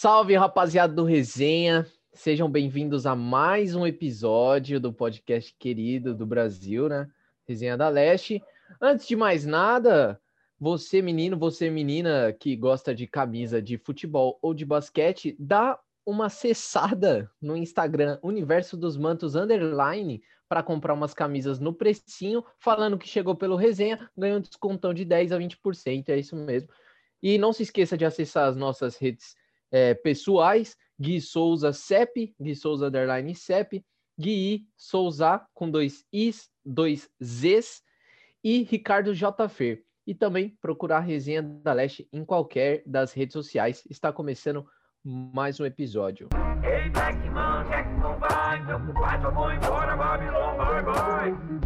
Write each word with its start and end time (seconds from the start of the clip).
Salve, 0.00 0.36
rapaziada 0.36 0.94
do 0.94 1.02
Resenha. 1.02 1.84
Sejam 2.12 2.48
bem-vindos 2.48 3.04
a 3.04 3.16
mais 3.16 3.74
um 3.74 3.84
episódio 3.84 4.78
do 4.78 4.92
podcast 4.92 5.52
querido 5.58 6.14
do 6.14 6.24
Brasil, 6.24 6.88
né? 6.88 7.10
Resenha 7.44 7.76
da 7.76 7.88
Leste. 7.88 8.40
Antes 8.80 9.08
de 9.08 9.16
mais 9.16 9.44
nada, 9.44 10.20
você 10.56 11.02
menino, 11.02 11.36
você 11.36 11.68
menina 11.68 12.32
que 12.32 12.54
gosta 12.54 12.94
de 12.94 13.08
camisa 13.08 13.60
de 13.60 13.76
futebol 13.76 14.38
ou 14.40 14.54
de 14.54 14.64
basquete, 14.64 15.34
dá 15.36 15.76
uma 16.06 16.26
acessada 16.26 17.28
no 17.42 17.56
Instagram 17.56 18.20
Universo 18.22 18.76
dos 18.76 18.96
Mantos 18.96 19.34
Underline 19.34 20.22
para 20.48 20.62
comprar 20.62 20.94
umas 20.94 21.12
camisas 21.12 21.58
no 21.58 21.74
precinho, 21.74 22.44
falando 22.60 22.98
que 22.98 23.08
chegou 23.08 23.34
pelo 23.34 23.56
resenha, 23.56 24.08
ganhou 24.16 24.38
um 24.38 24.42
descontão 24.42 24.94
de 24.94 25.04
10 25.04 25.32
a 25.32 25.38
20%, 25.38 26.08
é 26.10 26.18
isso 26.20 26.36
mesmo. 26.36 26.68
E 27.20 27.36
não 27.36 27.52
se 27.52 27.64
esqueça 27.64 27.98
de 27.98 28.04
acessar 28.04 28.48
as 28.48 28.54
nossas 28.54 28.96
redes 28.96 29.34
é, 29.70 29.94
pessoais, 29.94 30.76
Gui 31.00 31.20
Souza 31.20 31.72
CEP, 31.72 32.34
Gui 32.40 32.54
Souza 32.54 32.88
Underline 32.88 33.34
CEP, 33.34 33.84
Gui 34.18 34.66
Souza 34.76 35.46
com 35.54 35.70
dois 35.70 36.04
Is, 36.12 36.48
dois 36.64 37.08
Zs 37.22 37.82
e 38.42 38.62
Ricardo 38.64 39.14
JF. 39.14 39.82
E 40.06 40.14
também 40.14 40.56
procurar 40.60 40.98
a 40.98 41.00
Resenha 41.00 41.42
da 41.42 41.72
Leste 41.72 42.08
em 42.12 42.24
qualquer 42.24 42.82
das 42.86 43.12
redes 43.12 43.34
sociais. 43.34 43.82
Está 43.90 44.10
começando 44.10 44.66
mais 45.04 45.60
um 45.60 45.66
episódio. 45.66 46.28
Ei, 46.64 46.88
Blackman, 46.88 47.70
é 47.70 47.82
que 47.82 47.90
não 48.00 48.18
vai? 48.18 48.64
Meu 48.64 48.78
vou 48.78 49.52
embora, 49.52 49.96
Babilônia, 49.96 50.56
vai, 50.56 50.82
vai. 50.82 51.57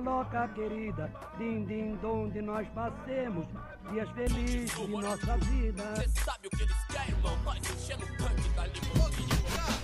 Maloca 0.00 0.48
querida, 0.54 1.10
din, 1.38 1.64
din, 1.64 1.96
donde 2.00 2.40
nós 2.40 2.66
passemos 2.68 3.46
dias 3.90 4.08
felizes 4.10 4.74
de 4.74 4.86
nossa 4.88 5.36
vida. 5.38 5.82
Você 5.96 6.08
sabe 6.24 6.46
o 6.46 6.50
que 6.50 6.62
eles 6.62 6.84
querem, 6.86 7.10
irmão? 7.10 7.36
Nós 7.44 7.58
enchendo 7.58 8.04
o 8.04 8.08
tanque 8.16 8.48
da 8.50 8.62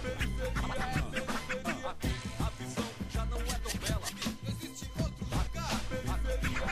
Periferia 0.03 0.85
é 0.85 0.93
periferia, 1.11 1.97
a 2.41 2.51
visão 2.51 2.85
já 3.11 3.25
não 3.27 3.39
é 3.39 3.59
tão 3.59 3.79
bela. 3.81 4.07
Existe 4.49 4.91
outro 4.99 5.25
lugar, 5.25 5.81
periferia, 5.89 6.65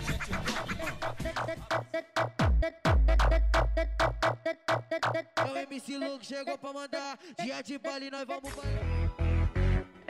é 5.42 5.44
o 5.44 5.56
MC 5.56 5.98
Luke 5.98 6.24
chegou 6.26 6.58
pra 6.58 6.72
mandar. 6.72 7.18
Dia 7.42 7.62
de 7.62 7.78
baile, 7.78 8.10
nós 8.10 8.24
vamos 8.26 8.52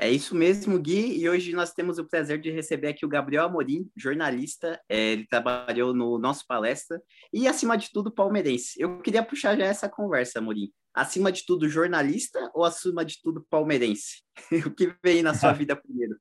É 0.05 0.11
isso 0.11 0.35
mesmo, 0.35 0.79
Gui. 0.79 1.19
E 1.19 1.27
hoje 1.31 1.55
nós 1.55 1.73
temos 1.73 1.99
o 1.99 2.05
prazer 2.07 2.39
de 2.39 2.51
receber 2.51 2.89
aqui 2.89 3.07
o 3.07 3.09
Gabriel 3.09 3.47
Amorim, 3.47 3.91
jornalista. 3.97 4.79
É, 4.87 5.13
ele 5.13 5.27
trabalhou 5.27 5.95
no 5.95 6.19
nosso 6.19 6.47
palestra 6.47 7.01
e, 7.33 7.49
acima 7.49 7.75
de 7.75 7.91
tudo, 7.91 8.13
palmeirense. 8.13 8.79
Eu 8.79 9.01
queria 9.01 9.23
puxar 9.23 9.57
já 9.57 9.65
essa 9.65 9.89
conversa, 9.89 10.41
Amorim. 10.41 10.71
Acima 10.93 11.33
de 11.33 11.47
tudo, 11.47 11.71
jornalista 11.71 12.51
ou 12.53 12.65
acima 12.65 13.03
de 13.03 13.19
tudo, 13.23 13.47
palmeirense? 13.49 14.23
o 14.67 14.71
que 14.71 14.95
vem 15.03 15.23
na 15.23 15.33
sua 15.33 15.55
vida 15.57 15.75
primeiro? 15.75 16.19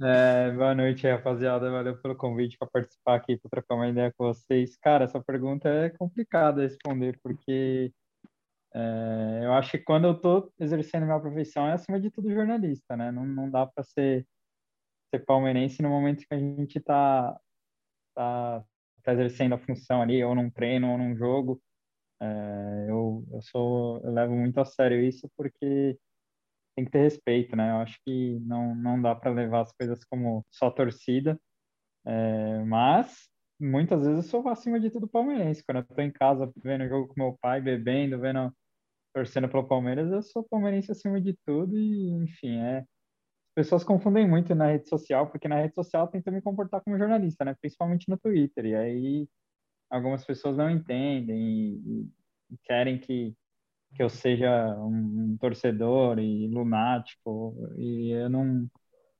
É, 0.00 0.52
boa 0.52 0.72
noite, 0.72 1.04
rapaziada. 1.04 1.68
Valeu 1.68 2.00
pelo 2.00 2.14
convite 2.14 2.56
para 2.56 2.68
participar 2.70 3.16
aqui, 3.16 3.38
para 3.38 3.50
trocar 3.50 3.74
uma 3.74 3.88
ideia 3.88 4.14
com 4.16 4.26
vocês. 4.26 4.76
Cara, 4.76 5.02
essa 5.02 5.20
pergunta 5.20 5.68
é 5.68 5.90
complicada 5.90 6.62
de 6.62 6.68
responder, 6.68 7.18
porque 7.24 7.92
é, 8.74 9.40
eu 9.44 9.52
acho 9.54 9.72
que 9.72 9.78
quando 9.78 10.06
eu 10.06 10.12
estou 10.12 10.52
exercendo 10.58 11.04
minha 11.04 11.20
profissão 11.20 11.66
é 11.68 11.72
acima 11.72 12.00
de 12.00 12.10
tudo 12.10 12.32
jornalista, 12.32 12.96
né? 12.96 13.10
Não, 13.12 13.26
não 13.26 13.50
dá 13.50 13.66
para 13.66 13.84
ser, 13.84 14.26
ser 15.10 15.24
palmeirense 15.24 15.82
no 15.82 15.90
momento 15.90 16.26
que 16.26 16.34
a 16.34 16.38
gente 16.38 16.78
está 16.78 17.38
tá, 18.14 18.64
tá 19.02 19.12
exercendo 19.12 19.54
a 19.54 19.58
função 19.58 20.02
ali, 20.02 20.22
ou 20.24 20.34
num 20.34 20.50
treino, 20.50 20.90
ou 20.90 20.98
num 20.98 21.16
jogo. 21.16 21.60
É, 22.20 22.86
eu, 22.88 23.24
eu, 23.32 23.42
sou, 23.42 24.00
eu 24.04 24.12
levo 24.12 24.34
muito 24.34 24.58
a 24.58 24.64
sério 24.64 25.00
isso, 25.02 25.30
porque 25.36 25.98
tem 26.76 26.84
que 26.84 26.90
ter 26.90 27.02
respeito, 27.02 27.56
né? 27.56 27.70
Eu 27.72 27.76
acho 27.78 27.98
que 28.04 28.38
não, 28.40 28.74
não 28.74 29.00
dá 29.00 29.14
para 29.14 29.30
levar 29.30 29.62
as 29.62 29.72
coisas 29.72 30.04
como 30.04 30.44
só 30.50 30.70
torcida, 30.70 31.38
é, 32.06 32.64
mas 32.64 33.28
muitas 33.60 34.02
vezes 34.06 34.24
eu 34.24 34.30
sou 34.30 34.48
acima 34.48 34.80
de 34.80 34.90
tudo 34.90 35.08
palmeirense. 35.08 35.64
Quando 35.64 35.78
eu 35.78 35.82
estou 35.82 36.04
em 36.04 36.12
casa 36.12 36.50
vendo 36.56 36.88
jogo 36.88 37.08
com 37.08 37.20
meu 37.20 37.36
pai, 37.40 37.60
bebendo, 37.60 38.18
vendo, 38.20 38.54
torcendo 39.12 39.48
pelo 39.48 39.66
Palmeiras, 39.66 40.10
eu 40.10 40.22
sou 40.22 40.44
palmeirense 40.44 40.92
acima 40.92 41.20
de 41.20 41.34
tudo 41.46 41.76
e, 41.78 42.10
enfim, 42.24 42.58
é. 42.58 42.78
As 42.80 43.54
pessoas 43.54 43.84
confundem 43.84 44.28
muito 44.28 44.54
na 44.54 44.68
rede 44.68 44.88
social, 44.88 45.30
porque 45.30 45.48
na 45.48 45.56
rede 45.60 45.74
social 45.74 46.06
eu 46.06 46.10
tento 46.10 46.32
me 46.32 46.42
comportar 46.42 46.82
como 46.82 46.98
jornalista, 46.98 47.44
né? 47.44 47.54
Principalmente 47.60 48.08
no 48.08 48.18
Twitter. 48.18 48.66
E 48.66 48.74
aí 48.74 49.28
algumas 49.90 50.24
pessoas 50.24 50.56
não 50.56 50.70
entendem 50.70 51.80
e, 51.86 52.10
e 52.52 52.58
querem 52.64 52.98
que 52.98 53.34
que 53.94 54.02
eu 54.02 54.08
seja 54.08 54.74
um, 54.78 55.32
um 55.32 55.36
torcedor 55.38 56.18
e 56.18 56.48
lunático 56.48 57.54
e 57.76 58.10
eu 58.10 58.28
não 58.30 58.66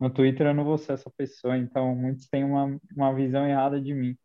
no 0.01 0.11
Twitter 0.11 0.49
eu 0.49 0.55
não 0.55 0.65
vou 0.65 0.79
ser 0.79 0.95
essa 0.95 1.11
pessoa, 1.11 1.57
então 1.57 1.95
muitos 1.95 2.29
têm 2.29 2.43
uma, 2.43 2.77
uma 2.97 3.15
visão 3.15 3.47
errada 3.47 3.81
de 3.81 3.95
mim. 3.95 4.17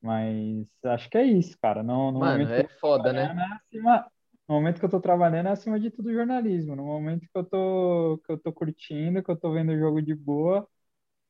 Mas 0.00 0.68
acho 0.84 1.10
que 1.10 1.18
é 1.18 1.24
isso, 1.24 1.58
cara. 1.60 1.82
No, 1.82 2.12
no 2.12 2.20
Mano, 2.20 2.44
é 2.44 2.68
foda, 2.80 3.12
né? 3.12 3.24
Acima, 3.66 4.08
no 4.48 4.54
momento 4.54 4.78
que 4.78 4.84
eu 4.84 4.90
tô 4.90 5.00
trabalhando 5.00 5.48
é 5.48 5.50
acima 5.52 5.78
de 5.78 5.90
tudo 5.90 6.12
jornalismo. 6.12 6.74
No 6.74 6.84
momento 6.84 7.22
que 7.22 7.38
eu 7.38 7.44
tô, 7.44 8.20
que 8.24 8.32
eu 8.32 8.38
tô 8.38 8.52
curtindo, 8.52 9.22
que 9.22 9.30
eu 9.30 9.36
tô 9.36 9.52
vendo 9.52 9.72
o 9.72 9.78
jogo 9.78 10.00
de 10.00 10.14
boa, 10.14 10.66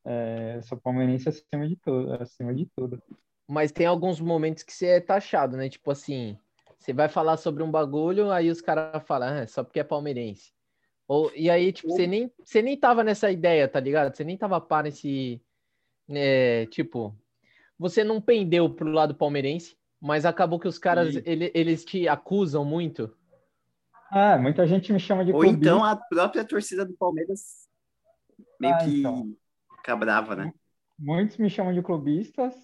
é, 0.05 0.61
sou 0.63 0.79
palmeirense 0.79 1.29
acima 1.29 1.69
de 1.69 1.77
tudo, 1.77 2.13
acima 2.15 2.55
de 2.55 2.67
tudo. 2.77 3.03
Mas 3.49 3.73
tem 3.73 3.87
alguns 3.87 4.21
momentos 4.21 4.63
que 4.63 4.73
você 4.73 4.87
é 4.87 5.01
taxado, 5.01 5.57
né? 5.57 5.69
Tipo 5.69 5.91
assim, 5.91 6.39
você 6.79 6.93
vai 6.93 7.09
falar 7.09 7.37
sobre 7.37 7.63
um 7.63 7.71
bagulho, 7.71 8.31
aí 8.31 8.51
os 8.51 8.61
caras 8.61 9.03
falam, 9.07 9.43
ah, 9.43 9.47
só 9.47 9.65
porque 9.65 9.81
é 9.81 9.85
palmeirense. 9.85 10.53
Ou, 11.09 11.33
e 11.35 11.51
aí, 11.51 11.73
tipo, 11.73 11.89
você 11.89 12.07
nem, 12.07 12.31
você 12.45 12.61
nem 12.63 12.77
tava 12.77 13.03
nessa 13.03 13.31
ideia, 13.31 13.67
tá 13.67 13.81
ligado? 13.81 14.15
Você 14.15 14.23
nem 14.25 14.37
tava 14.37 14.61
pá 14.61 14.83
nesse. 14.83 15.43
É, 16.11 16.67
tipo, 16.67 17.17
você 17.79 18.05
não 18.05 18.21
pendeu 18.21 18.69
pro 18.75 18.91
lado 18.91 19.15
palmeirense, 19.15 19.77
mas 20.01 20.25
acabou 20.25 20.59
que 20.59 20.69
os 20.69 20.79
caras, 20.79 21.17
ele, 21.25 21.51
eles 21.55 21.85
te 21.85 22.09
acusam 22.09 22.65
muito. 22.65 23.15
Ah, 24.11 24.39
muita 24.39 24.67
gente 24.67 24.93
me 24.93 24.99
chama 25.01 25.25
de 25.25 25.33
Ou 25.33 25.41
clubista. 25.41 25.65
então 25.65 25.85
a 25.85 25.97
própria 25.97 26.45
torcida 26.45 26.85
do 26.85 26.95
Palmeiras 26.97 27.69
meio 28.59 28.75
ah, 28.75 28.79
que 28.79 29.01
então. 29.01 29.37
fica 29.77 29.97
brava, 29.97 30.35
né? 30.35 30.53
Muitos 30.99 31.37
me 31.37 31.51
chamam 31.51 31.75
de 31.75 31.83
clubistas, 31.83 32.55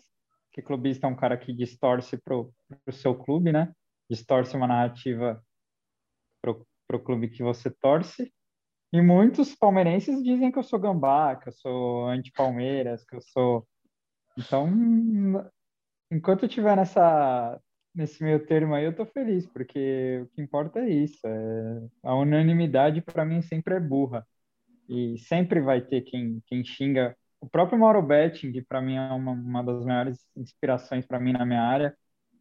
que 0.52 0.62
clubista 0.62 1.06
é 1.06 1.10
um 1.10 1.16
cara 1.16 1.36
que 1.36 1.52
distorce 1.52 2.16
pro, 2.16 2.52
pro 2.84 2.94
seu 2.94 3.14
clube, 3.14 3.52
né? 3.52 3.72
distorce 4.08 4.56
uma 4.56 4.66
narrativa 4.66 5.42
para 6.42 6.96
o 6.96 7.00
clube 7.00 7.28
que 7.28 7.42
você 7.42 7.70
torce. 7.70 8.32
E 8.92 9.00
muitos 9.00 9.54
palmeirenses 9.54 10.22
dizem 10.22 10.52
que 10.52 10.58
eu 10.58 10.62
sou 10.62 10.78
gambá, 10.78 11.34
que 11.36 11.48
eu 11.48 11.52
sou 11.52 12.06
anti-Palmeiras, 12.08 13.04
que 13.04 13.16
eu 13.16 13.20
sou. 13.20 13.66
Então, 14.38 14.70
enquanto 16.14 16.44
eu 16.44 16.48
estiver 16.48 16.76
nessa, 16.76 17.60
nesse 17.94 18.22
meio 18.22 18.44
termo 18.46 18.74
aí, 18.74 18.84
eu 18.84 18.94
tô 18.94 19.04
feliz, 19.06 19.46
porque 19.46 20.20
o 20.22 20.26
que 20.28 20.42
importa 20.42 20.80
é 20.80 20.88
isso. 20.88 21.20
É... 21.26 21.82
A 22.02 22.14
unanimidade, 22.16 23.00
para 23.02 23.24
mim, 23.24 23.42
sempre 23.42 23.74
é 23.74 23.80
burra. 23.80 24.26
E 24.88 25.18
sempre 25.18 25.60
vai 25.60 25.80
ter 25.80 26.02
quem, 26.02 26.42
quem 26.46 26.64
xinga. 26.64 27.16
O 27.40 27.48
próprio 27.48 27.78
Mauro 27.78 28.02
Betting, 28.02 28.52
que 28.52 28.62
para 28.62 28.80
mim 28.82 28.96
é 28.96 29.12
uma, 29.12 29.32
uma 29.32 29.62
das 29.64 29.84
maiores 29.84 30.26
inspirações 30.36 31.06
para 31.06 31.20
mim 31.20 31.32
na 31.32 31.46
minha 31.46 31.62
área, 31.62 31.96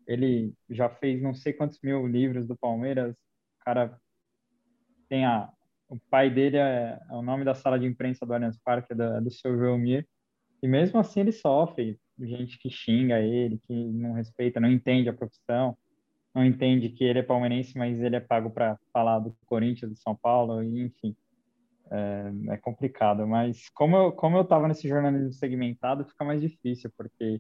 ele 0.07 0.53
já 0.69 0.89
fez 0.89 1.22
não 1.22 1.33
sei 1.33 1.53
quantos 1.53 1.79
mil 1.81 2.06
livros 2.07 2.47
do 2.47 2.57
Palmeiras. 2.57 3.13
O 3.16 3.66
cara 3.66 3.97
tem 5.09 5.25
a. 5.25 5.50
O 5.89 6.00
pai 6.09 6.29
dele 6.29 6.57
é, 6.57 7.00
é 7.09 7.13
o 7.13 7.22
nome 7.22 7.45
da 7.45 7.53
sala 7.53 7.79
de 7.79 7.85
imprensa 7.85 8.25
do 8.25 8.33
Allianz 8.33 8.57
Parque, 8.63 8.94
é 8.94 8.95
do, 8.95 9.03
é 9.03 9.22
do 9.22 9.31
seu 9.31 9.57
Joelmir. 9.57 10.07
E 10.62 10.67
mesmo 10.67 11.00
assim 11.00 11.22
ele 11.22 11.31
sofre. 11.31 12.00
Gente 12.19 12.57
que 12.59 12.69
xinga 12.69 13.19
ele, 13.19 13.59
que 13.68 13.74
não 13.74 14.13
respeita, 14.13 14.59
não 14.59 14.72
entende 14.72 15.09
a 15.09 15.13
profissão, 15.13 15.78
não 16.33 16.45
entende 16.45 16.89
que 16.89 17.04
ele 17.04 17.19
é 17.19 17.24
palmeirense, 17.24 17.77
mas 17.77 18.00
ele 18.00 18.15
é 18.15 18.19
pago 18.19 18.50
para 18.51 18.77
falar 18.92 19.19
do 19.19 19.36
Corinthians, 19.45 19.92
do 19.92 19.98
São 19.98 20.15
Paulo, 20.15 20.63
e 20.63 20.81
enfim. 20.81 21.15
É, 21.92 22.54
é, 22.54 22.57
complicado, 22.57 23.27
mas 23.27 23.69
como 23.69 23.95
eu, 23.95 24.12
como 24.13 24.36
eu 24.38 24.44
tava 24.44 24.68
nesse 24.68 24.88
jornalismo 24.88 25.31
segmentado, 25.31 26.06
fica 26.06 26.25
mais 26.25 26.42
difícil, 26.42 26.92
porque 26.98 27.39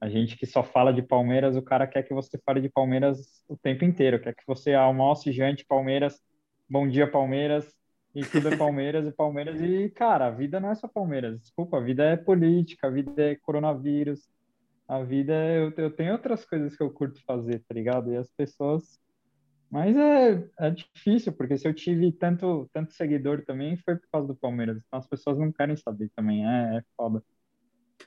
a 0.00 0.08
gente 0.08 0.36
que 0.36 0.46
só 0.46 0.64
fala 0.64 0.92
de 0.92 1.02
Palmeiras, 1.02 1.54
o 1.56 1.62
cara 1.62 1.86
quer 1.86 2.02
que 2.02 2.14
você 2.14 2.38
fale 2.44 2.60
de 2.60 2.68
Palmeiras 2.68 3.44
o 3.48 3.56
tempo 3.56 3.84
inteiro, 3.84 4.20
quer 4.20 4.34
que 4.34 4.42
você 4.46 4.74
almoce 4.74 5.30
jante 5.30 5.64
Palmeiras, 5.64 6.20
bom 6.68 6.88
dia 6.88 7.08
Palmeiras, 7.08 7.72
e 8.14 8.24
tudo 8.24 8.48
é 8.48 8.56
Palmeiras 8.56 9.06
e 9.06 9.12
Palmeiras. 9.12 9.60
E, 9.60 9.90
cara, 9.90 10.26
a 10.26 10.30
vida 10.30 10.58
não 10.60 10.70
é 10.70 10.74
só 10.74 10.88
Palmeiras, 10.88 11.40
desculpa, 11.40 11.78
a 11.78 11.80
vida 11.80 12.04
é 12.04 12.16
política, 12.16 12.86
a 12.86 12.90
vida 12.90 13.12
é 13.22 13.36
coronavírus, 13.36 14.28
a 14.88 15.02
vida 15.02 15.32
é. 15.34 15.58
Eu, 15.58 15.72
eu 15.76 15.90
tenho 15.90 16.12
outras 16.12 16.44
coisas 16.44 16.76
que 16.76 16.82
eu 16.82 16.90
curto 16.90 17.22
fazer, 17.24 17.60
tá 17.60 17.74
ligado? 17.74 18.12
E 18.12 18.16
as 18.16 18.30
pessoas. 18.32 18.98
Mas 19.70 19.96
é, 19.96 20.48
é 20.60 20.70
difícil, 20.70 21.32
porque 21.32 21.58
se 21.58 21.68
eu 21.68 21.74
tive 21.74 22.10
tanto, 22.12 22.70
tanto 22.72 22.92
seguidor 22.94 23.44
também, 23.44 23.76
foi 23.76 23.96
por 23.96 24.08
causa 24.10 24.28
do 24.28 24.34
Palmeiras. 24.34 24.78
Então 24.86 24.98
as 24.98 25.06
pessoas 25.06 25.38
não 25.38 25.52
querem 25.52 25.76
saber 25.76 26.10
também, 26.16 26.46
é, 26.46 26.78
é 26.78 26.82
foda. 26.96 27.22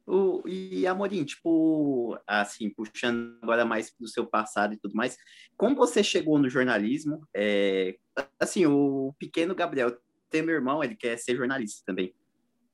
O, 0.06 0.42
e 0.48 0.86
Amorim, 0.88 1.24
tipo, 1.24 2.18
assim, 2.28 2.70
puxando 2.70 3.38
agora 3.42 3.64
mais 3.64 3.94
do 4.00 4.08
seu 4.08 4.26
passado 4.26 4.74
e 4.74 4.78
tudo 4.78 4.96
mais, 4.96 5.18
como 5.56 5.76
você 5.76 6.04
chegou 6.04 6.38
no 6.40 6.50
jornalismo? 6.50 7.28
É, 7.36 7.96
assim, 8.40 8.66
o 8.66 9.14
pequeno 9.18 9.56
Gabriel 9.56 9.96
tem 10.30 10.42
meu 10.42 10.56
irmão, 10.56 10.84
ele 10.84 10.96
quer 10.96 11.18
ser 11.18 11.36
jornalista 11.36 11.84
também. 11.86 12.14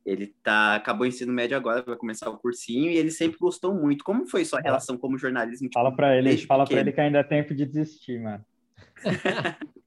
Ele 0.06 0.33
tá, 0.41 0.75
acabou 0.75 1.03
o 1.03 1.07
ensino 1.07 1.33
médio 1.33 1.57
agora, 1.57 1.81
vai 1.81 1.97
começar 1.97 2.29
o 2.29 2.38
cursinho, 2.38 2.89
e 2.89 2.97
ele 2.97 3.12
sempre 3.12 3.38
gostou 3.38 3.74
muito. 3.74 4.06
Como 4.06 4.25
foi 4.25 4.45
sua 4.45 4.62
relação 4.62 4.97
como 4.97 5.18
jornalismo? 5.18 5.68
Tipo, 5.68 5.74
fala 5.74 5.94
para 5.94 6.15
ele, 6.15 6.38
fala 6.38 6.65
para 6.65 6.79
ele 6.79 6.94
que 6.94 7.01
ainda 7.01 7.19
é 7.19 7.24
tempo 7.24 7.53
de 7.53 7.65
desistir, 7.65 8.21
mano. 8.21 8.45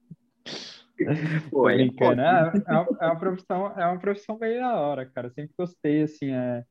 Pô, 1.50 1.70
é, 1.70 1.76
brincando. 1.76 2.20
É, 2.20 2.52
é, 2.66 2.72
uma, 2.72 2.98
é, 3.00 3.06
uma, 3.06 3.18
profissão, 3.18 3.66
é 3.78 3.86
uma 3.86 3.98
profissão 3.98 4.36
bem 4.36 4.58
da 4.58 4.74
hora, 4.74 5.06
cara. 5.06 5.30
Sempre 5.30 5.54
gostei, 5.58 6.02
assim, 6.02 6.30
é... 6.30 6.64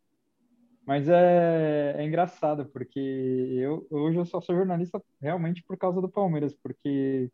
Mas 0.89 1.07
é, 1.07 1.93
é 1.97 2.03
engraçado, 2.03 2.65
porque 2.65 2.99
eu, 2.99 3.85
hoje 3.91 4.17
eu 4.17 4.25
só 4.25 4.41
sou 4.41 4.55
jornalista 4.55 4.99
realmente 5.21 5.63
por 5.63 5.77
causa 5.77 6.01
do 6.01 6.09
Palmeiras, 6.09 6.51
porque 6.63 7.31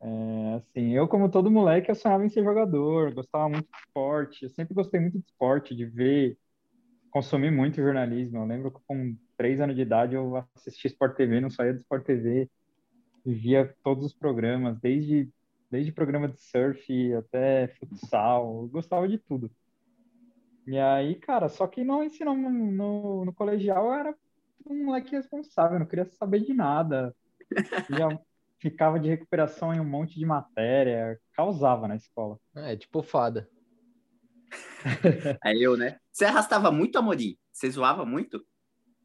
é, 0.00 0.54
assim, 0.54 0.94
eu, 0.94 1.08
como 1.08 1.30
todo 1.30 1.50
moleque, 1.50 1.90
eu 1.90 1.96
sonhava 1.96 2.24
em 2.24 2.28
ser 2.28 2.44
jogador, 2.44 3.12
gostava 3.14 3.48
muito 3.48 3.68
de 3.70 3.78
esporte, 3.78 4.44
eu 4.44 4.50
sempre 4.50 4.74
gostei 4.74 5.00
muito 5.00 5.18
de 5.18 5.24
esporte, 5.26 5.74
de 5.74 5.86
ver, 5.86 6.38
consumir 7.10 7.50
muito 7.52 7.76
jornalismo. 7.82 8.38
Eu 8.38 8.46
lembro 8.46 8.72
que 8.72 8.80
com 8.86 9.16
três 9.36 9.60
anos 9.60 9.76
de 9.76 9.82
idade 9.82 10.14
eu 10.16 10.36
assistia 10.56 10.88
Sport 10.90 11.16
TV, 11.16 11.40
não 11.40 11.50
saía 11.50 11.74
do 11.74 11.80
Sport 11.80 12.04
TV, 12.06 12.50
via 13.26 13.74
todos 13.84 14.06
os 14.06 14.14
programas, 14.14 14.78
desde, 14.80 15.30
desde 15.70 15.92
programa 15.92 16.28
de 16.28 16.40
surf 16.40 17.14
até 17.14 17.68
futsal, 17.80 18.62
eu 18.64 18.68
gostava 18.68 19.08
de 19.08 19.18
tudo. 19.18 19.50
E 20.70 20.78
aí, 20.78 21.14
cara, 21.14 21.48
só 21.48 21.66
que 21.66 21.82
no 21.82 22.04
ensino 22.04 22.36
no, 22.36 22.50
no, 22.50 23.24
no 23.24 23.32
colegial 23.32 23.86
eu 23.86 23.92
era 23.94 24.14
um 24.66 24.84
moleque 24.84 25.12
responsável, 25.12 25.78
não 25.78 25.86
queria 25.86 26.04
saber 26.04 26.40
de 26.40 26.52
nada. 26.52 27.16
Já 27.88 28.06
ficava 28.60 29.00
de 29.00 29.08
recuperação 29.08 29.72
em 29.72 29.80
um 29.80 29.84
monte 29.88 30.18
de 30.18 30.26
matéria, 30.26 31.18
causava 31.32 31.88
na 31.88 31.96
escola. 31.96 32.38
É, 32.54 32.76
tipo 32.76 33.02
fada. 33.02 33.48
É 35.42 35.56
eu, 35.56 35.74
né? 35.74 35.98
Você 36.12 36.26
arrastava 36.26 36.70
muito, 36.70 36.98
Amorim? 36.98 37.38
Você 37.50 37.70
zoava 37.70 38.04
muito? 38.04 38.44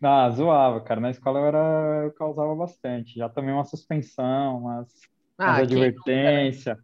Ah, 0.02 0.30
zoava, 0.32 0.82
cara. 0.82 1.00
Na 1.00 1.12
escola 1.12 1.40
eu, 1.40 1.46
era, 1.46 2.04
eu 2.04 2.14
causava 2.14 2.54
bastante. 2.56 3.18
Já 3.18 3.30
tomei 3.30 3.54
uma 3.54 3.64
suspensão, 3.64 4.58
umas, 4.60 4.90
ah, 5.38 5.52
umas 5.52 5.60
advertência. 5.62 6.78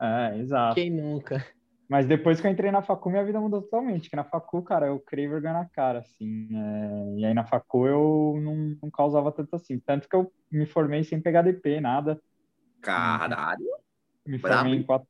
É, 0.00 0.38
exato. 0.38 0.76
Quem 0.76 0.90
nunca? 0.90 1.44
Mas 1.92 2.06
depois 2.06 2.40
que 2.40 2.46
eu 2.46 2.50
entrei 2.50 2.70
na 2.70 2.80
facu, 2.80 3.10
minha 3.10 3.22
vida 3.22 3.38
mudou 3.38 3.60
totalmente. 3.60 4.08
Que 4.08 4.16
na 4.16 4.24
facu, 4.24 4.62
cara, 4.62 4.86
eu 4.86 4.98
criei 4.98 5.28
vergonha 5.28 5.52
na 5.52 5.66
cara, 5.66 5.98
assim. 5.98 6.48
É... 6.50 7.18
E 7.18 7.24
aí 7.26 7.34
na 7.34 7.44
facu 7.44 7.86
eu 7.86 8.40
não, 8.42 8.78
não, 8.82 8.90
causava 8.90 9.30
tanto 9.30 9.54
assim. 9.56 9.78
Tanto 9.78 10.08
que 10.08 10.16
eu 10.16 10.32
me 10.50 10.64
formei 10.64 11.04
sem 11.04 11.20
pegar 11.20 11.42
DP, 11.42 11.82
nada. 11.82 12.18
Caralho! 12.80 13.66
Me 14.26 14.38
formei, 14.38 14.76
em 14.76 14.82
quatro, 14.82 15.06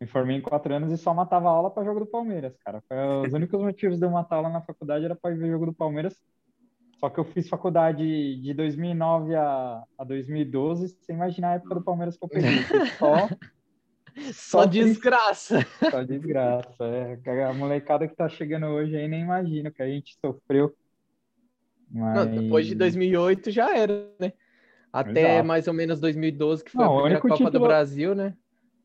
me 0.00 0.06
formei 0.06 0.36
em 0.36 0.40
quatro 0.40 0.72
anos 0.72 0.92
e 0.92 0.96
só 0.96 1.12
matava 1.12 1.48
aula 1.48 1.72
para 1.72 1.82
jogo 1.82 1.98
do 1.98 2.06
Palmeiras, 2.06 2.56
cara. 2.58 2.80
Os 3.26 3.32
únicos 3.32 3.60
motivos 3.60 3.98
de 3.98 4.06
eu 4.06 4.10
matar 4.10 4.36
aula 4.36 4.48
na 4.48 4.60
faculdade 4.60 5.04
era 5.04 5.16
para 5.16 5.34
ver 5.34 5.50
jogo 5.50 5.66
do 5.66 5.74
Palmeiras. 5.74 6.22
Só 7.00 7.10
que 7.10 7.18
eu 7.18 7.24
fiz 7.24 7.48
faculdade 7.48 8.40
de 8.40 8.54
2009 8.54 9.34
a, 9.34 9.82
a 9.98 10.04
2012, 10.04 10.86
sem 11.00 11.16
imaginar 11.16 11.48
a 11.48 11.54
época 11.54 11.74
do 11.74 11.82
Palmeiras 11.82 12.16
que 12.16 12.24
eu 12.24 12.28
peguei. 12.28 12.62
Só 12.96 13.28
Só, 14.32 14.64
desgraça. 14.64 15.66
Só 15.90 16.02
desgraça. 16.02 16.84
É. 16.84 17.44
A 17.44 17.52
molecada 17.52 18.06
que 18.06 18.14
tá 18.14 18.28
chegando 18.28 18.66
hoje 18.66 18.96
aí 18.96 19.08
nem 19.08 19.22
imagina 19.22 19.70
que 19.70 19.82
a 19.82 19.86
gente 19.86 20.16
sofreu. 20.24 20.74
Mas... 21.90 22.14
Não, 22.14 22.42
depois 22.42 22.66
de 22.66 22.74
2008 22.74 23.50
já 23.50 23.76
era, 23.76 24.08
né? 24.18 24.32
Até 24.92 25.34
Exato. 25.34 25.48
mais 25.48 25.68
ou 25.68 25.74
menos 25.74 26.00
2012, 26.00 26.64
que 26.64 26.72
foi 26.72 26.84
Não, 26.84 26.92
a 26.92 27.00
primeira 27.00 27.20
Copa 27.20 27.34
título... 27.34 27.50
do 27.50 27.60
Brasil, 27.60 28.14
né? 28.14 28.34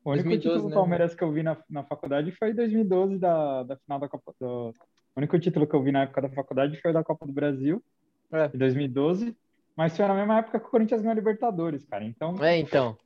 O 0.03 0.11
único 0.11 0.29
2012, 0.29 0.39
título 0.39 0.61
do 0.61 0.69
né? 0.69 0.75
Palmeiras 0.75 1.15
que 1.15 1.23
eu 1.23 1.31
vi 1.31 1.43
na, 1.43 1.57
na 1.69 1.83
faculdade 1.83 2.31
foi 2.31 2.53
2012, 2.53 3.17
da, 3.17 3.63
da 3.63 3.75
final 3.75 3.99
da 3.99 4.07
Copa 4.07 4.33
do... 4.39 4.69
O 4.69 5.19
único 5.19 5.37
título 5.39 5.67
que 5.67 5.75
eu 5.75 5.83
vi 5.83 5.91
na 5.91 6.03
época 6.03 6.21
da 6.21 6.29
faculdade 6.29 6.79
foi 6.79 6.93
da 6.93 7.03
Copa 7.03 7.25
do 7.25 7.33
Brasil, 7.33 7.83
é. 8.31 8.47
de 8.47 8.57
2012. 8.57 9.35
Mas 9.75 9.95
foi 9.95 10.07
na 10.07 10.15
mesma 10.15 10.39
época 10.39 10.59
que 10.59 10.65
o 10.65 10.69
Corinthians 10.69 11.01
ganhou 11.01 11.11
a 11.11 11.15
Libertadores, 11.15 11.85
cara. 11.85 12.03
Então. 12.03 12.35
É, 12.41 12.57
então. 12.57 12.97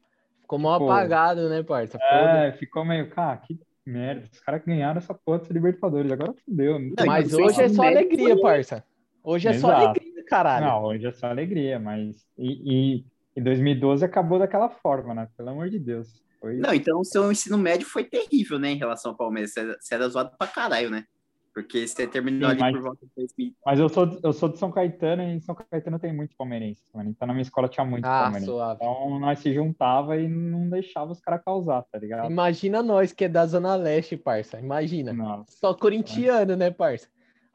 Ficou 0.51 0.59
mal 0.59 0.79
tipo, 0.79 0.91
apagado, 0.91 1.47
né, 1.47 1.63
parça? 1.63 1.97
É, 2.01 2.51
ficou 2.51 2.83
meio, 2.83 3.09
cara, 3.09 3.37
que 3.37 3.57
merda. 3.85 4.27
Os 4.29 4.39
caras 4.41 4.61
ganharam 4.65 4.97
essa 4.97 5.13
porra 5.13 5.39
de 5.39 5.53
Libertadores, 5.53 6.11
agora 6.11 6.33
fudeu. 6.43 6.77
Mas 7.05 7.33
hoje 7.33 7.61
é 7.61 7.69
só 7.69 7.83
alegria, 7.83 8.37
parça. 8.41 8.83
Hoje 9.23 9.47
é 9.47 9.51
Exato. 9.51 9.73
só 9.73 9.79
alegria, 9.79 10.25
caralho. 10.25 10.65
Não, 10.65 10.83
hoje 10.83 11.05
é 11.05 11.11
só 11.13 11.27
alegria, 11.27 11.79
mas. 11.79 12.27
E, 12.37 12.97
e, 12.97 13.05
e 13.33 13.41
2012 13.41 14.03
acabou 14.03 14.39
daquela 14.39 14.67
forma, 14.67 15.13
né? 15.13 15.29
Pelo 15.37 15.51
amor 15.51 15.69
de 15.69 15.79
Deus. 15.79 16.21
Foi... 16.41 16.57
Não, 16.57 16.73
então 16.73 16.99
o 16.99 17.05
seu 17.05 17.31
ensino 17.31 17.57
médio 17.57 17.87
foi 17.87 18.03
terrível, 18.03 18.59
né, 18.59 18.71
em 18.71 18.77
relação 18.77 19.11
ao 19.11 19.17
Palmeiras. 19.17 19.53
Você 19.53 19.95
era 19.95 20.09
zoado 20.09 20.31
pra 20.37 20.47
caralho, 20.47 20.89
né? 20.89 21.05
Porque 21.53 21.85
você 21.85 22.07
terminou 22.07 22.49
Sim, 22.49 22.55
ali 22.55 22.61
mas, 22.61 22.73
por 22.73 22.81
volta 22.83 23.05
de 23.05 23.11
2000. 23.15 23.53
Mas 23.65 23.79
eu 23.79 23.89
sou, 23.89 24.19
eu 24.23 24.31
sou 24.31 24.49
de 24.49 24.57
São 24.57 24.71
Caetano 24.71 25.21
e 25.21 25.25
em 25.25 25.39
São 25.41 25.53
Caetano 25.53 25.99
tem 25.99 26.13
muito 26.13 26.35
palmeirense, 26.37 26.81
mano. 26.93 27.09
Então 27.09 27.27
na 27.27 27.33
minha 27.33 27.41
escola 27.41 27.67
tinha 27.67 27.85
muito 27.85 28.05
ah, 28.05 28.21
palmeirense. 28.23 28.45
Suave. 28.45 28.79
Então 28.81 29.19
nós 29.19 29.39
se 29.39 29.53
juntava 29.53 30.17
e 30.17 30.29
não 30.29 30.69
deixava 30.69 31.11
os 31.11 31.19
caras 31.19 31.43
causar, 31.43 31.83
tá 31.91 31.99
ligado? 31.99 32.31
Imagina 32.31 32.81
nós 32.81 33.11
que 33.11 33.25
é 33.25 33.29
da 33.29 33.45
Zona 33.45 33.75
Leste, 33.75 34.15
parça. 34.15 34.59
Imagina. 34.59 35.11
Nossa, 35.11 35.51
Só 35.51 35.73
corintiano, 35.73 36.55
né, 36.55 36.71
parça? 36.71 37.09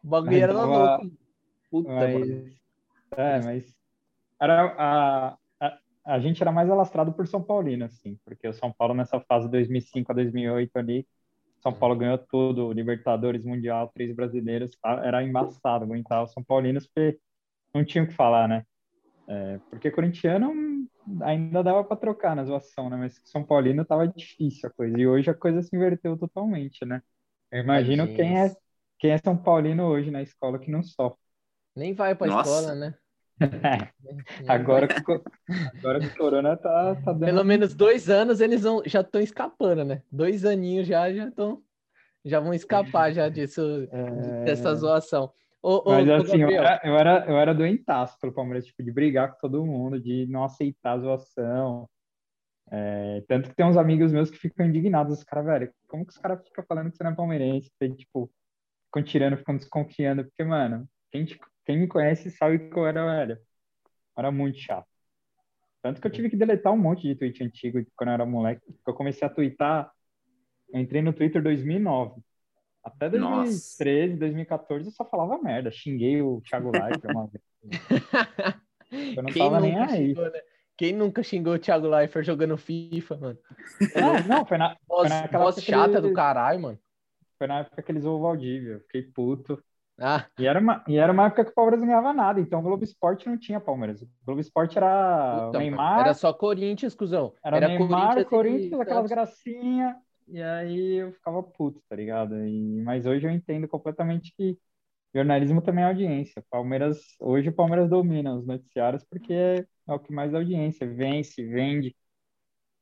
O 0.05 0.09
bagulho 0.09 0.37
era 0.37 0.53
louco. 0.53 1.11
Puta, 1.71 1.91
mas... 1.91 2.21
mano. 2.21 2.57
É, 3.17 3.43
mas 3.43 3.75
era 4.39 4.75
a, 4.77 5.39
a, 5.59 5.79
a 6.05 6.21
gente 6.21 6.43
era 6.43 6.53
mais 6.53 6.69
alastrado 6.69 7.13
por 7.13 7.27
São 7.27 7.43
Paulino, 7.43 7.87
assim, 7.87 8.19
porque 8.25 8.47
o 8.47 8.53
São 8.53 8.71
Paulo 8.71 8.93
nessa 8.93 9.19
fase 9.21 9.49
2005 9.49 10.13
a 10.13 10.15
2008 10.15 10.77
ali 10.77 11.07
são 11.67 11.75
Paulo 11.75 11.97
ganhou 11.97 12.17
tudo, 12.17 12.73
Libertadores, 12.73 13.45
Mundial, 13.45 13.91
três 13.93 14.15
brasileiros, 14.15 14.71
tá? 14.81 15.05
era 15.05 15.21
embaçado 15.25 15.85
aguentar 15.85 16.23
os 16.23 16.33
São 16.33 16.45
Paulinos, 16.45 16.87
porque 16.87 17.19
não 17.75 17.85
tinha 17.85 18.05
o 18.05 18.07
que 18.07 18.15
falar, 18.15 18.47
né? 18.47 18.65
É, 19.29 19.59
porque 19.69 19.91
corintiano 19.91 20.53
ainda 21.23 21.65
dava 21.65 21.83
para 21.83 21.97
trocar 21.97 22.37
na 22.37 22.45
zoação, 22.45 22.89
né? 22.89 22.97
Mas 22.97 23.21
São 23.25 23.43
Paulino 23.43 23.85
tava 23.85 24.07
difícil 24.07 24.69
a 24.69 24.73
coisa. 24.73 24.97
E 24.97 25.09
hoje 25.09 25.29
a 25.29 25.35
coisa 25.35 25.61
se 25.61 25.75
inverteu 25.75 26.17
totalmente, 26.17 26.85
né? 26.85 27.03
Eu 27.51 27.65
imagino 27.65 28.07
quem 28.15 28.39
é, 28.39 28.55
quem 28.97 29.11
é 29.11 29.19
São 29.19 29.37
Paulino 29.37 29.87
hoje 29.87 30.13
na 30.13 30.23
escola 30.23 30.61
que 30.61 30.71
não 30.71 30.85
sofre. 30.85 31.19
Nem 31.75 31.95
vai 31.95 32.15
para 32.15 32.29
escola, 32.29 32.77
né? 32.77 32.95
Agora, 34.49 34.89
que, 34.89 34.95
agora 35.79 36.01
que 36.01 36.07
o 36.07 36.17
Corona 36.17 36.57
tá, 36.57 36.95
tá 36.97 37.13
dando... 37.13 37.25
Pelo 37.25 37.45
menos 37.45 37.75
dois 37.75 38.09
anos 38.09 38.41
eles 38.41 38.63
vão, 38.63 38.83
já 38.87 39.03
estão 39.03 39.21
escapando, 39.21 39.85
né? 39.85 40.03
Dois 40.11 40.45
aninhos 40.45 40.87
já 40.87 41.13
já 41.13 41.29
estão 41.29 41.63
já 42.25 42.41
vão 42.41 42.53
escapar 42.53 43.13
já 43.13 43.29
disso 43.29 43.89
é... 43.91 44.45
dessa 44.45 44.75
zoação. 44.75 45.33
Ô, 45.63 45.83
Mas 45.87 46.09
assim, 46.09 46.43
eu 46.43 46.51
era, 46.51 46.81
eu 46.85 46.97
era, 46.97 47.25
eu 47.27 47.37
era 47.37 47.55
doentaço 47.55 48.19
pelo 48.21 48.33
Palmeiras, 48.33 48.67
tipo, 48.67 48.83
de 48.83 48.93
brigar 48.93 49.33
com 49.33 49.39
todo 49.41 49.67
mundo, 49.67 50.01
de 50.01 50.27
não 50.27 50.45
aceitar 50.45 50.93
a 50.93 50.99
zoação. 50.99 51.89
É, 52.71 53.23
tanto 53.29 53.49
que 53.49 53.55
tem 53.55 53.67
uns 53.67 53.77
amigos 53.77 54.13
meus 54.13 54.31
que 54.31 54.39
ficam 54.39 54.67
indignados, 54.67 55.19
os 55.19 55.25
caras, 55.25 55.47
velho, 55.47 55.73
como 55.89 56.05
que 56.05 56.13
os 56.13 56.19
caras 56.19 56.43
ficam 56.45 56.65
falando 56.69 56.91
que 56.91 56.97
você 56.97 57.05
não 57.05 57.13
é 57.13 57.15
palmeirense? 57.15 57.71
E, 57.81 57.89
tipo, 57.91 58.31
ficam 58.87 59.03
tirando, 59.03 59.37
ficam 59.37 59.57
desconfiando, 59.57 60.25
porque, 60.25 60.45
mano, 60.45 60.87
quem 61.11 61.25
te 61.25 61.39
quem 61.67 61.79
me 61.79 61.89
conhece 61.89 62.31
sabe 62.31 62.71
que 62.71 62.77
eu 62.77 62.87
era, 62.87 63.05
velho, 63.05 63.39
era 64.17 64.31
muito 64.31 64.59
chato. 64.59 64.87
Tanto 65.83 66.01
que 66.01 66.07
eu 66.07 66.11
tive 66.11 66.31
que 66.31 66.37
deletar 66.37 66.73
um 66.73 66.79
monte 66.79 67.03
de 67.03 67.15
tweet 67.15 67.45
antigo 67.45 67.85
quando 67.97 68.09
eu 68.11 68.15
era 68.15 68.27
moleque. 68.27 68.63
Eu 68.87 68.95
comecei 68.95 69.27
a 69.27 69.31
twittar, 69.31 69.91
eu 70.73 70.81
entrei 70.81 71.03
no 71.03 71.13
Twitter 71.13 71.41
em 71.41 71.45
2009. 71.45 72.21
Até 72.83 73.09
2013, 73.11 74.13
Nossa. 74.13 74.21
2014 74.21 74.87
eu 74.87 74.93
só 74.93 75.05
falava 75.05 75.43
merda. 75.43 75.71
Xinguei 75.71 76.23
o 76.23 76.41
Thiago 76.41 76.71
Leifert 76.71 77.13
uma 77.13 77.27
vez. 77.27 77.45
Eu 79.17 79.23
não 79.23 79.31
Quem 79.33 79.43
tava 79.43 79.61
nem 79.61 79.77
aí. 79.77 80.09
Xingou, 80.09 80.31
né? 80.31 80.41
Quem 80.77 80.93
nunca 80.93 81.23
xingou 81.23 81.55
o 81.55 81.59
Thiago 81.59 81.89
Leifert 81.89 82.25
jogando 82.25 82.57
FIFA, 82.57 83.17
mano? 83.17 83.39
Não, 83.95 84.29
não 84.29 84.47
foi 84.47 84.59
na. 84.59 84.77
Voz, 84.87 85.09
foi 85.09 85.21
naquela 85.21 85.45
voz 85.45 85.63
chata 85.63 86.01
do 86.01 86.13
caralho, 86.13 86.61
mano. 86.61 86.79
Foi 87.39 87.47
na 87.47 87.61
época 87.61 87.83
que 87.83 87.91
eles 87.91 88.05
o 88.05 88.21
Valdívia. 88.21 88.75
Eu 88.75 88.81
fiquei 88.81 89.03
puto. 89.03 89.63
Ah. 89.99 90.27
E, 90.39 90.47
era 90.47 90.61
uma, 90.61 90.85
e 90.87 90.97
era 90.99 91.13
uma 91.13 91.27
época 91.27 91.45
que 91.45 91.51
o 91.51 91.55
Palmeiras 91.55 91.81
não 91.81 91.87
ganhava 91.87 92.13
nada, 92.13 92.41
então 92.41 92.61
o 92.61 92.63
Globo 92.63 92.85
Esporte 92.85 93.27
não 93.27 93.39
tinha 93.39 93.59
Palmeiras. 93.59 94.03
O 94.03 94.09
Globo 94.25 94.41
Esporte 94.41 94.77
era 94.77 95.47
Puta, 95.47 95.59
Neymar. 95.59 96.01
Era 96.01 96.15
só 96.15 96.33
Corinthians, 96.33 96.95
cuzão. 96.95 97.33
Era, 97.43 97.57
era 97.57 97.69
Neymar, 97.69 97.89
Corinthians, 97.89 98.29
Corinthians 98.29 98.81
aquelas 98.81 99.11
gracinhas. 99.11 99.97
E 100.29 100.43
aí 100.43 100.97
eu 100.97 101.13
ficava 101.13 101.43
puto, 101.43 101.81
tá 101.89 101.97
ligado? 101.97 102.37
E, 102.45 102.83
mas 102.83 103.07
hoje 103.07 103.27
eu 103.27 103.31
entendo 103.31 103.69
completamente 103.69 104.35
que 104.37 104.59
jornalismo 105.15 105.63
também 105.63 105.85
é 105.85 105.87
audiência. 105.87 106.45
Palmeiras, 106.51 106.99
hoje 107.21 107.49
o 107.49 107.55
Palmeiras 107.55 107.89
domina 107.89 108.35
os 108.35 108.47
noticiários 108.47 109.05
porque 109.05 109.33
é, 109.33 109.67
é 109.89 109.93
o 109.93 109.99
que 109.99 110.13
mais 110.13 110.33
dá 110.33 110.39
audiência, 110.39 110.87
vence, 110.87 111.43
vende. 111.45 111.97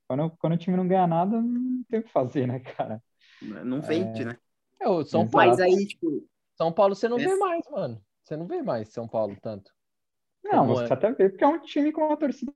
Quando, 0.08 0.30
quando 0.38 0.54
o 0.54 0.58
time 0.58 0.76
não 0.76 0.88
ganha 0.88 1.06
nada, 1.06 1.40
não 1.40 1.84
tem 1.88 2.00
o 2.00 2.02
que 2.02 2.10
fazer, 2.10 2.46
né, 2.46 2.58
cara? 2.60 3.00
Não 3.40 3.80
vende, 3.80 4.22
é... 4.22 4.24
né? 4.24 4.38
É, 4.80 4.88
o 4.88 5.04
São 5.04 5.28
Paulo. 5.28 5.48
Mas 5.48 5.60
aí, 5.60 5.86
tipo, 5.86 6.26
São 6.56 6.72
Paulo 6.72 6.94
você 6.94 7.08
não 7.08 7.16
vê 7.18 7.24
Esse- 7.24 7.38
mais, 7.38 7.68
mano. 7.70 8.02
Você 8.22 8.36
não 8.36 8.46
vê 8.46 8.62
mais 8.62 8.88
São 8.88 9.06
Paulo 9.06 9.36
tanto. 9.42 9.72
Não, 10.42 10.66
você 10.66 10.84
é? 10.84 10.92
até 10.92 11.12
vê 11.12 11.28
porque 11.28 11.44
é 11.44 11.48
um 11.48 11.60
time 11.60 11.92
com 11.92 12.02
uma 12.02 12.16
torcida 12.16 12.52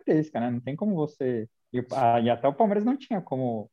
gigantesca, 0.00 0.40
né? 0.40 0.50
Não 0.50 0.60
tem 0.60 0.76
como 0.76 0.94
você. 0.94 1.48
E, 1.72 1.80
o- 1.80 1.86
ah, 1.92 2.20
e 2.20 2.30
até 2.30 2.48
o 2.48 2.54
Palmeiras 2.54 2.84
não 2.84 2.96
tinha 2.96 3.20
como. 3.20 3.70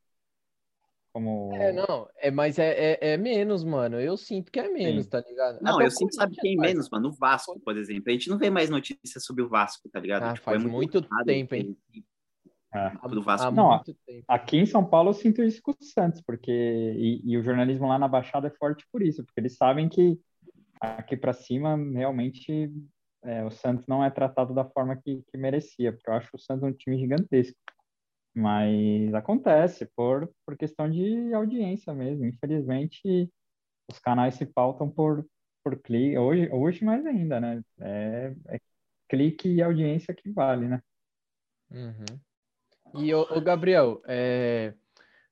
Como. 1.13 1.55
É, 1.55 1.72
não, 1.72 2.10
é, 2.17 2.29
mas 2.29 2.60
é, 2.60 2.94
é, 2.94 3.13
é 3.13 3.17
menos, 3.17 3.63
mano. 3.63 4.00
Eu 4.00 4.17
sinto 4.17 4.51
que 4.51 4.60
é 4.60 4.67
menos, 4.70 5.05
Sim. 5.05 5.10
tá 5.10 5.22
ligado? 5.22 5.62
Não, 5.62 5.75
Até 5.75 5.86
eu 5.86 5.91
sinto, 5.91 6.13
sabe 6.13 6.36
quem 6.36 6.58
faz. 6.58 6.72
menos, 6.74 6.89
mano? 6.89 7.10
O 7.10 7.13
Vasco, 7.13 7.60
por 7.62 7.77
exemplo. 7.77 8.03
A 8.08 8.12
gente 8.12 8.29
não 8.29 8.38
vê 8.38 8.50
mais 8.50 8.70
notícias 8.70 9.24
sobre 9.24 9.44
o 9.44 9.50
Vasco, 9.50 9.89
tá 9.89 10.00
ligado? 10.00 10.24
Ah, 10.24 10.34
Tipo, 10.34 10.46
faz 10.46 10.63
muito 10.63 11.00
raro 11.00 11.25
tempo, 11.25 11.55
hein? 11.55 11.77
É. 12.75 13.08
Do 13.08 13.22
Vasco. 13.22 13.48
há 13.48 13.51
Não, 13.51 13.70
muito 13.70 13.94
tempo. 14.05 14.25
Aqui 14.27 14.58
em 14.58 14.65
São 14.65 14.86
Paulo 14.86 15.10
eu 15.10 15.13
sinto 15.13 15.41
isso 15.41 15.62
com 15.62 15.72
o 15.72 15.84
Santos, 15.84 16.22
porque. 16.22 16.51
E, 16.51 17.22
e 17.24 17.38
o 17.38 17.44
jornalismo 17.44 17.88
lá 17.88 17.98
na 17.98 18.08
Baixada 18.08 18.48
é 18.48 18.51
forte 18.51 18.86
por 18.91 19.01
isso, 19.01 19.24
porque 19.24 19.39
eles 19.39 19.55
sabem 19.55 19.88
que 19.88 20.20
aqui 20.79 21.15
para 21.15 21.34
cima 21.34 21.75
realmente 21.94 22.72
é, 23.24 23.44
o 23.44 23.50
Santos 23.50 23.88
não 23.88 24.03
é 24.03 24.10
tratado 24.10 24.53
da 24.53 24.65
forma 24.65 24.96
que, 24.96 25.24
que 25.32 25.38
merecia, 25.38 25.91
porque 25.91 26.10
eu 26.10 26.13
acho 26.13 26.29
o 26.34 26.39
Santos 26.39 26.63
um 26.63 26.74
time 26.74 26.98
gigantesco. 26.98 27.58
Mas 28.36 29.13
acontece 29.13 29.89
por, 29.96 30.29
por 30.46 30.58
questão 30.58 30.89
de 30.91 31.34
audiência 31.34 31.94
mesmo. 31.94 32.25
Infelizmente, 32.25 33.32
os 33.89 33.98
canais 34.00 34.36
se 34.36 34.46
pautam 34.46 34.89
por, 34.89 35.25
por 35.63 35.79
clique. 35.82 36.17
Hoje, 36.17 36.50
hoje 36.51 36.84
mais 36.84 37.05
ainda, 37.05 37.39
né? 37.39 37.63
É, 37.79 38.36
é 38.50 38.60
clique 39.08 39.48
e 39.50 39.62
audiência 39.62 40.13
que 40.13 40.29
vale, 40.32 40.67
né? 40.67 40.82
Uhum. 41.72 42.20
E 42.98 43.14
o, 43.14 43.42
Gabriel, 43.42 44.02
é, 44.08 44.74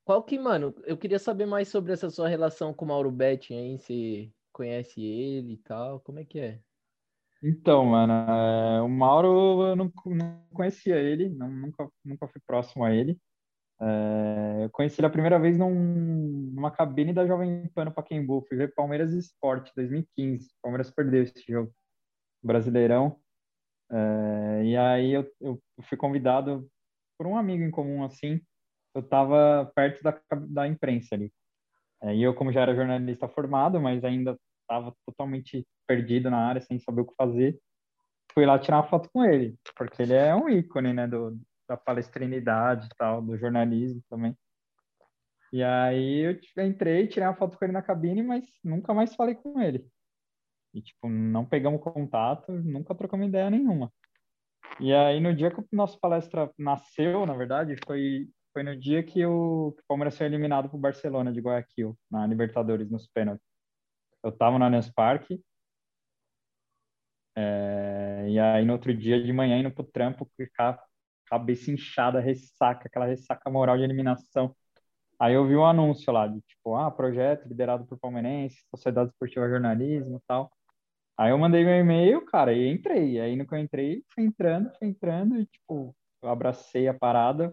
qual 0.04 0.22
que, 0.22 0.38
mano, 0.38 0.74
eu 0.84 0.96
queria 0.96 1.18
saber 1.18 1.46
mais 1.46 1.68
sobre 1.68 1.92
essa 1.92 2.10
sua 2.10 2.28
relação 2.28 2.74
com 2.74 2.84
o 2.84 2.88
Mauro 2.88 3.10
Betting 3.10 3.54
aí, 3.54 3.78
você 3.78 4.30
conhece 4.52 5.02
ele 5.02 5.54
e 5.54 5.56
tal, 5.58 6.00
como 6.00 6.18
é 6.18 6.24
que 6.24 6.38
é? 6.38 6.60
Então, 7.42 7.84
mano, 7.84 8.12
é, 8.12 8.82
o 8.82 8.88
Mauro, 8.88 9.66
eu 9.66 9.76
não, 9.76 9.90
conhecia 10.52 10.96
ele, 10.96 11.28
não, 11.28 11.50
nunca, 11.50 11.88
nunca 12.04 12.28
fui 12.28 12.40
próximo 12.46 12.84
a 12.84 12.94
ele. 12.94 13.18
É, 13.80 14.64
eu 14.64 14.70
conheci 14.70 15.00
ele 15.00 15.06
a 15.06 15.10
primeira 15.10 15.38
vez 15.38 15.58
num- 15.58 16.50
numa 16.54 16.70
cabine 16.70 17.12
da 17.12 17.26
Jovem 17.26 17.68
Pan 17.74 17.86
no 17.86 17.92
Pacaembu. 17.92 18.44
Fui 18.48 18.56
ver 18.56 18.74
Palmeiras 18.74 19.12
e 19.12 19.18
Sport 19.18 19.70
2015. 19.76 20.46
O 20.46 20.62
Palmeiras 20.62 20.90
perdeu 20.90 21.22
esse 21.22 21.44
jogo, 21.46 21.70
Brasileirão. 22.42 23.18
É, 23.90 24.64
e 24.64 24.76
aí 24.76 25.12
eu, 25.12 25.30
eu 25.40 25.60
fui 25.82 25.98
convidado 25.98 26.66
por 27.16 27.26
um 27.26 27.36
amigo 27.36 27.62
em 27.62 27.70
comum, 27.70 28.04
assim. 28.04 28.40
Eu 28.94 29.02
estava 29.02 29.70
perto 29.74 30.02
da, 30.02 30.20
da 30.48 30.68
imprensa 30.68 31.14
ali. 31.14 31.32
É, 32.02 32.14
e 32.14 32.22
eu, 32.22 32.34
como 32.34 32.52
já 32.52 32.62
era 32.62 32.74
jornalista 32.74 33.28
formado, 33.28 33.80
mas 33.80 34.04
ainda 34.04 34.38
estava 34.62 34.94
totalmente 35.06 35.66
perdido 35.86 36.30
na 36.30 36.38
área, 36.38 36.60
sem 36.60 36.78
saber 36.78 37.02
o 37.02 37.06
que 37.06 37.14
fazer, 37.16 37.58
fui 38.32 38.44
lá 38.46 38.58
tirar 38.58 38.78
uma 38.78 38.88
foto 38.88 39.08
com 39.12 39.24
ele, 39.24 39.56
porque 39.76 40.02
ele 40.02 40.14
é 40.14 40.34
um 40.34 40.48
ícone, 40.48 40.92
né, 40.92 41.06
do, 41.06 41.38
da 41.68 41.76
palestrinidade 41.76 42.86
e 42.86 42.96
tal, 42.96 43.22
do 43.22 43.36
jornalismo 43.36 44.02
também. 44.08 44.36
E 45.52 45.62
aí 45.62 46.38
eu 46.56 46.66
entrei, 46.66 47.06
tirei 47.06 47.28
uma 47.28 47.36
foto 47.36 47.56
com 47.56 47.64
ele 47.64 47.72
na 47.72 47.82
cabine, 47.82 48.22
mas 48.22 48.44
nunca 48.62 48.92
mais 48.92 49.14
falei 49.14 49.36
com 49.36 49.60
ele. 49.60 49.86
E, 50.74 50.82
tipo, 50.82 51.08
não 51.08 51.46
pegamos 51.46 51.80
contato, 51.80 52.50
nunca 52.50 52.94
trocamos 52.94 53.28
ideia 53.28 53.48
nenhuma. 53.48 53.92
E 54.80 54.92
aí, 54.92 55.20
no 55.20 55.34
dia 55.34 55.50
que 55.50 55.60
o 55.60 55.66
nosso 55.72 55.98
palestra 56.00 56.50
nasceu, 56.58 57.24
na 57.26 57.34
verdade, 57.34 57.76
foi, 57.86 58.28
foi 58.52 58.62
no 58.62 58.76
dia 58.78 59.02
que 59.02 59.24
o, 59.24 59.72
que 59.72 59.82
o 59.82 59.84
Palmeiras 59.86 60.16
foi 60.16 60.26
eliminado 60.26 60.68
pro 60.68 60.78
Barcelona 60.78 61.32
de 61.32 61.40
Guayaquil, 61.40 61.96
na 62.10 62.26
Libertadores, 62.26 62.90
nos 62.90 63.06
pênaltis. 63.08 63.46
Eu 64.24 64.32
tava 64.32 64.58
no 64.58 64.64
Allianz 64.64 64.90
Parque, 64.92 65.40
é, 67.36 68.26
e 68.28 68.38
aí 68.38 68.64
no 68.64 68.72
outro 68.74 68.94
dia 68.94 69.22
de 69.22 69.32
manhã 69.32 69.58
indo 69.58 69.70
pro 69.70 69.84
trampo, 69.84 70.30
a 70.58 70.78
cabeça 71.26 71.70
inchada, 71.70 72.20
ressaca, 72.20 72.86
aquela 72.86 73.06
ressaca 73.06 73.50
moral 73.50 73.76
de 73.76 73.84
eliminação. 73.84 74.54
Aí 75.20 75.34
eu 75.34 75.46
vi 75.46 75.56
um 75.56 75.64
anúncio 75.66 76.12
lá 76.12 76.26
de 76.26 76.40
tipo, 76.42 76.76
ah, 76.76 76.90
projeto 76.90 77.46
liderado 77.48 77.86
por 77.86 77.98
palmeirense, 77.98 78.56
Sociedade 78.70 79.10
Esportiva 79.10 79.48
Jornalismo 79.48 80.18
e 80.18 80.20
tal. 80.26 80.50
Aí 81.16 81.30
eu 81.30 81.38
mandei 81.38 81.64
meu 81.64 81.76
e-mail, 81.76 82.24
cara, 82.26 82.52
e 82.52 82.68
entrei. 82.68 83.20
Aí 83.20 83.36
no 83.36 83.46
que 83.46 83.54
eu 83.54 83.58
entrei, 83.58 84.04
fui 84.12 84.24
entrando, 84.24 84.70
fui 84.78 84.88
entrando 84.88 85.38
e 85.40 85.46
tipo, 85.46 85.94
eu 86.22 86.28
abracei 86.28 86.88
a 86.88 86.94
parada, 86.94 87.50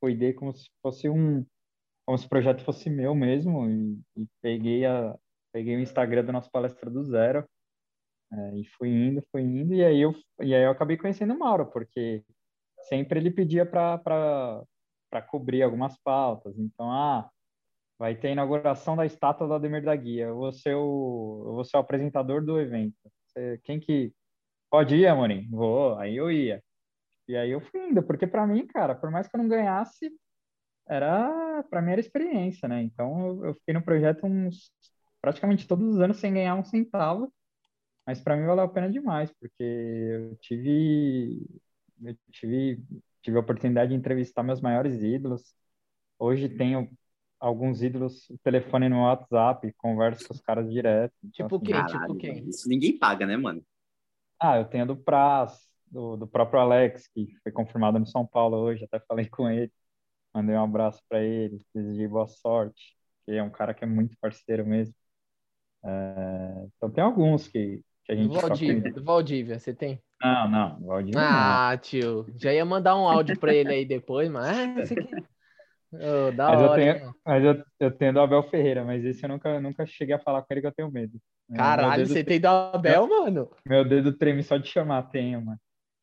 cuidei 0.00 0.32
como 0.34 0.52
se 0.52 0.68
fosse 0.82 1.08
um, 1.08 1.44
como 2.06 2.18
se 2.18 2.26
o 2.26 2.28
projeto 2.28 2.64
fosse 2.64 2.90
meu 2.90 3.14
mesmo 3.14 3.68
e, 3.68 4.00
e 4.16 4.26
peguei 4.42 4.86
a 4.86 5.16
peguei 5.52 5.76
o 5.76 5.80
Instagram 5.80 6.24
do 6.24 6.32
nosso 6.32 6.50
palestra 6.50 6.90
do 6.90 7.02
zero. 7.04 7.44
É, 8.32 8.56
e 8.58 8.64
fui 8.76 8.90
indo, 8.90 9.22
fui 9.32 9.40
indo, 9.42 9.74
e 9.74 9.82
aí 9.82 10.00
eu, 10.00 10.14
e 10.42 10.54
aí 10.54 10.62
eu 10.62 10.70
acabei 10.70 10.98
conhecendo 10.98 11.32
o 11.34 11.38
Mauro, 11.38 11.66
porque 11.72 12.22
sempre 12.88 13.18
ele 13.18 13.30
pedia 13.30 13.64
para 13.64 14.66
cobrir 15.28 15.62
algumas 15.62 15.98
pautas. 16.02 16.58
Então, 16.58 16.92
ah, 16.92 17.30
vai 17.98 18.14
ter 18.16 18.28
a 18.28 18.32
inauguração 18.32 18.96
da 18.96 19.04
estátua 19.06 19.46
do 19.46 19.54
Ademir 19.54 19.82
da 19.84 19.94
Guia, 19.96 20.26
eu 20.26 20.36
vou 20.36 20.52
ser 20.52 20.74
o, 20.74 21.44
eu 21.46 21.52
vou 21.54 21.64
ser 21.64 21.76
o 21.76 21.80
apresentador 21.80 22.44
do 22.44 22.60
evento. 22.60 22.96
Quem 23.64 23.80
que. 23.80 24.12
Pode 24.70 24.96
ir, 24.96 25.06
Amorim? 25.06 25.48
Vou, 25.50 25.96
aí 25.98 26.16
eu 26.16 26.30
ia. 26.30 26.62
E 27.28 27.36
aí 27.36 27.50
eu 27.50 27.60
fui 27.60 27.88
indo, 27.88 28.02
porque 28.02 28.26
para 28.26 28.46
mim, 28.46 28.66
cara, 28.66 28.94
por 28.94 29.10
mais 29.10 29.28
que 29.28 29.36
eu 29.36 29.38
não 29.40 29.48
ganhasse, 29.48 30.10
era, 30.88 31.62
para 31.70 31.82
mim 31.82 31.92
era 31.92 32.00
experiência, 32.00 32.68
né? 32.68 32.82
Então 32.82 33.44
eu 33.44 33.54
fiquei 33.54 33.74
no 33.74 33.82
projeto 33.82 34.26
uns, 34.26 34.72
praticamente 35.20 35.66
todos 35.68 35.86
os 35.94 36.00
anos 36.00 36.18
sem 36.18 36.32
ganhar 36.34 36.54
um 36.54 36.64
centavo. 36.64 37.32
Mas 38.06 38.20
para 38.20 38.36
mim 38.36 38.46
valeu 38.46 38.64
a 38.64 38.68
pena 38.68 38.90
demais, 38.90 39.30
porque 39.38 39.62
eu 39.62 40.36
tive, 40.36 41.46
eu 42.02 42.16
tive, 42.32 42.82
tive 43.22 43.36
a 43.36 43.40
oportunidade 43.40 43.90
de 43.90 43.96
entrevistar 43.96 44.42
meus 44.42 44.60
maiores 44.60 45.02
ídolos. 45.02 45.54
Hoje 46.18 46.48
tenho 46.48 46.90
alguns 47.40 47.82
ídolos, 47.82 48.26
telefone 48.42 48.88
no 48.88 49.02
WhatsApp, 49.02 49.72
converso 49.78 50.26
com 50.26 50.34
os 50.34 50.40
caras 50.40 50.70
direto. 50.70 51.14
Então, 51.24 51.46
Tipo 51.48 51.56
assim, 51.56 51.64
quem? 51.64 51.74
Caralho, 51.74 52.00
tipo 52.00 52.14
quem? 52.16 52.48
Isso 52.48 52.68
ninguém 52.68 52.98
paga, 52.98 53.26
né, 53.26 53.36
mano? 53.36 53.62
Ah, 54.40 54.56
eu 54.58 54.64
tenho 54.64 54.84
a 54.84 54.86
do 54.86 54.96
Praz, 54.96 55.68
do, 55.86 56.16
do 56.16 56.26
próprio 56.26 56.60
Alex, 56.60 57.08
que 57.08 57.28
foi 57.42 57.52
confirmado 57.52 57.98
no 57.98 58.06
São 58.06 58.26
Paulo 58.26 58.56
hoje, 58.56 58.84
até 58.84 59.00
falei 59.00 59.28
com 59.28 59.48
ele. 59.48 59.72
Mandei 60.34 60.54
um 60.54 60.62
abraço 60.62 61.02
para 61.08 61.22
ele, 61.22 61.58
desejei 61.74 62.06
boa 62.06 62.26
sorte, 62.26 62.96
que 63.24 63.32
é 63.32 63.42
um 63.42 63.50
cara 63.50 63.74
que 63.74 63.84
é 63.84 63.86
muito 63.86 64.16
parceiro 64.20 64.64
mesmo. 64.66 64.94
É, 65.84 66.66
então 66.76 66.90
tem 66.90 67.02
alguns 67.02 67.48
que, 67.48 67.82
que 68.04 68.12
a 68.12 68.14
Do 68.14 68.22
gente 68.22 68.40
Valdívia, 68.40 68.92
do 68.92 69.04
Valdívia, 69.04 69.58
você 69.58 69.74
tem? 69.74 70.02
Não, 70.20 70.48
não, 70.50 70.80
Valdívia 70.80 71.30
não. 71.30 71.58
Ah, 71.70 71.76
tio, 71.80 72.26
já 72.36 72.52
ia 72.52 72.64
mandar 72.64 72.96
um 72.96 73.08
áudio 73.08 73.38
pra 73.38 73.54
ele 73.54 73.72
aí 73.72 73.84
depois, 73.84 74.30
mas 74.30 74.46
ah, 74.46 74.80
esse 74.80 74.94
aqui. 74.94 75.08
Ô, 75.92 76.30
da 76.32 76.50
Mas 76.50 76.60
eu 76.60 76.68
hora, 76.70 76.82
tenho- 76.82 76.94
hein, 76.94 77.00
mano? 77.00 77.14
Mas 77.24 77.44
eu, 77.44 77.64
eu 77.80 77.90
tenho 77.96 78.12
do 78.12 78.20
Abel 78.20 78.42
Ferreira, 78.44 78.84
mas 78.84 79.04
esse 79.04 79.24
eu 79.24 79.28
nunca, 79.28 79.60
nunca 79.60 79.86
cheguei 79.86 80.14
a 80.14 80.18
falar 80.18 80.42
com 80.42 80.46
ele 80.50 80.60
que 80.60 80.66
eu 80.66 80.72
tenho 80.74 80.90
medo. 80.90 81.18
Caralho, 81.54 82.06
você 82.06 82.22
tem 82.24 82.40
do 82.40 82.46
Abel, 82.48 83.06
mano? 83.08 83.50
meu 83.66 83.86
dedo 83.88 84.16
treme 84.16 84.42
só 84.42 84.56
de 84.56 84.68
chamar, 84.68 85.04
tenho, 85.10 85.44
mano. 85.44 85.58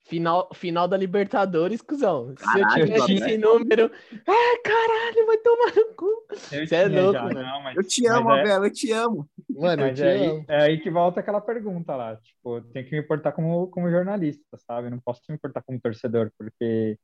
Final, 0.08 0.50
final 0.54 0.88
da 0.88 0.96
Libertadores, 0.98 1.82
cuzão. 1.82 2.36
Se 2.38 2.60
eu 2.60 2.68
tivesse 2.68 3.14
esse 3.14 3.38
número. 3.38 3.92
Ah, 4.28 4.58
caralho, 4.64 5.26
vai 5.26 5.38
tomar 5.40 5.76
no 5.76 5.96
cu. 5.96 6.06
Eu 6.52 6.68
Cê 6.68 6.76
é 6.76 6.88
louco, 6.88 7.12
já, 7.18 7.30
não, 7.34 7.64
mas, 7.64 7.76
Eu 7.76 7.84
te 7.84 8.06
amo, 8.08 8.30
é- 8.32 8.42
Abel, 8.42 8.64
eu 8.66 8.72
te 8.72 8.92
amo. 8.92 9.30
Mano, 9.50 9.84
eu 9.84 9.88
Mas 9.88 9.98
te 10.00 10.06
é 10.06 10.12
aí, 10.12 10.46
é 10.48 10.62
aí 10.62 10.80
que 10.80 10.92
volta 10.92 11.20
aquela 11.22 11.42
pergunta 11.42 11.96
lá, 11.96 12.16
tipo, 12.18 12.58
eu 12.58 12.64
tenho 12.72 12.86
que 12.86 12.92
me 12.92 13.02
importar 13.02 13.32
como, 13.32 13.68
como 13.70 13.90
jornalista, 13.90 14.58
sabe? 14.68 14.88
Eu 14.88 14.92
não 14.92 15.00
posso 15.00 15.22
me 15.30 15.36
importar 15.36 15.64
como 15.64 15.80
torcedor, 15.82 16.32
porque 16.38 17.00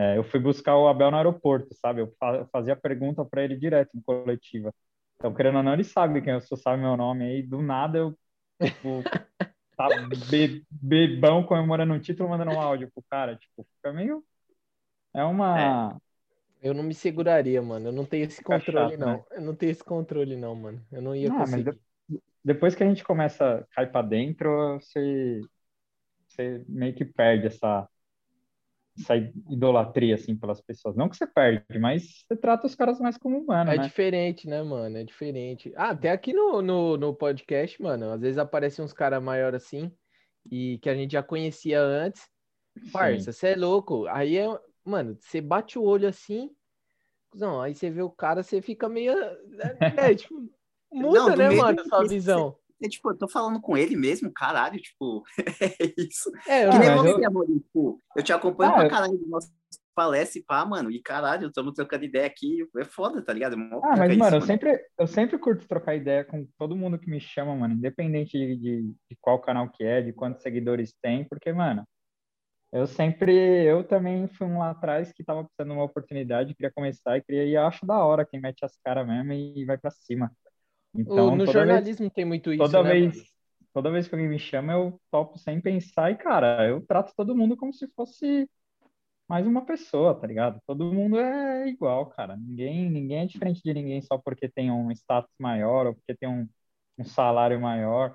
é, 0.00 0.18
eu 0.18 0.24
fui 0.24 0.40
buscar 0.40 0.76
o 0.76 0.88
Abel 0.88 1.10
no 1.10 1.16
aeroporto, 1.18 1.74
sabe? 1.76 2.02
Eu 2.02 2.14
fa- 2.18 2.36
eu 2.36 2.48
fazia 2.52 2.76
pergunta 2.76 3.24
para 3.24 3.44
ele 3.44 3.56
direto 3.58 3.96
em 3.96 4.02
coletiva. 4.02 4.74
Então, 5.16 5.34
querendo 5.34 5.58
ou 5.58 5.62
não, 5.62 5.74
ele 5.74 5.84
sabe 5.84 6.22
quem 6.22 6.32
eu 6.34 6.40
sou, 6.40 6.56
sabe 6.58 6.82
meu 6.82 6.96
nome 6.96 7.24
aí, 7.24 7.42
do 7.42 7.62
nada 7.62 7.98
eu, 7.98 8.18
tipo, 8.60 9.10
tá 9.76 9.90
be- 9.90 10.64
bebão 10.70 11.44
comemorando 11.46 11.94
um 11.94 12.00
título, 12.00 12.28
mandando 12.30 12.52
um 12.52 12.60
áudio 12.60 12.90
pro 12.92 13.04
cara, 13.10 13.36
tipo, 13.36 13.66
fica 13.76 13.92
meio... 13.92 14.24
É 15.14 15.24
uma... 15.24 15.98
Eu 16.62 16.72
não 16.72 16.82
me 16.82 16.94
seguraria, 16.94 17.60
mano. 17.60 17.88
Eu 17.88 17.92
não 17.92 18.06
tenho 18.06 18.24
esse 18.24 18.42
controle, 18.42 18.96
chato, 18.96 18.96
não. 18.96 19.06
né? 19.06 19.24
Eu 19.30 19.42
não 19.42 19.54
tenho 19.54 19.72
esse 19.72 19.84
controle, 19.84 20.36
não, 20.36 20.54
mano. 20.54 20.82
Eu 20.92 21.02
não 21.02 21.14
ia 21.14 21.30
Não, 21.30 21.46
mas 21.46 21.64
conseguir. 21.64 21.70
depois 22.44 22.74
que 22.74 22.82
a 22.84 22.88
gente 22.88 23.04
começa 23.04 23.60
a 23.60 23.64
cair 23.74 23.92
para 23.92 24.06
dentro, 24.08 24.78
você, 24.80 25.46
você 26.28 26.64
meio 26.68 26.94
que 26.94 27.04
perde 27.04 27.48
essa, 27.48 27.88
essa 28.98 29.16
idolatria, 29.50 30.14
assim, 30.14 30.36
pelas 30.36 30.60
pessoas. 30.60 30.96
Não 30.96 31.08
que 31.08 31.16
você 31.16 31.26
perde, 31.26 31.78
mas 31.78 32.24
você 32.26 32.36
trata 32.36 32.66
os 32.66 32.74
caras 32.74 33.00
mais 33.00 33.16
como 33.16 33.38
humano, 33.38 33.70
É 33.70 33.78
né? 33.78 33.84
diferente, 33.84 34.48
né, 34.48 34.62
mano? 34.62 34.96
É 34.98 35.04
diferente. 35.04 35.72
Ah, 35.76 35.90
até 35.90 36.10
aqui 36.10 36.32
no, 36.32 36.60
no, 36.60 36.96
no 36.96 37.14
podcast, 37.14 37.80
mano, 37.82 38.12
às 38.12 38.20
vezes 38.20 38.38
aparecem 38.38 38.84
uns 38.84 38.92
caras 38.92 39.22
maiores 39.22 39.62
assim, 39.64 39.92
e 40.50 40.78
que 40.78 40.88
a 40.90 40.94
gente 40.94 41.12
já 41.12 41.22
conhecia 41.22 41.80
antes. 41.80 42.28
Parça, 42.92 43.32
você 43.32 43.48
é 43.48 43.56
louco. 43.56 44.06
Aí 44.06 44.36
é, 44.36 44.46
mano, 44.84 45.16
você 45.20 45.40
bate 45.40 45.78
o 45.78 45.82
olho 45.82 46.08
assim, 46.08 46.50
não, 47.34 47.60
aí 47.60 47.74
você 47.74 47.90
vê 47.90 48.02
o 48.02 48.10
cara, 48.10 48.42
você 48.42 48.60
fica 48.60 48.88
meio. 48.88 49.12
É, 49.96 50.14
tipo, 50.14 50.50
Muda, 50.92 51.20
Não, 51.20 51.36
né, 51.36 51.50
mano, 51.50 51.84
sua 51.84 52.04
visão. 52.06 52.56
É, 52.82 52.88
tipo, 52.88 53.10
eu 53.10 53.16
tô 53.18 53.28
falando 53.28 53.60
com 53.60 53.76
ele 53.76 53.96
mesmo, 53.96 54.32
caralho, 54.32 54.80
tipo, 54.80 55.22
é 55.62 55.92
isso. 55.98 56.30
É, 56.48 56.66
eu 56.66 56.70
Que 56.70 56.78
nem 56.78 56.90
você, 56.90 57.08
eu- 57.08 57.28
Amorim, 57.28 57.58
tipo, 57.58 58.00
eu 58.16 58.22
te 58.22 58.32
acompanho 58.32 58.70
Ah, 58.72 58.76
pra 58.76 58.88
caralho 58.88 59.18
do 59.18 59.26
nosso 59.28 59.52
palestra 59.94 60.38
e 60.40 60.44
pá, 60.44 60.64
mano, 60.64 60.90
e 60.90 61.02
caralho, 61.02 61.48
estamos 61.48 61.74
trocando 61.74 62.04
ideia 62.04 62.26
aqui, 62.26 62.66
é 62.78 62.84
foda, 62.84 63.22
tá 63.22 63.32
ligado? 63.32 63.52
É 63.52 63.56
mó 63.56 63.80
Ah, 63.84 63.96
mas, 63.96 64.08
pica 64.12 64.18
mano, 64.18 64.36
eu 64.36 64.38
isso, 64.38 64.46
sempre, 64.46 64.86
eu 64.98 65.06
sempre 65.06 65.38
curto 65.38 65.66
trocar 65.68 65.94
ideia 65.94 66.24
com 66.24 66.46
todo 66.58 66.76
mundo 66.76 66.98
que 66.98 67.10
me 67.10 67.20
chama, 67.20 67.54
mano, 67.54 67.74
independente 67.74 68.38
de, 68.38 68.56
de, 68.56 68.82
de 69.10 69.16
qual 69.20 69.40
canal 69.40 69.68
que 69.70 69.84
é, 69.84 70.00
de 70.00 70.12
quantos 70.12 70.42
seguidores 70.42 70.94
tem, 71.02 71.24
porque, 71.28 71.52
mano, 71.52 71.84
eu 72.72 72.86
sempre, 72.86 73.32
eu 73.64 73.82
também 73.86 74.28
fui 74.28 74.46
um 74.46 74.58
lá 74.58 74.70
atrás 74.70 75.12
que 75.12 75.24
tava 75.24 75.44
precisando 75.44 75.72
de 75.72 75.76
uma 75.78 75.84
oportunidade, 75.84 76.54
queria 76.54 76.72
começar 76.72 77.16
e 77.18 77.22
queria, 77.22 77.44
e 77.44 77.56
acho 77.56 77.84
da 77.86 77.98
hora 78.04 78.24
quem 78.24 78.40
mete 78.40 78.64
as 78.64 78.76
caras 78.84 79.06
mesmo 79.06 79.32
e 79.32 79.64
vai 79.64 79.76
pra 79.76 79.90
cima. 79.90 80.30
O- 81.06 81.30
Então, 81.30 81.38
no 81.38 81.44
toda 81.44 81.64
vez, 81.64 81.82
jornalismo 81.82 82.10
tem 82.10 82.24
muito 82.24 82.52
isso, 82.52 82.78
toda 82.78 82.82
né? 82.82 82.96
vez, 82.96 83.32
toda 83.74 83.90
vez 83.90 84.08
que 84.08 84.14
alguém 84.14 84.28
me 84.30 84.38
chama, 84.38 84.72
eu 84.74 85.00
topo 85.10 85.38
sem 85.38 85.60
pensar 85.60 86.10
e, 86.12 86.16
cara, 86.16 86.68
eu 86.68 86.84
trato 86.86 87.14
todo 87.16 87.36
mundo 87.36 87.56
como 87.56 87.72
se 87.72 87.88
fosse 87.94 88.48
mais 89.28 89.46
uma 89.46 89.64
pessoa, 89.66 90.14
tá 90.20 90.26
ligado? 90.26 90.60
Todo 90.66 90.92
mundo 90.92 91.18
é 91.20 91.68
igual, 91.68 92.06
cara. 92.10 92.36
Ninguém, 92.36 92.90
ninguém 92.90 93.20
é 93.20 93.26
diferente 93.26 93.62
de 93.62 93.74
ninguém 93.74 94.02
só 94.02 94.18
porque 94.18 94.48
tem 94.48 94.70
um 94.70 94.90
status 94.92 95.32
maior 95.38 95.86
ou 95.88 95.94
porque 95.94 96.14
tem 96.16 96.28
um, 96.28 96.48
um 96.98 97.04
salário 97.04 97.60
maior. 97.60 98.14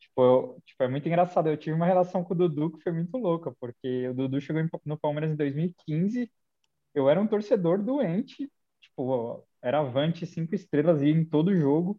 Tipo, 0.00 0.22
eu- 0.22 0.62
tipo, 0.66 0.82
é 0.82 0.88
muito 0.88 1.06
engraçado. 1.08 1.48
Eu 1.48 1.56
tive 1.56 1.74
uma 1.76 1.86
relação 1.86 2.24
com 2.24 2.34
o 2.34 2.36
Dudu 2.36 2.72
que 2.72 2.82
foi 2.82 2.92
muito 2.92 3.16
louca, 3.18 3.52
porque 3.60 4.08
o 4.08 4.14
Dudu 4.14 4.40
chegou 4.40 4.62
no 4.86 4.98
Palmeiras 4.98 5.30
em 5.32 5.36
2015. 5.36 6.30
Eu 6.94 7.08
era 7.10 7.20
um 7.20 7.26
torcedor 7.28 7.82
doente, 7.82 8.50
tipo, 8.94 9.46
era 9.62 9.80
avante 9.80 10.26
cinco 10.26 10.54
estrelas 10.54 11.02
ia 11.02 11.10
em 11.10 11.24
todo 11.24 11.54
jogo. 11.56 11.98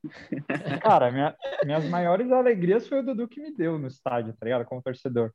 E, 0.65 0.73
cara, 0.79 1.11
minha- 1.11 1.37
minhas 1.61 1.85
maiores 1.85 2.31
alegrias 2.31 2.87
foi 2.87 2.99
o 2.99 3.03
Dudu 3.03 3.27
que 3.27 3.41
me 3.41 3.55
deu 3.55 3.77
no 3.79 3.87
estádio, 3.87 4.35
tá 4.37 4.45
ligado? 4.45 4.65
Como 4.65 4.81
torcedor. 4.81 5.33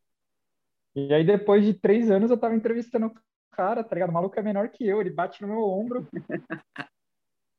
E 0.94 1.12
aí, 1.14 1.24
depois 1.24 1.64
de 1.64 1.74
três 1.74 2.10
anos, 2.10 2.30
eu 2.30 2.38
tava 2.38 2.54
entrevistando 2.56 3.06
o 3.08 3.14
cara, 3.52 3.84
tá 3.84 3.94
ligado? 3.94 4.10
O 4.10 4.12
maluco 4.12 4.38
é 4.38 4.42
menor 4.42 4.70
que 4.70 4.86
eu, 4.86 5.00
ele 5.00 5.10
bate 5.10 5.42
no 5.42 5.48
meu 5.48 5.62
ombro. 5.64 6.08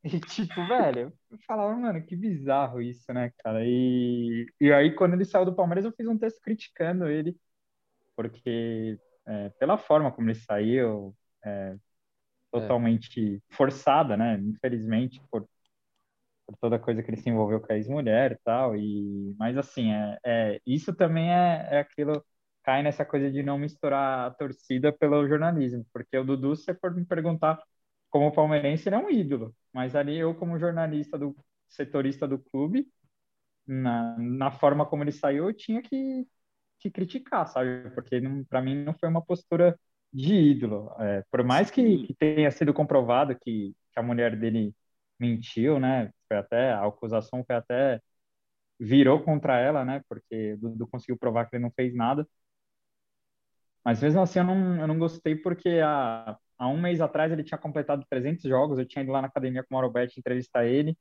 E, 0.04 0.20
tipo, 0.20 0.66
velho, 0.66 1.14
eu 1.30 1.38
falava, 1.46 1.76
mano, 1.76 2.04
que 2.04 2.16
bizarro 2.16 2.82
isso, 2.82 3.14
né, 3.14 3.32
cara? 3.38 3.60
E, 3.64 4.48
e 4.60 4.72
aí, 4.74 4.96
quando 4.96 5.14
ele 5.14 5.26
saiu 5.26 5.46
do 5.46 5.56
Palmeiras, 5.56 5.86
eu 5.86 5.92
fiz 5.94 6.08
um 6.08 6.18
texto 6.18 6.42
criticando 6.42 7.08
ele, 7.08 7.38
porque 8.16 9.00
é, 9.28 9.50
pela 9.52 9.78
forma 9.78 10.12
como 10.12 10.30
ele 10.30 10.36
saiu, 10.40 11.16
é, 11.46 11.78
totalmente 12.52 13.42
forçada, 13.52 14.18
né? 14.18 14.38
Infelizmente, 14.40 15.22
por, 15.32 15.48
por 16.46 16.58
toda 16.58 16.80
coisa 16.80 17.02
que 17.04 17.10
ele 17.10 17.18
se 17.18 17.30
envolveu 17.30 17.62
com 17.62 17.72
a 17.72 17.76
ex-mulher 17.78 18.34
e 18.34 18.38
tal. 18.44 18.76
E, 18.76 19.36
mas, 19.38 19.58
assim, 19.58 19.92
é, 19.92 20.18
é, 20.26 20.62
isso 20.66 20.94
também 20.96 21.32
é, 21.32 21.68
é 21.72 21.80
aquilo 21.80 22.24
cai 22.64 22.84
nessa 22.84 23.04
coisa 23.06 23.32
de 23.32 23.42
não 23.44 23.58
misturar 23.58 24.28
a 24.28 24.32
torcida 24.32 24.92
pelo 24.94 25.28
jornalismo, 25.28 25.86
porque 25.92 26.18
o 26.18 26.24
Dudu, 26.24 26.56
se 26.56 26.74
for 26.76 26.94
me 26.94 27.04
perguntar 27.06 27.60
como 28.10 28.32
palmeirense, 28.32 28.88
ele 28.90 28.96
é 28.96 29.00
um 29.00 29.10
ídolo, 29.10 29.56
mas 29.74 29.96
ali 29.96 30.18
eu, 30.18 30.36
como 30.36 30.60
jornalista 30.60 31.18
do 31.18 31.36
setorista 31.70 32.28
do 32.28 32.38
clube, 32.40 32.88
na, 33.68 34.18
na 34.20 34.52
forma 34.52 34.86
como 34.86 35.04
ele 35.04 35.12
saiu, 35.12 35.46
eu 35.50 35.54
tinha 35.54 35.82
que, 35.82 36.28
que 36.80 36.92
criticar, 36.92 37.48
sabe? 37.48 37.90
Porque 37.92 38.22
para 38.50 38.62
mim 38.62 38.84
não 38.84 38.94
foi 38.94 39.10
uma 39.10 39.24
postura 39.24 39.80
de 40.14 40.34
ídolo. 40.36 40.92
É, 41.00 41.24
por 41.32 41.44
mais 41.44 41.72
que, 41.72 42.06
que, 42.08 42.14
tenha 42.14 42.52
sido 42.52 42.74
comprovado 42.74 43.38
que, 43.40 43.76
que 43.92 44.00
a 44.00 44.04
mulher 44.04 44.38
dele 44.38 44.76
mentiu, 45.20 45.80
né? 45.80 46.12
Foi 46.28 46.38
até 46.38 46.74
a 46.74 46.86
acusação 46.86 47.44
foi 47.46 47.56
até 47.56 48.02
virou 48.80 49.24
contra 49.24 49.60
ela, 49.60 49.86
né? 49.86 50.04
Porque 50.10 50.58
Dudu 50.58 50.88
conseguiu 50.88 51.18
provar 51.18 51.50
que 51.50 51.56
ele 51.56 51.64
não 51.64 51.72
fez 51.72 51.96
nada. 51.96 52.28
Mas 53.84 54.02
mesmo 54.02 54.22
assim 54.22 54.40
eu 54.40 54.46
não, 54.46 54.80
eu 54.82 54.88
não 54.88 55.00
gostei 55.00 55.36
porque 55.36 55.80
há, 55.84 56.38
há 56.58 56.68
um 56.68 56.80
mês 56.80 57.02
atrás 57.02 57.32
ele 57.32 57.44
tinha 57.44 57.58
completado 57.58 58.06
300 58.10 58.44
jogos, 58.44 58.78
eu 58.78 58.86
tinha 58.86 59.04
ido 59.04 59.12
lá 59.12 59.22
na 59.22 59.28
academia 59.28 59.64
com 59.64 59.70
o 59.72 59.78
Mauro 59.78 59.92
Betti 59.92 60.20
entrevistar 60.20 60.66
ele, 60.66 60.98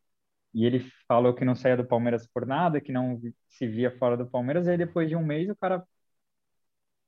e 0.55 0.66
ele 0.66 0.81
falou 1.09 1.35
que 1.35 1.44
não 1.44 1.55
saía 1.57 1.77
do 1.77 1.87
Palmeiras 1.87 2.27
por 2.29 2.46
nada, 2.46 2.81
que 2.81 2.92
não 2.92 3.20
se 3.49 3.66
via 3.68 3.96
fora 3.99 4.16
do 4.16 4.29
Palmeiras, 4.31 4.66
e 4.66 4.70
aí 4.73 4.79
depois 4.79 5.09
de 5.09 5.16
um 5.16 5.25
mês 5.25 5.49
o 5.51 5.57
cara 5.57 5.85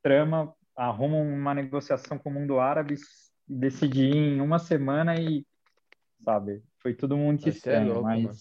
trama, 0.02 0.54
arruma 0.76 1.16
uma 1.18 1.54
negociação 1.54 2.18
com 2.18 2.30
o 2.30 2.32
mundo 2.32 2.58
árabe, 2.60 2.96
decide 3.48 4.02
ir 4.04 4.14
em 4.16 4.40
uma 4.40 4.58
semana 4.58 5.16
e, 5.20 5.46
sabe, 6.24 6.62
foi 6.80 6.94
tudo 6.94 7.16
muito 7.16 7.48
Vai 7.48 7.52
ser 7.52 7.78
estranho, 7.78 7.80
louco, 7.80 8.18
mas... 8.18 8.22
mano. 8.22 8.38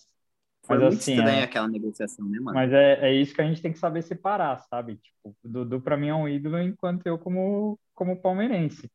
Foi 0.66 0.78
Mas 0.78 0.82
muito 0.82 1.02
assim, 1.02 1.04
estranha 1.04 1.44
é- 1.44 1.46
aquela 1.46 1.68
negociação, 1.68 2.28
né, 2.30 2.40
mano? 2.40 2.64
Mas 2.64 2.72
é, 2.74 3.10
é 3.10 3.14
isso 3.16 3.34
que 3.34 3.42
a 3.42 3.46
gente 3.48 3.62
tem 3.62 3.72
que 3.72 3.80
saber 3.80 4.02
separar, 4.04 4.58
sabe? 4.70 4.98
Tipo, 4.98 5.36
Dudu 5.44 5.82
para 5.82 5.98
mim 5.98 6.08
é 6.10 6.16
um 6.16 6.28
ídolo 6.28 6.60
enquanto 6.60 7.06
eu 7.08 7.18
como 7.20 7.80
como 7.94 8.22
palmeirense. 8.22 8.90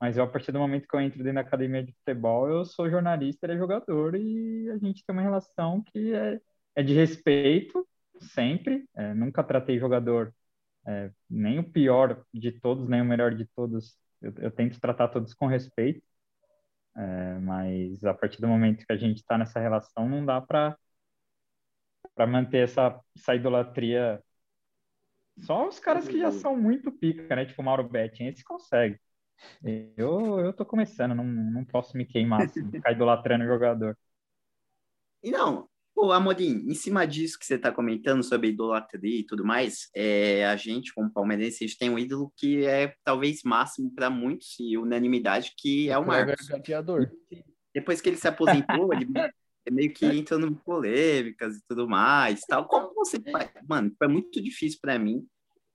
Mas 0.00 0.16
eu, 0.18 0.24
a 0.24 0.28
partir 0.28 0.52
do 0.52 0.58
momento 0.60 0.88
que 0.88 0.96
eu 0.96 1.00
entro 1.00 1.18
dentro 1.18 1.34
da 1.36 1.40
academia 1.42 1.82
de 1.84 1.92
futebol, 1.94 2.48
eu 2.48 2.64
sou 2.64 2.90
jornalista, 2.90 3.46
ele 3.46 3.54
é 3.54 3.58
jogador 3.58 4.14
e 4.16 4.70
a 4.70 4.78
gente 4.78 5.04
tem 5.06 5.14
uma 5.14 5.22
relação 5.22 5.82
que 5.82 6.14
é, 6.14 6.40
é 6.76 6.82
de 6.82 6.94
respeito 6.94 7.86
sempre. 8.20 8.84
É, 8.96 9.14
nunca 9.14 9.44
tratei 9.44 9.78
jogador 9.78 10.34
é, 10.86 11.10
nem 11.28 11.58
o 11.58 11.70
pior 11.70 12.24
de 12.32 12.52
todos, 12.52 12.88
nem 12.88 13.00
o 13.02 13.04
melhor 13.04 13.34
de 13.34 13.46
todos. 13.46 13.98
Eu, 14.20 14.32
eu 14.38 14.50
tento 14.50 14.80
tratar 14.80 15.08
todos 15.08 15.34
com 15.34 15.46
respeito. 15.46 16.02
É, 16.96 17.38
mas 17.38 18.04
a 18.04 18.12
partir 18.14 18.40
do 18.40 18.48
momento 18.48 18.84
que 18.84 18.92
a 18.92 18.96
gente 18.96 19.18
está 19.18 19.38
nessa 19.38 19.60
relação, 19.60 20.08
não 20.08 20.24
dá 20.24 20.40
para 20.40 20.76
para 22.14 22.26
manter 22.26 22.64
essa, 22.64 23.00
essa 23.16 23.34
idolatria. 23.36 24.20
Só 25.38 25.68
os 25.68 25.78
caras 25.78 26.08
que 26.08 26.18
já 26.18 26.32
são 26.32 26.56
muito 26.56 26.90
pica, 26.90 27.36
né? 27.36 27.46
Tipo 27.46 27.62
o 27.62 27.64
Mauro 27.64 27.88
Betting, 27.88 28.24
esse 28.26 28.42
consegue. 28.42 28.98
Eu, 29.96 30.40
eu 30.40 30.52
tô 30.52 30.66
começando, 30.66 31.14
não, 31.14 31.24
não 31.24 31.64
posso 31.64 31.96
me 31.96 32.04
queimar, 32.04 32.42
assim, 32.42 32.68
ficar 32.70 32.90
idolatrando 32.92 33.44
o 33.44 33.46
jogador. 33.46 33.96
E 35.22 35.30
não, 35.30 35.67
pô, 35.98 36.12
Amorim, 36.12 36.64
em 36.64 36.74
cima 36.74 37.04
disso 37.04 37.36
que 37.36 37.44
você 37.44 37.58
tá 37.58 37.72
comentando 37.72 38.22
sobre 38.22 38.50
idolatria 38.50 39.18
e 39.18 39.24
tudo 39.24 39.44
mais, 39.44 39.90
é, 39.92 40.46
a 40.46 40.54
gente, 40.54 40.94
como 40.94 41.12
palmeirense, 41.12 41.64
a 41.64 41.66
gente 41.66 41.76
tem 41.76 41.90
um 41.90 41.98
ídolo 41.98 42.32
que 42.36 42.64
é 42.64 42.94
talvez 43.02 43.42
máximo 43.42 43.92
para 43.92 44.08
muitos 44.08 44.54
e 44.60 44.78
unanimidade, 44.78 45.54
que 45.56 45.90
é 45.90 45.98
o 45.98 46.06
Marcos. 46.06 46.46
Gladiador. 46.46 47.10
Depois 47.74 48.00
que 48.00 48.08
ele 48.08 48.16
se 48.16 48.28
aposentou, 48.28 48.94
ele 48.94 49.08
meio 49.72 49.92
que 49.92 50.06
entrando 50.06 50.46
em 50.46 50.54
polêmicas 50.54 51.56
e 51.56 51.62
tudo 51.68 51.88
mais, 51.88 52.42
tal. 52.42 52.68
Como 52.68 52.94
você 52.94 53.20
faz? 53.20 53.50
Mano, 53.68 53.92
é 54.00 54.06
muito 54.06 54.40
difícil 54.40 54.78
para 54.80 55.00
mim, 55.00 55.26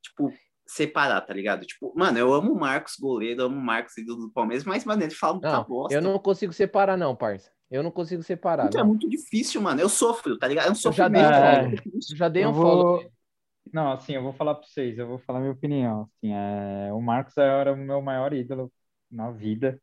tipo, 0.01 0.31
separar, 0.65 1.19
tá 1.19 1.33
ligado? 1.33 1.65
Tipo, 1.65 1.93
mano, 1.97 2.17
eu 2.17 2.33
amo 2.33 2.53
o 2.53 2.59
Marcos 2.59 2.95
goleiro, 2.97 3.43
amo 3.43 3.57
o 3.57 3.61
Marcos 3.61 3.97
ídolo 3.97 4.27
do 4.27 4.31
Palmeiras, 4.31 4.63
mas, 4.63 4.85
mano, 4.85 5.03
ele 5.03 5.11
fala 5.11 5.33
muita 5.33 5.51
Não, 5.51 5.63
bosta. 5.65 5.93
eu 5.93 6.01
não 6.01 6.17
consigo 6.17 6.53
separar, 6.53 6.95
não, 6.95 7.13
parça. 7.13 7.51
Eu 7.73 7.81
não 7.81 7.89
consigo 7.89 8.21
separar. 8.21 8.67
Então, 8.67 8.81
é 8.81 8.83
muito 8.83 9.09
difícil, 9.09 9.59
mano. 9.59 9.81
Eu 9.81 9.89
sofro, 9.89 10.37
tá 10.37 10.47
ligado? 10.47 10.67
É 10.67 10.69
um 10.69 10.75
Eu 10.85 10.91
já 10.91 11.07
dei 11.07 11.23
um 11.23 11.25
é 11.25 11.33
follow. 11.33 11.71
Eu 11.71 12.15
já 12.15 12.29
dei 12.29 12.43
Eu 12.43 12.49
um 12.49 12.53
follow. 12.53 13.01
vou... 13.01 13.11
Não, 13.73 13.91
assim, 13.93 14.13
eu 14.13 14.21
vou 14.21 14.31
falar 14.31 14.53
para 14.53 14.67
vocês, 14.67 14.95
eu 14.99 15.07
vou 15.07 15.17
falar 15.17 15.39
minha 15.39 15.53
opinião. 15.53 16.03
Assim, 16.03 16.31
é... 16.31 16.93
O 16.93 17.01
Marcos 17.01 17.35
era 17.35 17.73
o 17.73 17.75
meu 17.75 17.99
maior 17.99 18.31
ídolo 18.31 18.71
na 19.09 19.31
vida. 19.31 19.81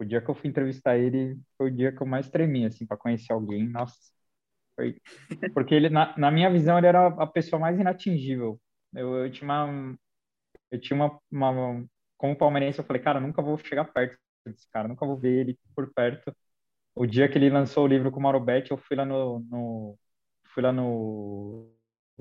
O 0.00 0.04
dia 0.04 0.20
que 0.20 0.28
eu 0.28 0.34
fui 0.34 0.50
entrevistar 0.50 0.98
ele 0.98 1.38
foi 1.56 1.70
o 1.70 1.74
dia 1.74 1.92
que 1.92 2.02
eu 2.02 2.06
mais 2.06 2.28
tremi, 2.28 2.66
assim, 2.66 2.84
para 2.84 2.96
conhecer 2.96 3.32
alguém. 3.32 3.68
Nossa, 3.68 3.94
foi... 4.74 5.00
Porque 5.54 5.72
ele, 5.72 5.88
na, 5.88 6.18
na 6.18 6.32
minha 6.32 6.50
visão, 6.50 6.78
ele 6.78 6.88
era 6.88 7.06
a 7.06 7.26
pessoa 7.28 7.60
mais 7.60 7.78
inatingível. 7.78 8.60
Eu, 8.92 9.14
eu 9.18 9.30
tinha 9.30 9.44
uma... 9.46 9.96
Eu 10.68 10.80
tinha 10.80 10.96
uma, 10.96 11.16
uma... 11.30 11.86
Como 12.18 12.36
palmeirense, 12.36 12.80
eu 12.80 12.84
falei, 12.84 13.00
cara, 13.00 13.20
eu 13.20 13.22
nunca 13.22 13.40
vou 13.40 13.56
chegar 13.56 13.84
perto 13.84 14.18
desse 14.44 14.68
cara, 14.72 14.88
nunca 14.88 15.06
vou 15.06 15.16
ver 15.16 15.42
ele 15.42 15.58
por 15.76 15.92
perto. 15.94 16.34
O 17.00 17.06
dia 17.06 17.28
que 17.30 17.38
ele 17.38 17.48
lançou 17.50 17.84
o 17.84 17.86
livro 17.86 18.10
com 18.10 18.20
o 18.20 18.22
Mauro 18.22 18.40
Betti, 18.40 18.70
eu 18.72 18.76
fui 18.78 18.94
lá 18.96 19.04
no, 19.04 19.40
no 19.50 19.98
fui 20.54 20.62
lá 20.62 20.72
no 20.72 21.72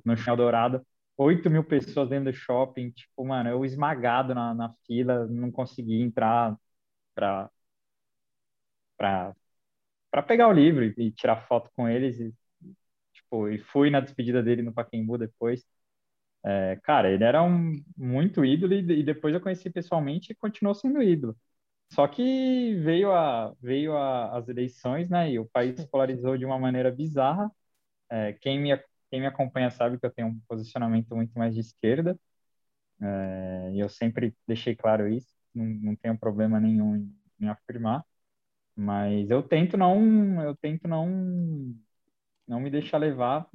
no 0.06 0.15
Chão 0.18 0.38
Dourado, 0.38 0.82
8 1.18 1.50
mil 1.50 1.62
pessoas 1.63 2.08
dentro 2.10 2.32
do 2.32 2.38
shopping, 2.38 2.89
tipo, 2.92 3.26
mano, 3.26 3.50
eu 3.50 3.65
esmagado 3.65 4.34
na, 4.34 4.54
na 4.54 4.74
fila, 4.88 5.28
não 5.28 5.52
consegui 5.52 6.02
entrar 6.02 6.56
pra, 7.15 7.50
pra, 8.98 9.36
pra 10.12 10.24
pegar 10.24 10.50
o 10.50 10.54
livro 10.54 10.86
e, 10.86 10.94
e 10.98 11.12
tirar 11.13 11.48
foto 11.48 11.72
com 11.76 11.89
eles, 11.89 12.20
e, 12.20 12.34
tipo, 13.13 13.50
e 13.50 13.60
fui 13.60 13.89
na 13.89 14.00
despedida 14.02 14.44
dele 14.44 14.63
no 14.63 14.74
Pacaembu 14.74 15.18
depois. 15.18 15.65
É, 16.46 16.78
cara, 16.84 17.12
ele 17.12 17.24
era 17.24 17.44
um 17.44 17.84
muito 17.98 18.46
ídolo 18.46 18.74
e, 18.74 18.80
e 19.02 19.04
depois 19.04 19.34
eu 19.34 19.42
conheci 19.42 19.70
pessoalmente 19.70 20.32
e 20.32 20.36
continuou 20.36 20.76
sendo 20.76 21.02
ídolo. 21.02 21.36
Só 21.91 22.08
que 22.08 22.75
veio, 22.78 23.12
a, 23.12 23.54
veio 23.62 23.95
a, 23.97 24.38
as 24.38 24.47
eleições, 24.47 25.10
né? 25.10 25.32
E 25.32 25.39
o 25.39 25.45
país 25.49 25.84
polarizou 25.86 26.38
de 26.38 26.45
uma 26.45 26.60
maneira 26.60 26.91
bizarra. 26.91 27.52
É, 28.10 28.34
quem, 28.34 28.60
me, 28.60 28.78
quem 29.12 29.21
me 29.21 29.28
acompanha 29.28 29.71
sabe 29.71 29.99
que 29.99 30.06
eu 30.06 30.12
tenho 30.13 30.30
um 30.30 30.41
posicionamento 30.47 31.15
muito 31.15 31.38
mais 31.38 31.54
de 31.56 31.62
esquerda. 31.62 32.19
É, 33.02 33.71
e 33.73 33.80
eu 33.80 33.89
sempre 33.89 34.36
deixei 34.47 34.75
claro 34.75 35.08
isso. 35.08 35.28
Não, 35.54 35.65
não 35.65 35.95
tenho 35.95 36.17
problema 36.17 36.60
nenhum 36.60 36.95
em, 36.95 37.15
em 37.41 37.49
afirmar. 37.49 38.04
Mas 38.75 39.30
eu 39.32 39.43
tento 39.43 39.78
não, 39.78 40.41
eu 40.43 40.56
tento 40.58 40.88
não 40.88 41.75
não 42.47 42.60
me 42.60 42.69
deixa 42.69 42.97
levar 42.97 43.47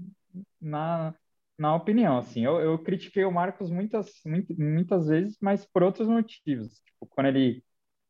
na, 0.61 1.15
na 1.59 1.75
opinião, 1.77 2.19
assim. 2.19 2.45
Eu, 2.45 2.61
eu 2.61 2.79
critiquei 2.83 3.25
o 3.25 3.33
Marcos 3.33 3.71
muitas, 3.71 4.11
muitas, 4.27 4.57
muitas 4.59 5.07
vezes, 5.09 5.39
mas 5.41 5.67
por 5.67 5.83
outros 5.83 6.09
motivos. 6.09 6.81
Tipo, 6.81 7.07
quando 7.09 7.29
ele, 7.29 7.65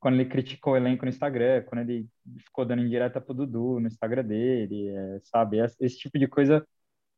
quando 0.04 0.16
ele 0.16 0.26
criticou 0.26 0.74
o 0.74 0.76
elenco 0.76 1.06
no 1.06 1.08
Instagram, 1.08 1.62
quando 1.62 1.80
ele 1.80 2.06
ficou 2.40 2.66
dando 2.66 2.82
indireta 2.82 3.22
pro 3.22 3.32
Dudu 3.32 3.80
no 3.80 3.86
Instagram 3.86 4.22
dele, 4.22 4.88
é, 4.88 5.20
sabe? 5.22 5.56
Esse, 5.80 5.96
tipo 5.96 6.18
de 6.18 6.28
coisa 6.28 6.62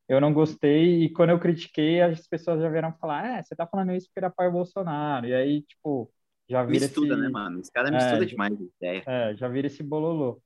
eu 0.08 0.20
não 0.20 0.32
gostei. 0.32 1.02
E 1.02 1.10
quando 1.12 1.30
eu 1.30 1.40
critiquei, 1.40 2.00
as 2.00 2.28
pessoas 2.28 2.60
já 2.62 2.68
vieram 2.68 2.92
falar: 2.92 3.26
é, 3.26 3.42
você 3.42 3.56
tá 3.56 3.66
falando 3.66 3.90
isso 3.90 4.06
porque 4.06 4.20
era 4.20 4.30
pai 4.30 4.48
Bolsonaro. 4.48 5.26
E 5.26 5.34
aí, 5.34 5.62
tipo, 5.62 6.08
já 6.48 6.62
vira 6.62 6.78
me 6.78 6.86
estuda, 6.86 7.14
esse... 7.14 7.22
né, 7.22 7.28
mano? 7.28 7.58
Esse 7.58 7.72
cara 7.72 7.90
me 7.90 7.96
é, 7.96 8.24
demais 8.24 8.56
ideia. 8.56 9.02
É, 9.04 9.34
já 9.34 9.48
vira 9.48 9.66
esse 9.66 9.82
bololô. 9.82 10.40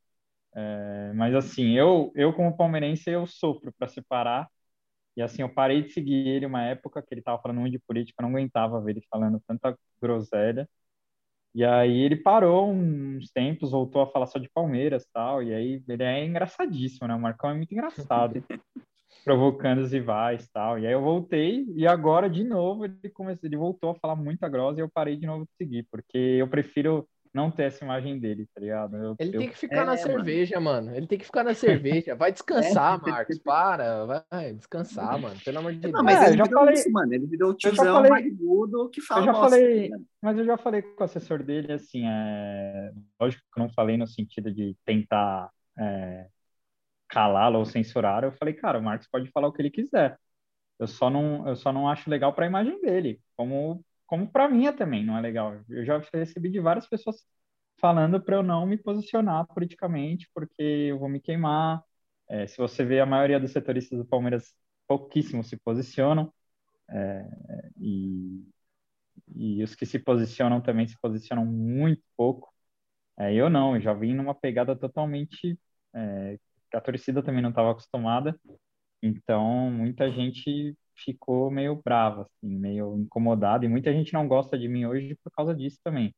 É, 0.55 1.13
mas 1.15 1.35
assim, 1.35 1.73
eu, 1.73 2.11
eu 2.15 2.33
como 2.33 2.57
palmeirense, 2.57 3.11
eu 3.11 3.27
sofro 3.27 3.71
para 3.79 3.87
separar. 3.87 4.49
E 5.15 5.21
assim, 5.21 5.43
eu 5.43 5.53
parei 5.53 5.83
de 5.83 5.93
seguir 5.93 6.27
ele 6.27 6.47
uma 6.47 6.63
época 6.63 7.03
que 7.03 7.13
ele 7.13 7.21
tava 7.21 7.43
falando 7.43 7.61
muito 7.61 7.73
de 7.73 7.81
política, 7.81 8.23
eu 8.23 8.27
não 8.27 8.31
aguentava 8.31 8.81
ver 8.81 8.93
ele 8.93 9.07
falando 9.11 9.43
tanta 9.47 9.79
groselha. 10.01 10.67
E 11.55 11.65
aí 11.65 12.01
ele 12.01 12.17
parou 12.17 12.71
uns 12.71 13.31
tempos, 13.31 13.73
voltou 13.73 14.03
a 14.03 14.07
falar 14.07 14.27
só 14.27 14.39
de 14.39 14.49
Palmeiras 14.49 15.07
tal. 15.13 15.43
E 15.43 15.53
aí 15.53 15.83
ele 15.89 16.03
é 16.03 16.25
engraçadíssimo, 16.25 17.09
né? 17.09 17.15
O 17.15 17.21
Marcão 17.21 17.51
é 17.51 17.55
muito 17.55 17.73
engraçado. 17.73 18.43
provocando 19.25 19.81
os 19.81 19.93
rivais 19.93 20.49
tal. 20.49 20.79
E 20.79 20.87
aí 20.87 20.93
eu 20.93 21.03
voltei 21.03 21.67
e 21.75 21.87
agora 21.87 22.29
de 22.29 22.45
novo 22.45 22.85
ele 22.85 23.11
começou, 23.13 23.47
ele 23.47 23.57
voltou 23.57 23.91
a 23.91 23.95
falar 23.95 24.17
muita 24.17 24.49
grossa 24.49 24.81
e 24.81 24.83
eu 24.83 24.89
parei 24.89 25.17
de 25.17 25.27
novo 25.27 25.45
de 25.45 25.53
seguir, 25.57 25.87
porque 25.91 26.17
eu 26.17 26.49
prefiro 26.49 27.07
não 27.33 27.51
ter 27.51 27.65
essa 27.65 27.85
imagem 27.85 28.19
dele, 28.19 28.49
tá 28.53 28.61
ligado? 28.61 28.97
Eu, 28.97 29.17
ele 29.19 29.37
eu... 29.37 29.41
tem 29.41 29.49
que 29.51 29.57
ficar 29.57 29.83
é, 29.83 29.85
na 29.85 29.97
cerveja, 29.97 30.61
mano. 30.61 30.87
mano. 30.87 30.97
Ele 30.97 31.07
tem 31.07 31.19
que 31.19 31.25
ficar 31.25 31.45
na 31.45 31.55
cerveja. 31.55 32.15
Vai 32.15 32.33
descansar, 32.33 33.01
é. 33.07 33.11
Marcos. 33.11 33.39
Para. 33.39 34.25
Vai 34.31 34.53
descansar, 34.55 35.19
mano. 35.19 35.39
Pelo 35.45 35.59
amor 35.59 35.73
de 35.73 35.81
não, 35.81 35.91
Deus. 35.91 36.03
Mas 36.03 36.23
é, 36.23 36.29
ele 36.29 36.39
já 36.39 36.47
falei 36.47 36.75
isso, 36.75 36.91
mano. 36.91 37.15
Ele 37.15 37.27
virou 37.27 37.51
o 37.51 37.55
tiozão 37.55 38.03
barrigudo 38.03 38.91
que 38.91 39.01
fala 39.01 39.23
eu 39.23 39.27
já 39.27 39.35
falei, 39.35 39.91
Mas 40.21 40.39
eu 40.39 40.45
já 40.45 40.57
falei 40.57 40.83
com 40.83 41.01
o 41.01 41.05
assessor 41.05 41.43
dele, 41.43 41.73
assim, 41.73 42.03
é... 42.07 42.93
lógico 43.21 43.43
que 43.53 43.61
eu 43.61 43.65
não 43.65 43.71
falei 43.73 43.97
no 43.97 44.07
sentido 44.07 44.53
de 44.53 44.77
tentar 44.85 45.51
é, 45.79 46.27
calá-lo 47.09 47.59
ou 47.59 47.65
censurar, 47.65 48.25
eu 48.25 48.33
falei, 48.33 48.55
cara, 48.55 48.79
o 48.79 48.83
Marcos 48.83 49.09
pode 49.09 49.31
falar 49.31 49.49
o 49.49 49.53
que 49.53 49.63
ele 49.63 49.71
quiser. 49.71 50.19
Eu 50.79 50.87
só 50.87 51.11
não, 51.11 51.47
eu 51.47 51.57
só 51.57 51.73
não 51.73 51.89
acho 51.89 52.09
legal 52.09 52.33
para 52.33 52.47
a 52.47 52.49
imagem 52.49 52.81
dele, 52.81 53.21
como 53.37 53.85
como 54.11 54.29
para 54.31 54.49
mim 54.49 54.73
também 54.77 55.05
não 55.05 55.17
é 55.17 55.21
legal. 55.21 55.55
Eu 55.69 55.85
já 55.85 55.99
recebi 56.15 56.51
de 56.51 56.61
várias 56.61 56.89
pessoas 56.89 57.25
falando 57.81 58.23
para 58.23 58.37
eu 58.37 58.43
não 58.43 58.67
me 58.67 58.77
posicionar 58.79 59.47
politicamente, 59.49 60.29
porque 60.35 60.63
eu 60.63 60.99
vou 60.99 61.09
me 61.09 61.21
queimar. 61.21 61.83
É, 62.29 62.47
se 62.47 62.59
você 62.59 62.85
vê 62.85 63.01
a 63.01 63.07
maioria 63.07 63.41
dos 63.41 63.53
setoristas 63.53 63.99
do 63.99 64.05
Palmeiras, 64.07 64.55
pouquíssimos 64.89 65.49
se 65.49 65.57
posicionam. 65.59 66.33
É, 66.91 67.27
e, 67.81 68.45
e 69.35 69.63
os 69.63 69.75
que 69.75 69.87
se 69.87 69.99
posicionam 69.99 70.61
também 70.61 70.87
se 70.89 70.99
posicionam 71.01 71.45
muito 71.47 72.03
pouco. 72.17 72.53
É, 73.19 73.35
eu 73.35 73.51
não, 73.51 73.77
eu 73.77 73.83
já 73.83 73.95
vim 73.95 74.15
numa 74.15 74.35
pegada 74.35 74.77
totalmente 74.77 75.59
é, 75.95 76.39
a 76.75 76.81
torcida 76.83 77.23
também 77.23 77.43
não 77.43 77.51
estava 77.51 77.73
acostumada, 77.73 78.39
então 79.03 79.71
muita 79.73 80.11
gente 80.11 80.77
ficou 81.03 81.51
meio 81.51 81.81
brava, 81.83 82.23
assim, 82.23 82.59
meio 82.59 82.97
incomodada, 82.97 83.65
e 83.65 83.69
muita 83.69 83.93
gente 83.93 84.13
não 84.13 84.27
gosta 84.29 84.59
de 84.59 84.69
mim 84.69 84.87
hoje 84.87 85.17
por 85.23 85.31
causa 85.33 85.55
disso 85.55 85.79
também. 85.83 86.15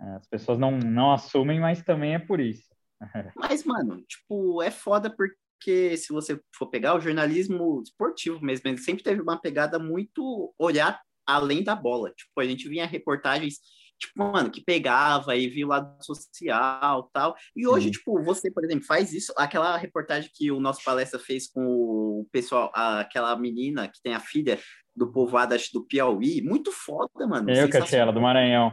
É, 0.00 0.04
as 0.16 0.26
pessoas 0.26 0.58
não, 0.58 0.78
não 0.78 1.12
assumem, 1.12 1.60
mas 1.60 1.82
também 1.82 2.14
é 2.14 2.18
por 2.18 2.40
isso. 2.40 2.72
Mas, 3.36 3.64
mano, 3.64 4.00
tipo, 4.02 4.62
é 4.62 4.70
foda 4.70 5.10
porque 5.10 5.96
se 5.96 6.12
você 6.12 6.40
for 6.54 6.68
pegar 6.68 6.94
o 6.94 7.00
jornalismo 7.00 7.82
esportivo 7.82 8.40
mesmo, 8.40 8.68
ele 8.68 8.78
sempre 8.78 9.02
teve 9.02 9.20
uma 9.20 9.40
pegada 9.40 9.76
muito 9.76 10.54
olhar 10.56 11.00
além 11.26 11.64
da 11.64 11.74
bola. 11.74 12.12
Tipo, 12.12 12.40
a 12.40 12.44
gente 12.44 12.68
vinha 12.68 12.86
reportagens 12.86 13.58
tipo, 14.02 14.18
mano, 14.18 14.50
que 14.50 14.62
pegava 14.62 15.36
e 15.36 15.48
viu 15.48 15.68
o 15.68 15.70
lado 15.70 15.96
social 16.04 17.10
tal. 17.12 17.34
E 17.54 17.66
hoje, 17.66 17.86
Sim. 17.86 17.92
tipo, 17.92 18.22
você, 18.22 18.50
por 18.50 18.64
exemplo, 18.64 18.84
faz 18.84 19.12
isso. 19.12 19.32
Aquela 19.36 19.76
reportagem 19.76 20.30
que 20.34 20.50
o 20.50 20.60
nosso 20.60 20.82
palestra 20.84 21.18
fez 21.18 21.48
com 21.48 21.62
o 21.64 22.26
pessoal, 22.30 22.70
aquela 22.74 23.36
menina 23.36 23.88
que 23.88 24.02
tem 24.02 24.14
a 24.14 24.20
filha 24.20 24.58
do 24.94 25.10
povoado 25.10 25.54
acho, 25.54 25.72
do 25.72 25.84
Piauí, 25.84 26.42
muito 26.42 26.70
foda, 26.72 27.26
mano. 27.26 27.50
Eu 27.50 27.68
que 27.68 27.76
achei 27.76 27.98
ela, 27.98 28.12
do 28.12 28.20
Maranhão. 28.20 28.72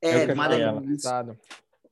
É, 0.00 0.26
do 0.26 0.34
Maranhão. 0.34 0.82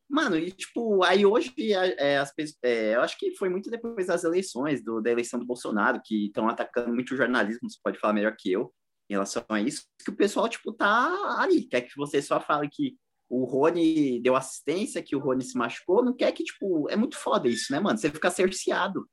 Mano, 0.08 0.36
e 0.36 0.50
tipo, 0.50 1.04
aí 1.04 1.24
hoje 1.24 1.54
é, 1.72 2.18
as 2.18 2.32
é, 2.64 2.96
eu 2.96 3.00
acho 3.00 3.16
que 3.16 3.36
foi 3.36 3.48
muito 3.48 3.70
depois 3.70 4.08
das 4.08 4.24
eleições, 4.24 4.82
do, 4.82 5.00
da 5.00 5.08
eleição 5.08 5.38
do 5.38 5.46
Bolsonaro, 5.46 6.00
que 6.04 6.26
estão 6.26 6.48
atacando 6.48 6.92
muito 6.92 7.14
o 7.14 7.16
jornalismo, 7.16 7.70
você 7.70 7.78
pode 7.80 7.96
falar 8.00 8.14
melhor 8.14 8.34
que 8.36 8.50
eu 8.50 8.72
em 9.10 9.14
relação 9.14 9.44
a 9.48 9.60
isso, 9.60 9.86
que 10.04 10.10
o 10.10 10.16
pessoal, 10.16 10.48
tipo, 10.48 10.72
tá 10.72 11.36
ali. 11.40 11.64
Quer 11.64 11.80
que 11.80 11.96
você 11.96 12.22
só 12.22 12.40
fale 12.40 12.68
que 12.70 12.96
o 13.28 13.44
Rony 13.44 14.20
deu 14.22 14.36
assistência, 14.36 15.02
que 15.02 15.16
o 15.16 15.18
Rony 15.18 15.42
se 15.42 15.58
machucou, 15.58 16.04
não 16.04 16.14
quer 16.14 16.30
que, 16.30 16.44
tipo, 16.44 16.88
é 16.88 16.94
muito 16.94 17.16
foda 17.16 17.48
isso, 17.48 17.72
né, 17.72 17.80
mano? 17.80 17.98
Você 17.98 18.08
fica 18.08 18.30
cerceado. 18.30 19.04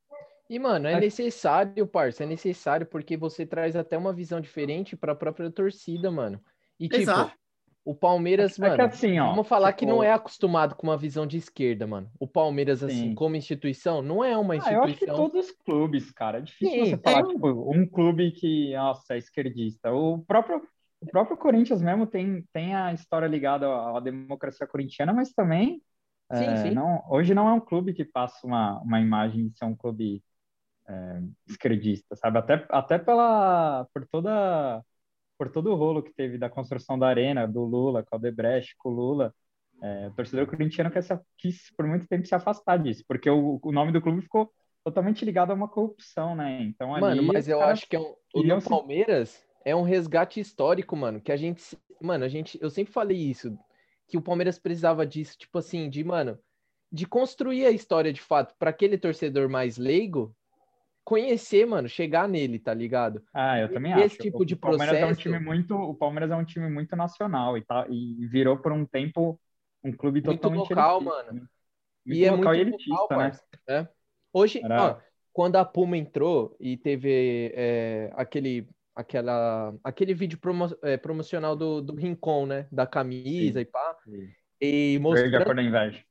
E, 0.48 0.60
mano, 0.60 0.88
é 0.88 1.00
necessário, 1.00 1.86
parça, 1.88 2.24
é 2.24 2.28
necessário 2.28 2.86
porque 2.86 3.18
você 3.18 3.46
traz 3.46 3.76
até 3.76 3.98
uma 3.98 4.14
visão 4.14 4.40
diferente 4.40 4.96
para 4.96 5.14
a 5.14 5.16
própria 5.16 5.52
torcida, 5.52 6.12
mano. 6.12 6.40
E, 6.80 6.88
tipo, 6.88 7.02
Exato. 7.02 7.36
O 7.88 7.96
Palmeiras, 7.96 8.60
é, 8.60 8.68
mano, 8.68 8.82
é 8.82 8.86
assim, 8.86 9.18
ó, 9.18 9.30
vamos 9.30 9.48
falar 9.48 9.70
tipo... 9.70 9.80
que 9.80 9.86
não 9.86 10.04
é 10.04 10.12
acostumado 10.12 10.76
com 10.76 10.88
uma 10.88 10.98
visão 10.98 11.26
de 11.26 11.38
esquerda, 11.38 11.88
mano. 11.88 12.12
O 12.20 12.28
Palmeiras, 12.28 12.84
assim, 12.84 13.12
Sim. 13.12 13.16
como 13.16 13.38
instituição, 13.38 14.02
não 14.02 14.22
é 14.22 14.38
uma 14.38 14.58
instituição. 14.58 14.84
Ah, 14.84 14.88
eu 14.88 14.92
acho 14.92 15.00
que 15.00 15.06
todos 15.06 15.46
os 15.46 15.52
clubes, 15.52 16.12
cara. 16.12 16.40
É 16.40 16.42
difícil 16.42 16.84
Sim, 16.84 16.90
você 16.90 16.98
falar, 16.98 17.22
é... 17.22 17.28
tipo, 17.34 17.48
um 17.48 17.88
clube 17.88 18.32
que, 18.32 18.76
nossa, 18.76 19.16
é 19.16 19.18
esquerdista. 19.18 19.90
O 19.94 20.20
próprio, 20.20 20.62
o 21.00 21.08
próprio 21.08 21.38
Corinthians 21.38 21.82
mesmo 21.82 22.06
tem, 22.06 22.44
tem 22.52 22.76
a 22.76 22.92
história 22.92 23.26
ligada 23.26 23.66
à, 23.66 23.98
à 23.98 24.00
democracia 24.02 24.68
corintiana, 24.68 25.14
mas 25.14 25.32
também. 25.32 25.82
Sim, 26.34 26.44
é, 26.44 26.56
sim. 26.58 26.72
Não, 26.72 27.02
hoje 27.10 27.34
não 27.34 27.48
é 27.48 27.54
um 27.54 27.62
clube 27.62 27.94
que 27.94 28.04
passa 28.04 28.46
uma, 28.46 28.82
uma 28.82 29.00
imagem 29.00 29.48
de 29.48 29.58
ser 29.58 29.64
um 29.64 29.74
clube 29.74 30.22
é, 30.90 31.22
esquerdista, 31.48 32.18
sabe? 32.18 32.38
Até, 32.38 32.66
até 32.70 33.00
pela, 33.00 33.88
por 33.94 34.06
toda 34.12 34.84
por 35.38 35.50
todo 35.50 35.72
o 35.72 35.76
rolo 35.76 36.02
que 36.02 36.14
teve 36.14 36.38
da 36.38 36.50
construção 36.50 36.98
da 36.98 37.08
arena, 37.08 37.48
do 37.48 37.64
Lula, 37.64 38.04
com 38.04 38.16
o 38.16 38.20
Debrecht, 38.20 38.76
com 38.78 38.90
o 38.90 38.94
Lula, 38.94 39.34
é, 39.82 40.08
o 40.08 40.12
torcedor 40.12 40.48
corintiano 40.48 40.90
quer 40.90 41.04
se, 41.04 41.18
quis 41.38 41.72
por 41.76 41.86
muito 41.86 42.08
tempo 42.08 42.26
se 42.26 42.34
afastar 42.34 42.78
disso, 42.78 43.04
porque 43.08 43.30
o, 43.30 43.60
o 43.62 43.72
nome 43.72 43.92
do 43.92 44.02
clube 44.02 44.22
ficou 44.22 44.52
totalmente 44.84 45.24
ligado 45.24 45.52
a 45.52 45.54
uma 45.54 45.68
corrupção, 45.68 46.36
né? 46.36 46.62
Então, 46.64 46.96
ali, 46.96 47.02
mano, 47.02 47.24
mas 47.24 47.48
eu 47.48 47.62
acho 47.62 47.88
que 47.88 47.96
é 47.96 48.00
um, 48.00 48.16
o 48.34 48.42
do 48.42 48.62
Palmeiras 48.62 49.46
é 49.66 49.76
um 49.76 49.82
resgate 49.82 50.40
histórico, 50.40 50.96
mano, 50.96 51.20
que 51.20 51.32
a 51.32 51.36
gente, 51.36 51.78
mano, 52.02 52.24
a 52.24 52.30
gente, 52.30 52.58
eu 52.62 52.70
sempre 52.70 52.94
falei 52.94 53.18
isso, 53.18 53.58
que 54.08 54.18
o 54.18 54.22
Palmeiras 54.22 54.58
precisava 54.58 55.06
disso, 55.06 55.38
tipo 55.38 55.58
assim, 55.58 55.90
de, 55.90 56.04
mano, 56.04 56.40
de 56.90 57.06
construir 57.06 57.66
a 57.66 57.72
história 57.72 58.14
de 58.14 58.22
fato 58.22 58.56
para 58.58 58.70
aquele 58.70 58.98
torcedor 58.98 59.50
mais 59.50 59.78
leigo, 59.78 60.34
conhecer, 61.08 61.66
mano, 61.66 61.88
chegar 61.88 62.28
nele, 62.28 62.60
tá 62.60 62.74
ligado? 62.74 63.24
Ah, 63.34 63.58
eu 63.58 63.72
também 63.72 63.94
Esse 63.94 64.02
acho. 64.02 64.08
Esse 64.08 64.18
tipo 64.24 64.42
o, 64.42 64.46
de 64.46 64.56
o 64.56 64.58
Palmeiras 64.58 64.90
processo. 64.90 65.10
É 65.10 65.14
um 65.14 65.16
time 65.16 65.40
muito, 65.40 65.74
o 65.74 65.96
Palmeiras 65.96 66.32
é 66.32 66.36
um 66.36 66.44
time 66.44 66.70
muito 66.70 66.98
nacional 66.98 67.58
e, 67.58 67.62
tá, 67.62 67.88
e 67.90 68.28
virou 68.28 68.58
por 68.58 68.74
um 68.74 68.86
tempo 68.86 69.40
um 69.82 69.94
clube 69.94 70.22
muito 70.22 70.38
totalmente 70.38 70.70
local, 70.70 70.98
elitista, 70.98 71.24
mano. 71.24 71.50
Muito 72.06 72.20
e 72.20 72.26
é 72.26 72.32
muito 72.32 72.54
elitista, 72.54 72.94
local, 72.94 73.20
né? 73.20 73.32
É. 73.70 73.88
Hoje, 74.34 74.62
ó, 74.70 74.98
quando 75.32 75.56
a 75.56 75.64
Puma 75.64 75.96
entrou 75.96 76.58
e 76.60 76.76
teve 76.76 77.54
é, 77.56 78.12
aquele 78.14 78.68
aquela 78.94 79.74
aquele 79.82 80.14
vídeo 80.14 80.38
promo, 80.38 80.68
é, 80.84 80.98
promocional 80.98 81.56
do, 81.56 81.82
do 81.82 81.96
Rincon, 81.96 82.48
né, 82.48 82.68
da 82.70 82.86
camisa 82.86 83.60
Sim. 83.60 83.62
e 83.62 83.66
pá. 83.66 83.96
Sim. 84.04 84.30
E 84.60 85.00
mostrando 85.00 85.32
Verde 85.32 85.44
a 85.44 85.46
cor 85.46 85.56
da 85.56 85.64
inveja. 85.64 86.04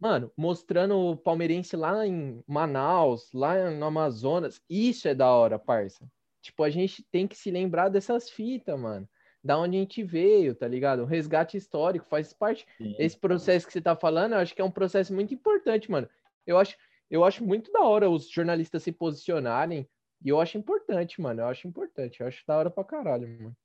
Mano, 0.00 0.30
mostrando 0.36 0.96
o 0.96 1.16
palmeirense 1.16 1.76
lá 1.76 2.06
em 2.06 2.42
Manaus, 2.46 3.32
lá 3.32 3.70
no 3.70 3.84
Amazonas. 3.84 4.60
Isso 4.70 5.08
é 5.08 5.14
da 5.14 5.30
hora, 5.30 5.58
parça. 5.58 6.08
Tipo, 6.40 6.62
a 6.62 6.70
gente 6.70 7.02
tem 7.10 7.26
que 7.26 7.36
se 7.36 7.50
lembrar 7.50 7.88
dessas 7.88 8.30
fitas, 8.30 8.78
mano. 8.78 9.08
Da 9.42 9.58
onde 9.58 9.76
a 9.76 9.80
gente 9.80 10.02
veio, 10.04 10.54
tá 10.54 10.68
ligado? 10.68 11.02
O 11.02 11.06
resgate 11.06 11.56
histórico 11.56 12.06
faz 12.06 12.32
parte. 12.32 12.66
Sim. 12.76 12.94
Esse 12.98 13.18
processo 13.18 13.66
que 13.66 13.72
você 13.72 13.80
tá 13.80 13.96
falando, 13.96 14.34
eu 14.34 14.38
acho 14.38 14.54
que 14.54 14.60
é 14.60 14.64
um 14.64 14.70
processo 14.70 15.12
muito 15.12 15.34
importante, 15.34 15.90
mano. 15.90 16.08
Eu 16.46 16.58
acho, 16.58 16.76
eu 17.10 17.24
acho 17.24 17.44
muito 17.44 17.72
da 17.72 17.80
hora 17.80 18.08
os 18.08 18.30
jornalistas 18.30 18.82
se 18.84 18.92
posicionarem. 18.92 19.88
E 20.24 20.28
eu 20.28 20.40
acho 20.40 20.58
importante, 20.58 21.20
mano. 21.20 21.40
Eu 21.40 21.46
acho 21.46 21.66
importante. 21.66 22.20
Eu 22.20 22.28
acho 22.28 22.44
da 22.46 22.56
hora 22.56 22.70
pra 22.70 22.84
caralho, 22.84 23.28
mano. 23.28 23.56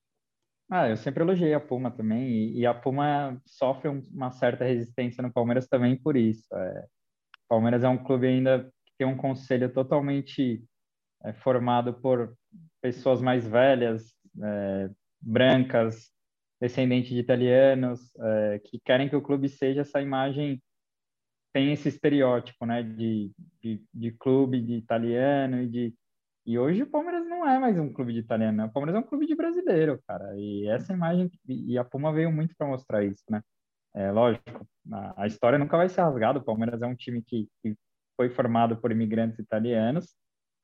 Ah, 0.69 0.89
eu 0.89 0.97
sempre 0.97 1.23
elogiei 1.23 1.53
a 1.53 1.59
Puma 1.59 1.91
também, 1.91 2.27
e, 2.29 2.59
e 2.59 2.65
a 2.65 2.73
Puma 2.73 3.39
sofre 3.45 3.89
uma 3.89 4.31
certa 4.31 4.65
resistência 4.65 5.21
no 5.21 5.31
Palmeiras 5.31 5.67
também 5.67 5.95
por 5.95 6.15
isso. 6.17 6.47
É, 6.55 6.85
Palmeiras 7.47 7.83
é 7.83 7.89
um 7.89 8.03
clube 8.03 8.27
ainda 8.27 8.71
que 8.85 8.93
tem 8.97 9.07
um 9.07 9.17
conselho 9.17 9.71
totalmente 9.71 10.63
é, 11.23 11.33
formado 11.33 11.93
por 11.93 12.35
pessoas 12.81 13.21
mais 13.21 13.47
velhas, 13.47 14.15
é, 14.41 14.89
brancas, 15.21 16.11
descendentes 16.59 17.11
de 17.11 17.19
italianos, 17.19 18.11
é, 18.19 18.59
que 18.59 18.79
querem 18.83 19.09
que 19.09 19.15
o 19.15 19.21
clube 19.21 19.49
seja 19.49 19.81
essa 19.81 20.01
imagem 20.01 20.61
tem 21.53 21.71
esse 21.71 21.87
estereótipo, 21.87 22.65
né, 22.65 22.81
de, 22.81 23.31
de, 23.61 23.83
de, 23.93 24.11
clube 24.11 24.59
de 24.59 24.73
italiano 24.73 25.61
e 25.61 25.69
de 25.69 25.95
e 26.45 26.59
hoje 26.59 26.83
o 26.83 26.87
Palmeiras 26.87 27.22
não 27.43 27.51
é 27.51 27.59
mais 27.59 27.77
um 27.77 27.91
clube 27.91 28.13
de 28.13 28.19
italiano, 28.19 28.57
né? 28.57 28.65
o 28.65 28.71
Palmeiras 28.71 28.95
é 28.95 29.05
um 29.05 29.07
clube 29.07 29.25
de 29.25 29.35
brasileiro, 29.35 30.01
cara. 30.07 30.33
E 30.37 30.65
essa 30.67 30.93
imagem 30.93 31.29
e 31.47 31.77
a 31.77 31.83
Puma 31.83 32.13
veio 32.13 32.31
muito 32.31 32.55
para 32.55 32.67
mostrar 32.67 33.03
isso, 33.03 33.23
né? 33.29 33.41
É 33.93 34.11
lógico, 34.11 34.65
a, 34.91 35.23
a, 35.23 35.27
história 35.27 35.59
nunca 35.59 35.77
vai 35.77 35.89
ser 35.89 36.01
rasgada. 36.01 36.39
O 36.39 36.43
Palmeiras 36.43 36.81
é 36.81 36.87
um 36.87 36.95
time 36.95 37.21
que, 37.21 37.47
que 37.61 37.75
foi 38.15 38.29
formado 38.29 38.77
por 38.77 38.91
imigrantes 38.91 39.39
italianos, 39.39 40.15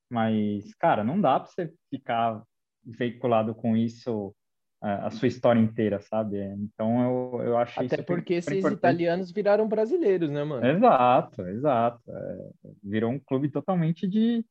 mas 0.10 0.74
cara, 0.76 1.04
não 1.04 1.20
dá 1.20 1.40
para 1.40 1.50
você 1.50 1.74
ficar 1.92 2.42
veiculado 2.84 3.54
com 3.54 3.76
isso 3.76 4.34
a 4.82 5.10
sua 5.10 5.28
história 5.28 5.60
inteira, 5.60 6.00
sabe? 6.00 6.38
Então 6.40 7.04
eu, 7.36 7.44
eu 7.44 7.58
acho 7.58 7.82
Até 7.82 8.02
porque 8.02 8.36
esses 8.36 8.50
importante. 8.50 8.80
italianos 8.80 9.30
viraram 9.30 9.68
brasileiros, 9.68 10.30
né, 10.30 10.42
mano? 10.46 10.66
Exato, 10.66 11.42
exato. 11.50 12.02
É, 12.10 12.50
virou 12.82 13.12
um 13.12 13.20
clube 13.20 13.50
totalmente 13.50 14.08
de, 14.08 14.46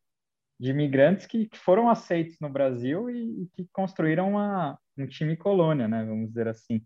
de 0.59 0.71
imigrantes 0.71 1.27
que, 1.27 1.47
que 1.49 1.59
foram 1.59 1.89
aceitos 1.89 2.37
no 2.41 2.49
Brasil 2.49 3.09
e, 3.11 3.43
e 3.43 3.49
que 3.55 3.69
construíram 3.73 4.31
uma, 4.31 4.79
um 4.97 5.07
time 5.07 5.37
colônia, 5.37 5.87
né? 5.87 6.05
Vamos 6.05 6.29
dizer 6.29 6.49
assim. 6.49 6.83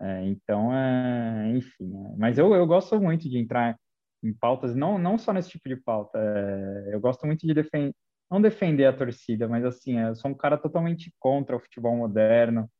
É, 0.00 0.24
então, 0.26 0.74
é, 0.74 1.50
enfim. 1.56 1.92
É, 1.94 2.16
mas 2.16 2.38
eu, 2.38 2.54
eu 2.54 2.66
gosto 2.66 3.00
muito 3.00 3.28
de 3.28 3.38
entrar 3.38 3.78
em 4.22 4.32
pautas, 4.32 4.74
não, 4.74 4.98
não 4.98 5.18
só 5.18 5.32
nesse 5.32 5.50
tipo 5.50 5.68
de 5.68 5.76
pauta. 5.76 6.18
É, 6.18 6.94
eu 6.94 7.00
gosto 7.00 7.26
muito 7.26 7.46
de 7.46 7.54
defender 7.54 7.94
não 8.30 8.40
defender 8.40 8.86
a 8.86 8.92
torcida, 8.92 9.48
mas 9.48 9.64
assim, 9.64 9.98
eu 10.00 10.14
sou 10.16 10.30
um 10.30 10.34
cara 10.34 10.58
totalmente 10.58 11.14
contra 11.18 11.56
o 11.56 11.60
futebol 11.60 11.96
moderno. 11.96 12.70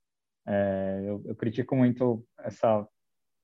É, 0.46 1.02
eu, 1.04 1.22
eu, 1.26 1.37
critico 1.37 1.76
muito 1.76 2.26
essa, 2.40 2.87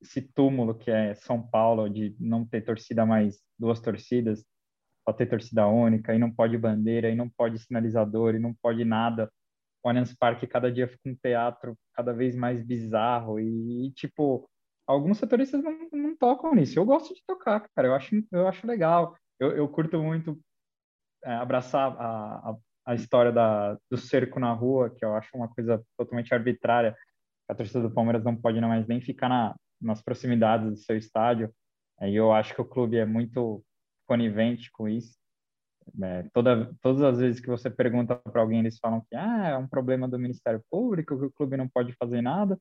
esse 0.03 0.23
túmulo 0.23 0.75
que 0.75 0.91
é 0.91 1.15
São 1.15 1.41
Paulo, 1.41 1.89
de 1.89 2.17
não 2.19 2.45
ter 2.45 2.63
torcida 2.63 3.07
mais 3.07 3.41
duas 3.59 3.81
torcidas, 3.81 4.45
só 5.05 5.13
ter 5.13 5.27
torcida 5.27 5.67
única, 5.67 6.15
e 6.15 6.19
não 6.19 6.31
pode 6.31 6.57
bandeira, 6.59 7.11
e 7.11 7.15
não 7.15 7.29
pode 7.29 7.59
sinalizador, 7.59 8.35
e 8.35 8.39
não 8.39 8.55
pode 8.55 8.85
nada. 8.85 9.31
O 9.83 9.89
Allianz 9.89 10.15
Parque 10.15 10.47
cada 10.47 10.71
dia 10.71 10.89
fica 10.89 11.09
um 11.09 11.15
teatro 11.15 11.77
cada 11.95 12.13
vez 12.13 12.37
mais 12.37 12.63
bizarro, 12.63 13.41
e, 13.41 13.87
e 13.87 13.93
tipo, 13.93 14.49
alguns 14.87 15.19
setoristas 15.19 15.63
não, 15.63 15.89
não 15.93 16.17
tocam 16.17 16.55
nisso. 16.55 16.79
Eu 16.79 16.85
gosto 16.85 17.15
de 17.15 17.23
tocar, 17.27 17.69
cara, 17.75 17.89
eu 17.89 17.95
acho, 17.95 18.23
eu 18.33 18.49
acho 18.49 18.67
legal. 18.67 19.17
Eu, 19.39 19.53
eu 19.57 19.69
curto 19.69 20.03
muito 20.03 20.39
é, 21.25 21.33
abraçar 21.35 21.93
a, 21.99 22.51
a, 22.51 22.57
a, 22.87 22.95
história 22.95 23.33
da, 23.33 23.77
do 23.91 23.97
cerco 23.97 24.39
na 24.41 24.53
rua, 24.53 24.91
que 24.91 25.05
eu 25.05 25.15
acho 25.15 25.29
uma 25.35 25.49
coisa 25.49 25.83
totalmente 25.97 26.35
arbitrária. 26.35 26.97
A 27.49 27.55
torcida 27.55 27.81
do 27.81 27.91
Palmeiras 27.93 28.25
não 28.25 28.37
pode 28.37 28.61
mais 28.61 28.87
nem 28.87 29.01
ficar 29.01 29.29
na, 29.29 29.55
nas 29.81 30.03
proximidades 30.03 30.71
do 30.71 30.77
seu 30.77 30.97
estádio. 30.97 31.53
E 32.03 32.15
eu 32.15 32.33
acho 32.33 32.55
que 32.55 32.61
o 32.61 32.65
clube 32.65 32.97
é 32.97 33.05
muito 33.05 33.65
conivente 34.11 34.73
com 34.73 34.89
isso. 34.89 35.17
É, 36.03 36.25
toda, 36.33 36.75
todas 36.83 37.03
as 37.03 37.19
vezes 37.19 37.41
que 37.41 37.49
você 37.49 37.71
pergunta 37.71 38.17
para 38.17 38.41
alguém, 38.43 38.61
eles 38.61 38.79
falam 38.79 39.01
que 39.09 39.17
ah, 39.17 39.49
é 39.51 39.57
um 39.57 39.69
problema 39.69 40.09
do 40.09 40.19
Ministério 40.19 40.63
Público, 40.71 41.19
que 41.19 41.25
o 41.27 41.33
clube 41.33 41.57
não 41.57 41.69
pode 41.69 41.93
fazer 41.95 42.21
nada, 42.23 42.59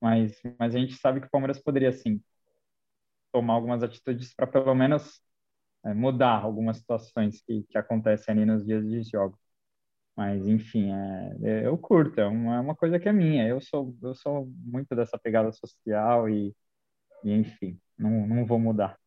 mas, 0.00 0.40
mas 0.58 0.74
a 0.74 0.78
gente 0.78 0.94
sabe 0.96 1.20
que 1.20 1.28
o 1.28 1.30
Palmeiras 1.30 1.60
poderia, 1.62 1.92
sim, 1.92 2.22
tomar 3.32 3.54
algumas 3.54 3.82
atitudes 3.82 4.34
para 4.34 4.46
pelo 4.46 4.74
menos 4.74 5.20
é, 5.84 5.94
mudar 5.94 6.42
algumas 6.42 6.78
situações 6.78 7.42
que, 7.42 7.64
que 7.64 7.78
acontecem 7.78 8.32
ali 8.34 8.46
nos 8.46 8.64
dias 8.66 8.84
de 8.88 9.02
jogo. 9.04 9.38
Mas, 10.16 10.46
enfim, 10.48 10.92
é, 10.92 11.62
é, 11.64 11.66
eu 11.66 11.78
curto, 11.78 12.20
é 12.20 12.26
uma, 12.26 12.56
é 12.56 12.60
uma 12.60 12.76
coisa 12.76 12.98
que 13.00 13.08
é 13.08 13.12
minha. 13.12 13.48
Eu 13.48 13.60
sou, 13.60 13.96
eu 14.02 14.14
sou 14.14 14.46
muito 14.64 14.94
dessa 14.96 15.18
pegada 15.18 15.52
social 15.52 16.28
e, 16.30 16.54
e 17.24 17.32
enfim, 17.32 17.80
não, 17.98 18.26
não 18.28 18.46
vou 18.46 18.58
mudar. 18.60 18.98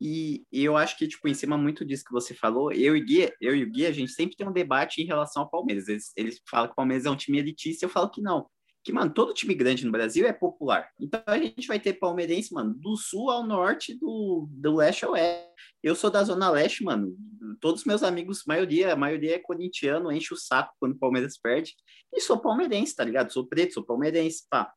E, 0.00 0.44
eu 0.52 0.76
acho 0.76 0.98
que, 0.98 1.08
tipo, 1.08 1.26
em 1.28 1.34
cima 1.34 1.56
muito 1.56 1.84
disso 1.84 2.04
que 2.04 2.12
você 2.12 2.34
falou, 2.34 2.72
eu 2.72 2.96
e 2.96 3.00
Gui, 3.00 3.32
eu 3.40 3.54
e 3.54 3.62
o 3.62 3.70
Gui, 3.70 3.86
a 3.86 3.92
gente 3.92 4.12
sempre 4.12 4.36
tem 4.36 4.46
um 4.46 4.52
debate 4.52 5.00
em 5.00 5.06
relação 5.06 5.42
ao 5.42 5.50
Palmeiras. 5.50 5.88
Eles, 5.88 6.12
eles 6.16 6.40
falam 6.50 6.68
que 6.68 6.72
o 6.72 6.76
Palmeiras 6.76 7.06
é 7.06 7.10
um 7.10 7.16
time 7.16 7.38
elitista, 7.38 7.84
eu 7.84 7.90
falo 7.90 8.10
que 8.10 8.20
não 8.20 8.46
que, 8.84 8.92
mano, 8.92 9.12
todo 9.12 9.32
time 9.32 9.54
grande 9.54 9.86
no 9.86 9.90
Brasil 9.90 10.26
é 10.26 10.32
popular. 10.32 10.90
Então 11.00 11.20
a 11.26 11.38
gente 11.38 11.66
vai 11.66 11.80
ter 11.80 11.94
palmeirense, 11.94 12.52
mano, 12.52 12.74
do 12.74 12.96
sul 12.96 13.30
ao 13.30 13.42
norte, 13.42 13.98
do, 13.98 14.46
do 14.50 14.76
leste 14.76 15.06
ao 15.06 15.12
oeste. 15.12 15.48
Eu 15.82 15.94
sou 15.94 16.10
da 16.10 16.22
Zona 16.22 16.50
Leste, 16.50 16.84
mano. 16.84 17.16
Todos 17.60 17.86
meus 17.86 18.02
amigos, 18.02 18.44
maioria, 18.46 18.92
a 18.92 18.96
maioria 18.96 19.36
é 19.36 19.38
corintiano, 19.38 20.12
enche 20.12 20.34
o 20.34 20.36
saco 20.36 20.74
quando 20.78 20.92
o 20.92 20.98
Palmeiras 20.98 21.38
perde. 21.38 21.74
E 22.12 22.20
sou 22.20 22.38
palmeirense, 22.38 22.94
tá 22.94 23.02
ligado? 23.02 23.32
Sou 23.32 23.46
preto, 23.46 23.72
sou 23.72 23.82
palmeirense, 23.82 24.44
pá. 24.50 24.70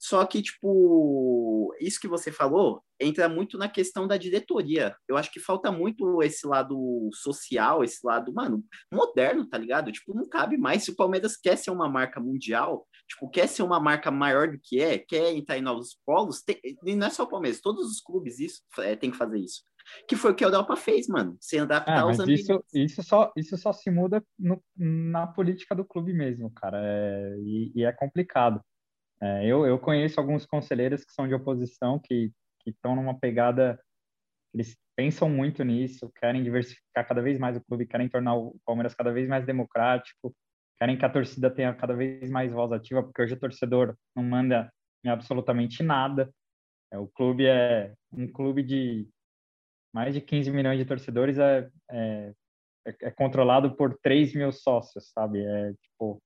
Só 0.00 0.24
que, 0.24 0.40
tipo, 0.40 1.74
isso 1.78 2.00
que 2.00 2.08
você 2.08 2.32
falou 2.32 2.82
entra 2.98 3.28
muito 3.28 3.58
na 3.58 3.68
questão 3.68 4.08
da 4.08 4.16
diretoria. 4.16 4.96
Eu 5.06 5.16
acho 5.16 5.30
que 5.30 5.38
falta 5.38 5.70
muito 5.70 6.22
esse 6.22 6.46
lado 6.46 7.10
social, 7.12 7.84
esse 7.84 7.98
lado, 8.02 8.32
mano, 8.32 8.64
moderno, 8.92 9.46
tá 9.46 9.58
ligado? 9.58 9.92
Tipo, 9.92 10.14
não 10.14 10.26
cabe 10.26 10.56
mais. 10.56 10.84
Se 10.84 10.90
o 10.90 10.96
Palmeiras 10.96 11.36
quer 11.36 11.56
ser 11.56 11.70
uma 11.70 11.88
marca 11.88 12.18
mundial, 12.18 12.86
tipo, 13.06 13.28
quer 13.28 13.46
ser 13.46 13.62
uma 13.62 13.78
marca 13.78 14.10
maior 14.10 14.50
do 14.50 14.58
que 14.58 14.80
é, 14.80 14.98
quer 14.98 15.32
entrar 15.34 15.58
em 15.58 15.62
novos 15.62 15.98
polos, 16.04 16.42
tem, 16.42 16.58
e 16.64 16.96
não 16.96 17.06
é 17.06 17.10
só 17.10 17.24
o 17.24 17.28
Palmeiras, 17.28 17.60
todos 17.60 17.90
os 17.90 18.00
clubes 18.00 18.38
isso 18.38 18.62
é, 18.78 18.96
tem 18.96 19.10
que 19.10 19.18
fazer 19.18 19.38
isso. 19.38 19.62
Que 20.08 20.16
foi 20.16 20.32
o 20.32 20.34
que 20.34 20.44
o 20.44 20.48
Europa 20.48 20.76
fez, 20.76 21.08
mano. 21.08 21.36
Se 21.40 21.58
adaptar 21.58 21.98
ah, 21.98 22.02
aos 22.02 22.18
ambientes. 22.18 22.48
Isso, 22.48 22.64
isso, 22.72 23.02
só, 23.02 23.32
isso 23.36 23.56
só 23.58 23.72
se 23.72 23.90
muda 23.90 24.24
no, 24.38 24.62
na 24.76 25.26
política 25.26 25.74
do 25.74 25.84
clube 25.84 26.12
mesmo, 26.12 26.50
cara. 26.52 26.78
É, 26.82 27.36
e, 27.40 27.72
e 27.74 27.84
é 27.84 27.92
complicado. 27.92 28.62
É, 29.22 29.46
eu, 29.46 29.66
eu 29.66 29.78
conheço 29.78 30.18
alguns 30.18 30.46
conselheiros 30.46 31.04
que 31.04 31.12
são 31.12 31.28
de 31.28 31.34
oposição, 31.34 31.98
que 31.98 32.32
estão 32.66 32.96
numa 32.96 33.18
pegada, 33.18 33.78
eles 34.54 34.76
pensam 34.96 35.28
muito 35.28 35.62
nisso, 35.64 36.10
querem 36.16 36.42
diversificar 36.42 37.06
cada 37.06 37.22
vez 37.22 37.38
mais 37.38 37.56
o 37.56 37.64
clube, 37.64 37.86
querem 37.86 38.08
tornar 38.08 38.34
o 38.34 38.56
Palmeiras 38.64 38.94
cada 38.94 39.12
vez 39.12 39.28
mais 39.28 39.44
democrático, 39.46 40.34
querem 40.78 40.96
que 40.96 41.04
a 41.04 41.10
torcida 41.10 41.50
tenha 41.50 41.74
cada 41.74 41.94
vez 41.94 42.30
mais 42.30 42.52
voz 42.52 42.72
ativa, 42.72 43.02
porque 43.02 43.22
hoje 43.22 43.34
o 43.34 43.38
torcedor 43.38 43.96
não 44.16 44.22
manda 44.22 44.72
em 45.04 45.08
absolutamente 45.08 45.82
nada. 45.82 46.30
É, 46.92 46.98
o 46.98 47.06
clube 47.06 47.46
é 47.46 47.94
um 48.12 48.26
clube 48.26 48.62
de 48.62 49.08
mais 49.92 50.14
de 50.14 50.20
15 50.20 50.50
milhões 50.50 50.78
de 50.78 50.84
torcedores, 50.84 51.38
é, 51.38 51.68
é, 51.90 52.32
é 52.86 53.10
controlado 53.10 53.76
por 53.76 53.98
3 54.02 54.34
mil 54.34 54.52
sócios, 54.52 55.10
sabe? 55.12 55.44
É 55.44 55.72
tipo 55.74 56.22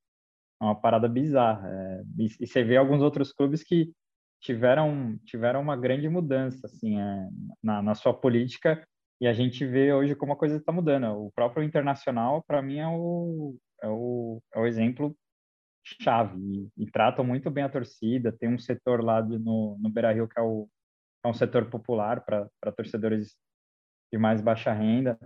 uma 0.64 0.74
parada 0.81 1.09
bizarra. 1.09 1.68
É, 1.68 2.03
e, 2.18 2.27
e, 2.40 2.46
você 2.46 2.62
vê 2.62 2.77
alguns 2.77 3.03
outros 3.03 3.33
clubes 3.33 3.62
que 3.62 3.92
tiveram 4.40 5.18
tiveram 5.24 5.61
uma 5.61 5.77
grande 5.77 6.09
mudança 6.09 6.66
assim 6.66 7.00
é, 7.00 7.29
na, 7.62 7.81
na 7.83 7.94
sua 7.94 8.12
política 8.12 8.87
e 9.20 9.27
a 9.27 9.33
gente 9.33 9.64
vê 9.64 9.92
hoje 9.92 10.14
como 10.14 10.33
a 10.33 10.37
coisa 10.37 10.57
está 10.57 10.72
mudando. 10.72 11.07
O 11.07 11.33
próprio 11.33 11.62
Internacional, 11.62 12.42
para 12.46 12.61
mim, 12.61 12.79
é 12.79 12.87
o, 12.88 13.57
é 13.83 13.88
o, 13.88 14.42
é 14.55 14.61
o 14.61 14.66
exemplo 14.66 15.16
chave 15.83 16.38
e, 16.77 16.85
e, 16.85 16.90
tratam 16.90 17.24
muito 17.24 17.50
bem 17.50 17.64
a 17.64 17.68
torcida. 17.68 18.33
Tem 18.33 18.48
um 18.48 18.59
setor 18.59 19.03
lá 19.03 19.20
de, 19.20 19.38
no, 19.38 19.79
no 19.81 19.90
Beira 19.90 20.12
Rio 20.12 20.29
que 20.29 20.38
é, 20.38 20.42
o, 20.42 20.68
é 21.24 21.29
um 21.29 21.35
setor 21.35 21.70
popular 21.70 22.24
para 22.24 22.72
torcedores 22.77 23.37
de 24.12 24.18
mais 24.18 24.40
baixa 24.40 24.72
renda. 24.72 25.18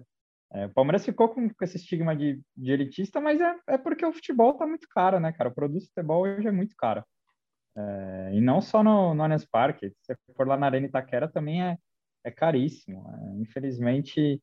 É, 0.52 0.66
o 0.66 0.70
Palmeiras 0.70 1.04
ficou 1.04 1.28
com, 1.28 1.48
com 1.48 1.64
esse 1.64 1.76
estigma 1.76 2.16
de, 2.16 2.40
de, 2.56 2.72
elitista, 2.72 3.20
mas 3.20 3.40
é, 3.40 3.54
é 3.68 3.78
porque 3.78 4.04
o 4.04 4.12
futebol 4.12 4.54
tá 4.54 4.66
muito 4.66 4.88
caro, 4.88 5.20
né, 5.20 5.32
cara? 5.32 5.50
O 5.50 5.54
produto 5.54 5.80
de 5.80 5.88
futebol 5.88 6.22
hoje 6.22 6.48
é 6.48 6.52
muito 6.52 6.74
caro. 6.76 7.04
É, 7.76 8.30
e 8.34 8.40
não 8.40 8.60
só 8.60 8.82
no, 8.82 9.14
no 9.14 9.22
Allianz 9.22 9.44
Parque, 9.44 9.90
se 9.90 10.14
você 10.14 10.16
for 10.36 10.48
lá 10.48 10.56
na 10.56 10.66
Arena 10.66 10.86
Itaquera 10.86 11.28
também 11.28 11.62
é, 11.62 11.78
é 12.24 12.30
caríssimo. 12.30 13.04
É, 13.10 13.42
infelizmente, 13.42 14.42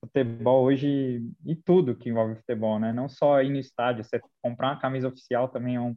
futebol 0.00 0.64
hoje, 0.64 1.22
e 1.44 1.56
tudo 1.56 1.96
que 1.96 2.08
envolve 2.08 2.36
futebol, 2.36 2.78
né? 2.78 2.92
Não 2.92 3.08
só 3.08 3.42
ir 3.42 3.50
no 3.50 3.58
estádio, 3.58 4.04
você 4.04 4.20
comprar 4.42 4.68
uma 4.72 4.80
camisa 4.80 5.08
oficial 5.08 5.48
também 5.48 5.76
é, 5.76 5.80
um, 5.80 5.96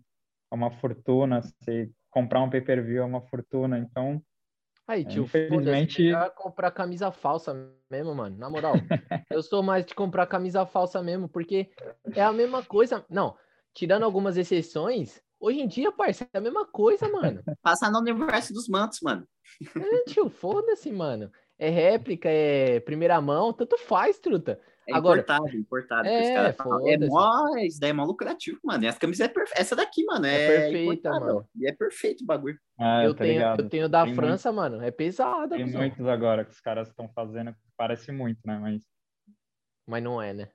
é 0.52 0.56
uma 0.56 0.72
fortuna, 0.72 1.42
você 1.42 1.90
comprar 2.10 2.42
um 2.42 2.50
pay-per-view 2.50 3.02
é 3.04 3.06
uma 3.06 3.22
fortuna, 3.22 3.80
então 3.80 4.22
Aí, 4.88 5.02
é, 5.02 5.06
tio, 5.06 5.24
infelizmente 5.24 6.12
comprar 6.36 6.72
camisa 6.72 7.12
falsa 7.12 7.54
mesmo, 7.90 8.14
mano. 8.14 8.38
Na 8.38 8.50
moral, 8.50 8.74
eu 9.32 9.42
sou 9.42 9.64
mais 9.64 9.86
de 9.86 9.96
comprar 9.96 10.28
camisa 10.28 10.66
falsa 10.66 11.02
mesmo, 11.02 11.30
porque 11.30 11.72
é 12.14 12.22
a 12.22 12.34
mesma 12.34 12.64
coisa. 12.64 13.06
Não, 13.10 13.36
tirando 13.74 14.04
algumas 14.04 14.38
exceções, 14.38 15.22
hoje 15.40 15.62
em 15.62 15.68
dia, 15.68 15.92
parceiro, 15.92 16.30
é 16.34 16.38
a 16.38 16.42
mesma 16.42 16.66
coisa, 16.66 17.08
mano. 17.08 17.42
Passar 17.62 17.92
no 17.92 18.00
universo 18.00 18.54
dos 18.54 18.68
mantos, 18.68 19.00
mano. 19.02 19.26
É, 19.76 20.04
tio, 20.10 20.30
foda-se, 20.30 20.92
mano. 20.92 21.32
É 21.58 21.70
réplica, 21.70 22.30
é 22.30 22.80
primeira 22.82 23.22
mão, 23.22 23.54
tanto 23.54 23.78
faz, 23.78 24.20
truta. 24.20 24.60
É 24.88 24.94
Agora, 24.94 25.22
importado, 25.22 25.56
importado. 25.56 26.08
É, 26.08 26.36
é 26.36 26.98
mó, 27.08 27.56
isso 27.58 27.80
daí 27.80 27.92
é 27.92 27.94
mó 27.94 28.04
lucrativo, 28.04 28.60
mano. 28.64 28.84
E 28.84 28.88
essa 28.88 29.00
camisa 29.00 29.26
é 29.26 29.28
perfeita. 29.28 29.62
Essa 29.62 29.76
daqui, 29.76 30.04
mano, 30.04 30.26
é, 30.26 30.44
é 30.44 30.48
perfeita, 30.48 31.10
mano. 31.10 31.48
E 31.56 31.68
é 31.68 31.72
perfeito 31.72 32.24
o 32.24 32.26
bagulho. 32.26 32.60
Ah, 32.78 33.04
eu, 33.04 33.14
tenho, 33.14 33.42
eu 33.42 33.70
tenho 33.70 33.90
da 33.90 34.04
tem 34.04 34.14
França, 34.14 34.52
muito, 34.52 34.62
mano. 34.62 34.84
É 34.84 34.92
pesada. 34.92 35.56
Tem 35.56 35.66
muitos 35.66 36.06
agora 36.06 36.44
que 36.44 36.52
os 36.52 36.60
caras 36.60 36.90
estão 36.90 37.08
fazendo, 37.10 37.56
parece 37.78 38.12
muito, 38.12 38.40
né? 38.46 38.60
Mas... 38.60 38.84
Mas 39.88 40.04
não 40.04 40.22
é, 40.22 40.34
né? 40.34 40.50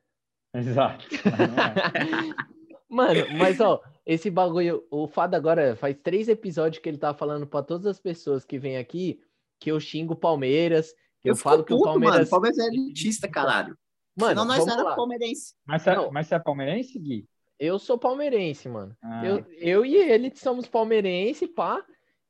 Exato. 0.55 1.07
É. 1.15 1.19
mano, 2.89 3.21
mas 3.39 3.61
ó, 3.61 3.83
esse 4.05 4.31
bagulho, 4.31 4.87
o 4.91 5.07
Fado 5.07 5.37
agora 5.37 5.77
faz 5.77 5.97
três 6.03 6.29
episódios 6.29 6.83
que 6.83 6.89
ele 6.89 6.99
tá 6.99 7.15
falando 7.15 7.47
para 7.47 7.63
todas 7.63 7.87
as 7.87 8.01
pessoas 8.01 8.45
que 8.45 8.59
vêm 8.59 8.79
aqui 8.79 9.21
que 9.61 9.71
eu 9.71 9.81
xingo 9.81 10.15
o 10.15 10.17
Palmeiras, 10.17 10.93
que 11.21 11.29
eu, 11.29 11.33
Eu 11.33 11.37
falo 11.37 11.65
que 11.65 11.73
o 11.73 11.77
puto, 11.77 11.89
mano. 11.89 12.01
Palmeiras. 12.01 12.29
O 12.29 12.31
Palmeiras 12.31 12.59
é 12.59 12.67
elitista, 12.67 13.29
caralho. 13.29 13.77
Mano, 14.19 14.31
Senão 14.31 14.45
nós 14.45 14.67
não 14.67 14.77
lá. 14.77 14.83
era 14.83 14.97
palmeirense. 14.97 15.55
Mas 15.67 15.83
você, 15.83 15.95
Não. 15.95 16.11
mas 16.11 16.27
você 16.27 16.35
é 16.35 16.39
palmeirense, 16.39 16.99
Gui? 16.99 17.29
Eu 17.59 17.79
sou 17.79 17.99
palmeirense, 17.99 18.69
mano. 18.69 18.97
Ah, 19.03 19.25
Eu, 19.27 19.45
eu 19.59 19.85
e 19.87 19.97
ele 19.97 20.33
somos 20.35 20.67
palmeirense, 20.69 21.47
pá. 21.47 21.85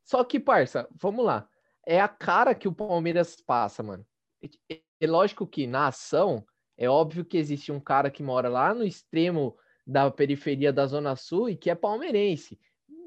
Só 0.05 0.24
que, 0.24 0.40
parça, 0.40 0.88
vamos 1.01 1.24
lá. 1.24 1.46
É 1.87 2.01
a 2.01 2.09
cara 2.09 2.55
que 2.55 2.66
o 2.68 2.72
Palmeiras 2.72 3.37
passa, 3.46 3.83
mano. 3.83 4.05
É, 4.70 4.81
é 5.01 5.07
lógico 5.07 5.46
que 5.46 5.66
na 5.66 5.88
ação, 5.88 6.44
é 6.77 6.88
óbvio 6.88 7.24
que 7.24 7.37
existe 7.37 7.70
um 7.72 7.81
cara 7.81 8.11
que 8.11 8.22
mora 8.22 8.48
lá 8.48 8.72
no 8.74 8.85
extremo 8.85 9.57
da 9.87 10.11
periferia 10.11 10.72
da 10.72 10.87
Zona 10.87 11.16
Sul 11.16 11.48
e 11.51 11.57
que 11.57 11.70
é 11.70 11.74
palmeirense. 11.74 12.59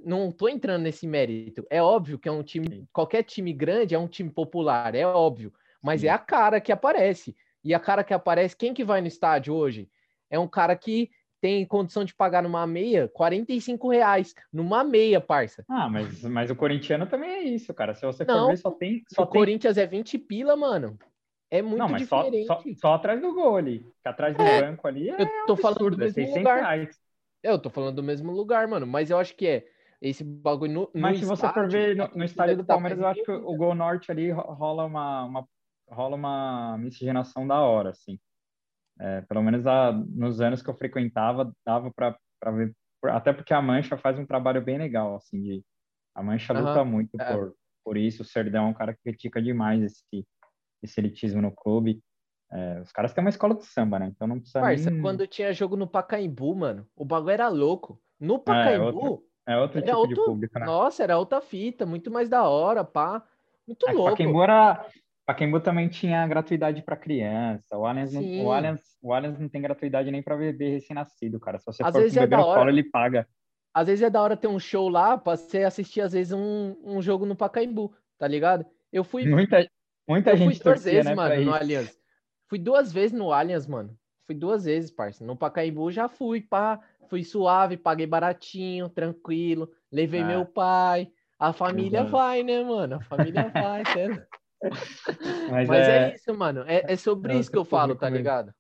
Não 0.04 0.32
tô 0.32 0.48
entrando 0.50 0.82
nesse 0.84 1.06
mérito. 1.08 1.66
É 1.70 1.82
óbvio 1.82 2.18
que 2.18 2.28
é 2.28 2.32
um 2.32 2.42
time, 2.44 2.88
qualquer 2.92 3.24
time 3.24 3.54
grande 3.54 3.94
é 3.94 4.00
um 4.00 4.08
time 4.08 4.30
popular, 4.32 4.94
é 4.96 5.06
óbvio. 5.06 5.54
Mas 5.82 6.02
Sim. 6.02 6.08
é 6.08 6.10
a 6.10 6.18
cara 6.20 6.60
que 6.60 6.72
aparece. 6.72 7.36
E 7.64 7.74
a 7.74 7.80
cara 7.80 8.04
que 8.04 8.14
aparece, 8.14 8.56
quem 8.56 8.74
que 8.74 8.84
vai 8.84 9.02
no 9.02 9.08
estádio 9.08 9.54
hoje? 9.54 9.90
É 10.30 10.40
um 10.40 10.48
cara 10.48 10.76
que 10.76 11.10
tem 11.40 11.66
condição 11.66 12.06
de 12.06 12.14
pagar 12.14 12.44
numa 12.44 12.66
meia 12.68 13.08
45 13.10 13.90
reais. 13.90 14.34
Numa 14.52 14.84
meia, 14.84 15.20
parça. 15.20 15.66
Ah, 15.70 15.90
mas, 15.90 16.22
mas 16.24 16.52
o 16.52 16.56
corintiano 16.56 17.08
também 17.08 17.30
é 17.30 17.44
isso, 17.44 17.74
cara. 17.74 17.94
Se 17.96 18.06
você 18.06 18.26
Não, 18.26 18.42
for 18.44 18.48
ver, 18.52 18.58
só 18.58 18.72
tem. 18.72 19.04
Só 19.08 19.24
o 19.24 19.28
tem... 19.28 19.42
Corinthians 19.42 19.78
é 19.78 19.86
20 19.86 20.18
pila, 20.18 20.56
mano. 20.56 20.98
É 21.50 21.62
muito 21.62 21.82
Não, 21.82 21.90
mas 21.90 22.04
só, 22.04 22.24
diferente. 22.24 22.48
só, 22.48 22.64
só 22.76 22.94
atrás 22.94 23.22
do 23.22 23.34
gol 23.34 23.58
ali. 23.58 23.80
Que 24.02 24.08
atrás 24.08 24.36
do 24.36 24.44
É, 24.44 24.58
banco 24.58 24.88
ali 24.88 25.10
é 25.10 25.22
Eu 25.22 25.28
tô 25.46 25.56
falando 25.58 25.78
do 25.78 25.84
absurdo, 25.84 26.04
é 26.04 26.06
mesmo 26.06 26.14
600 26.14 26.38
lugar. 26.38 26.58
reais. 26.62 27.00
Eu 27.44 27.60
tô 27.60 27.70
falando 27.70 27.96
do 27.96 28.04
mesmo 28.04 28.32
lugar, 28.32 28.68
mano. 28.68 28.86
Mas 28.88 29.10
eu 29.10 29.18
acho 29.18 29.36
que 29.36 29.48
é 29.48 29.68
esse 30.02 30.24
bagulho 30.24 30.72
no, 30.74 30.92
no 30.94 31.00
Mas 31.02 31.20
se 31.20 31.26
você 31.26 31.48
for 31.50 31.64
estádio, 31.64 31.72
ver 31.72 31.96
no, 31.96 32.08
no 32.16 32.24
estádio 32.24 32.58
do 32.58 32.66
Palmeiras, 32.66 33.00
eu 33.00 33.08
acho 33.08 33.24
que 33.24 33.32
o 33.32 33.56
Gol 33.56 33.76
Norte 33.76 34.12
ali 34.12 34.32
ro- 34.32 34.54
rola 34.54 34.86
uma, 34.86 35.24
uma- 35.26 35.48
rola 35.92 36.16
uma 36.16 36.78
miscigenação 36.78 37.48
da 37.48 37.60
hora, 37.60 37.90
assim. 37.90 38.20
É, 39.00 39.22
pelo 39.22 39.42
menos 39.42 39.66
a- 39.66 39.92
nos 39.92 40.42
anos 40.42 40.62
que 40.62 40.70
eu 40.70 40.78
frequentava, 40.78 41.52
dava 41.66 41.92
para 41.92 42.18
ver. 42.52 42.76
Até 43.06 43.34
porque 43.34 43.54
a 43.54 43.62
Mancha 43.62 43.98
faz 43.98 44.18
um 44.20 44.26
trabalho 44.26 44.64
bem 44.64 44.78
legal, 44.78 45.16
assim, 45.16 45.42
de 45.42 45.66
a 46.14 46.22
Mancha 46.22 46.54
Aham, 46.54 46.68
luta 46.68 46.84
muito 46.86 47.20
é. 47.20 47.34
por, 47.34 47.56
por 47.84 47.98
isso. 47.98 48.22
O 48.22 48.26
Serdão 48.26 48.66
é 48.66 48.70
um 48.70 48.74
cara 48.74 48.94
que 48.94 49.00
critica 49.04 49.42
demais 49.42 49.82
esse, 49.82 50.28
esse 50.84 51.00
elitismo 51.00 51.42
no 51.42 51.52
clube. 51.52 52.02
É, 52.52 52.82
os 52.82 52.92
caras 52.92 53.14
têm 53.14 53.24
uma 53.24 53.30
escola 53.30 53.56
de 53.56 53.66
samba, 53.66 53.98
né? 53.98 54.08
Então 54.08 54.28
não 54.28 54.38
precisa 54.40 54.62
Parça, 54.62 54.92
nem... 54.92 55.02
quando 55.02 55.26
tinha 55.26 55.54
jogo 55.54 55.78
no 55.78 55.88
Pacaembu, 55.88 56.54
mano, 56.54 56.86
o 56.96 57.06
bagulho 57.06 57.32
era 57.32 57.48
louco. 57.48 58.00
No 58.20 58.36
É, 58.36 58.40
Pacaembu, 58.40 59.26
É 59.48 59.58
outro 59.58 59.80
era 59.80 59.98
tipo 59.98 60.08
de 60.08 60.16
outro... 60.16 60.26
público, 60.26 60.60
né? 60.60 60.66
Nossa, 60.66 61.04
era 61.04 61.18
outra 61.18 61.42
fita, 61.42 61.86
muito 61.86 62.12
mais 62.12 62.30
da 62.30 62.44
hora, 62.48 62.84
pá. 62.84 63.26
Muito 63.66 63.88
É, 63.88 63.94
louco. 63.94 64.12
Pacaembu 64.12 64.44
era. 64.44 64.90
Pacaembu 65.34 65.60
também 65.60 65.88
tinha 65.88 66.28
gratuidade 66.28 66.82
para 66.82 66.98
criança. 66.98 67.78
O 67.78 67.86
Allianz, 67.86 68.14
não, 68.14 68.22
o, 68.44 68.52
Allianz, 68.52 68.82
o 69.02 69.14
Allianz 69.14 69.40
não 69.40 69.48
tem 69.48 69.62
gratuidade 69.62 70.12
nem 70.12 70.22
para 70.22 70.36
bebê 70.36 70.70
recém-nascido, 70.70 71.40
cara. 71.40 71.58
Se 71.58 71.66
você 71.66 71.84
Às 71.84 71.94
for 71.94 72.02
com 72.02 72.08
é 72.08 72.10
bebê 72.10 72.28
da 72.28 72.38
no 72.38 72.44
colo, 72.44 72.70
ele 72.70 72.84
paga. 72.84 73.28
Às 73.74 73.88
vezes 73.88 74.04
é 74.04 74.10
da 74.10 74.22
hora 74.22 74.36
ter 74.36 74.48
um 74.48 74.60
show 74.60 74.90
lá 74.90 75.18
pra 75.18 75.38
você 75.38 75.64
assistir, 75.64 76.02
às 76.02 76.12
vezes, 76.12 76.34
um, 76.34 76.76
um 76.84 77.02
jogo 77.02 77.26
no 77.26 77.36
Pacaembu, 77.36 77.94
tá 78.18 78.28
ligado? 78.28 78.66
Eu 78.92 79.04
fui 79.04 79.26
Muita, 79.26 79.66
muita 80.08 80.32
Eu 80.32 80.38
fui 80.38 80.46
gente 80.48 80.64
duas 80.64 80.82
torcia, 80.82 80.92
vezes, 80.92 81.06
né, 81.06 81.16
mano, 81.16 81.42
no. 81.46 81.54
Allianz. 81.54 81.98
Fui 82.50 82.60
duas 82.60 82.92
vezes 82.92 83.14
no 83.14 83.32
Allianz, 83.32 83.66
mano. 83.66 83.98
Fui 84.26 84.36
duas 84.36 84.66
vezes, 84.66 84.92
parça. 84.92 85.24
No 85.26 85.38
Pacaembu 85.38 85.90
já 85.92 86.10
fui, 86.10 86.42
pá. 86.42 86.80
Fui 87.10 87.24
suave, 87.24 87.78
paguei 87.78 88.08
baratinho, 88.08 88.90
tranquilo. 88.90 89.70
Levei 89.92 90.22
Ah. 90.22 90.26
meu 90.26 90.46
pai. 90.46 91.10
A 91.40 91.54
família 91.54 92.04
vai, 92.04 92.44
né, 92.44 92.64
mano? 92.64 92.96
A 92.96 93.02
família 93.02 93.50
vai, 93.50 93.86
sério. 93.86 94.24
Mas, 95.48 95.70
Mas 95.70 95.88
é... 95.88 96.12
é, 96.12 96.16
isso, 96.16 96.34
mano. 96.34 96.62
É, 96.68 96.84
é 96.94 96.96
sobre 96.96 97.38
isso 97.38 97.52
que 97.52 97.58
eu 97.58 97.66
falo, 97.66 97.96
tá 97.96 98.10
ligado? 98.10 98.54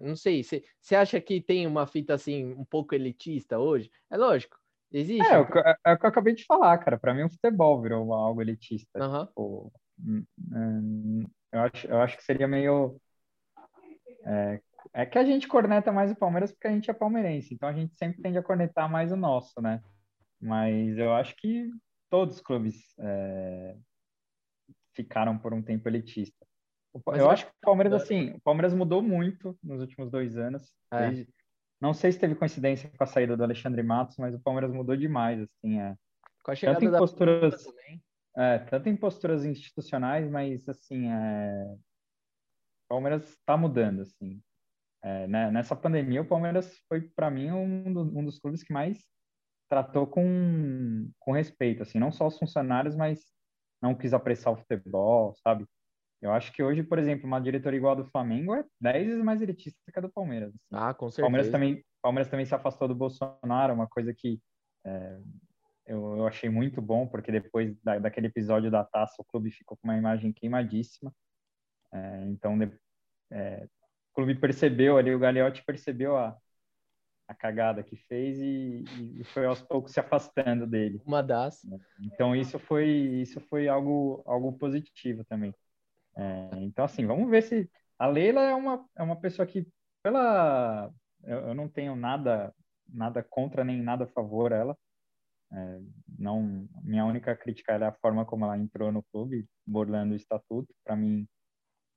Não 0.00 0.16
sei, 0.16 0.42
você 0.42 0.96
acha 0.96 1.20
que 1.20 1.40
tem 1.40 1.66
uma 1.66 1.86
fita 1.86 2.14
assim, 2.14 2.54
um 2.54 2.64
pouco 2.64 2.94
elitista 2.94 3.58
hoje? 3.58 3.90
É 4.10 4.16
lógico, 4.16 4.56
existe. 4.90 5.30
é, 5.30 5.38
o 5.38 5.46
que- 5.46 5.58
é, 5.58 5.92
o 5.92 5.98
que 5.98 6.06
eu 6.06 6.08
acabei 6.08 6.34
de 6.34 6.44
falar, 6.44 6.78
cara. 6.78 6.98
Para 6.98 7.12
mim, 7.14 7.24
o 7.24 7.30
futebol 7.30 7.80
virou 7.82 8.12
algo 8.14 8.40
elitista. 8.40 8.98
Aham. 8.98 9.26
Tipo, 9.26 9.72
hum, 10.02 10.24
hum, 10.52 11.24
eu, 11.52 11.60
acho, 11.60 11.86
eu 11.86 12.00
acho 12.00 12.16
que 12.16 12.24
seria 12.24 12.48
meio. 12.48 12.98
É, 14.24 14.60
é 14.92 15.06
que 15.06 15.18
a 15.18 15.24
gente 15.24 15.46
corneta 15.46 15.92
mais 15.92 16.10
o 16.10 16.16
Palmeiras 16.16 16.52
porque 16.52 16.66
a 16.66 16.70
gente 16.72 16.90
é 16.90 16.94
palmeirense, 16.94 17.54
então 17.54 17.68
a 17.68 17.72
gente 17.72 17.94
sempre 17.96 18.20
tende 18.22 18.38
a 18.38 18.42
cornetar 18.42 18.90
mais 18.90 19.12
o 19.12 19.16
nosso, 19.16 19.60
né? 19.60 19.82
Mas 20.40 20.98
eu 20.98 21.12
acho 21.14 21.36
que 21.36 21.70
todos 22.10 22.36
os 22.36 22.40
clubes 22.42 22.76
é, 22.98 23.76
ficaram 24.94 25.38
por 25.38 25.52
um 25.54 25.62
tempo 25.62 25.88
elitista. 25.88 26.46
Mas 27.06 27.20
eu 27.20 27.30
acho 27.30 27.46
que 27.46 27.52
o 27.52 27.60
Palmeiras, 27.60 27.92
mudando. 27.92 28.04
assim, 28.04 28.30
o 28.36 28.40
Palmeiras 28.40 28.74
mudou 28.74 29.00
muito 29.02 29.56
nos 29.62 29.80
últimos 29.80 30.10
dois 30.10 30.36
anos. 30.36 30.72
É. 30.92 31.08
desde- 31.10 31.32
não 31.80 31.94
sei 31.94 32.12
se 32.12 32.18
teve 32.18 32.34
coincidência 32.34 32.90
com 32.90 33.02
a 33.02 33.06
saída 33.06 33.36
do 33.36 33.42
Alexandre 33.42 33.82
Matos, 33.82 34.18
mas 34.18 34.34
o 34.34 34.40
Palmeiras 34.40 34.70
mudou 34.70 34.94
demais, 34.96 35.40
assim, 35.40 35.80
é. 35.80 35.94
Com 36.44 36.50
a 36.50 36.54
chegada 36.54 36.84
em 36.84 36.90
da 36.90 36.98
posturas-. 36.98 37.64
É, 38.36 38.58
tanto 38.58 38.88
em 38.88 38.96
posturas 38.96 39.44
institucionais, 39.46 40.30
mas 40.30 40.68
assim, 40.68 41.10
é... 41.10 41.74
o 42.84 42.88
Palmeiras 42.88 43.28
está 43.30 43.56
mudando, 43.56 44.02
assim. 44.02 44.42
É, 45.02 45.26
né, 45.26 45.50
Nessa 45.50 45.74
pandemia, 45.74 46.20
o 46.20 46.26
Palmeiras 46.26 46.76
foi, 46.86 47.00
para 47.00 47.30
mim, 47.30 47.50
um, 47.50 47.92
do- 47.92 48.18
um 48.18 48.24
dos 48.24 48.38
clubes 48.38 48.62
que 48.62 48.72
mais 48.72 49.08
tratou 49.70 50.06
com, 50.06 51.10
com 51.18 51.32
respeito, 51.32 51.82
assim, 51.82 51.98
não 51.98 52.12
só 52.12 52.26
os 52.26 52.38
funcionários, 52.38 52.94
mas 52.96 53.32
não 53.82 53.94
quis 53.94 54.12
apressar 54.14 54.52
o 54.52 54.56
futebol, 54.56 55.34
sabe? 55.42 55.66
Eu 56.22 56.32
acho 56.32 56.52
que 56.52 56.62
hoje, 56.62 56.82
por 56.82 56.98
exemplo, 56.98 57.26
uma 57.26 57.40
diretoria 57.40 57.78
igual 57.78 57.92
a 57.94 58.02
do 58.02 58.10
Flamengo 58.10 58.54
é 58.54 58.64
10 58.80 59.06
vezes 59.06 59.24
mais 59.24 59.42
elitista 59.42 59.78
que 59.92 59.98
a 59.98 60.02
do 60.02 60.10
Palmeiras. 60.12 60.50
assim. 60.50 60.58
Ah, 60.72 60.92
com 60.94 61.10
O 61.16 61.20
Palmeiras 61.20 61.48
certeza. 61.48 61.52
também, 61.52 61.84
Palmeiras 62.02 62.30
também 62.30 62.46
se 62.46 62.54
afastou 62.54 62.88
do 62.88 62.94
Bolsonaro, 62.94 63.74
uma 63.74 63.88
coisa 63.88 64.14
que 64.14 64.40
é, 64.86 65.18
eu, 65.86 66.16
eu 66.18 66.26
achei 66.26 66.50
muito 66.50 66.82
bom, 66.82 67.06
porque 67.08 67.32
depois 67.32 67.76
da, 67.82 67.98
daquele 67.98 68.28
episódio 68.28 68.70
da 68.70 68.84
taça, 68.84 69.16
o 69.20 69.24
clube 69.24 69.50
ficou 69.50 69.76
com 69.78 69.88
uma 69.88 69.96
imagem 69.98 70.32
queimadíssima. 70.32 71.12
É, 71.92 72.26
então, 72.28 72.58
de- 72.58 72.72
é, 73.32 73.64
o 74.12 74.14
clube 74.16 74.34
percebeu 74.36 74.98
ali, 74.98 75.14
o 75.14 75.18
Gagliotti 75.18 75.64
percebeu 75.64 76.16
a, 76.16 76.36
a 77.30 77.34
cagada 77.34 77.84
que 77.84 77.94
fez 77.94 78.40
e, 78.40 78.82
e 79.20 79.24
foi 79.24 79.46
aos 79.46 79.62
poucos 79.62 79.92
se 79.92 80.00
afastando 80.00 80.66
dele. 80.66 81.00
Uma 81.06 81.22
das. 81.22 81.64
Então 82.00 82.34
isso 82.34 82.58
foi 82.58 82.88
isso 82.88 83.40
foi 83.42 83.68
algo 83.68 84.20
algo 84.26 84.52
positivo 84.58 85.24
também. 85.24 85.54
É, 86.16 86.50
então 86.56 86.84
assim, 86.84 87.06
vamos 87.06 87.30
ver 87.30 87.42
se 87.42 87.70
a 87.96 88.08
Leila 88.08 88.42
é 88.42 88.54
uma 88.54 88.84
é 88.96 89.02
uma 89.02 89.14
pessoa 89.14 89.46
que 89.46 89.64
pela 90.02 90.92
eu, 91.22 91.38
eu 91.48 91.54
não 91.54 91.68
tenho 91.68 91.94
nada 91.94 92.52
nada 92.88 93.22
contra 93.22 93.62
nem 93.64 93.80
nada 93.80 94.04
a 94.04 94.08
favor 94.08 94.50
ela. 94.50 94.76
É, 95.52 95.80
não 96.18 96.68
minha 96.82 97.04
única 97.04 97.36
crítica 97.36 97.72
é 97.74 97.84
a 97.86 97.92
forma 97.92 98.24
como 98.26 98.44
ela 98.44 98.58
entrou 98.58 98.90
no 98.90 99.04
clube, 99.04 99.46
burlando 99.64 100.14
o 100.14 100.16
estatuto. 100.16 100.74
Para 100.84 100.96
mim 100.96 101.28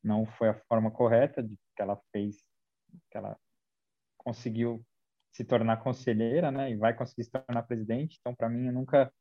não 0.04 0.28
foi 0.28 0.50
a 0.50 0.62
forma 0.69 0.91
correta 0.91 1.41
de 1.41 1.58
que 1.76 1.82
ela 1.82 2.00
fez, 2.12 2.38
que 3.10 3.17
ela 3.17 3.36
conseguiu 4.17 4.86
se 5.34 5.43
tornar 5.43 5.78
conselheira, 5.78 6.52
né? 6.52 6.72
E 6.72 6.76
vai 6.76 6.93
conseguir 6.93 7.24
se 7.24 7.32
tornar 7.32 7.63
presidente. 7.63 8.17
Então, 8.19 8.36
para 8.36 8.48
mim, 8.48 8.67
eu 8.67 8.74
nunca, 8.74 9.12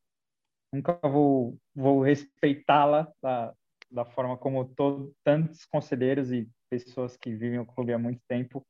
nunca 0.72 0.98
vou, 1.08 1.58
vou 1.74 2.02
respeitá-la 2.02 3.10
da, 3.22 3.54
da 3.90 4.04
forma 4.04 4.36
como 4.36 4.64
todo, 4.64 5.14
tantos 5.24 5.64
conselheiros 5.64 6.30
e 6.30 6.48
pessoas 6.70 7.16
que 7.16 7.34
vivem 7.34 7.58
o 7.58 7.66
clube 7.66 7.92
há 7.92 7.98
muito 7.98 8.20
tempo 8.28 8.64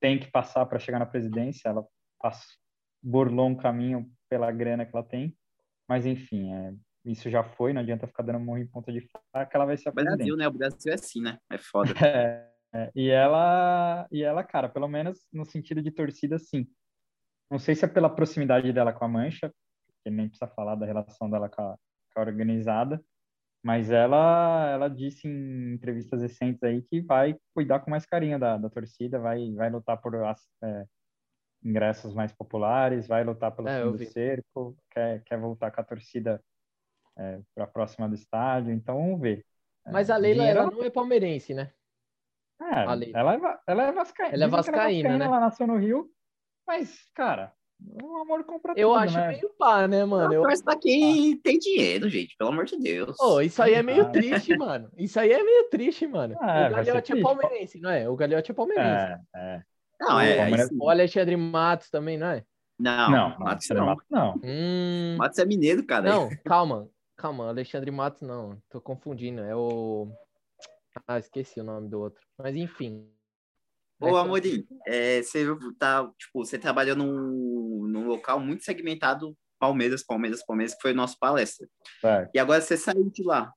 têm 0.00 0.18
que 0.18 0.30
passar 0.30 0.66
para 0.66 0.78
chegar 0.78 0.98
na 0.98 1.06
presidência. 1.06 1.68
Ela 1.68 1.86
passou, 2.18 2.56
burlou 3.00 3.48
um 3.48 3.56
caminho 3.56 4.10
pela 4.28 4.50
grana 4.50 4.84
que 4.84 4.94
ela 4.94 5.06
tem. 5.06 5.36
Mas, 5.88 6.04
enfim, 6.04 6.52
é, 6.52 6.74
isso 7.04 7.30
já 7.30 7.44
foi. 7.44 7.72
Não 7.72 7.80
adianta 7.80 8.08
ficar 8.08 8.24
dando 8.24 8.40
murro 8.40 8.58
em 8.58 8.66
ponta 8.66 8.92
de 8.92 9.00
faca. 9.32 9.50
Ela 9.54 9.66
vai 9.66 9.76
ser 9.76 9.90
a 9.90 9.92
presidente. 9.92 10.18
Brasil, 10.18 10.36
né? 10.36 10.48
O 10.48 10.52
Brasil 10.52 10.90
é 10.90 10.94
assim, 10.94 11.20
né? 11.20 11.38
É 11.48 11.58
foda. 11.58 11.92
É, 12.04 12.49
é, 12.72 12.90
e 12.94 13.10
ela, 13.10 14.06
e 14.10 14.22
ela, 14.22 14.44
cara, 14.44 14.68
pelo 14.68 14.88
menos 14.88 15.26
no 15.32 15.44
sentido 15.44 15.82
de 15.82 15.90
torcida, 15.90 16.38
sim. 16.38 16.66
Não 17.50 17.58
sei 17.58 17.74
se 17.74 17.84
é 17.84 17.88
pela 17.88 18.14
proximidade 18.14 18.72
dela 18.72 18.92
com 18.92 19.04
a 19.04 19.08
Mancha, 19.08 19.52
que 20.04 20.10
nem 20.10 20.28
precisa 20.28 20.48
falar 20.48 20.76
da 20.76 20.86
relação 20.86 21.28
dela 21.30 21.48
com 21.48 21.62
a, 21.62 21.76
com 22.14 22.20
a 22.20 22.24
organizada, 22.24 23.02
mas 23.62 23.90
ela, 23.90 24.70
ela 24.70 24.88
disse 24.88 25.28
em 25.28 25.74
entrevistas 25.74 26.22
recentes 26.22 26.62
aí 26.62 26.82
que 26.82 27.02
vai 27.02 27.36
cuidar 27.54 27.80
com 27.80 27.90
mais 27.90 28.06
carinho 28.06 28.38
da, 28.38 28.56
da 28.56 28.70
torcida, 28.70 29.18
vai, 29.18 29.52
vai 29.54 29.70
lutar 29.70 30.00
por 30.00 30.14
as, 30.24 30.40
é, 30.62 30.84
ingressos 31.62 32.14
mais 32.14 32.32
populares, 32.32 33.06
vai 33.06 33.24
lutar 33.24 33.54
pelo 33.54 33.68
É, 33.68 33.82
fim 33.82 33.92
do 33.92 34.04
cerco, 34.04 34.76
quer, 34.90 35.22
quer 35.24 35.38
voltar 35.38 35.70
com 35.70 35.80
a 35.80 35.84
torcida 35.84 36.42
para 37.54 37.64
a 37.64 37.66
próxima 37.66 38.08
do 38.08 38.14
estádio, 38.14 38.72
então 38.72 38.96
vamos 38.96 39.20
ver. 39.20 39.44
Mas 39.86 40.08
É, 40.08 40.12
a 40.14 40.16
Leila, 40.16 40.38
dinheiro 40.38 40.60
ela 40.60 40.70
não 40.70 40.82
é 40.82 40.90
palmeirense, 40.90 41.52
né? 41.52 41.72
É, 42.60 42.84
ela 43.14 43.34
é, 43.34 43.58
ela 43.66 43.82
é 43.84 43.92
vascaína. 43.92 44.34
Ela 44.34 44.44
é 44.44 44.46
que 44.46 44.52
vascaína, 44.52 45.18
né? 45.18 45.24
Ela 45.24 45.40
nasceu 45.40 45.66
no 45.66 45.76
Rio, 45.76 46.08
mas, 46.66 47.08
cara, 47.14 47.52
O 48.02 48.18
amor 48.18 48.44
compra 48.44 48.74
Eu 48.76 48.88
tudo, 48.90 48.98
acho 49.00 49.16
né? 49.16 49.28
meio 49.28 49.50
pá, 49.58 49.88
né, 49.88 50.04
mano? 50.04 50.32
Eu... 50.34 50.42
Pra 50.62 50.76
quem 50.78 51.36
tem 51.38 51.58
dinheiro, 51.58 52.08
gente, 52.10 52.36
pelo 52.36 52.50
amor 52.50 52.66
de 52.66 52.76
Deus. 52.78 53.18
Ô, 53.18 53.40
isso 53.40 53.62
aí 53.62 53.72
é 53.74 53.82
meio 53.82 54.02
Ah. 54.02 54.10
triste, 54.10 54.54
mano. 54.56 54.90
Isso 54.98 55.18
aí 55.18 55.32
é 55.32 55.42
meio 55.42 55.68
triste, 55.70 56.06
mano. 56.06 56.36
Ah, 56.40 56.68
o 56.70 56.74
Gagliotti 56.76 57.12
é 57.18 57.22
palmeirense, 57.22 57.80
não 57.80 57.90
é? 57.90 58.08
O 58.08 58.14
Gagliotti 58.16 58.50
é 58.50 58.54
palmeirense. 58.54 59.20
É, 59.34 59.38
é. 59.56 59.62
não, 59.98 60.20
é. 60.20 60.36
Palmeiras-. 60.36 60.70
O 60.78 60.90
Alexandre 60.90 61.36
Matos 61.36 61.88
também, 61.88 62.18
não 62.18 62.26
é? 62.28 62.44
Não, 62.78 63.10
Não, 63.10 63.38
Matos 63.38 63.68
não. 63.70 63.86
Matos 63.86 64.06
não. 64.10 64.40
Hum... 64.44 65.16
Matos 65.18 65.38
é 65.38 65.44
mineiro, 65.44 65.84
cara. 65.84 66.08
Não, 66.08 66.28
calma. 66.44 66.88
Calma, 67.16 67.48
Alexandre 67.48 67.90
Matos 67.90 68.22
não. 68.22 68.56
Tô 68.70 68.80
confundindo. 68.80 69.42
É 69.42 69.54
o... 69.56 70.08
Ah, 71.06 71.18
esqueci 71.18 71.60
o 71.60 71.64
nome 71.64 71.88
do 71.88 72.00
outro. 72.00 72.22
Mas 72.38 72.56
enfim. 72.56 73.08
Ô, 74.00 74.16
Amorim, 74.16 74.66
é, 74.86 75.22
você 75.22 75.44
tá, 75.78 76.10
tipo, 76.18 76.44
você 76.44 76.58
trabalhou 76.58 76.96
num, 76.96 77.86
num 77.86 78.06
local 78.06 78.40
muito 78.40 78.64
segmentado, 78.64 79.36
Palmeiras, 79.58 80.02
Palmeiras, 80.02 80.44
Palmeiras, 80.44 80.74
que 80.74 80.80
foi 80.80 80.92
o 80.92 80.96
nosso 80.96 81.18
palestra. 81.18 81.68
Certo. 82.00 82.30
E 82.34 82.38
agora 82.38 82.62
você 82.62 82.76
saiu 82.78 83.10
de 83.10 83.22
lá. 83.22 83.52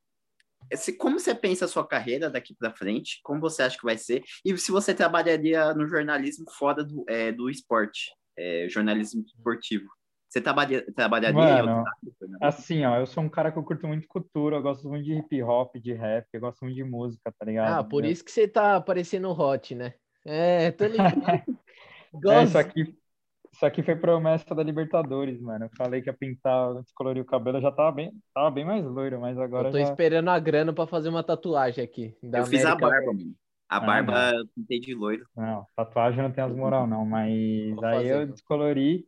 Esse- 0.70 0.98
Como 0.98 1.18
você 1.20 1.34
pensa 1.34 1.64
a 1.64 1.68
sua 1.68 1.88
carreira 1.88 2.30
daqui 2.30 2.54
para 2.56 2.76
frente? 2.76 3.20
Como 3.24 3.40
você 3.40 3.64
acha 3.64 3.78
que 3.78 3.86
vai 3.86 3.98
ser? 3.98 4.22
E 4.44 4.58
se 4.58 4.70
você 4.72 4.94
trabalharia 4.94 5.74
no 5.74 5.88
jornalismo 5.88 6.46
fora 6.52 6.84
do, 6.84 7.06
é, 7.08 7.32
do 7.32 7.50
esporte, 7.50 8.12
é, 8.38 8.68
jornalismo 8.70 9.24
esportivo? 9.26 9.90
Você 10.34 10.42
trabalha, 10.42 10.84
trabalharia 10.94 11.52
em 11.52 11.62
Mano, 11.62 11.62
outra 11.62 11.92
área? 11.92 12.14
Assim, 12.42 12.86
ó, 12.86 12.98
eu 13.00 13.08
sou 13.08 13.24
um 13.24 13.30
cara 13.30 13.52
que 13.52 13.58
eu 13.60 13.64
curto 13.66 13.88
muito 13.88 14.08
cultura, 14.08 14.58
eu 14.58 14.62
gosto 14.64 14.88
muito 14.90 15.06
de 15.06 15.14
hip 15.16 15.44
hop, 15.44 15.76
de 15.78 15.94
rap, 15.94 16.28
eu 16.34 16.42
gosto 16.42 16.62
muito 16.64 16.76
de 16.76 16.84
música, 16.84 17.34
tá 17.38 17.46
ligado? 17.46 17.80
Ah, 17.80 17.84
por 17.84 18.04
Eu- 18.04 18.06
isso 18.06 18.24
que 18.24 18.32
você 18.32 18.48
tá 18.48 18.80
parecendo 18.82 19.30
hot, 19.32 19.74
né? 19.76 19.96
É, 20.26 20.72
tô 20.72 20.86
ligado. 20.86 21.18
É, 22.28 22.44
isso 22.44 22.58
aqui, 22.58 22.98
isso 23.54 23.66
aqui 23.66 23.84
foi 23.84 23.96
promessa 23.96 24.56
da 24.56 24.64
Libertadores, 24.64 25.42
mano. 25.42 25.66
Eu 25.66 25.72
falei 25.78 26.02
que 26.02 26.10
ia 26.10 26.14
pintar, 26.18 26.76
descolorir 26.84 27.24
o 27.24 27.26
cabelo, 27.26 27.58
eu 27.60 27.64
já 27.64 27.72
tava 27.72 27.92
bem, 27.94 28.12
tava 28.34 28.52
bem 28.52 28.66
mais 28.66 28.86
loiro, 28.86 29.20
mas 29.22 29.38
agora 29.40 29.70
Eu 29.70 29.70
tô 29.70 29.78
já... 29.78 30.00
esperando 30.00 30.30
a 30.30 30.40
grana 30.40 30.74
pra 30.74 30.88
fazer 30.88 31.10
uma 31.10 31.24
tatuagem 31.24 31.84
aqui. 31.84 32.16
da 32.22 32.42
Eu 32.42 32.44
fiz 32.46 32.66
a 32.66 32.76
América 32.76 32.76
barba, 32.76 33.14
mano. 33.14 33.36
A 33.70 33.80
Ah, 33.80 33.80
barba 33.80 34.34
eu 34.36 34.48
pintei 34.50 34.80
de 34.80 34.94
loiro. 34.94 35.28
Não, 35.36 35.68
tatuagem 35.76 36.22
não 36.24 36.32
tem 36.32 36.44
as 36.44 36.54
moral, 36.56 36.86
não, 36.88 37.06
mas 37.06 37.32
Vou 37.76 37.84
aí 37.84 38.08
fazer, 38.08 38.22
eu 38.22 38.28
descolori. 38.28 39.08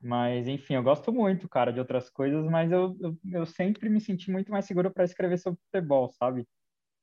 Mas, 0.00 0.46
enfim, 0.46 0.74
eu 0.74 0.82
gosto 0.82 1.12
muito, 1.12 1.48
cara, 1.48 1.72
de 1.72 1.80
outras 1.80 2.10
coisas, 2.10 2.44
mas 2.46 2.70
eu, 2.70 2.96
eu, 3.00 3.18
eu 3.32 3.46
sempre 3.46 3.88
me 3.88 4.00
senti 4.00 4.30
muito 4.30 4.50
mais 4.52 4.64
seguro 4.66 4.90
para 4.90 5.04
escrever 5.04 5.38
sobre 5.38 5.60
futebol, 5.64 6.10
sabe? 6.10 6.46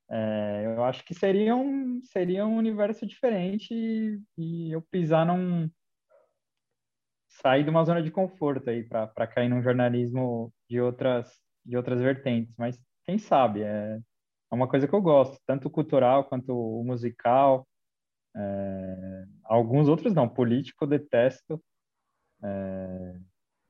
É, 0.10 0.64
eu 0.66 0.84
acho 0.84 1.04
que 1.04 1.14
seria 1.14 1.56
um, 1.56 2.02
seria 2.04 2.46
um 2.46 2.58
universo 2.58 3.06
diferente 3.06 3.74
e, 3.74 4.22
e 4.38 4.72
eu 4.72 4.82
pisar 4.82 5.26
num. 5.26 5.70
sair 7.28 7.64
de 7.64 7.70
uma 7.70 7.84
zona 7.84 8.02
de 8.04 8.12
conforto 8.12 8.70
aí 8.70 8.84
para 8.84 9.28
cair 9.28 9.50
num 9.50 9.62
jornalismo 9.64 10.54
de 10.70 10.80
outras, 10.80 11.32
de 11.66 11.76
outras 11.76 12.00
vertentes. 12.00 12.54
Mas 12.58 12.80
quem 13.06 13.18
sabe? 13.18 13.64
É, 13.64 14.00
é 14.52 14.56
uma 14.56 14.68
coisa 14.68 14.88
que 14.88 14.94
eu 14.94 15.02
gosto, 15.02 15.42
tanto 15.48 15.70
cultural 15.70 16.26
quanto 16.26 16.54
musical. 16.86 17.68
É, 18.36 19.26
alguns 19.46 19.88
outros 19.88 20.14
não, 20.14 20.30
político 20.30 20.86
eu 20.86 20.90
detesto, 20.90 21.62
é, 22.44 23.14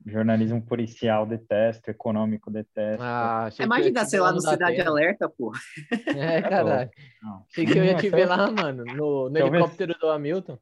jornalismo 0.06 0.60
policial 0.62 1.24
detesto, 1.26 1.90
econômico 1.90 2.50
detesto. 2.50 3.02
Ah, 3.02 3.48
te 3.50 4.06
sei 4.06 4.20
lá, 4.20 4.32
no 4.32 4.40
Cidade. 4.40 4.80
Alerta, 4.80 5.28
pô. 5.28 5.52
É, 6.16 6.42
caralho. 6.42 6.90
Não. 7.22 7.44
Achei 7.50 7.66
que 7.66 7.78
eu 7.78 7.84
ia 7.84 7.96
te 7.96 8.08
ver 8.10 8.26
lá, 8.26 8.50
mano, 8.50 8.84
no, 8.84 9.30
no 9.30 9.38
eu 9.38 9.50
ver- 9.50 9.58
helicóptero 9.58 9.94
do 9.98 10.08
Hamilton. 10.08 10.58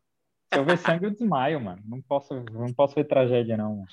Se 0.53 0.59
eu 0.59 0.65
ver 0.65 0.77
sangue, 0.79 1.07
eu 1.07 1.11
desmaio, 1.11 1.61
mano. 1.61 1.83
Não 1.85 2.01
posso, 2.03 2.35
não 2.35 2.73
posso 2.73 2.95
ver 2.95 3.05
tragédia, 3.05 3.57
não. 3.57 3.77
mano. 3.77 3.89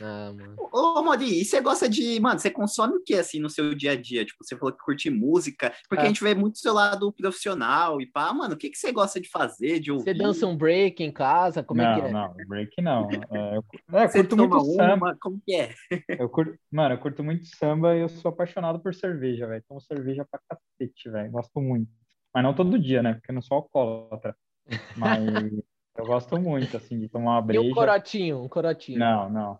Ah, 0.00 0.32
mano. 0.34 0.56
Ô, 0.72 1.02
Modi, 1.02 1.24
e 1.40 1.44
você 1.44 1.60
gosta 1.60 1.88
de. 1.88 2.18
Mano, 2.18 2.38
você 2.40 2.50
consome 2.50 2.94
o 2.96 3.02
que 3.02 3.14
assim 3.14 3.38
no 3.38 3.50
seu 3.50 3.74
dia 3.74 3.92
a 3.92 3.96
dia? 4.00 4.24
Tipo, 4.24 4.42
você 4.42 4.56
falou 4.56 4.72
que 4.74 4.82
curte 4.82 5.10
música, 5.10 5.72
porque 5.88 6.02
É. 6.02 6.04
a 6.04 6.08
gente 6.08 6.22
vê 6.24 6.34
muito 6.34 6.54
o 6.54 6.58
seu 6.58 6.72
lado 6.72 7.12
profissional 7.12 8.00
e 8.00 8.06
pá, 8.06 8.32
mano, 8.32 8.54
o 8.54 8.56
que, 8.56 8.70
que 8.70 8.78
você 8.78 8.90
gosta 8.90 9.20
de 9.20 9.28
fazer, 9.28 9.78
de 9.80 9.92
ouvir? 9.92 10.04
Você 10.04 10.14
dança 10.14 10.46
um 10.46 10.56
break 10.56 11.02
em 11.02 11.12
casa? 11.12 11.62
Como 11.62 11.80
é 11.82 11.84
não, 11.84 11.94
que 12.00 12.06
é? 12.08 12.12
não, 12.12 12.34
break 12.48 12.82
não. 12.82 13.08
É, 13.30 13.56
eu, 13.56 13.64
é, 13.98 14.04
eu 14.04 14.10
curto 14.10 14.36
muito 14.36 14.60
samba. 14.72 14.94
uma, 14.94 15.16
como 15.20 15.40
que 15.46 15.54
é? 15.54 15.74
Eu 16.18 16.28
curto, 16.28 16.58
mano, 16.70 16.94
eu 16.94 16.98
curto 16.98 17.22
muito 17.22 17.44
samba 17.46 17.94
e 17.96 18.00
eu 18.00 18.08
sou 18.08 18.30
apaixonado 18.30 18.80
por 18.80 18.94
cerveja, 18.94 19.46
velho. 19.46 19.62
Tomo 19.68 19.80
cerveja 19.80 20.26
pra 20.30 20.40
cacete, 20.48 21.10
velho. 21.10 21.30
Gosto 21.30 21.60
muito. 21.60 21.90
Mas 22.34 22.42
não 22.42 22.54
todo 22.54 22.78
dia, 22.78 23.02
né? 23.02 23.14
Porque 23.14 23.30
eu 23.30 23.34
não 23.34 23.42
sou 23.42 23.58
alcoólatra. 23.58 24.34
Mas 24.96 25.52
eu 25.98 26.06
gosto 26.06 26.38
muito, 26.40 26.76
assim, 26.76 26.98
de 26.98 27.08
tomar 27.08 27.40
uma 27.40 27.52
E 27.54 27.58
um 27.58 27.62
breja. 27.62 27.74
corotinho, 27.74 28.42
um 28.42 28.48
corotinho. 28.48 28.98
Não, 28.98 29.28
não. 29.28 29.58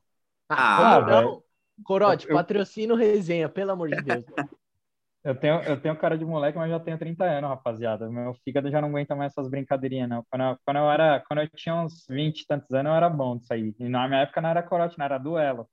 Ah, 0.57 1.01
como 1.01 1.11
não? 1.11 1.43
Corote, 1.85 2.27
Eu- 2.29 2.37
patrocina 2.37 2.95
o 2.95 2.97
resenha, 2.97 3.49
pelo 3.49 3.73
amor 3.73 3.89
de 3.91 4.03
Deus. 4.03 4.25
Eu 5.25 5.37
tenho, 5.39 5.63
eu 5.63 5.81
tenho 5.81 5.97
cara 5.97 6.19
de 6.19 6.25
moleque, 6.25 6.59
mas 6.59 6.69
já 6.71 6.81
tenho 6.81 6.99
30 6.99 7.25
anos, 7.25 7.49
rapaziada. 7.51 8.09
Meu 8.11 8.35
fígado 8.45 8.71
já 8.71 8.81
não 8.81 8.89
aguenta 8.89 9.15
mais 9.15 9.33
essas 9.33 9.49
brincadeirinhas, 9.49 10.09
não. 10.09 10.25
Quando 10.29 10.43
eu, 10.45 10.59
quando 10.65 10.77
eu 10.79 10.91
era, 10.91 11.21
quando 11.29 11.41
eu 11.43 11.49
tinha 11.51 11.75
uns 11.77 12.05
20 12.09 12.41
e 12.43 12.47
tantos 12.47 12.71
anos, 12.73 12.91
eu 12.91 12.97
era 12.97 13.09
bom 13.09 13.37
disso 13.39 13.53
aí. 13.53 13.73
E 13.79 13.89
na 13.89 14.09
minha 14.09 14.23
época 14.23 14.41
não 14.41 14.49
era 14.49 14.63
corote, 14.65 14.99
não 14.99 15.05
era 15.05 15.19
duelo. 15.19 15.69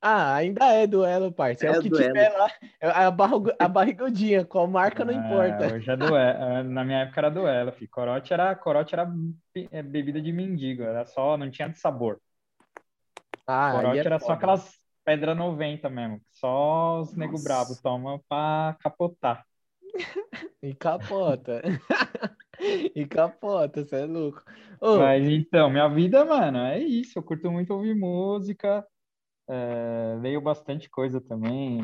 Ah, 0.00 0.34
ainda 0.36 0.66
é 0.72 0.86
duelo, 0.86 1.32
parceiro. 1.32 1.74
É, 1.74 1.76
É 1.76 1.80
o 1.80 1.82
que 1.82 1.88
duelo. 1.88 2.06
tiver 2.14 2.28
lá. 2.36 2.48
É 2.80 2.88
A, 2.88 3.10
barrigu- 3.10 3.52
a 3.58 3.68
barrigudinha, 3.68 4.44
qual 4.44 4.66
marca 4.68 5.04
não 5.04 5.12
É, 5.12 5.16
importa. 5.18 5.66
hoje 5.74 5.90
é 5.90 5.96
duelo. 5.96 6.64
Na 6.70 6.84
minha 6.84 7.00
época 7.02 7.20
era 7.20 7.30
duelo, 7.30 7.72
filho. 7.72 7.90
Corote 7.90 8.32
era, 8.32 8.54
corote 8.54 8.94
era 8.94 9.04
be- 9.06 9.68
é, 9.72 9.82
bebida 9.82 10.20
de 10.20 10.32
mendigo, 10.32 10.82
era 10.82 11.04
só, 11.06 11.36
não 11.36 11.50
tinha 11.50 11.68
de 11.68 11.78
sabor. 11.78 12.20
Ah, 13.46 13.72
Corote 13.72 13.98
é 13.98 14.06
era 14.06 14.18
só 14.18 14.26
foda. 14.26 14.34
aquelas 14.34 14.78
pedra 15.04 15.34
90 15.34 15.88
mesmo, 15.88 16.18
que 16.18 16.26
só 16.32 17.00
os 17.00 17.14
nego 17.14 17.32
Nossa. 17.32 17.44
brabo 17.44 17.76
tomam 17.82 18.20
pra 18.28 18.76
capotar. 18.80 19.46
E 20.62 20.74
capota. 20.74 21.62
e 22.94 23.06
capota, 23.06 23.84
você 23.84 23.96
é 23.96 24.04
louco. 24.06 24.42
Ô, 24.80 24.98
Mas 24.98 25.24
então, 25.24 25.70
minha 25.70 25.88
vida, 25.88 26.24
mano, 26.24 26.58
é 26.58 26.78
isso. 26.80 27.18
Eu 27.18 27.22
curto 27.22 27.50
muito 27.52 27.72
ouvir 27.72 27.94
música, 27.94 28.84
é, 29.48 30.16
leio 30.20 30.40
bastante 30.40 30.88
coisa 30.90 31.20
também, 31.20 31.80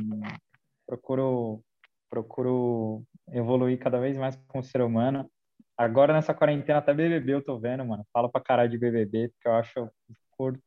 procuro, 0.87 1.63
procuro 2.11 3.03
evoluir 3.33 3.79
cada 3.79 4.01
vez 4.01 4.17
mais 4.17 4.37
como 4.49 4.65
ser 4.65 4.83
humano. 4.83 5.31
Agora 5.77 6.13
nessa 6.13 6.35
quarentena 6.35 6.79
até 6.79 6.93
BBB 6.95 7.35
eu 7.35 7.45
tô 7.45 7.59
vendo, 7.59 7.85
mano. 7.85 8.05
Falo 8.13 8.29
pra 8.31 8.41
caralho 8.43 8.71
de 8.71 8.79
BBB, 8.79 9.29
porque 9.31 9.49
eu 9.49 9.55
acho 9.55 9.79
eu 9.79 9.91
curto. 10.33 10.63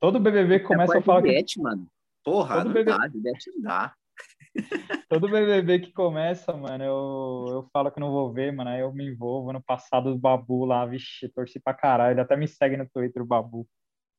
Todo 0.00 0.20
BBB 0.20 0.60
que 0.60 0.66
começa 0.66 0.96
eu 0.96 1.02
falo 1.02 1.22
que 1.22 1.28
Juliette, 1.28 1.60
mano. 1.60 1.86
Porra, 2.24 2.56
Todo 2.56 2.66
não 2.66 2.72
bebê- 2.72 2.90
dá, 2.96 3.08
Juliette 3.08 3.50
não 3.52 3.62
dá. 3.62 3.94
Todo 5.08 5.28
BBB 5.28 5.78
que 5.80 5.92
começa, 5.92 6.52
mano, 6.52 6.82
eu, 6.82 7.46
eu 7.50 7.68
falo 7.72 7.90
que 7.90 8.00
não 8.00 8.10
vou 8.10 8.32
ver, 8.32 8.52
mano, 8.52 8.70
aí 8.70 8.80
eu 8.80 8.92
me 8.92 9.06
envolvo. 9.06 9.52
No 9.52 9.62
passado, 9.62 10.10
o 10.10 10.18
Babu 10.18 10.64
lá, 10.64 10.84
vixe, 10.84 11.28
torci 11.28 11.60
pra 11.60 11.74
caralho. 11.74 12.14
Ele 12.14 12.20
até 12.20 12.36
me 12.36 12.48
segue 12.48 12.76
no 12.76 12.88
Twitter, 12.88 13.22
o 13.22 13.26
Babu. 13.26 13.66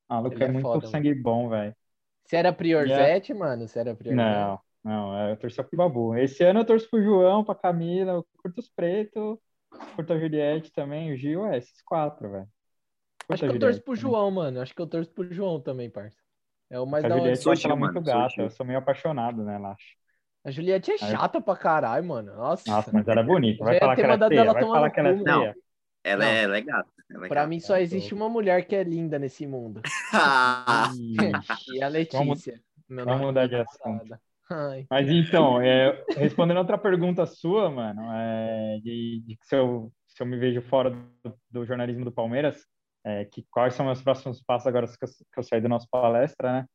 Maluco, 0.10 0.42
é, 0.42 0.46
é 0.46 0.52
muito 0.52 0.64
foda, 0.64 0.88
sangue 0.88 1.14
bom, 1.14 1.50
velho. 1.50 1.76
você 2.24 2.38
era 2.38 2.54
Priorzete, 2.54 3.34
mano? 3.34 3.68
Você 3.68 3.80
era 3.80 3.94
Priorzete? 3.94 4.16
Não, 4.26 4.60
não, 4.84 5.30
eu 5.30 5.38
torço 5.38 5.64
pro 5.64 5.78
Babu. 5.78 6.16
Esse 6.16 6.44
ano 6.44 6.62
eu 6.62 6.66
torço 6.66 6.90
pro 6.90 7.04
João, 7.04 7.44
pra 7.44 7.54
Camila, 7.56 8.14
eu 8.14 8.28
curto 8.42 8.60
os 8.60 8.70
pretos, 8.70 9.38
curto 9.96 10.14
a 10.14 10.20
Juliette 10.20 10.72
também, 10.72 11.12
o 11.12 11.18
Gil, 11.18 11.46
é 11.46 11.58
esses 11.58 11.82
quatro, 11.82 12.32
velho. 12.32 12.48
Acho 13.30 13.44
que 13.46 13.50
eu 13.56 13.60
torço 13.60 13.82
pro. 13.84 13.96
João, 13.96 14.32
mano. 14.32 14.62
Acho 14.62 14.74
que 14.74 14.82
eu 14.82 14.88
torço 14.88 15.12
pro 15.12 15.32
João 15.34 15.60
também, 15.60 15.90
parça. 15.90 16.18
É 16.70 16.80
o 16.80 16.86
mais 16.86 17.04
A 17.06 17.10
da 17.10 17.16
hora. 17.16 17.24
Juliette 17.24 17.46
eu 17.46 17.50
ela 17.52 17.56
Surgiu, 17.56 17.78
muito 17.78 17.94
mano, 17.96 18.06
gata, 18.06 18.42
eu 18.42 18.50
sou 18.50 18.66
meio 18.66 18.80
apaixonado 18.80 19.44
nela, 19.44 19.72
acho. 19.72 19.96
A 20.46 20.52
Juliette 20.52 20.92
é 20.92 20.94
Aí- 20.94 21.00
chata 21.12 21.42
pra 21.42 21.56
caralho, 21.56 22.06
mano. 22.06 22.34
Nossa. 22.36 22.64
Nossa, 22.70 22.92
mas 22.94 23.08
ela 23.08 23.22
é 23.22 23.24
bonita. 23.24 23.64
Vai 23.64 23.80
falar 23.80 23.96
que 23.96 24.02
ela 24.02 24.14
é 24.14 24.28
feia, 24.30 24.40
ela 24.42 24.54
vai 24.54 24.64
falar 24.64 24.90
que 24.92 25.00
ela 25.00 25.10
é 25.10 25.18
feia. 25.18 25.56
Ela 26.04 26.24
Não. 26.26 26.32
é, 26.32 26.44
ela 26.44 26.58
é 26.58 26.62
gata. 26.62 26.90
Ela 27.10 27.26
é 27.26 27.28
Pra 27.28 27.36
gata. 27.42 27.48
mim 27.50 27.60
só 27.60 27.76
é 27.76 27.82
existe 27.82 28.14
uma 28.14 28.30
mulher 28.30 28.66
que 28.66 28.76
é 28.76 28.84
linda 28.84 29.18
nesse 29.20 29.46
mundo. 29.48 29.82
Ah. 30.14 30.90
E 31.74 31.84
a 31.84 31.88
Letícia. 31.90 32.60
Meu 32.88 33.04
vamos 33.04 33.20
nome 33.20 33.26
mudar 33.32 33.48
de 33.48 33.56
é 33.56 33.62
assunto. 33.62 33.86
namorada. 33.86 34.22
Ai. 34.50 34.86
Mas 34.90 35.10
então, 35.10 35.60
é, 35.62 36.06
respondendo 36.16 36.58
outra 36.58 36.78
pergunta 36.78 37.26
sua, 37.26 37.70
mano, 37.70 38.02
é, 38.14 38.80
de, 38.82 39.22
de 39.26 39.36
que 39.36 39.46
se 39.46 39.56
eu, 39.58 39.92
se 40.08 40.24
eu 40.24 40.28
me 40.28 40.38
vejo 40.38 40.62
fora 40.62 40.90
do, 40.92 41.34
do 41.52 41.66
jornalismo 41.66 42.06
do 42.06 42.12
Palmeiras, 42.14 42.66
é, 43.08 43.26
que 43.26 43.46
quais 43.50 43.74
são 43.74 43.86
meus 43.86 44.02
próximos 44.02 44.42
passos 44.44 44.68
agora 44.68 44.86
que 44.88 44.94
eu, 45.04 45.10
que 45.10 45.40
eu 45.40 45.44
saí 45.44 45.62
do 45.62 45.70
nosso 45.70 45.88
palestra, 45.90 46.52
né? 46.52 46.68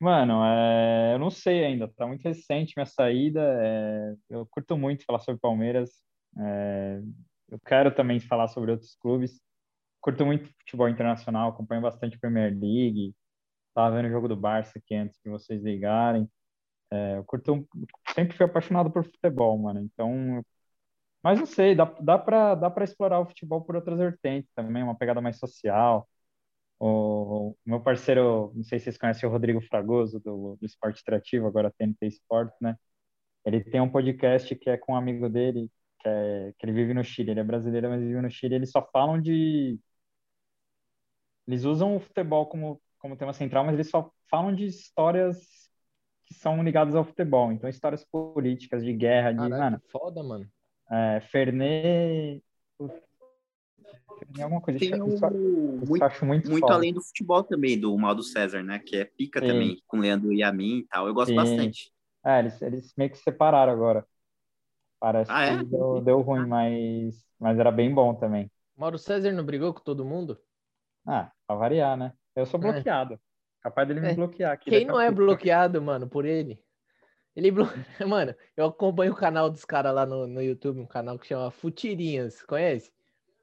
Mano, 0.00 0.44
é, 0.44 1.14
eu 1.14 1.18
não 1.18 1.30
sei 1.30 1.64
ainda, 1.64 1.88
tá 1.88 2.06
muito 2.06 2.22
recente 2.24 2.74
minha 2.76 2.86
saída. 2.86 3.40
é, 3.62 4.14
eu 4.30 4.46
curto 4.46 4.76
muito 4.76 5.04
falar 5.04 5.20
sobre 5.20 5.40
Palmeiras. 5.40 5.90
é, 6.38 7.00
eu 7.50 7.58
quero 7.66 7.94
também 7.94 8.20
falar 8.20 8.48
sobre 8.48 8.72
outros 8.72 8.96
clubes. 8.96 9.40
Curto 10.00 10.26
muito 10.26 10.48
futebol 10.60 10.88
internacional, 10.88 11.50
acompanho 11.50 11.82
bastante 11.82 12.18
Premier 12.18 12.50
League. 12.52 13.14
Tava 13.74 13.96
vendo 13.96 14.08
o 14.08 14.10
jogo 14.12 14.28
do 14.28 14.36
Barça 14.36 14.78
aqui 14.78 14.94
antes 14.96 15.20
de 15.24 15.30
vocês 15.30 15.62
ligarem. 15.62 16.28
É, 16.92 17.18
eu 17.18 17.24
curto, 17.24 17.68
sempre 18.14 18.36
fui 18.36 18.46
apaixonado 18.46 18.90
por 18.90 19.04
futebol, 19.04 19.58
mano. 19.58 19.80
Então, 19.80 20.44
mas 21.24 21.38
não 21.38 21.46
sei, 21.46 21.74
dá, 21.74 21.86
dá 22.00 22.18
para 22.18 22.54
dá 22.54 22.70
para 22.70 22.84
explorar 22.84 23.20
o 23.20 23.26
futebol 23.26 23.62
por 23.64 23.76
outras 23.76 23.98
vertentes 23.98 24.52
também, 24.54 24.82
uma 24.82 24.96
pegada 24.96 25.20
mais 25.22 25.38
social. 25.38 26.08
O, 26.78 27.56
meu 27.64 27.80
parceiro, 27.80 28.52
não 28.54 28.64
sei 28.64 28.78
se 28.78 28.84
vocês 28.84 28.98
conhecem 28.98 29.28
o 29.28 29.32
Rodrigo 29.32 29.60
Fragoso, 29.62 30.20
do, 30.20 30.56
do 30.60 30.66
Esporte 30.66 31.00
Interativo, 31.00 31.46
agora 31.46 31.72
TNT 31.78 32.08
Sports, 32.08 32.56
né? 32.60 32.76
Ele 33.44 33.62
tem 33.64 33.80
um 33.80 33.90
podcast 33.90 34.54
que 34.56 34.70
é 34.70 34.76
com 34.76 34.92
um 34.92 34.96
amigo 34.96 35.28
dele, 35.28 35.70
que, 36.00 36.08
é, 36.08 36.52
que 36.58 36.66
ele 36.66 36.72
vive 36.72 36.94
no 36.94 37.04
Chile. 37.04 37.30
Ele 37.30 37.40
é 37.40 37.44
brasileiro, 37.44 37.88
mas 37.88 38.02
vive 38.02 38.20
no 38.20 38.30
Chile. 38.30 38.56
Eles 38.56 38.70
só 38.70 38.86
falam 38.92 39.20
de. 39.20 39.78
Eles 41.46 41.64
usam 41.64 41.96
o 41.96 42.00
futebol 42.00 42.46
como, 42.46 42.80
como 42.98 43.16
tema 43.16 43.32
central, 43.32 43.64
mas 43.64 43.74
eles 43.74 43.90
só 43.90 44.10
falam 44.30 44.54
de 44.54 44.66
histórias 44.66 45.70
que 46.26 46.34
são 46.34 46.62
ligadas 46.62 46.94
ao 46.94 47.04
futebol. 47.04 47.52
Então, 47.52 47.68
histórias 47.68 48.04
políticas, 48.04 48.84
de 48.84 48.92
guerra, 48.92 49.32
de. 49.32 49.48
Mano, 49.48 49.80
foda, 49.90 50.22
mano. 50.22 50.48
É, 50.90 51.20
Fernet. 51.20 52.42
Fernet 54.18 54.42
alguma 54.42 54.60
coisa. 54.60 54.78
Tem 54.78 54.88
Isso, 54.88 55.06
isso 55.06 55.26
muito, 55.86 56.02
acho 56.04 56.24
muito, 56.24 56.50
muito 56.50 56.70
além 56.70 56.92
do 56.92 57.02
futebol 57.02 57.42
também, 57.42 57.78
do 57.78 57.96
Maldo 57.98 58.22
César, 58.22 58.62
né? 58.62 58.78
Que 58.78 58.96
é 58.96 59.04
pica 59.04 59.40
Sim. 59.40 59.46
também, 59.46 59.82
com 59.86 59.98
o 59.98 60.00
Leandro 60.00 60.32
Yamin 60.32 60.78
e 60.78 60.86
tal. 60.86 61.06
Eu 61.06 61.14
gosto 61.14 61.30
Sim. 61.30 61.36
bastante. 61.36 61.92
É, 62.24 62.38
eles, 62.38 62.62
eles 62.62 62.94
meio 62.96 63.10
que 63.10 63.18
separaram 63.18 63.72
agora. 63.72 64.06
Parece 64.98 65.30
Ah, 65.32 65.42
é? 65.44 65.58
que 65.58 65.64
deu, 65.66 66.00
deu 66.00 66.20
ruim, 66.22 66.46
mas, 66.46 67.26
mas 67.38 67.58
era 67.58 67.70
bem 67.70 67.92
bom 67.94 68.14
também. 68.14 68.50
Mauro 68.76 68.98
César 68.98 69.32
não 69.32 69.44
brigou 69.44 69.74
com 69.74 69.80
todo 69.80 70.04
mundo? 70.04 70.38
Ah, 71.06 71.30
pra 71.46 71.56
variar, 71.56 71.96
né? 71.96 72.12
Eu 72.34 72.46
sou 72.46 72.58
É. 72.58 72.62
bloqueado. 72.62 73.20
Capaz 73.60 73.86
dele 73.88 74.00
me 74.00 74.08
É. 74.08 74.14
bloquear 74.14 74.52
aqui. 74.52 74.70
Quem 74.70 74.84
a 74.84 74.88
não 74.88 75.00
é 75.00 75.06
pouco. 75.06 75.22
bloqueado, 75.22 75.80
mano, 75.82 76.08
por 76.08 76.24
ele? 76.24 76.62
Ele 77.36 77.50
blo... 77.50 77.66
Mano, 78.08 78.34
eu 78.56 78.66
acompanho 78.66 79.12
o 79.12 79.16
canal 79.16 79.50
dos 79.50 79.64
caras 79.64 79.94
lá 79.94 80.06
no, 80.06 80.26
no 80.26 80.42
YouTube, 80.42 80.80
um 80.80 80.86
canal 80.86 81.18
que 81.18 81.26
chama 81.26 81.50
Futirinhas, 81.50 82.42
conhece? 82.42 82.92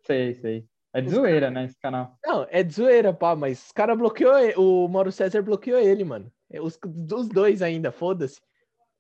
Sei, 0.03 0.33
sei. 0.35 0.65
É 0.93 1.01
de 1.01 1.07
Os 1.07 1.13
zoeira, 1.13 1.49
né, 1.49 1.65
esse 1.65 1.79
canal. 1.79 2.17
Não, 2.25 2.45
é 2.49 2.63
de 2.63 2.73
zoeira, 2.73 3.13
pá, 3.13 3.35
mas 3.35 3.65
os 3.65 3.71
caras 3.71 3.97
bloqueou 3.97 4.37
ele, 4.37 4.55
o 4.57 4.87
Mauro 4.87 5.11
César 5.11 5.41
bloqueou 5.41 5.79
ele, 5.79 6.03
mano. 6.03 6.31
É, 6.49 6.61
Os, 6.61 6.77
os 7.13 7.29
dois 7.29 7.61
ainda, 7.61 7.91
foda-se. 7.91 8.41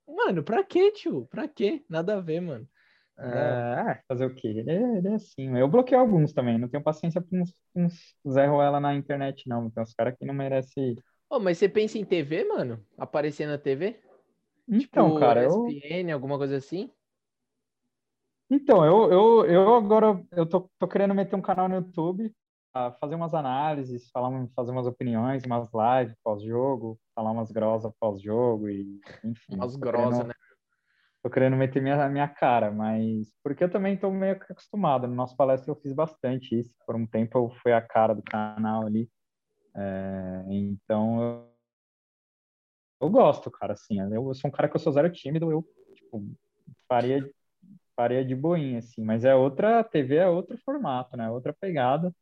Mano, 0.07 0.43
pra 0.43 0.63
quê, 0.63 0.91
tio? 0.91 1.25
Pra 1.27 1.47
quê? 1.47 1.83
Nada 1.89 2.17
a 2.17 2.21
ver, 2.21 2.41
mano. 2.41 2.67
Não. 3.17 3.27
É, 3.27 3.91
é, 3.91 4.01
fazer 4.07 4.25
o 4.25 4.33
quê? 4.33 4.47
Ele 4.47 4.71
é, 4.71 4.97
ele 4.97 5.07
é 5.09 5.13
assim. 5.13 5.57
Eu 5.57 5.67
bloqueei 5.67 5.97
alguns 5.97 6.33
também. 6.33 6.57
Não 6.57 6.67
tenho 6.67 6.83
paciência 6.83 7.21
com 7.21 7.41
uns, 7.41 7.53
uns 7.75 8.15
Zé 8.27 8.45
Ruela 8.47 8.79
na 8.79 8.95
internet, 8.95 9.47
não. 9.47 9.67
Então, 9.67 9.83
os 9.83 9.93
caras 9.93 10.15
que 10.17 10.25
não 10.25 10.33
merecem. 10.33 10.95
Ô, 11.29 11.39
mas 11.39 11.57
você 11.57 11.69
pensa 11.69 11.97
em 11.97 12.05
TV, 12.05 12.45
mano? 12.45 12.83
Aparecer 12.97 13.47
na 13.47 13.57
TV? 13.57 13.99
Então, 14.71 15.07
Tipo, 15.09 15.19
cara, 15.19 15.43
eu. 15.43 15.67
ESPN, 15.67 16.11
alguma 16.13 16.37
coisa 16.37 16.55
assim? 16.55 16.89
Então, 18.49 18.85
eu, 18.85 19.11
eu, 19.11 19.45
eu 19.45 19.75
agora 19.75 20.23
eu 20.31 20.45
tô, 20.45 20.69
tô 20.79 20.87
querendo 20.87 21.13
meter 21.13 21.35
um 21.35 21.41
canal 21.41 21.69
no 21.69 21.75
YouTube, 21.75 22.33
fazer 22.99 23.15
umas 23.15 23.33
análises, 23.33 24.09
falar, 24.11 24.29
fazer 24.55 24.71
umas 24.71 24.85
opiniões, 24.87 25.43
umas 25.45 25.69
lives 25.73 26.17
pós-jogo, 26.23 26.99
falar 27.15 27.31
umas 27.31 27.51
grosas 27.51 27.93
pós-jogo 27.99 28.69
e 28.69 28.99
enfim. 29.23 29.55
Umas 29.55 29.75
querendo- 29.77 30.23
né? 30.23 30.33
Tô 31.23 31.29
querendo 31.29 31.55
meter 31.55 31.81
minha, 31.81 32.09
minha 32.09 32.27
cara, 32.27 32.71
mas 32.71 33.31
porque 33.43 33.63
eu 33.63 33.69
também 33.69 33.95
tô 33.95 34.09
meio 34.09 34.39
que 34.39 34.51
acostumado. 34.51 35.07
No 35.07 35.13
nosso 35.13 35.35
palestra 35.37 35.71
eu 35.71 35.75
fiz 35.75 35.93
bastante 35.93 36.57
isso. 36.57 36.73
Por 36.85 36.95
um 36.95 37.05
tempo 37.05 37.37
eu 37.37 37.49
fui 37.61 37.71
a 37.71 37.81
cara 37.81 38.15
do 38.15 38.23
canal 38.23 38.87
ali. 38.87 39.07
É, 39.75 40.43
então 40.49 41.47
eu, 43.01 43.09
gosto, 43.09 43.49
cara, 43.51 43.73
assim. 43.73 43.99
Eu, 43.99 44.33
sou 44.33 44.49
um 44.49 44.51
cara 44.51 44.69
que 44.69 44.75
eu 44.75 44.79
sou 44.79 44.91
zero 44.93 45.11
tímido, 45.11 45.51
eu 45.51 45.65
tipo, 45.95 46.23
faria, 46.87 47.29
faria 47.95 48.23
de 48.23 48.35
boinha, 48.35 48.79
assim. 48.79 49.03
Mas 49.03 49.25
é 49.25 49.35
outra, 49.35 49.83
TV 49.83 50.15
é 50.15 50.29
outro 50.29 50.57
formato, 50.59 51.17
né? 51.17 51.29
Outra 51.29 51.53
pegada. 51.53 52.13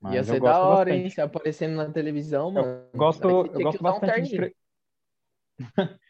Mas 0.00 0.14
Ia 0.14 0.20
eu 0.20 0.24
ser 0.24 0.40
gosto 0.40 0.60
da 0.60 0.68
hora, 0.68 0.90
hein? 0.90 0.96
bastante. 0.96 1.14
Se 1.14 1.20
aparecendo 1.20 1.76
na 1.76 1.90
televisão, 1.90 2.50
mano. 2.50 2.66
Eu 2.92 2.98
gosto, 2.98 3.28
eu 3.28 3.60
gosto 3.60 3.80
usar 3.80 3.88
um 3.88 4.00
bastante 4.00 4.20
de 4.20 4.22
escrever. 4.22 4.56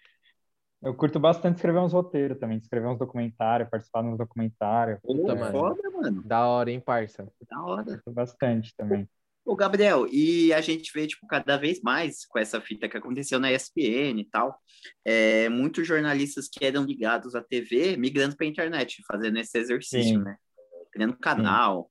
Eu 0.83 0.97
curto 0.97 1.20
bastante 1.20 1.57
escrever 1.57 1.78
uns 1.78 1.93
roteiros 1.93 2.41
também, 2.41 2.59
escrever 2.59 2.89
uns 2.89 2.99
documentários, 2.99 3.70
participar 3.70 4.03
de 4.03 4.09
uns 4.09 4.18
documentários. 4.18 4.99
Puta, 5.01 5.37
foda, 5.53 5.91
mano. 5.91 6.22
Da 6.24 6.49
hora, 6.49 6.72
hein, 6.72 6.80
parça? 6.80 7.33
Da 7.49 7.62
hora. 7.62 7.85
Curto 7.85 8.11
bastante 8.11 8.74
também. 8.76 9.09
Ô, 9.45 9.57
Gabriel, 9.57 10.07
e 10.11 10.53
a 10.53 10.61
gente 10.61 10.93
vê, 10.95 11.07
tipo, 11.07 11.26
cada 11.26 11.57
vez 11.57 11.80
mais 11.80 12.24
com 12.26 12.38
essa 12.38 12.61
fita 12.61 12.88
que 12.88 12.97
aconteceu 12.97 13.40
na 13.40 13.53
ESPN 13.53 14.20
e 14.20 14.28
tal, 14.30 14.57
é, 15.05 15.49
muitos 15.49 15.86
jornalistas 15.86 16.49
que 16.49 16.64
eram 16.64 16.84
ligados 16.84 17.34
à 17.34 17.43
TV 17.43 17.97
migrando 17.97 18.36
para 18.36 18.47
a 18.47 18.49
internet, 18.49 19.03
fazendo 19.07 19.38
esse 19.38 19.59
exercício, 19.59 20.18
Sim. 20.18 20.22
né? 20.22 20.36
Criando 20.93 21.16
canal, 21.16 21.90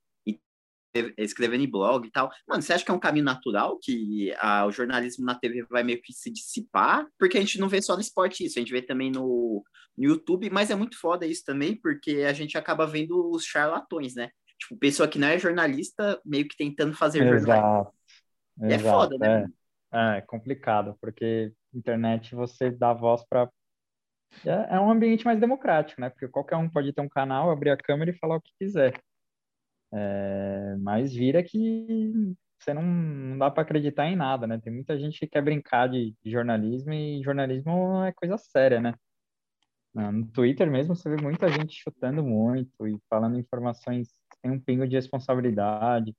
escrevendo 1.17 1.63
em 1.63 1.69
blog 1.69 2.07
e 2.07 2.11
tal. 2.11 2.29
Mano, 2.47 2.61
você 2.61 2.73
acha 2.73 2.83
que 2.83 2.91
é 2.91 2.93
um 2.93 2.99
caminho 2.99 3.25
natural 3.25 3.77
que 3.81 4.33
ah, 4.39 4.65
o 4.65 4.71
jornalismo 4.71 5.25
na 5.25 5.35
TV 5.35 5.63
vai 5.69 5.83
meio 5.83 6.01
que 6.01 6.13
se 6.13 6.31
dissipar? 6.31 7.07
Porque 7.17 7.37
a 7.37 7.41
gente 7.41 7.59
não 7.59 7.69
vê 7.69 7.81
só 7.81 7.95
no 7.95 8.01
esporte 8.01 8.45
isso, 8.45 8.59
a 8.59 8.61
gente 8.61 8.71
vê 8.71 8.81
também 8.81 9.11
no, 9.11 9.63
no 9.97 10.03
YouTube, 10.03 10.49
mas 10.49 10.69
é 10.69 10.75
muito 10.75 10.99
foda 10.99 11.25
isso 11.25 11.43
também, 11.45 11.75
porque 11.75 12.23
a 12.27 12.33
gente 12.33 12.57
acaba 12.57 12.85
vendo 12.85 13.29
os 13.31 13.45
charlatões, 13.45 14.15
né? 14.15 14.29
Tipo, 14.61 14.77
pessoa 14.77 15.07
que 15.07 15.17
não 15.17 15.27
é 15.27 15.39
jornalista, 15.39 16.21
meio 16.23 16.47
que 16.47 16.55
tentando 16.55 16.93
fazer 16.93 17.19
jornalismo. 17.19 17.53
Exato. 17.53 17.93
É 18.61 18.73
Exato, 18.75 18.97
foda, 18.97 19.17
né, 19.17 19.47
é. 19.91 20.15
É, 20.15 20.17
é 20.19 20.21
complicado, 20.21 20.95
porque 21.01 21.51
internet 21.73 22.35
você 22.35 22.69
dá 22.69 22.93
voz 22.93 23.25
para. 23.27 23.49
É, 24.45 24.75
é 24.75 24.79
um 24.79 24.89
ambiente 24.91 25.25
mais 25.25 25.39
democrático, 25.39 25.99
né? 25.99 26.09
Porque 26.09 26.27
qualquer 26.27 26.57
um 26.57 26.69
pode 26.69 26.93
ter 26.93 27.01
um 27.01 27.09
canal, 27.09 27.49
abrir 27.49 27.71
a 27.71 27.77
câmera 27.77 28.11
e 28.11 28.17
falar 28.17 28.35
o 28.35 28.41
que 28.41 28.51
quiser. 28.59 28.93
É, 29.93 30.75
mas 30.79 31.13
vira 31.13 31.43
que 31.43 32.35
você 32.57 32.73
não, 32.73 32.83
não 32.83 33.37
dá 33.37 33.49
para 33.49 33.63
acreditar 33.63 34.07
em 34.07 34.15
nada, 34.15 34.45
né? 34.45 34.59
Tem 34.63 34.71
muita 34.71 34.97
gente 34.97 35.19
que 35.19 35.27
quer 35.27 35.41
brincar 35.41 35.89
de, 35.89 36.15
de 36.23 36.31
jornalismo 36.31 36.93
e 36.93 37.21
jornalismo 37.23 38.03
é 38.03 38.13
coisa 38.13 38.37
séria, 38.37 38.79
né? 38.79 38.93
No 39.93 40.11
no 40.11 40.27
Twitter 40.27 40.69
mesmo 40.69 40.95
você 40.95 41.09
vê 41.09 41.21
muita 41.21 41.49
gente 41.49 41.73
chutando 41.73 42.23
muito 42.23 42.87
e 42.87 42.97
falando 43.09 43.37
informações 43.37 44.07
sem 44.41 44.51
um 44.51 44.59
pingo 44.59 44.87
de 44.87 44.95
responsabilidade. 44.95 46.15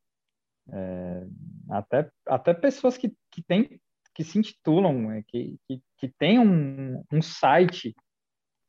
É, 0.71 1.27
até, 1.71 2.11
até 2.27 2.55
pessoas 2.55 2.97
que, 2.97 3.13
que, 3.31 3.43
tem, 3.43 3.81
que 4.15 4.23
se 4.23 4.39
intitulam, 4.39 5.11
é, 5.11 5.23
que, 5.27 5.59
que, 5.67 5.83
que 5.99 6.09
têm 6.19 6.39
um, 6.39 7.03
um 7.13 7.21
site, 7.21 7.95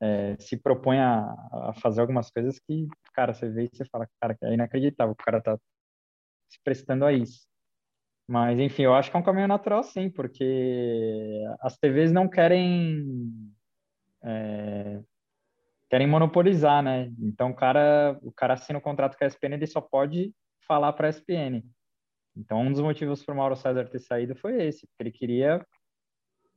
é, 0.01 0.35
se 0.39 0.57
propõe 0.57 0.99
a, 0.99 1.21
a 1.69 1.73
fazer 1.81 2.01
algumas 2.01 2.31
coisas 2.31 2.59
que, 2.59 2.87
cara, 3.13 3.33
você 3.33 3.49
vê 3.49 3.65
e 3.65 3.69
você 3.75 3.85
fala, 3.85 4.07
cara, 4.19 4.37
é 4.43 4.53
inacreditável, 4.53 5.13
o 5.13 5.23
cara 5.23 5.41
tá 5.41 5.57
se 6.49 6.59
prestando 6.63 7.05
a 7.05 7.13
isso. 7.13 7.47
Mas, 8.27 8.59
enfim, 8.59 8.83
eu 8.83 8.93
acho 8.93 9.11
que 9.11 9.17
é 9.17 9.19
um 9.19 9.23
caminho 9.23 9.47
natural, 9.47 9.83
sim, 9.83 10.09
porque 10.09 11.43
as 11.61 11.77
TVs 11.77 12.11
não 12.11 12.27
querem 12.27 13.05
é, 14.23 15.01
querem 15.89 16.07
monopolizar, 16.07 16.81
né? 16.81 17.11
Então 17.19 17.51
o 17.51 17.55
cara, 17.55 18.17
o 18.21 18.31
cara 18.31 18.53
assina 18.53 18.79
o 18.79 18.81
contrato 18.81 19.17
com 19.17 19.23
a 19.23 19.27
ESPN, 19.27 19.53
ele 19.53 19.67
só 19.67 19.81
pode 19.81 20.33
falar 20.67 20.93
para 20.93 21.07
a 21.07 21.09
ESPN. 21.09 21.63
Então 22.35 22.61
um 22.61 22.71
dos 22.71 22.81
motivos 22.81 23.23
para 23.23 23.33
o 23.33 23.37
Mauro 23.37 23.55
César 23.55 23.87
ter 23.87 23.99
saído 23.99 24.35
foi 24.35 24.63
esse, 24.63 24.87
porque 24.87 25.03
ele 25.03 25.11
queria 25.11 25.65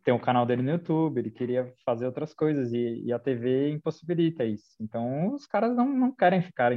ter 0.05 0.12
um 0.12 0.19
canal 0.19 0.47
dele 0.47 0.62
no 0.62 0.71
YouTube, 0.71 1.19
ele 1.19 1.31
queria 1.31 1.75
fazer 1.85 2.07
outras 2.07 2.33
coisas 2.33 2.73
e, 2.73 3.03
e 3.05 3.12
a 3.12 3.19
TV 3.19 3.71
impossibilita 3.71 4.45
isso. 4.45 4.77
Então 4.81 5.35
os 5.35 5.47
caras 5.47 5.75
não, 5.75 5.89
não 5.89 6.14
querem 6.14 6.41
ficar, 6.41 6.73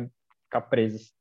ficar 0.45 0.61
presos. 0.61 1.13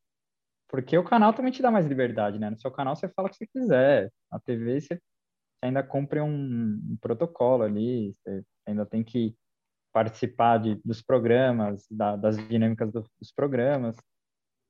Porque 0.69 0.97
o 0.99 1.05
canal 1.05 1.33
também 1.33 1.53
te 1.53 1.63
dá 1.63 1.71
mais 1.71 1.87
liberdade, 1.87 2.39
né? 2.39 2.51
No 2.51 2.59
seu 2.59 2.71
canal 2.71 2.97
você 2.97 3.09
fala 3.09 3.29
o 3.29 3.31
que 3.31 3.37
você 3.37 3.47
quiser. 3.47 4.13
Na 4.31 4.39
TV 4.41 4.81
você 4.81 5.01
ainda 5.63 5.83
cumpre 5.83 6.21
um, 6.21 6.81
um 6.93 6.97
protocolo 7.01 7.63
ali, 7.63 8.15
você 8.15 8.43
ainda 8.67 8.85
tem 8.85 9.05
que 9.05 9.37
participar 9.99 10.59
de, 10.59 10.81
dos 10.85 11.03
programas, 11.03 11.85
da, 11.91 12.15
das 12.15 12.37
dinâmicas 12.49 12.93
do, 12.93 13.05
dos 13.21 13.33
programas. 13.33 13.97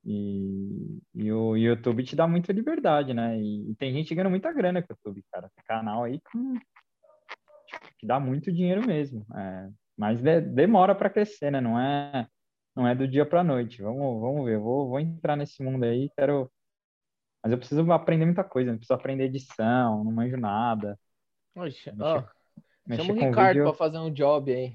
E, 0.03 1.01
e 1.15 1.31
o 1.31 1.55
YouTube 1.55 2.03
te 2.03 2.17
dá 2.17 2.27
muita 2.27 2.51
liberdade, 2.51 3.13
né? 3.13 3.39
E, 3.39 3.71
e, 3.71 3.75
tem 3.75 3.93
gente 3.93 4.15
ganhando 4.15 4.31
muita 4.31 4.51
grana 4.51 4.81
com 4.81 4.89
o 4.89 4.97
YouTube, 4.97 5.23
cara. 5.31 5.51
Tem 5.55 5.65
canal 5.67 6.05
aí 6.05 6.19
com, 6.33 6.55
que 7.99 8.07
dá 8.07 8.19
muito 8.19 8.51
dinheiro 8.51 8.87
mesmo. 8.87 9.27
É, 9.37 9.69
mas 9.99 10.23
de, 10.23 10.41
demora 10.41 10.95
para 10.95 11.11
crescer, 11.11 11.51
né? 11.51 11.61
Não 11.61 11.79
é, 11.79 12.27
não 12.75 12.89
é 12.89 12.95
do 12.95 13.07
dia 13.07 13.27
para 13.27 13.45
noite. 13.45 13.83
Vamos, 13.83 14.19
vamos 14.19 14.47
ver. 14.47 14.59
Vou, 14.59 14.89
vou 14.89 15.01
entrar 15.01 15.37
nesse 15.37 15.63
mundo 15.63 15.85
aí. 15.85 16.11
Quero. 16.17 16.51
Mas 17.43 17.53
eu 17.53 17.59
preciso 17.59 17.93
aprender 17.93 18.25
muita 18.25 18.45
coisa. 18.45 18.71
Eu 18.71 18.77
preciso 18.77 18.95
aprender 18.95 19.25
edição. 19.25 20.05
Não 20.05 20.13
manjo 20.13 20.39
nada. 20.39 20.99
Oxe, 21.55 21.91
Mexer- 21.91 22.01
ó, 22.01 22.25
Mexer 22.87 23.05
chama 23.05 23.25
o 23.25 23.29
Ricardo 23.29 23.63
pra 23.65 23.75
fazer 23.75 23.99
um 23.99 24.11
job 24.11 24.51
aí. 24.51 24.75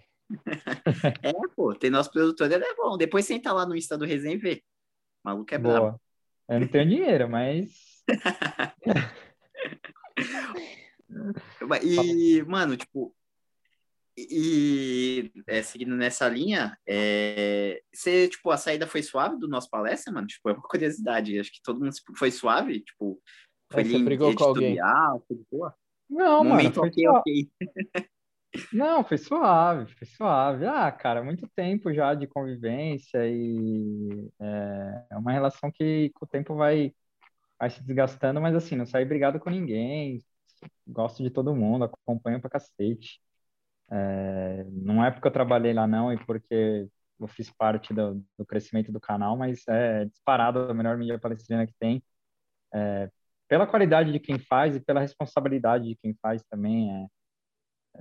É, 1.22 1.32
pô, 1.56 1.74
tem 1.74 1.90
nosso 1.90 2.12
produtor, 2.12 2.52
ele 2.52 2.64
é 2.64 2.76
bom. 2.76 2.98
Depois 2.98 3.26
senta 3.26 3.52
lá 3.54 3.66
no 3.66 3.76
Insta 3.76 3.98
do 3.98 4.06
Resenha 4.06 4.36
e 4.36 4.38
vê. 4.38 4.64
O 5.24 5.30
maluco 5.30 5.54
é 5.54 5.58
brabo. 5.58 5.80
Boa. 5.80 6.02
Eu 6.50 6.60
não 6.60 6.68
tenho 6.68 6.90
dinheiro, 6.90 7.30
mas 7.30 8.04
E, 11.82 12.44
mano, 12.44 12.76
tipo, 12.76 13.16
e 14.18 15.32
é, 15.48 15.64
seguindo 15.64 15.96
nessa 15.96 16.28
linha, 16.30 16.78
é, 16.88 17.82
você, 17.94 18.28
tipo, 18.28 18.52
a 18.52 18.58
saída 18.58 18.86
foi 18.86 19.02
suave 19.02 19.38
do 19.40 19.48
nosso 19.48 19.70
palestra, 19.70 20.14
mano? 20.14 20.28
Tipo, 20.28 20.50
é 20.50 20.54
uma 20.54 20.62
curiosidade. 20.62 21.40
Acho 21.40 21.52
que 21.52 21.62
todo 21.64 21.80
mundo 21.80 21.92
tipo, 21.92 22.16
foi 22.18 22.30
suave, 22.32 22.82
tipo, 22.82 23.22
Foi 23.72 23.82
É, 23.82 23.86
você 23.86 23.98
brigou 24.04 24.36
com 24.36 24.44
alguém? 24.44 24.78
boa? 25.52 25.76
Não, 26.10 26.44
Momento 26.44 26.58
mano, 26.64 26.74
foi 26.76 26.90
ok, 26.90 27.04
só- 27.06 27.20
ok. 27.20 27.50
Não, 28.72 29.04
foi 29.04 29.18
suave, 29.18 29.94
foi 29.96 30.06
suave. 30.08 30.66
Ah, 30.66 30.92
cara, 30.92 31.24
muito 31.24 31.48
tempo 31.56 31.94
já 31.94 32.14
de 32.14 32.28
convivência 32.28 33.20
e 33.28 34.30
é, 34.40 35.06
é 35.12 35.18
uma 35.18 35.32
relação 35.32 35.72
que 35.72 36.10
com 36.12 36.26
o 36.26 36.28
tempo 36.28 36.56
vai, 36.56 36.94
vai 37.60 37.70
se 37.70 37.84
desgastando, 37.84 38.42
mas 38.42 38.56
assim, 38.56 38.76
não 38.76 38.86
saí 38.86 39.06
brigado 39.06 39.40
com 39.40 39.50
ninguém, 39.50 40.20
gosto 40.88 41.24
de 41.24 41.30
todo 41.32 41.56
mundo, 41.56 41.86
acompanho 41.86 42.42
pra 42.42 42.50
cacete. 42.52 43.22
É, 43.92 44.64
não 44.72 45.04
é 45.06 45.12
porque 45.12 45.28
eu 45.28 45.32
trabalhei 45.32 45.74
lá 45.74 45.88
não 45.88 46.12
e 46.14 46.18
porque 46.26 46.88
eu 47.20 47.28
fiz 47.28 47.50
parte 47.52 47.94
do, 47.94 48.24
do 48.38 48.46
crescimento 48.46 48.92
do 48.92 49.00
canal, 49.00 49.38
mas 49.38 49.64
é 49.68 50.06
disparado 50.06 50.60
a 50.60 50.74
melhor 50.74 50.98
mídia 50.98 51.20
palestrina 51.20 51.66
que 51.68 51.74
tem. 51.80 52.04
É, 52.74 53.10
pela 53.48 53.68
qualidade 53.68 54.12
de 54.12 54.20
quem 54.20 54.40
faz 54.40 54.76
e 54.76 54.80
pela 54.82 55.00
responsabilidade 55.02 55.88
de 55.90 55.96
quem 55.98 56.16
faz 56.22 56.44
também. 56.50 56.92
É, 57.06 57.08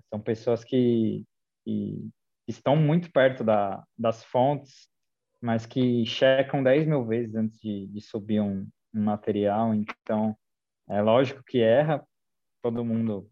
são 0.09 0.21
pessoas 0.21 0.65
que, 0.65 1.25
que 1.65 2.09
estão 2.47 2.77
muito 2.77 3.11
perto 3.13 3.45
da, 3.45 3.85
das 3.99 4.25
fontes, 4.25 4.89
mas 5.41 5.67
que 5.67 6.05
checam 6.07 6.63
10 6.63 6.87
mil 6.87 7.05
vezes 7.05 7.35
antes 7.35 7.59
de, 7.61 7.87
de 7.89 8.01
subir 8.01 8.41
um, 8.41 8.69
um 8.95 9.03
material. 9.03 9.75
Então, 9.75 10.37
é 10.89 11.01
lógico 11.03 11.43
que 11.45 11.61
erra, 11.61 12.05
todo 12.63 12.85
mundo, 12.85 13.29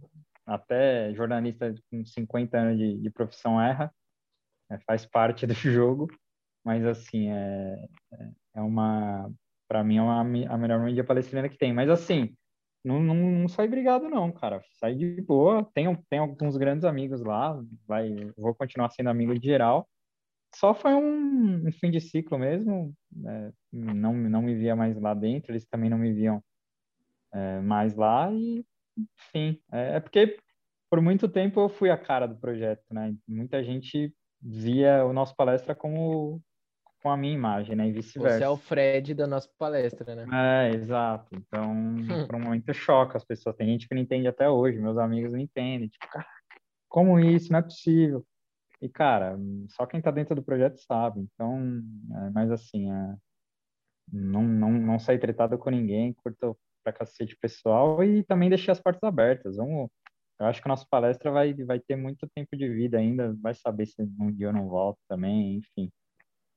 até 0.47 1.15
jornalista 1.15 1.75
com 1.91 2.05
50 2.05 2.59
anos 2.59 2.79
de, 2.79 2.99
de 2.99 3.11
profissão 3.11 3.61
erra, 3.61 3.93
é, 4.71 4.79
faz 4.81 5.07
parte 5.07 5.47
do 5.47 5.55
jogo, 5.55 6.09
mas 6.65 6.85
assim, 6.85 7.31
é, 7.31 7.87
é- 8.13 8.31
é 8.57 8.61
uma, 8.61 9.31
para 9.69 9.85
mim, 9.85 9.99
é 9.99 10.03
uma, 10.03 10.21
a 10.21 10.59
melhor 10.59 10.81
mídia 10.81 11.05
palestrina 11.05 11.49
que 11.49 11.57
tem. 11.57 11.73
Mas 11.73 11.89
assim, 11.89 12.37
não, 12.85 13.01
não, 13.01 13.15
não 13.15 13.49
sai 13.49 13.69
brigado, 13.69 14.09
não, 14.09 14.33
cara. 14.33 14.63
Sai 14.73 14.95
de 14.95 15.21
boa. 15.21 15.69
Tenho, 15.75 16.03
tenho 16.09 16.23
alguns 16.23 16.57
grandes 16.57 16.85
amigos 16.85 17.21
lá. 17.23 17.61
Vai, 17.87 18.15
vou 18.37 18.55
continuar 18.55 18.91
sendo 18.91 19.11
amigo 19.11 19.39
de 19.39 19.47
geral. 19.47 19.89
Só 20.55 20.75
foi 20.75 20.95
um, 20.95 21.69
um 21.69 21.73
fim 21.73 21.91
de 21.91 22.01
ciclo 22.01 22.39
mesmo. 22.39 22.95
é, 23.27 23.53
não, 23.73 24.15
não 24.15 24.43
me 24.43 24.55
via 24.55 24.75
mais 24.75 24.99
lá 25.01 25.15
dentro. 25.15 25.53
Eles 25.53 25.67
também 25.67 25.91
não 25.91 25.99
me 25.99 26.13
viam 26.13 26.43
é, 27.33 27.61
mais 27.61 27.95
lá. 27.95 28.33
E, 28.33 28.65
enfim, 28.97 29.61
é, 29.73 29.97
é 29.97 30.01
porque 30.01 30.39
por 30.91 31.01
muito 31.01 31.29
tempo 31.29 31.61
eu 31.61 31.69
fui 31.69 31.91
a 31.91 31.99
cara 31.99 32.27
do 32.27 32.37
projeto, 32.37 32.85
né? 32.93 33.15
Muita 33.29 33.63
gente 33.63 34.13
via 34.43 35.05
o 35.05 35.13
nosso 35.13 35.37
palestra 35.37 35.75
como 35.75 36.43
com 37.03 37.11
a 37.11 37.17
minha 37.17 37.35
imagem, 37.35 37.75
né? 37.75 37.89
E 37.89 37.93
Você 37.93 38.01
vice-versa. 38.01 38.45
é 38.45 38.49
o 38.49 38.57
Fred 38.57 39.15
da 39.15 39.27
nossa 39.27 39.49
palestra, 39.59 40.15
né? 40.15 40.27
É, 40.33 40.75
exato. 40.75 41.29
Então, 41.35 41.75
por 42.33 42.37
um 42.37 42.41
momento 42.41 42.73
choca 42.75 43.17
as 43.17 43.25
pessoas. 43.25 43.57
Tem 43.57 43.67
gente 43.67 43.89
que 43.89 43.95
não 43.95 44.03
entende 44.03 44.29
até 44.29 44.49
hoje, 44.49 44.79
meus 44.79 44.99
amigos 44.99 45.33
não 45.33 45.39
entendem. 45.39 45.89
Tipo, 45.89 46.09
cara, 46.09 46.27
como 46.89 47.19
isso? 47.19 47.53
Não 47.53 47.61
é 47.61 47.63
possível. 47.63 48.25
E, 48.81 48.89
cara, 48.89 49.39
só 49.69 49.87
quem 49.87 50.01
tá 50.01 50.11
dentro 50.11 50.35
do 50.35 50.43
projeto 50.43 50.79
sabe. 50.79 51.21
Então, 51.21 51.83
é, 52.15 52.31
mas 52.31 52.51
assim, 52.51 52.91
é, 52.91 53.15
não, 54.13 54.43
não, 54.43 54.73
não 54.73 54.99
saí 54.99 55.19
tretado 55.19 55.57
com 55.59 55.71
ninguém, 55.71 56.13
curto 56.15 56.57
pra 56.83 56.93
cacete 56.93 57.35
o 57.35 57.39
pessoal 57.39 58.03
e 58.03 58.25
também 58.25 58.49
deixei 58.49 58.73
as 58.73 58.81
portas 58.81 59.03
abertas. 59.03 59.57
Vamos, 59.57 59.91
eu 60.39 60.47
acho 60.47 60.63
que 60.63 60.69
a 60.69 60.71
nossa 60.71 60.87
palestra 60.91 61.31
vai, 61.31 61.53
vai 61.55 61.79
ter 61.79 61.97
muito 61.97 62.29
tempo 62.35 62.57
de 62.57 62.69
vida 62.69 62.99
ainda, 62.99 63.35
vai 63.41 63.55
saber 63.55 63.87
se 63.87 64.03
um 64.19 64.33
dia 64.33 64.47
eu 64.47 64.53
não 64.53 64.69
volto 64.69 64.99
também, 65.09 65.57
enfim. 65.57 65.91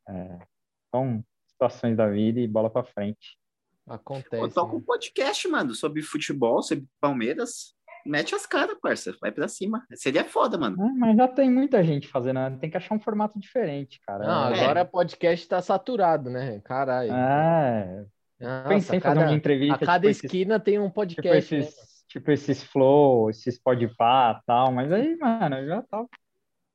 É, 0.07 0.39
são 0.93 1.23
situações 1.47 1.95
da 1.97 2.09
vida 2.09 2.39
e 2.39 2.47
bola 2.47 2.69
pra 2.69 2.83
frente. 2.83 3.37
Acontece. 3.87 4.41
Eu 4.43 4.49
toco 4.49 4.75
um 4.77 4.79
né? 4.79 4.85
podcast, 4.85 5.47
mano, 5.47 5.73
sobre 5.73 6.01
futebol, 6.01 6.61
sobre 6.63 6.85
Palmeiras. 7.01 7.73
Mete 8.05 8.35
as 8.35 8.45
caras, 8.45 8.77
parça. 8.81 9.15
Vai 9.21 9.31
pra 9.31 9.47
cima. 9.47 9.85
Seria 9.93 10.25
foda, 10.25 10.57
mano. 10.57 10.75
Ah, 10.79 10.93
mas 10.97 11.15
já 11.17 11.27
tem 11.27 11.49
muita 11.49 11.81
gente 11.83 12.07
fazendo, 12.07 12.35
né? 12.35 12.57
tem 12.59 12.69
que 12.69 12.75
achar 12.77 12.95
um 12.95 12.99
formato 12.99 13.39
diferente, 13.39 13.99
cara. 14.05 14.25
Não, 14.25 14.53
É. 14.55 14.61
agora 14.61 14.85
podcast 14.85 15.47
tá 15.47 15.61
saturado, 15.61 16.29
né? 16.29 16.59
Caralho. 16.65 17.11
É, 17.13 18.05
Nossa, 18.41 18.69
pensei 18.69 18.97
em 18.97 19.01
fazer 19.01 19.15
cada- 19.19 19.29
uma 19.31 19.35
entrevista, 19.37 19.75
A 19.75 19.79
cada 19.79 19.99
tipo 19.99 20.07
esses, 20.11 20.23
esquina 20.25 20.59
tem 20.59 20.79
um 20.79 20.83
tipo 20.83 20.95
podcast. 20.95 21.55
né, 21.55 21.61
esses, 21.61 22.05
tipo 22.09 22.31
esses 22.31 22.63
flow, 22.63 23.29
esses 23.29 23.57
podpah 23.57 24.39
e 24.41 24.45
tal, 24.45 24.71
mas 24.73 24.91
aí, 24.91 25.15
mano, 25.15 25.65
já 25.65 25.81
tá, 25.83 26.05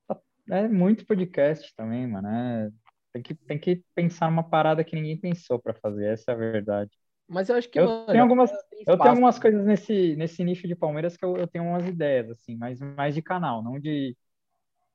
tá- 0.06 0.20
é 0.50 0.66
muito 0.66 1.04
podcast 1.06 1.74
também, 1.76 2.06
mano, 2.06 2.26
é, 2.28 2.70
tem 3.12 3.22
que, 3.22 3.34
tem 3.34 3.58
que 3.58 3.84
pensar 3.94 4.30
numa 4.30 4.48
parada 4.48 4.84
que 4.84 4.96
ninguém 4.96 5.18
pensou 5.20 5.58
pra 5.60 5.74
fazer, 5.74 6.06
essa 6.12 6.32
é 6.32 6.34
a 6.34 6.38
verdade. 6.38 6.90
Mas 7.28 7.48
eu 7.48 7.56
acho 7.56 7.68
que, 7.70 7.78
Eu 7.78 7.80
mano, 7.80 8.06
tenho 8.10 8.22
algumas, 8.24 8.50
eu 8.86 8.98
tenho 8.98 9.12
algumas 9.12 9.38
coisas 9.38 9.64
nesse, 9.66 10.16
nesse 10.16 10.42
nicho 10.44 10.66
de 10.68 10.74
Palmeiras 10.76 11.16
que 11.16 11.24
eu, 11.24 11.36
eu 11.36 11.46
tenho 11.48 11.64
umas 11.64 11.86
ideias, 11.86 12.30
assim, 12.30 12.56
mas 12.56 12.80
mais 12.80 13.14
de 13.14 13.22
canal, 13.22 13.62
não 13.62 13.78
de, 13.78 14.16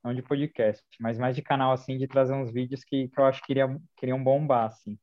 não 0.04 0.14
de 0.14 0.22
podcast, 0.22 0.84
mas 1.00 1.18
mais 1.18 1.36
de 1.36 1.42
canal, 1.42 1.72
assim, 1.72 1.98
de 1.98 2.08
trazer 2.08 2.34
uns 2.34 2.52
vídeos 2.52 2.84
que, 2.84 3.08
que 3.08 3.20
eu 3.20 3.26
acho 3.26 3.42
que 3.44 3.52
iriam, 3.52 3.78
que 3.96 4.06
iriam 4.06 4.22
bombar, 4.22 4.66
assim. 4.68 4.98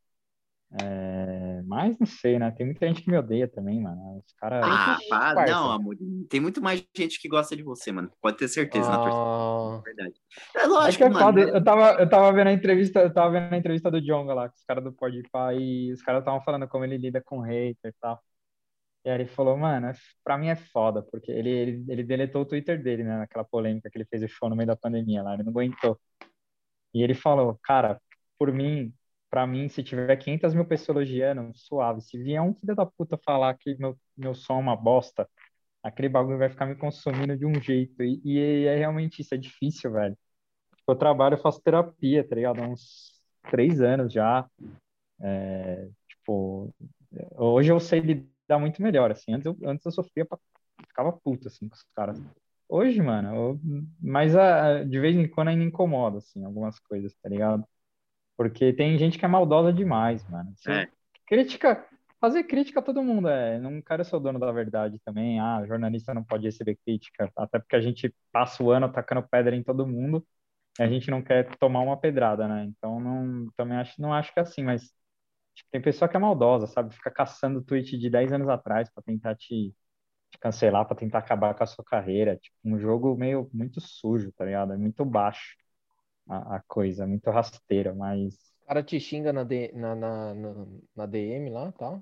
É, 0.79 1.61
mas 1.65 1.99
não 1.99 2.07
sei, 2.07 2.39
né? 2.39 2.49
Tem 2.51 2.65
muita 2.65 2.87
gente 2.87 3.01
que 3.01 3.11
me 3.11 3.17
odeia 3.17 3.47
também, 3.47 3.81
mano. 3.81 4.23
Os 4.25 4.33
caras. 4.33 4.63
Ah, 4.65 4.97
para. 5.09 5.35
parça. 5.35 5.53
Não, 5.53 5.71
amor. 5.71 5.97
Tem 6.29 6.39
muito 6.39 6.61
mais 6.61 6.85
gente 6.95 7.19
que 7.19 7.27
gosta 7.27 7.55
de 7.55 7.63
você, 7.63 7.91
mano. 7.91 8.09
Pode 8.21 8.37
ter 8.37 8.47
certeza 8.47 8.89
na 8.89 8.97
torcida. 8.97 9.21
Ah, 9.21 9.81
Verdade. 9.83 10.13
É 10.55 10.59
Acho 10.59 10.69
lógico, 10.69 10.97
que 10.97 11.03
é 11.03 11.09
mano. 11.09 11.25
foda. 11.25 11.41
Eu 11.41 11.63
tava, 11.63 11.91
eu 12.01 12.09
tava 12.09 12.31
vendo 12.33 12.47
a 12.47 12.53
entrevista, 12.53 13.01
eu 13.01 13.13
tava 13.13 13.31
vendo 13.31 13.53
a 13.53 13.57
entrevista 13.57 13.91
do 13.91 14.01
Jonga 14.01 14.33
lá, 14.33 14.47
com 14.49 14.55
os 14.55 14.63
caras 14.63 14.83
do 14.83 14.93
Podpah, 14.93 15.53
e 15.53 15.91
os 15.91 16.01
caras 16.01 16.21
estavam 16.21 16.41
falando 16.41 16.67
como 16.69 16.85
ele 16.85 16.97
lida 16.97 17.21
com 17.21 17.39
hater 17.41 17.91
e 17.91 17.95
tal. 17.99 18.21
E 19.03 19.09
aí 19.09 19.15
ele 19.15 19.25
falou, 19.27 19.57
mano, 19.57 19.87
é- 19.87 19.93
pra 20.23 20.37
mim 20.37 20.47
é 20.49 20.55
foda, 20.55 21.01
porque 21.01 21.31
ele, 21.31 21.49
ele, 21.49 21.85
ele 21.89 22.03
deletou 22.03 22.43
o 22.43 22.45
Twitter 22.45 22.81
dele, 22.81 23.03
né, 23.03 23.17
naquela 23.17 23.43
polêmica 23.43 23.89
que 23.89 23.97
ele 23.97 24.05
fez 24.05 24.23
o 24.23 24.27
show 24.27 24.49
no 24.49 24.55
meio 24.55 24.67
da 24.67 24.75
pandemia 24.75 25.23
lá, 25.23 25.33
ele 25.33 25.43
não 25.43 25.51
aguentou. 25.51 25.99
E 26.93 27.01
ele 27.03 27.13
falou, 27.13 27.59
cara, 27.63 27.99
por 28.37 28.51
mim, 28.53 28.93
pra 29.31 29.47
mim, 29.47 29.69
se 29.69 29.81
tiver 29.81 30.15
500 30.17 30.53
mil 30.53 30.65
pessoas 30.65 30.97
elogiando, 30.97 31.51
suave. 31.55 32.01
Se 32.01 32.21
vier 32.21 32.41
um 32.41 32.53
filho 32.53 32.75
da 32.75 32.85
puta 32.85 33.17
falar 33.17 33.57
que 33.57 33.75
meu, 33.77 33.97
meu 34.17 34.35
som 34.35 34.57
é 34.57 34.59
uma 34.59 34.75
bosta, 34.75 35.27
aquele 35.81 36.09
bagulho 36.09 36.37
vai 36.37 36.49
ficar 36.49 36.65
me 36.65 36.75
consumindo 36.75 37.37
de 37.37 37.45
um 37.45 37.59
jeito. 37.61 38.03
E, 38.03 38.21
e 38.25 38.65
é 38.67 38.77
realmente 38.77 39.21
isso, 39.21 39.33
é 39.33 39.37
difícil, 39.37 39.91
velho. 39.93 40.17
Eu 40.87 40.95
trabalho, 40.95 41.35
eu 41.35 41.41
faço 41.41 41.61
terapia, 41.61 42.27
tá 42.27 42.35
ligado? 42.35 42.61
Há 42.61 42.67
uns 42.67 43.21
três 43.49 43.81
anos 43.81 44.11
já. 44.11 44.45
É, 45.21 45.87
tipo, 46.09 46.73
hoje 47.37 47.71
eu 47.71 47.79
sei 47.79 48.01
lidar 48.01 48.59
muito 48.59 48.81
melhor, 48.81 49.11
assim. 49.11 49.33
Antes 49.33 49.45
eu, 49.45 49.57
antes 49.65 49.85
eu 49.85 49.91
sofria, 49.91 50.25
pra, 50.25 50.37
ficava 50.87 51.13
puto, 51.13 51.47
assim, 51.47 51.69
com 51.69 51.75
os 51.75 51.85
caras. 51.95 52.21
Hoje, 52.67 53.01
mano, 53.01 53.35
eu, 53.35 53.59
mas 54.01 54.35
a, 54.35 54.83
de 54.83 54.99
vez 54.99 55.15
em 55.15 55.27
quando 55.27 55.49
ainda 55.49 55.63
incomoda, 55.63 56.17
assim, 56.17 56.43
algumas 56.43 56.79
coisas, 56.79 57.13
tá 57.21 57.29
ligado? 57.29 57.65
Porque 58.41 58.73
tem 58.73 58.97
gente 58.97 59.19
que 59.19 59.25
é 59.25 59.27
maldosa 59.27 59.71
demais, 59.71 60.27
mano. 60.27 60.51
Você 60.55 60.71
É. 60.71 60.89
Crítica, 61.27 61.87
fazer 62.19 62.43
crítica 62.45 62.81
todo 62.81 63.03
mundo 63.03 63.29
é. 63.29 63.59
Não 63.59 63.79
quero 63.83 64.03
ser 64.03 64.15
o 64.15 64.19
dono 64.19 64.39
da 64.39 64.51
verdade 64.51 64.99
também. 65.05 65.39
Ah, 65.39 65.63
jornalista 65.67 66.11
não 66.11 66.23
pode 66.23 66.45
receber 66.45 66.75
crítica, 66.83 67.31
até 67.37 67.59
porque 67.59 67.75
a 67.75 67.81
gente 67.81 68.11
passa 68.31 68.63
o 68.63 68.71
ano 68.71 68.87
atacando 68.87 69.21
pedra 69.29 69.55
em 69.55 69.61
todo 69.61 69.85
mundo 69.85 70.25
e 70.79 70.83
a 70.83 70.87
gente 70.87 71.11
não 71.11 71.21
quer 71.21 71.55
tomar 71.57 71.81
uma 71.81 71.95
pedrada, 71.97 72.47
né? 72.47 72.65
Então 72.65 72.99
não, 72.99 73.47
também 73.55 73.77
acho, 73.77 74.01
não 74.01 74.11
acho 74.11 74.33
que 74.33 74.39
é 74.39 74.43
assim, 74.43 74.63
mas 74.63 74.81
tipo, 75.55 75.69
tem 75.71 75.81
pessoa 75.81 76.09
que 76.09 76.17
é 76.17 76.19
maldosa, 76.19 76.67
sabe? 76.67 76.95
Fica 76.95 77.11
caçando 77.11 77.63
tweet 77.63 77.97
de 77.97 78.09
10 78.09 78.31
anos 78.33 78.49
atrás 78.49 78.89
para 78.91 79.03
tentar 79.03 79.35
te, 79.35 79.75
te 80.31 80.39
cancelar, 80.39 80.85
para 80.87 80.97
tentar 80.97 81.19
acabar 81.19 81.55
com 81.55 81.63
a 81.63 81.67
sua 81.67 81.85
carreira. 81.85 82.37
Tipo, 82.37 82.57
um 82.65 82.79
jogo 82.79 83.15
meio 83.17 83.49
muito 83.53 83.81
sujo, 83.81 84.31
tá 84.33 84.45
ligado? 84.45 84.73
É 84.73 84.77
muito 84.77 85.05
baixo 85.05 85.57
a, 86.27 86.57
a 86.57 86.61
coisa, 86.67 87.07
muito 87.07 87.29
rasteira, 87.31 87.93
mas 87.93 88.51
o 88.63 88.65
cara 88.67 88.83
te 88.83 88.99
xinga 88.99 89.31
na, 89.33 89.43
D- 89.43 89.71
na, 89.73 89.95
na, 89.95 90.33
na, 90.33 90.53
na 90.95 91.05
DM 91.05 91.49
lá, 91.49 91.71
tá? 91.73 92.01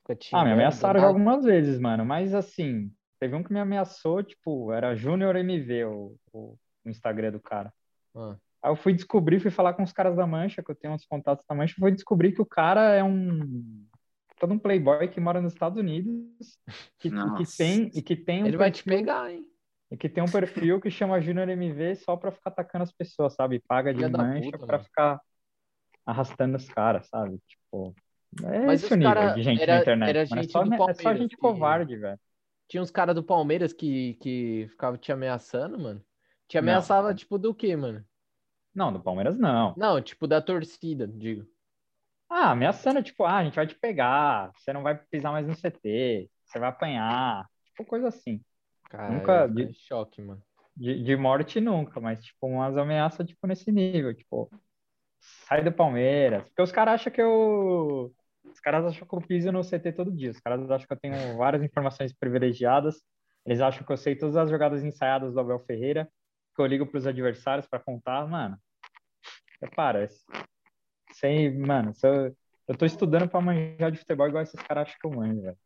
Fica 0.00 0.16
te 0.16 0.36
Ah, 0.36 0.44
me 0.44 0.52
ameaçaram 0.52 1.00
do 1.00 1.06
algumas 1.06 1.44
vezes, 1.44 1.78
mano. 1.78 2.04
Mas 2.04 2.34
assim, 2.34 2.90
teve 3.20 3.34
um 3.34 3.42
que 3.42 3.52
me 3.52 3.60
ameaçou, 3.60 4.22
tipo, 4.22 4.72
era 4.72 4.94
Júnior 4.94 5.36
MV, 5.36 5.84
o, 5.84 6.16
o, 6.32 6.58
o 6.84 6.88
Instagram 6.90 7.32
do 7.32 7.40
cara. 7.40 7.72
Ah, 8.14 8.38
Aí 8.62 8.70
eu 8.70 8.76
fui 8.76 8.92
descobrir, 8.94 9.40
fui 9.40 9.50
falar 9.50 9.74
com 9.74 9.82
os 9.82 9.92
caras 9.92 10.16
da 10.16 10.26
Mancha, 10.26 10.62
que 10.62 10.70
eu 10.70 10.74
tenho 10.74 10.94
uns 10.94 11.04
contatos 11.06 11.44
da 11.46 11.54
Mancha, 11.54 11.74
fui 11.78 11.92
descobrir 11.92 12.32
que 12.32 12.42
o 12.42 12.46
cara 12.46 12.94
é 12.94 13.02
um 13.02 13.84
todo 14.38 14.54
um 14.54 14.58
playboy 14.58 15.08
que 15.08 15.20
mora 15.20 15.40
nos 15.40 15.52
Estados 15.52 15.78
Unidos 15.78 16.58
que, 16.98 17.08
e 17.08 17.30
que 17.36 17.46
tem 17.56 17.90
e 17.94 18.02
que 18.02 18.16
tem 18.16 18.42
um 18.42 18.48
Ele 18.48 18.56
vai 18.56 18.70
te 18.70 18.82
perfil, 18.82 18.96
pegar, 18.96 19.30
hein? 19.30 19.46
E 19.92 19.96
que 19.96 20.08
tem 20.08 20.22
um 20.24 20.30
perfil 20.30 20.80
que 20.80 20.90
chama 20.90 21.20
Júnior 21.20 21.48
MV 21.48 21.96
só 21.96 22.16
pra 22.16 22.32
ficar 22.32 22.50
atacando 22.50 22.82
as 22.84 22.92
pessoas, 22.92 23.34
sabe? 23.34 23.60
Paga 23.60 23.92
de 23.92 24.08
mancha 24.08 24.50
puta, 24.52 24.66
pra 24.66 24.76
mano. 24.78 24.84
ficar 24.84 25.20
arrastando 26.04 26.56
os 26.56 26.68
caras, 26.68 27.06
sabe? 27.08 27.38
Tipo, 27.46 27.94
é 28.44 28.66
Mas 28.66 28.82
esse 28.82 28.92
o 28.92 28.96
nível 28.96 29.34
de 29.34 29.42
gente 29.42 29.62
era- 29.62 29.74
na 29.76 29.80
internet. 29.82 30.08
era 30.08 30.18
é, 30.22 30.26
gente 30.26 30.50
só, 30.50 30.62
é 30.64 30.94
só 30.94 31.14
gente 31.14 31.36
que- 31.36 31.40
covarde, 31.40 31.96
velho. 31.96 32.18
Tinha 32.68 32.82
uns 32.82 32.90
caras 32.90 33.14
do 33.14 33.22
Palmeiras 33.22 33.72
que, 33.72 34.14
que 34.14 34.66
ficavam 34.70 34.96
te 34.98 35.12
ameaçando, 35.12 35.78
mano. 35.78 36.02
Te 36.48 36.56
Não. 36.56 36.60
ameaçava, 36.62 37.14
tipo, 37.14 37.38
do 37.38 37.54
quê, 37.54 37.76
mano? 37.76 38.02
Não, 38.74 38.90
do 38.90 39.00
Palmeiras 39.00 39.38
não. 39.38 39.74
Não, 39.76 40.00
tipo, 40.00 40.26
da 40.26 40.40
torcida, 40.40 41.06
digo. 41.06 41.46
Ah, 42.30 42.52
ameaçando, 42.52 43.02
tipo, 43.02 43.24
ah, 43.24 43.36
a 43.36 43.44
gente 43.44 43.54
vai 43.56 43.66
te 43.66 43.74
pegar, 43.74 44.50
você 44.56 44.72
não 44.72 44.82
vai 44.82 44.94
pisar 45.10 45.30
mais 45.32 45.46
no 45.46 45.54
CT, 45.54 46.30
você 46.46 46.58
vai 46.58 46.70
apanhar, 46.70 47.46
tipo, 47.66 47.84
coisa 47.84 48.08
assim. 48.08 48.40
Cara, 48.92 49.14
Nunca 49.14 49.48
de- 49.48 49.62
em 49.62 49.72
choque, 49.72 50.20
mano. 50.20 50.42
De, 50.76 51.02
de 51.02 51.16
morte 51.16 51.60
nunca, 51.60 52.00
mas, 52.00 52.22
tipo, 52.22 52.46
umas 52.46 52.76
ameaças, 52.76 53.26
tipo, 53.26 53.46
nesse 53.46 53.70
nível, 53.72 54.14
tipo, 54.14 54.50
sai 55.46 55.62
do 55.64 55.72
Palmeiras. 55.72 56.44
Porque 56.44 56.62
os 56.62 56.70
caras 56.72 56.94
acham 57.00 57.12
que 57.12 57.20
eu. 57.22 58.14
Os 58.44 58.60
caras 58.60 58.84
acham 58.84 59.06
que 59.06 59.14
eu 59.14 59.20
piso 59.20 59.50
no 59.50 59.62
CT 59.64 59.92
todo 59.92 60.14
dia. 60.14 60.30
Os 60.30 60.40
caras 60.40 60.70
acham 60.70 60.86
que 60.86 60.92
eu 60.92 60.98
tenho 61.00 61.36
várias 61.38 61.62
informações 61.62 62.12
privilegiadas. 62.12 63.02
Eles 63.46 63.60
acham 63.60 63.84
que 63.84 63.92
eu 63.92 63.96
sei 63.96 64.14
todas 64.14 64.36
as 64.36 64.50
jogadas 64.50 64.84
ensaiadas 64.84 65.32
do 65.32 65.40
Abel 65.40 65.58
Ferreira, 65.60 66.08
que 66.54 66.60
eu 66.62 66.66
ligo 66.66 66.86
pros 66.86 67.06
adversários 67.06 67.66
para 67.66 67.80
contar. 67.82 68.26
Mano, 68.28 68.58
parece. 69.74 70.22
Sem, 71.12 71.58
mano, 71.58 71.94
se 71.94 72.06
eu, 72.06 72.36
eu 72.68 72.76
tô 72.76 72.84
estudando 72.84 73.28
para 73.28 73.40
manjar 73.40 73.90
de 73.90 73.98
futebol 73.98 74.28
igual 74.28 74.42
esses 74.42 74.60
caras 74.62 74.88
acham 74.88 74.98
que 75.00 75.06
eu 75.06 75.10
manjo, 75.12 75.42
velho. 75.42 75.58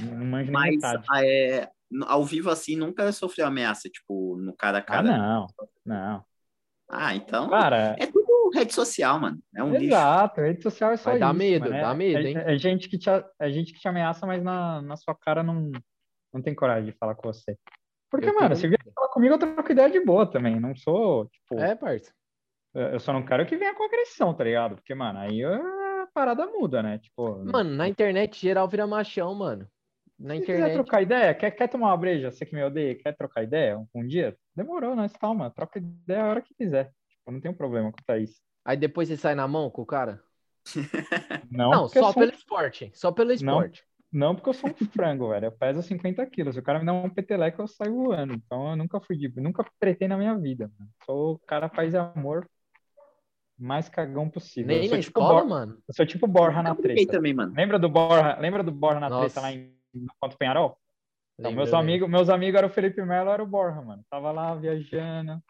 Não 0.00 0.24
manjo 0.26 0.50
nem 0.52 0.52
Mas 0.52 0.76
metade. 0.76 1.06
é, 1.16 1.70
ao 2.06 2.24
vivo 2.24 2.50
assim 2.50 2.76
nunca 2.76 3.10
sofreu 3.12 3.46
ameaça, 3.46 3.88
tipo, 3.88 4.36
no 4.38 4.54
cara 4.54 4.78
a 4.78 4.80
Ah, 4.80 4.84
cara. 4.84 5.02
não, 5.18 5.46
não. 5.84 6.24
Ah, 6.88 7.14
então. 7.14 7.48
Cara, 7.48 7.96
É 7.98 8.06
tudo 8.06 8.50
rede 8.54 8.72
social, 8.72 9.20
mano. 9.20 9.38
É 9.54 9.62
um 9.62 9.70
lixo. 9.72 9.84
Exato, 9.86 10.40
rede 10.40 10.62
social 10.62 10.92
é 10.92 10.96
só 10.96 11.10
Vai 11.10 11.18
isso, 11.18 11.38
medo, 11.38 11.64
mano. 11.64 11.74
É- 11.76 11.80
dá 11.82 11.94
medo, 11.94 12.18
é, 12.26 12.30
hein? 12.30 12.36
É, 12.38 12.58
gente 12.58 12.88
que 12.88 12.98
te, 12.98 13.08
é 13.10 13.50
gente 13.50 13.72
que 13.72 13.78
te 13.80 13.88
ameaça, 13.88 14.26
mas 14.26 14.42
na, 14.42 14.80
na 14.80 14.96
sua 14.96 15.14
cara 15.14 15.42
não, 15.42 15.70
não 16.32 16.40
tem 16.42 16.54
coragem 16.54 16.90
de 16.90 16.96
falar 16.98 17.14
com 17.14 17.30
você. 17.30 17.56
Porque, 18.10 18.30
Eu 18.30 18.34
mano, 18.34 18.56
se 18.56 18.66
vier 18.66 18.78
falar 18.94 19.08
comigo, 19.08 19.34
eu 19.34 19.38
troco 19.38 19.70
ideia 19.70 19.90
de 19.90 20.00
boa 20.00 20.24
também. 20.30 20.58
Não 20.58 20.74
sou, 20.74 21.26
tipo, 21.26 21.60
É, 21.60 21.74
parça. 21.74 22.10
eu 22.74 22.98
só 22.98 23.12
não 23.12 23.22
quero 23.24 23.44
que 23.44 23.56
venha 23.56 23.74
com 23.74 23.84
agressão, 23.84 24.32
tá 24.34 24.44
ligado? 24.44 24.76
Porque, 24.76 24.94
mano, 24.94 25.18
aí 25.18 25.44
a 25.44 26.08
parada 26.14 26.46
muda, 26.46 26.82
né? 26.82 26.98
Tipo, 26.98 27.44
Mano, 27.44 27.70
na 27.70 27.86
internet 27.86 28.40
geral 28.40 28.66
vira 28.66 28.86
machão, 28.86 29.34
mano. 29.34 29.68
Na 30.18 30.34
se 30.34 30.40
internet. 30.42 30.72
trocar 30.74 31.02
ideia, 31.02 31.32
quer, 31.34 31.50
quer 31.52 31.68
tomar 31.68 31.88
uma 31.88 31.96
breja, 31.96 32.30
você 32.30 32.44
que 32.44 32.54
me 32.54 32.62
odeia, 32.64 32.94
quer 32.96 33.16
trocar 33.16 33.44
ideia 33.44 33.78
um, 33.78 33.86
um 33.94 34.06
dia? 34.06 34.36
Demorou, 34.54 34.96
nós 34.96 35.12
calma, 35.12 35.50
troca 35.50 35.78
ideia 35.78 36.22
a 36.24 36.28
hora 36.28 36.42
que 36.42 36.54
quiser. 36.54 36.92
Tipo, 37.08 37.30
não 37.30 37.40
tem 37.40 37.50
um 37.50 37.54
problema 37.54 37.92
a 38.08 38.18
isso. 38.18 38.40
Aí 38.64 38.76
depois 38.76 39.08
você 39.08 39.16
sai 39.16 39.34
na 39.34 39.46
mão 39.46 39.70
com 39.70 39.82
o 39.82 39.86
cara? 39.86 40.20
Não, 41.50 41.70
Não, 41.70 41.88
só 41.88 42.00
sou 42.00 42.10
um 42.10 42.14
pelo 42.14 42.32
esporte. 42.32 42.90
Só 42.94 43.12
pelo 43.12 43.32
esporte. 43.32 43.82
Não, 44.12 44.34
porque 44.34 44.48
eu 44.50 44.54
sou 44.54 44.70
um 44.70 44.74
frango, 44.74 45.28
velho. 45.30 45.46
Eu 45.46 45.52
peso 45.52 45.82
50 45.82 46.24
quilos. 46.26 46.54
Se 46.54 46.60
o 46.60 46.62
cara 46.62 46.78
me 46.78 46.86
dá 46.86 46.92
um 46.92 47.08
peteleco, 47.10 47.62
eu 47.62 47.68
saio 47.68 47.94
voando. 47.94 48.34
Então 48.34 48.70
eu 48.70 48.76
nunca 48.76 49.00
fui 49.00 49.16
de. 49.16 49.28
Nunca 49.40 49.64
tretei 49.78 50.08
na 50.08 50.16
minha 50.16 50.36
vida. 50.36 50.70
Mano. 50.78 50.90
Sou 51.06 51.34
o 51.34 51.38
cara 51.38 51.68
paz 51.68 51.94
e 51.94 51.96
amor 51.96 52.46
mais 53.58 53.88
cagão 53.88 54.28
possível. 54.30 54.70
Eu 54.72 54.78
Nem 54.80 54.88
sou 54.88 54.96
na 54.96 55.02
tipo 55.02 55.20
escola, 55.20 55.40
Bor- 55.40 55.48
mano. 55.48 55.78
Eu 55.88 55.94
sou 55.94 56.06
tipo 56.06 56.26
Borja 56.26 56.62
na 56.62 56.74
treta. 56.74 57.12
também, 57.12 57.34
mano. 57.34 57.52
Lembra 57.54 57.78
do 57.78 57.88
Borja? 57.88 58.38
Lembra 58.38 58.62
do 58.62 58.70
Borja 58.70 59.00
na 59.00 59.08
Nossa. 59.08 59.24
treta 59.26 59.40
lá 59.40 59.52
em 59.52 59.77
no 59.94 60.08
Ponto 60.20 60.36
Penharol? 60.38 60.78
Então, 61.38 61.52
meus 61.52 61.72
amigos, 61.72 62.08
meus 62.10 62.28
amigos 62.30 62.58
eram 62.58 62.68
o 62.68 62.72
Felipe 62.72 63.02
Melo, 63.02 63.30
era 63.30 63.42
o 63.42 63.46
Borja, 63.46 63.80
mano. 63.82 64.04
Tava 64.10 64.32
lá 64.32 64.54
viajando. 64.56 65.42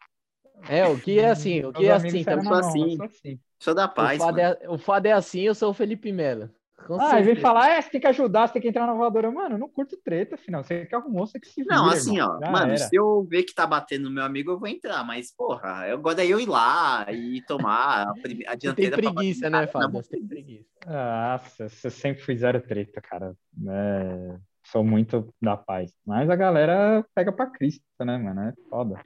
É, 0.67 0.85
o 0.87 0.99
que 0.99 1.19
é 1.19 1.29
assim, 1.29 1.63
o 1.63 1.73
que 1.73 1.85
Meus 1.85 1.87
é 1.87 1.91
assim 1.91 2.23
sou 2.23 2.37
mão, 2.43 2.81
eu 2.81 2.89
assim. 2.89 2.89
sou 2.89 3.05
assim. 3.05 3.39
Sou 3.59 3.75
da 3.75 3.87
O 3.95 4.09
paz, 4.09 4.09
fado, 4.09 4.39
mano. 4.39 4.51
é, 4.61 4.69
o 4.69 4.77
fado 4.77 5.07
é 5.07 5.11
assim, 5.13 5.41
eu 5.41 5.55
sou 5.55 5.71
o 5.71 5.73
Felipe 5.73 6.11
Melo. 6.11 6.49
Com 6.87 6.99
Ah, 6.99 7.15
aí 7.15 7.23
vem 7.23 7.35
falar, 7.35 7.69
é, 7.69 7.81
você 7.81 7.89
tem 7.89 8.01
que 8.01 8.07
ajudar, 8.07 8.47
você 8.47 8.53
tem 8.53 8.61
que 8.61 8.67
entrar 8.67 8.87
na 8.87 8.93
voadora. 8.93 9.31
Mano, 9.31 9.55
eu 9.55 9.59
não 9.59 9.69
curto 9.69 9.97
treta, 10.03 10.35
afinal. 10.35 10.63
Você 10.63 10.85
que 10.85 10.95
arrumou, 10.95 11.25
você 11.27 11.39
que 11.39 11.47
se 11.47 11.61
vira, 11.61 11.75
Não, 11.75 11.89
assim, 11.89 12.17
irmão. 12.19 12.35
ó, 12.35 12.39
Já 12.39 12.51
mano, 12.51 12.71
era. 12.71 12.77
se 12.77 12.95
eu 12.95 13.23
ver 13.29 13.43
que 13.43 13.53
tá 13.53 13.67
batendo 13.67 14.05
no 14.05 14.11
meu 14.11 14.23
amigo, 14.23 14.51
eu 14.51 14.59
vou 14.59 14.67
entrar, 14.67 15.03
mas, 15.03 15.31
porra, 15.35 15.87
eu 15.87 15.99
gosto 15.99 16.17
daí 16.17 16.31
eu 16.31 16.39
ir 16.39 16.47
lá 16.47 17.05
e 17.11 17.41
tomar 17.43 18.07
a, 18.09 18.13
prim- 18.15 18.43
a 18.47 18.51
Você 18.51 18.57
tem 18.57 18.57
dianteira 18.57 18.97
pra 18.97 19.03
bater 19.11 19.15
preguiça, 19.15 19.49
no 19.49 19.57
né? 19.57 19.69
Não, 19.73 19.91
Você 19.91 20.09
tem 20.09 20.27
preguiça. 20.27 20.69
Nossa, 20.85 21.69
você 21.69 21.89
sempre 21.89 22.23
fui 22.23 22.35
zero 22.37 22.61
treta, 22.61 23.01
cara. 23.01 23.35
É, 23.67 24.37
sou 24.65 24.83
muito 24.83 25.33
da 25.41 25.55
paz. 25.57 25.91
Mas 26.05 26.29
a 26.29 26.35
galera 26.35 27.05
pega 27.13 27.31
pra 27.31 27.47
Cristo, 27.47 27.83
né, 27.99 28.17
mano? 28.17 28.41
É 28.41 28.53
foda. 28.69 28.99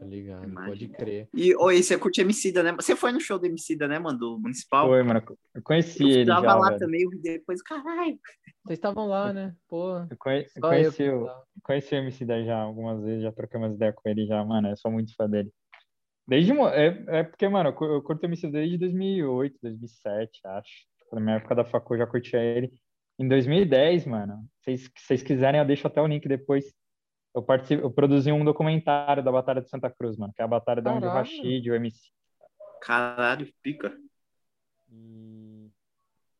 Tá 0.00 0.06
ligado, 0.06 0.44
Imagina. 0.44 0.66
pode 0.66 0.88
crer. 0.88 1.28
E, 1.34 1.54
oi, 1.56 1.82
você 1.82 1.98
curte 1.98 2.22
Emicida, 2.22 2.62
né? 2.62 2.72
Você 2.72 2.96
foi 2.96 3.12
no 3.12 3.20
show 3.20 3.38
do 3.38 3.44
Emicida, 3.44 3.86
né, 3.86 3.98
mano, 3.98 4.18
do 4.18 4.38
Municipal? 4.40 4.88
Foi, 4.88 5.02
mano. 5.02 5.22
Eu 5.54 5.62
conheci 5.62 6.02
Eu 6.02 6.08
ele 6.08 6.24
tava 6.26 6.46
já, 6.46 6.54
lá 6.54 6.68
velho. 6.68 6.78
também, 6.80 7.02
eu 7.02 7.10
vi 7.10 7.18
depois, 7.20 7.60
caralho. 7.62 8.18
Vocês 8.64 8.78
estavam 8.78 9.06
lá, 9.06 9.30
né? 9.30 9.54
Pô, 9.68 9.98
Eu 10.10 10.16
conhe- 10.18 10.40
eu 10.40 10.46
eu 10.56 10.62
conheci, 10.62 10.96
que 10.96 11.10
o, 11.10 11.26
tava. 11.26 11.44
conheci 11.62 11.94
o 11.94 11.98
MC 11.98 12.24
da 12.24 12.42
já 12.42 12.56
algumas 12.58 13.02
vezes, 13.04 13.22
já 13.22 13.30
troquei 13.30 13.60
umas 13.60 13.74
ideias 13.74 13.94
com 13.94 14.08
ele 14.08 14.24
já, 14.26 14.42
mano. 14.42 14.68
Eu 14.70 14.76
sou 14.78 14.90
muito 14.90 15.14
fã 15.14 15.28
dele. 15.28 15.52
Desde, 16.26 16.52
é, 16.52 17.04
é 17.18 17.22
porque, 17.24 17.46
mano, 17.46 17.68
eu 17.68 17.74
cu- 17.74 17.84
eu 17.84 18.02
curto 18.02 18.22
o 18.22 18.26
MC 18.26 18.50
desde 18.50 18.78
2008, 18.78 19.58
2007, 19.62 20.40
acho. 20.46 20.70
Tipo, 20.98 21.14
Na 21.16 21.20
minha 21.20 21.36
época 21.36 21.54
da 21.54 21.64
facu 21.64 21.92
eu 21.94 21.98
já 21.98 22.06
curtia 22.06 22.40
ele. 22.40 22.72
Em 23.18 23.28
2010, 23.28 24.06
mano, 24.06 24.46
se 24.64 24.90
vocês 24.96 25.22
quiserem, 25.22 25.60
eu 25.60 25.66
deixo 25.66 25.86
até 25.86 26.00
o 26.00 26.06
link 26.06 26.26
depois. 26.26 26.64
Eu, 27.34 27.42
participo, 27.42 27.82
eu 27.82 27.90
produzi 27.90 28.32
um 28.32 28.44
documentário 28.44 29.22
da 29.22 29.30
Batalha 29.30 29.60
de 29.60 29.68
Santa 29.68 29.90
Cruz, 29.90 30.16
mano, 30.16 30.32
que 30.34 30.42
é 30.42 30.44
a 30.44 30.48
batalha 30.48 30.82
da 30.82 30.92
onde 30.92 31.06
o. 31.06 31.10
Rashid, 31.10 31.70
o 31.70 31.74
MC. 31.74 32.10
Caralho, 32.80 33.52
pica. 33.62 33.96
E... 34.90 35.70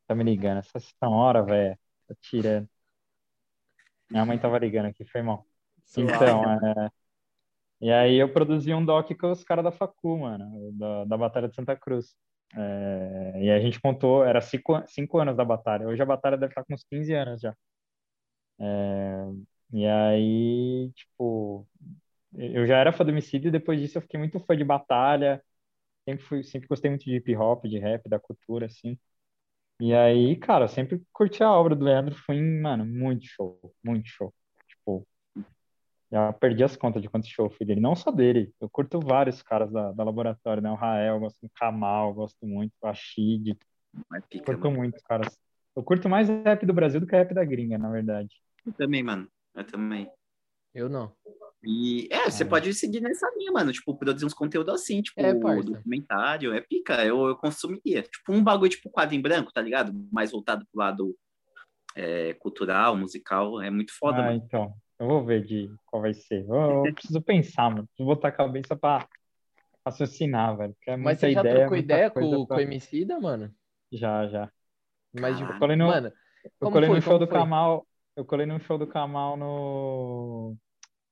Tá 0.07 0.14
me 0.14 0.24
ligando, 0.24 0.59
essa 0.59 0.80
hora, 1.03 1.43
velho. 1.43 1.78
Tá 2.09 2.14
tirando. 2.20 2.68
Minha 4.11 4.26
mãe 4.26 4.38
tava 4.38 4.59
ligando 4.59 4.86
aqui, 4.86 5.05
foi 5.05 5.22
mal. 5.22 5.47
Então, 5.97 6.45
é... 6.45 6.91
E 7.80 7.91
aí 7.91 8.16
eu 8.16 8.30
produzi 8.30 8.74
um 8.74 8.84
doc 8.84 9.11
com 9.18 9.30
os 9.30 9.43
caras 9.43 9.64
da 9.64 9.72
Facu, 9.72 10.18
mano, 10.18 10.72
da, 10.72 11.05
da 11.05 11.16
Batalha 11.16 11.49
de 11.49 11.55
Santa 11.55 11.74
Cruz. 11.76 12.14
É, 12.55 13.45
E 13.45 13.51
a 13.51 13.61
gente 13.61 13.80
contou, 13.80 14.24
era 14.24 14.41
cinco, 14.41 14.82
cinco 14.86 15.18
anos 15.18 15.36
da 15.36 15.45
batalha. 15.45 15.86
Hoje 15.86 16.03
a 16.03 16.07
batalha 16.07 16.36
deve 16.36 16.53
estar 16.53 16.64
com 16.64 16.74
uns 16.74 16.84
15 16.84 17.14
anos 17.14 17.41
já. 17.41 17.55
É, 18.59 19.26
E 19.73 19.87
aí, 19.87 20.91
tipo, 20.95 21.66
eu 22.35 22.66
já 22.66 22.79
era 22.79 22.93
fã 22.93 23.05
do 23.05 23.12
e 23.16 23.51
depois 23.51 23.81
disso 23.81 23.99
eu 23.99 24.03
fiquei 24.03 24.18
muito 24.18 24.41
fã 24.41 24.57
de 24.57 24.64
batalha. 24.64 25.43
Sempre 26.09 26.25
fui, 26.25 26.43
sempre 26.45 26.68
gostei 26.68 26.91
muito 26.91 27.05
de 27.05 27.16
hip 27.16 27.37
hop, 27.37 27.66
de 27.66 27.79
rap, 27.79 28.09
da 28.09 28.18
cultura, 28.18 28.66
assim. 28.66 28.99
E 29.81 29.95
aí, 29.95 30.37
cara, 30.37 30.64
eu 30.64 30.68
sempre 30.68 31.03
curti 31.12 31.43
a 31.43 31.53
obra 31.53 31.75
do 31.77 31.85
Leandro. 31.85 32.16
Em, 32.31 32.61
mano, 32.61 32.85
muito 32.85 33.25
show, 33.27 33.59
muito 33.85 34.09
show. 34.09 34.35
Tipo, 34.68 35.07
já 36.11 36.33
perdi 36.33 36.64
as 36.64 36.77
contas 36.77 37.01
de 37.01 37.09
quantos 37.09 37.29
shows 37.29 37.55
fui 37.57 37.64
dele. 37.64 37.81
Não 37.81 37.95
só 37.95 38.11
dele, 38.11 38.53
eu 38.61 38.68
curto 38.68 38.99
vários 39.01 39.43
caras 39.43 39.71
da, 39.71 39.93
da 39.93 40.05
laboratório, 40.05 40.62
né? 40.62 40.71
O 40.71 40.75
Rael, 40.75 41.14
eu 41.14 41.21
gosto 41.21 41.39
do 41.41 41.51
Kamal, 41.55 42.09
eu 42.11 42.14
gosto 42.14 42.47
muito, 42.47 42.73
o 42.83 42.87
Ashid, 42.87 43.57
curto 44.45 44.64
mano. 44.64 44.77
muito, 44.77 45.03
caras. 45.05 45.39
Eu 45.77 45.83
curto 45.85 46.09
mais 46.09 46.29
rap 46.29 46.66
do 46.66 46.75
Brasil 46.75 47.01
do 47.01 47.07
que 47.07 47.14
rap 47.14 47.33
da 47.33 47.45
gringa, 47.45 47.79
na 47.79 47.91
verdade. 47.91 48.35
Eu 48.66 48.73
também, 48.73 49.03
mano. 49.03 49.29
Eu 49.55 49.64
também. 49.64 50.11
Eu 50.74 50.88
não. 50.88 51.12
E 51.62 52.09
é, 52.11 52.30
você 52.30 52.44
Ah. 52.44 52.48
pode 52.48 52.72
seguir 52.72 53.01
nessa 53.01 53.28
linha, 53.36 53.53
mano. 53.53 53.72
Tipo, 53.72 53.94
produzir 53.96 54.24
uns 54.24 54.32
conteúdos 54.34 54.72
assim, 54.74 55.03
tipo, 55.03 55.20
É, 55.20 55.34
parça. 55.34 55.64
documentário, 55.72 56.55
é 56.55 56.61
pica. 56.61 57.05
Eu, 57.05 57.26
eu 57.26 57.36
consumiria. 57.36 58.03
Tipo, 58.03 58.32
um 58.32 58.42
bagulho 58.42 58.70
tipo 58.70 58.88
quadro 58.88 59.14
em 59.14 59.20
branco, 59.20 59.53
tá 59.53 59.61
ligado? 59.61 59.92
Mais 60.12 60.30
voltado 60.30 60.64
pro 60.70 60.78
lado 60.80 61.16
é, 61.96 62.32
cultural, 62.34 62.96
musical. 62.96 63.61
É 63.61 63.68
muito 63.70 63.92
foda, 63.98 64.18
ah, 64.18 64.22
mano. 64.26 64.42
então. 64.44 64.72
Eu 64.98 65.07
vou 65.09 65.24
ver 65.24 65.44
de 65.44 65.68
qual 65.86 66.03
vai 66.03 66.14
ser. 66.14 66.44
Eu, 66.48 66.86
eu 66.86 66.94
preciso 66.94 67.20
pensar, 67.20 67.68
mano. 67.70 67.86
Preciso 67.88 68.07
botar 68.07 68.28
a 68.28 68.32
cabeça 68.32 68.76
pra 68.76 69.07
raciocinar, 69.84 70.57
velho. 70.57 70.74
Porque 70.74 70.90
é 70.90 70.96
Mas 70.96 71.18
você 71.18 71.32
já 71.32 71.40
ideia, 71.40 71.57
trocou 71.61 71.76
ideia 71.76 72.11
com, 72.11 72.46
pra- 72.46 72.57
com 72.57 72.61
o 72.61 72.61
Emicida, 72.64 73.18
mano? 73.18 73.53
Já, 73.92 74.26
já. 74.28 74.51
Mas, 75.12 75.36
de- 75.36 75.42
Caralho. 75.42 75.57
Eu 75.57 75.59
colei 75.59 75.76
no, 75.76 75.86
mano, 75.88 76.12
eu 76.61 76.70
colei 76.70 76.88
foi? 76.88 76.96
no 76.96 77.03
show 77.03 77.18
do 77.18 77.26
foi? 77.26 77.34
Kamal. 77.38 77.86
Eu 78.16 78.24
colei 78.24 78.46
no 78.46 78.61
show 78.61 78.76
do 78.76 78.86
Kamal 78.86 79.36
no, 79.36 80.56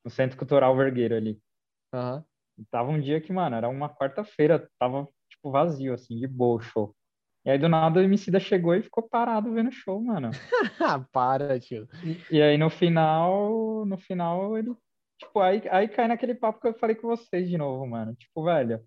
no 0.05 0.11
Centro 0.11 0.37
Cultural 0.37 0.77
Vergueiro 0.77 1.15
ali. 1.15 1.41
E 2.59 2.65
Tava 2.67 2.91
um 2.91 3.01
dia 3.01 3.21
que, 3.21 3.33
mano, 3.33 3.57
era 3.57 3.69
uma 3.69 3.89
quarta-feira, 3.89 4.69
tava, 4.79 5.09
tipo, 5.31 5.51
vazio, 5.51 5.95
assim, 5.95 6.17
de 6.17 6.27
boa 6.27 6.57
o 6.57 6.61
show. 6.61 6.95
E 7.45 7.51
aí, 7.51 7.59
do 7.59 7.69
nada, 7.69 8.01
o 8.01 8.03
Emicida 8.03 8.41
chegou 8.41 8.75
e 8.75 8.83
ficou 8.83 9.09
parado 9.09 9.53
vendo 9.53 9.69
o 9.69 9.73
show, 9.73 10.03
mano. 10.03 10.31
Ah, 10.81 11.05
para, 11.13 11.59
tio. 11.59 11.89
E 12.31 12.43
aí, 12.43 12.59
no 12.59 12.69
final, 12.69 13.85
no 13.87 13.97
final, 13.97 14.57
ele, 14.59 14.75
tipo, 15.19 15.41
aí, 15.41 15.63
aí 15.71 15.89
cai 15.89 16.09
naquele 16.09 16.35
papo 16.35 16.61
que 16.61 16.69
eu 16.69 16.75
falei 16.75 16.97
com 16.97 17.09
vocês 17.09 17.49
de 17.49 17.57
novo, 17.57 17.87
mano. 17.87 18.15
Tipo, 18.15 18.45
velho, 18.45 18.85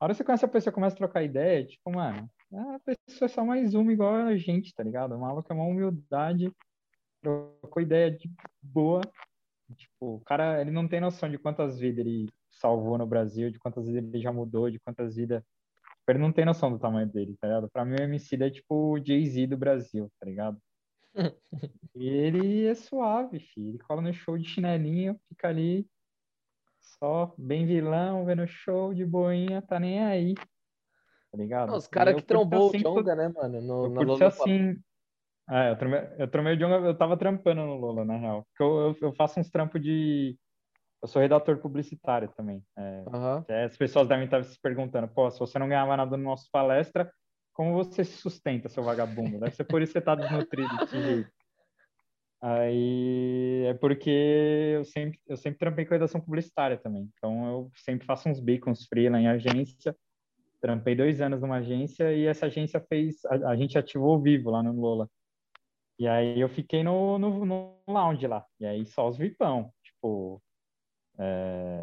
a 0.00 0.04
hora 0.04 0.14
que 0.14 0.18
você 0.18 0.24
conhece 0.24 0.44
a 0.44 0.48
pessoa 0.48 0.72
e 0.72 0.74
começa 0.74 0.94
a 0.94 0.98
trocar 0.98 1.22
ideia, 1.22 1.66
tipo, 1.66 1.90
mano, 1.90 2.28
a 2.52 2.78
pessoa 2.80 3.26
é 3.26 3.28
só 3.28 3.44
mais 3.44 3.74
uma 3.74 3.92
igual 3.92 4.14
a 4.14 4.36
gente, 4.36 4.74
tá 4.74 4.82
ligado? 4.82 5.14
O 5.14 5.20
maluco 5.20 5.52
é 5.52 5.54
uma 5.54 5.66
humildade, 5.66 6.50
trocou 7.20 7.82
ideia 7.82 8.10
de 8.10 8.30
boa. 8.62 9.00
Tipo, 9.76 10.16
o 10.16 10.20
cara, 10.20 10.60
ele 10.60 10.70
não 10.70 10.88
tem 10.88 11.00
noção 11.00 11.30
de 11.30 11.38
quantas 11.38 11.78
vidas 11.78 12.04
ele 12.04 12.28
salvou 12.50 12.98
no 12.98 13.06
Brasil, 13.06 13.50
de 13.50 13.58
quantas 13.58 13.86
vidas 13.86 14.04
ele 14.12 14.22
já 14.22 14.32
mudou, 14.32 14.70
de 14.70 14.80
quantas 14.80 15.14
vidas. 15.16 15.42
Ele 16.08 16.18
não 16.18 16.32
tem 16.32 16.44
noção 16.44 16.72
do 16.72 16.78
tamanho 16.78 17.06
dele, 17.08 17.36
tá 17.40 17.46
ligado? 17.46 17.70
Pra 17.70 17.84
mim, 17.84 17.94
o 17.94 18.02
MC 18.02 18.34
é 18.42 18.50
tipo 18.50 18.94
o 18.94 18.98
Jay-Z 19.04 19.46
do 19.46 19.56
Brasil, 19.56 20.10
tá 20.18 20.26
ligado? 20.26 20.60
E 21.94 22.08
ele 22.08 22.66
é 22.66 22.74
suave, 22.74 23.40
filho. 23.40 23.70
Ele 23.70 23.78
cola 23.78 24.00
no 24.00 24.12
show 24.12 24.38
de 24.38 24.48
chinelinho, 24.48 25.18
fica 25.28 25.48
ali 25.48 25.86
só 26.80 27.34
bem 27.36 27.66
vilão, 27.66 28.24
vendo 28.24 28.46
show 28.46 28.94
de 28.94 29.04
boinha, 29.04 29.60
tá 29.60 29.78
nem 29.78 30.00
aí. 30.00 30.34
tá 30.34 31.36
ligado? 31.36 31.70
Não, 31.70 31.76
os 31.76 31.88
caras 31.88 32.14
que 32.14 32.22
trombou 32.22 32.66
o 32.66 32.68
assim, 32.68 32.78
Jonga, 32.78 33.14
né, 33.14 33.28
mano? 33.28 33.60
No, 33.60 33.84
Eu 33.86 33.90
na 33.90 34.00
Lollapalooza. 34.02 34.44
assim. 34.44 34.82
É, 35.50 35.70
eu 35.70 35.76
tromei, 35.76 36.00
eu 36.18 36.28
tromei 36.28 36.58
eu 36.62 36.96
tava 36.96 37.16
trampando 37.16 37.62
no 37.62 37.74
Lola, 37.74 38.04
na 38.04 38.16
real. 38.16 38.46
Porque 38.46 38.62
eu, 38.62 38.80
eu, 38.80 39.08
eu 39.08 39.12
faço 39.12 39.40
uns 39.40 39.50
trampos 39.50 39.82
de. 39.82 40.38
Eu 41.02 41.08
sou 41.08 41.20
redator 41.20 41.58
publicitário 41.58 42.30
também. 42.36 42.62
É, 42.78 43.04
é, 43.48 43.64
as 43.64 43.76
pessoas 43.76 44.06
devem 44.06 44.26
estar 44.26 44.44
se 44.44 44.60
perguntando, 44.60 45.08
pô, 45.08 45.30
se 45.30 45.40
você 45.40 45.58
não 45.58 45.68
ganhava 45.68 45.96
nada 45.96 46.16
no 46.16 46.22
nosso 46.22 46.48
palestra, 46.52 47.10
como 47.52 47.72
você 47.72 48.04
se 48.04 48.18
sustenta, 48.18 48.68
seu 48.68 48.84
vagabundo? 48.84 49.40
Deve 49.40 49.56
ser 49.56 49.64
por 49.64 49.82
isso 49.82 49.92
que 49.92 49.98
você 49.98 50.04
tá 50.04 50.14
desnutrido 50.14 50.76
desse 50.78 51.02
jeito. 51.02 51.30
Aí 52.42 53.64
é 53.66 53.74
porque 53.74 54.74
eu 54.76 54.84
sempre, 54.84 55.20
eu 55.26 55.36
sempre 55.36 55.58
trampei 55.58 55.84
com 55.84 55.92
redação 55.92 56.20
publicitária 56.20 56.78
também. 56.78 57.10
Então 57.14 57.46
eu 57.48 57.70
sempre 57.74 58.06
faço 58.06 58.28
uns 58.28 58.40
bicos, 58.40 58.70
uns 58.70 58.86
freela 58.86 59.20
em 59.20 59.28
agência. 59.28 59.96
Trampei 60.60 60.94
dois 60.94 61.20
anos 61.20 61.40
numa 61.40 61.56
agência 61.56 62.14
e 62.14 62.26
essa 62.26 62.46
agência 62.46 62.80
fez, 62.88 63.24
a, 63.24 63.50
a 63.50 63.56
gente 63.56 63.76
ativou 63.76 64.16
o 64.16 64.22
vivo 64.22 64.50
lá 64.50 64.62
no 64.62 64.78
Lola. 64.78 65.08
E 66.00 66.08
aí 66.08 66.40
eu 66.40 66.48
fiquei 66.48 66.82
no, 66.82 67.18
no, 67.18 67.44
no 67.44 67.76
lounge 67.86 68.26
lá. 68.26 68.42
E 68.58 68.64
aí 68.64 68.86
só 68.86 69.06
os 69.06 69.18
vipão, 69.18 69.70
tipo 69.84 70.42
é, 71.18 71.82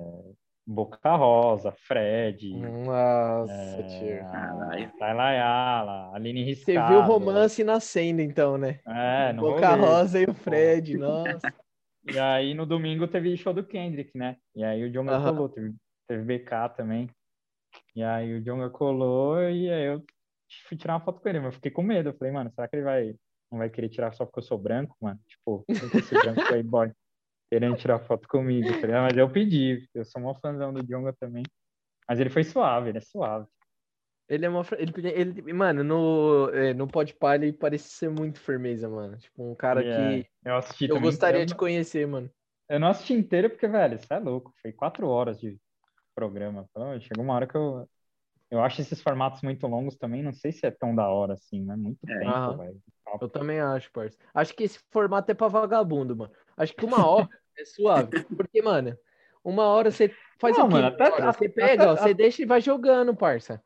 Boca 0.66 1.16
Rosa, 1.16 1.72
Fred, 1.72 2.58
Nossa, 2.58 3.84
tio. 3.84 4.08
é, 4.08 4.24
Caralho. 4.32 4.92
Tayla 4.98 5.24
Ayala, 5.24 6.16
Aline 6.16 6.44
Você 6.44 6.74
Riscado. 6.74 6.94
viu 6.94 7.00
o 7.00 7.04
romance 7.04 7.64
nascendo, 7.64 8.20
então, 8.24 8.58
né? 8.58 8.80
É, 8.88 9.34
no 9.34 9.44
Boca 9.44 9.76
rolê. 9.76 9.76
Rosa 9.76 10.20
e 10.20 10.26
o 10.26 10.34
Fred, 10.34 10.98
nossa. 10.98 11.54
E 12.04 12.18
aí 12.18 12.54
no 12.54 12.66
domingo 12.66 13.06
teve 13.06 13.36
show 13.36 13.54
do 13.54 13.66
Kendrick, 13.66 14.18
né? 14.18 14.38
E 14.56 14.64
aí 14.64 14.82
o 14.82 14.90
Jonga 14.90 15.16
Aham. 15.16 15.34
colou, 15.34 15.50
teve, 15.50 15.76
teve 16.08 16.24
BK 16.24 16.70
também. 16.70 17.10
E 17.94 18.02
aí 18.02 18.34
o 18.34 18.42
Jonga 18.42 18.70
colou 18.70 19.38
e 19.44 19.70
aí 19.70 19.88
eu 19.88 20.02
fui 20.70 20.78
tirar 20.78 20.94
uma 20.94 21.02
foto 21.04 21.20
com 21.20 21.28
ele, 21.28 21.40
mas 21.40 21.48
eu 21.48 21.52
fiquei 21.54 21.70
com 21.70 21.84
medo. 21.84 22.08
Eu 22.10 22.18
falei, 22.18 22.32
mano, 22.34 22.50
será 22.56 22.66
que 22.66 22.78
ele 22.78 22.84
vai, 22.86 23.14
não 23.52 23.60
vai 23.60 23.70
querer 23.70 23.90
tirar 23.90 24.14
só 24.14 24.26
porque 24.26 24.40
eu 24.40 24.44
sou 24.44 24.58
branco, 24.58 24.96
mano? 25.02 25.20
Tipo, 25.28 25.66
esse 25.70 26.16
branco 26.16 26.46
playboy 26.48 26.92
querendo 27.50 27.78
tirar 27.78 28.00
foto 28.00 28.28
comigo, 28.28 28.68
tá 28.80 28.88
ligado? 28.88 29.04
Mas 29.04 29.18
eu 29.18 29.32
pedi, 29.32 29.88
eu 29.94 30.06
sou 30.06 30.22
mó 30.22 30.34
fãzão 30.36 30.74
do 30.74 30.84
Jonga 30.86 31.14
também. 31.20 31.44
Mas 32.08 32.20
ele 32.20 32.30
foi 32.30 32.44
suave, 32.44 32.90
ele 32.90 32.98
é 32.98 33.02
suave. 33.02 33.48
Ele 34.30 34.46
é 34.46 34.50
uma. 34.50 34.66
Ele, 34.78 34.92
ele, 35.10 35.54
mano, 35.54 35.84
no, 35.84 36.50
é, 36.50 36.74
no 36.74 36.88
Podpah 36.88 37.36
ele 37.36 37.54
parece 37.54 37.90
ser 37.90 38.10
muito 38.10 38.40
firmeza, 38.40 38.90
mano. 38.90 39.18
Tipo, 39.18 39.52
um 39.52 39.56
cara 39.56 39.82
é- 39.82 40.24
que 40.24 40.28
eu 40.44 40.56
assisti 40.56 40.90
eu 40.90 41.00
gostaria 41.00 41.42
eu, 41.42 41.46
de 41.46 41.56
conhecer, 41.56 42.06
mano. 42.06 42.30
Eu 42.70 42.80
não 42.80 42.90
assisti 42.90 43.14
inteiro 43.14 43.50
porque, 43.50 43.68
velho, 43.68 43.96
isso 43.96 44.14
é 44.14 44.20
louco. 44.20 44.54
Foi 44.62 44.74
quatro 44.74 45.08
horas 45.08 45.40
de 45.40 45.58
programa. 46.14 46.68
Então, 46.70 47.00
chegou 47.00 47.24
uma 47.24 47.36
hora 47.36 47.48
que 47.48 47.56
eu. 47.56 47.88
Eu 48.50 48.62
acho 48.62 48.82
esses 48.82 49.02
formatos 49.02 49.42
muito 49.42 49.66
longos 49.68 49.98
também. 49.98 50.24
Não 50.24 50.34
sei 50.34 50.52
se 50.52 50.66
é 50.66 50.72
tão 50.72 50.96
da 50.96 51.08
hora 51.10 51.34
assim, 51.34 51.64
né? 51.64 51.76
Muito 51.76 52.06
É. 52.08 52.20
tempo, 52.20 52.30
Aham. 52.30 52.58
velho. 52.58 52.82
Eu 53.22 53.30
também 53.30 53.60
acho, 53.60 53.92
parça. 53.92 54.18
Acho 54.34 54.54
que 54.54 54.64
esse 54.64 54.80
formato 54.92 55.32
é 55.32 55.34
pra 55.34 55.48
vagabundo, 55.48 56.16
mano. 56.16 56.32
Acho 56.56 56.74
que 56.76 56.86
uma 56.86 57.06
hora 57.08 57.30
é 57.58 57.66
suave. 57.66 58.10
Porque, 58.50 58.62
mano, 58.62 58.98
uma 59.44 59.64
hora 59.66 59.92
você 59.92 60.12
faz 60.40 60.58
Não, 60.58 60.66
o 60.66 60.68
quê? 60.70 60.74
mano, 60.76 60.88
até-? 60.88 61.10
Você 61.12 61.46
até- 61.46 61.50
pega, 61.50 61.88
ó, 61.90 61.92
até- 61.94 62.02
você 62.04 62.14
deixa 62.14 62.42
e 62.42 62.46
vai 62.46 62.62
jogando, 62.62 63.16
parça. 63.16 63.62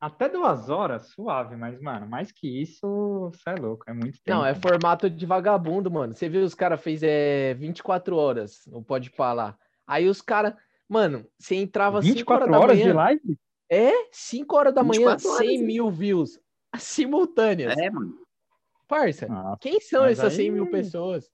Até 0.00 0.28
duas 0.28 0.68
horas, 0.68 1.10
suave, 1.12 1.54
mas, 1.54 1.80
mano, 1.80 2.08
mais 2.08 2.32
que 2.32 2.60
isso, 2.60 3.30
isso 3.32 3.48
é 3.48 3.54
louco. 3.54 3.84
É 3.88 3.92
muito 3.92 4.20
tempo. 4.20 4.36
Não, 4.36 4.44
é 4.44 4.52
formato 4.52 5.08
de 5.08 5.24
vagabundo, 5.24 5.88
mano. 5.92 6.12
Você 6.12 6.28
viu 6.28 6.42
os 6.42 6.56
caras 6.56 6.80
fez 6.82 7.02
é, 7.04 7.54
24 7.54 8.16
horas 8.16 8.62
no 8.66 8.82
Podpah 8.82 9.32
lá. 9.32 9.58
Aí 9.86 10.08
os 10.08 10.20
caras, 10.20 10.54
mano, 10.88 11.24
você 11.38 11.54
entrava 11.54 12.02
5 12.02 12.32
horas 12.32 12.48
24 12.48 12.50
da 12.50 12.58
horas 12.58 12.76
manhã. 12.78 12.88
de 12.90 12.92
live? 12.96 13.38
É, 13.70 13.92
5 14.10 14.56
horas 14.56 14.74
da 14.74 14.82
manhã, 14.82 15.14
24 15.14 15.28
horas, 15.28 15.46
100 15.46 15.56
hein? 15.56 15.64
mil 15.64 15.88
views 15.88 16.40
simultâneas. 16.76 17.78
É, 17.78 17.88
mano. 17.88 18.12
Parça, 18.92 19.26
Nossa, 19.26 19.58
quem 19.58 19.80
são 19.80 20.02
mas 20.02 20.18
essas 20.18 20.32
aí- 20.34 20.36
100 20.36 20.50
mil 20.50 20.70
pessoas? 20.70 21.24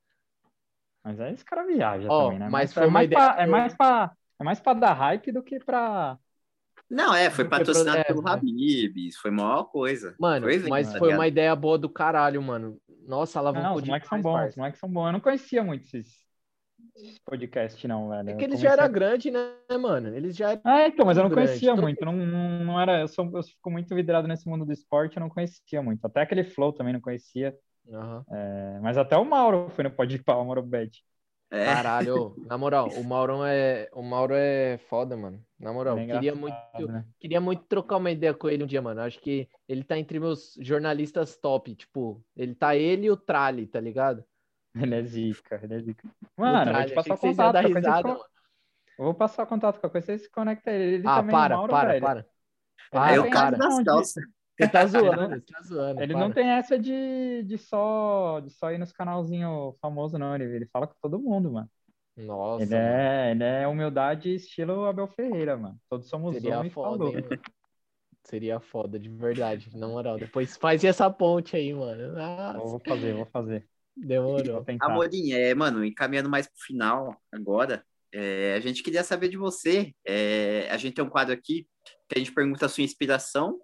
mas 1.02 1.18
aí 1.20 1.34
os 1.34 1.42
caras 1.42 1.66
viajam 1.66 2.08
Ó, 2.08 2.24
também, 2.26 2.38
né? 2.38 2.48
mas 2.48 2.70
é 2.70 2.74
foi 2.74 2.82
uma 2.84 2.92
mais 2.92 3.06
ideia 3.06 3.32
pra, 3.32 3.42
é 3.42 3.46
mais 3.46 3.74
pra, 3.76 4.12
é 4.38 4.44
mais 4.44 4.60
pra 4.60 4.72
dar 4.74 4.92
hype 4.92 5.32
do 5.32 5.42
que 5.42 5.58
pra. 5.58 6.16
Não, 6.88 7.12
é, 7.12 7.28
foi 7.30 7.44
patrocinado 7.46 7.90
pro- 7.90 8.00
é, 8.00 8.04
pelo 8.04 8.28
é. 8.28 8.32
Habibs, 8.32 9.16
foi 9.16 9.30
a 9.32 9.34
maior 9.34 9.64
coisa. 9.64 10.14
Mano, 10.20 10.46
Foi 10.46 10.54
evento, 10.54 10.70
mas 10.70 10.92
tá 10.92 10.98
foi 10.98 11.12
uma 11.12 11.26
ideia 11.26 11.56
boa 11.56 11.76
do 11.76 11.88
caralho, 11.88 12.40
mano. 12.40 12.80
Nossa, 13.06 13.42
Não, 13.42 13.48
alavancou 13.48 13.78
os 13.78 13.84
moleques 13.84 14.08
são 14.08 14.22
bons, 14.22 14.48
os 14.50 14.56
moleques 14.56 14.80
são 14.80 14.88
bons. 14.88 15.06
Eu 15.06 15.12
não 15.12 15.20
conhecia 15.20 15.64
muito 15.64 15.84
esses, 15.84 16.14
esses 17.02 17.18
podcasts, 17.20 17.82
não, 17.84 18.08
velho. 18.10 18.30
É 18.30 18.34
que 18.34 18.44
eles 18.44 18.60
comecei 18.60 18.80
já 18.80 18.86
eram 18.86 18.86
a- 18.86 18.92
grandes, 18.92 19.32
né, 19.32 19.76
mano? 19.78 20.14
Eles 20.14 20.36
já 20.36 20.50
eram. 20.52 20.62
Ah, 20.64 20.86
então, 20.86 21.06
mas 21.06 21.16
eu 21.16 21.22
não 21.24 21.30
grande, 21.30 21.32
conhecia 21.32 21.74
muito. 21.76 22.04
Não, 22.04 22.12
não, 22.14 22.80
era. 22.80 23.00
Eu, 23.00 23.08
sou, 23.08 23.30
eu 23.34 23.42
fico 23.42 23.70
muito 23.70 23.94
vidrado 23.94 24.28
nesse 24.28 24.48
mundo 24.48 24.64
do 24.66 24.72
esporte, 24.72 25.16
eu 25.16 25.20
não 25.20 25.28
conhecia 25.30 25.82
muito. 25.82 26.04
Até 26.04 26.20
aquele 26.22 26.44
Flow 26.44 26.72
também 26.72 26.92
não 26.92 27.00
conhecia. 27.00 27.56
Aham. 27.92 28.26
É, 28.30 28.80
mas 28.80 28.98
até 28.98 29.16
o 29.16 29.24
Mauro 29.24 29.70
foi 29.70 29.84
no 29.84 29.90
Podpah, 29.92 30.36
o 30.38 30.44
Mauro 30.46 30.62
Bet. 30.62 31.04
É, 31.50 31.64
Caralho, 31.64 32.38
na 32.44 32.56
moral, 32.56 32.94
o 32.98 33.02
Maurão 33.04 33.44
é. 33.44 33.88
O 33.92 34.02
Mauro 34.02 34.34
é 34.34 34.78
foda, 34.88 35.16
mano. 35.16 35.44
Na 35.58 35.72
moral, 35.72 36.00
Ele 36.00 36.12
é 36.12 36.22
queria 36.22 36.34
muito. 36.34 36.56
né? 36.86 37.04
Queria 37.20 37.40
muito 37.40 37.64
trocar 37.64 37.96
uma 37.96 38.10
ideia 38.10 38.32
com 38.32 38.48
ele 38.48 38.62
um 38.64 38.66
dia, 38.66 38.80
mano. 38.80 39.00
Acho 39.00 39.20
que 39.20 39.48
ele 39.68 39.82
tá 39.84 39.98
entre 39.98 40.20
meus 40.20 40.54
jornalistas 40.60 41.36
top. 41.36 41.74
Tipo, 41.74 42.24
ele 42.36 42.54
tá 42.54 42.76
ele 42.76 43.06
e 43.06 43.10
o 43.10 43.16
Trali, 43.16 43.66
tá 43.66 43.80
ligado? 43.80 44.24
Ele 44.82 44.94
é 44.94 45.02
zica, 45.02 45.60
ele 45.62 45.74
é 45.74 45.80
zica. 45.80 46.08
Mano, 46.36 46.74
vou 46.74 46.84
te 46.84 46.92
passar 46.92 47.14
o 47.14 47.18
contato. 47.18 47.52
dar 47.52 47.62
coisa 47.70 47.90
risada, 47.90 48.12
mano. 48.14 48.24
Eu 48.98 49.06
vou 49.06 49.14
passar 49.14 49.44
o 49.44 49.46
contato, 49.46 49.80
qualquer 49.80 49.90
coisa 50.02 50.06
você 50.18 50.18
se 50.24 50.30
conecta 50.30 50.70
ele. 50.72 50.96
Ele 50.96 51.10
Ah, 51.10 51.10
também, 51.10 51.42
para, 51.42 51.56
o 51.56 51.60
Mauro, 51.60 51.68
para, 51.68 51.94
velho. 51.94 52.00
para. 52.00 52.26
Ele 52.92 53.00
Para, 53.00 53.14
é 53.14 53.20
o 53.20 53.28
cara 53.30 53.52
para. 53.52 53.58
das 53.58 53.74
Você 54.58 54.68
tá 54.68 54.86
zoando, 54.86 55.28
você 55.28 55.40
tá 55.42 55.62
zoando. 55.62 56.04
Ele 56.04 56.14
para. 56.14 56.28
não 56.28 56.32
tem 56.32 56.48
essa 56.50 56.78
de, 56.78 57.42
de, 57.44 57.58
só, 57.58 58.40
de 58.40 58.50
só 58.50 58.72
ir 58.72 58.78
nos 58.78 58.92
canalzinho 58.92 59.76
famoso, 59.80 60.18
não. 60.18 60.34
Ele, 60.34 60.44
ele 60.44 60.66
fala 60.66 60.86
com 60.86 60.94
todo 61.02 61.18
mundo, 61.20 61.52
mano. 61.52 61.70
Nossa, 62.16 62.66
Ele 62.66 62.74
mano. 62.80 63.06
é, 63.06 63.30
ele 63.32 63.44
é 63.44 63.68
humildade 63.68 64.34
estilo 64.34 64.86
Abel 64.86 65.08
Ferreira, 65.08 65.56
mano. 65.56 65.80
Todos 65.90 66.08
somos 66.08 66.44
Seria 66.44 66.46
homens 66.46 66.74
e 66.74 66.76
foda, 66.76 66.80
falou. 66.80 67.08
hein, 67.08 67.22
mano. 67.22 67.40
Seria 68.24 68.60
foda, 68.60 68.98
de 68.98 69.08
verdade. 69.08 69.76
Na 69.76 69.88
moral, 69.88 70.18
depois 70.18 70.56
faz 70.56 70.84
essa 70.84 71.10
ponte 71.10 71.56
aí, 71.56 71.72
mano. 71.74 72.02
Eu 72.02 72.14
Nossa, 72.14 72.70
Vou 72.70 72.80
fazer, 72.80 73.14
vou 73.14 73.26
fazer. 73.26 73.68
Demorou. 73.98 74.64
Amorim, 74.80 75.32
é, 75.32 75.54
mano, 75.54 75.84
encaminhando 75.84 76.28
mais 76.28 76.46
pro 76.46 76.60
final 76.60 77.16
agora, 77.32 77.84
é, 78.12 78.54
a 78.54 78.60
gente 78.60 78.82
queria 78.82 79.04
saber 79.04 79.28
de 79.28 79.36
você. 79.36 79.92
É, 80.04 80.68
a 80.70 80.76
gente 80.76 80.94
tem 80.94 81.04
um 81.04 81.10
quadro 81.10 81.34
aqui 81.34 81.66
que 82.08 82.16
a 82.16 82.18
gente 82.18 82.32
pergunta 82.32 82.66
a 82.66 82.68
sua 82.68 82.84
inspiração 82.84 83.58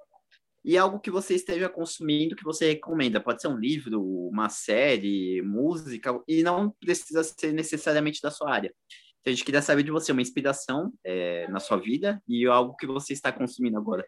e 0.64 0.78
algo 0.78 0.98
que 0.98 1.10
você 1.10 1.34
esteja 1.34 1.68
consumindo 1.68 2.36
que 2.36 2.44
você 2.44 2.72
recomenda. 2.72 3.20
Pode 3.20 3.40
ser 3.42 3.48
um 3.48 3.58
livro, 3.58 4.02
uma 4.02 4.48
série, 4.48 5.42
música, 5.42 6.18
e 6.26 6.42
não 6.42 6.70
precisa 6.80 7.22
ser 7.22 7.52
necessariamente 7.52 8.20
da 8.22 8.30
sua 8.30 8.50
área. 8.50 8.74
Então, 9.20 9.32
a 9.32 9.34
gente 9.34 9.44
queria 9.44 9.62
saber 9.62 9.82
de 9.82 9.90
você 9.90 10.12
uma 10.12 10.22
inspiração 10.22 10.92
é, 11.04 11.48
na 11.48 11.60
sua 11.60 11.78
vida 11.78 12.22
e 12.28 12.46
algo 12.46 12.76
que 12.76 12.86
você 12.86 13.12
está 13.12 13.30
consumindo 13.30 13.78
agora. 13.78 14.06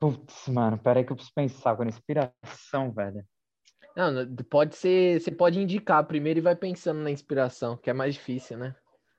Putz, 0.00 0.48
mano, 0.48 0.78
pera 0.78 1.00
aí 1.00 1.04
que 1.04 1.10
eu 1.10 1.16
preciso 1.16 1.34
pensar 1.34 1.76
com 1.76 1.84
inspiração, 1.84 2.92
velho. 2.92 3.24
Não, 3.98 4.36
pode 4.48 4.76
ser. 4.76 5.20
Você 5.20 5.32
pode 5.32 5.58
indicar 5.58 6.06
primeiro 6.06 6.38
e 6.38 6.42
vai 6.42 6.54
pensando 6.54 7.00
na 7.00 7.10
inspiração, 7.10 7.76
que 7.76 7.90
é 7.90 7.92
mais 7.92 8.14
difícil, 8.14 8.56
né? 8.56 8.76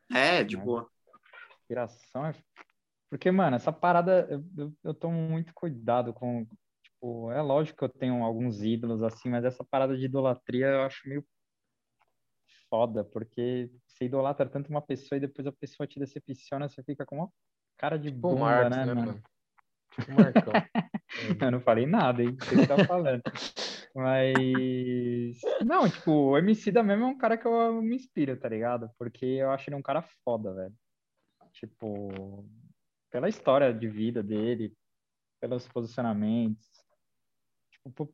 É, 0.10 0.42
de 0.42 0.56
boa. 0.56 0.90
Inspiração 1.60 2.26
é. 2.26 2.34
Porque, 3.10 3.30
mano, 3.30 3.58
essa 3.58 3.74
parada, 3.74 4.26
eu, 4.56 4.74
eu, 4.82 4.94
tomo 4.94 5.18
muito 5.18 5.54
cuidado 5.54 6.14
com. 6.14 6.48
Tipo, 6.82 7.30
é 7.30 7.42
lógico 7.42 7.80
que 7.80 7.84
eu 7.84 7.90
tenho 7.90 8.24
alguns 8.24 8.64
ídolos 8.64 9.04
assim, 9.04 9.30
mas 9.30 9.44
essa 9.44 9.66
parada 9.66 9.98
de 9.98 10.06
idolatria 10.06 10.68
eu 10.68 10.84
acho 10.84 11.10
meio 11.10 11.28
foda, 12.70 13.04
porque 13.04 13.70
você 13.86 14.06
idolatra 14.06 14.48
tanto 14.48 14.70
uma 14.70 14.82
pessoa 14.82 15.18
e 15.18 15.20
depois 15.20 15.46
a 15.46 15.52
pessoa 15.52 15.88
te 15.88 16.00
decepciona, 16.00 16.70
você 16.70 16.82
fica 16.84 17.06
com 17.06 17.18
uma 17.18 17.30
cara 17.78 17.98
de 17.98 18.10
Tipo 18.10 18.22
bunda, 18.30 18.40
Marcos, 18.40 18.78
né, 18.78 18.86
né, 18.86 18.94
mano? 18.94 19.08
mano? 19.08 19.24
Tipo 19.92 20.12
Marcão. 20.14 20.54
Eu 21.42 21.52
não 21.52 21.62
falei 21.62 21.86
nada, 21.86 22.24
hein? 22.24 22.36
Você 22.40 22.56
que 22.56 22.68
tá 22.68 22.86
falando. 22.86 23.22
Mas. 23.96 25.40
Não, 25.66 25.90
tipo, 25.90 26.12
o 26.12 26.38
MC 26.38 26.72
da 26.72 26.84
mesmo 26.84 27.06
é 27.06 27.08
um 27.08 27.18
cara 27.18 27.38
que 27.38 27.48
eu 27.48 27.82
me 27.82 27.96
inspiro, 27.96 28.38
tá 28.38 28.48
ligado? 28.48 28.90
Porque 28.98 29.26
eu 29.26 29.52
acho 29.52 29.70
ele 29.70 29.76
um 29.76 29.82
cara 29.82 30.02
foda, 30.24 30.54
velho. 30.54 30.74
Tipo, 31.54 32.46
pela 33.12 33.28
história 33.28 33.74
de 33.74 33.88
vida 33.88 34.22
dele, 34.22 34.74
pelos 35.42 35.68
posicionamentos. 35.68 36.68
Tipo, 37.72 37.92
por, 37.92 38.14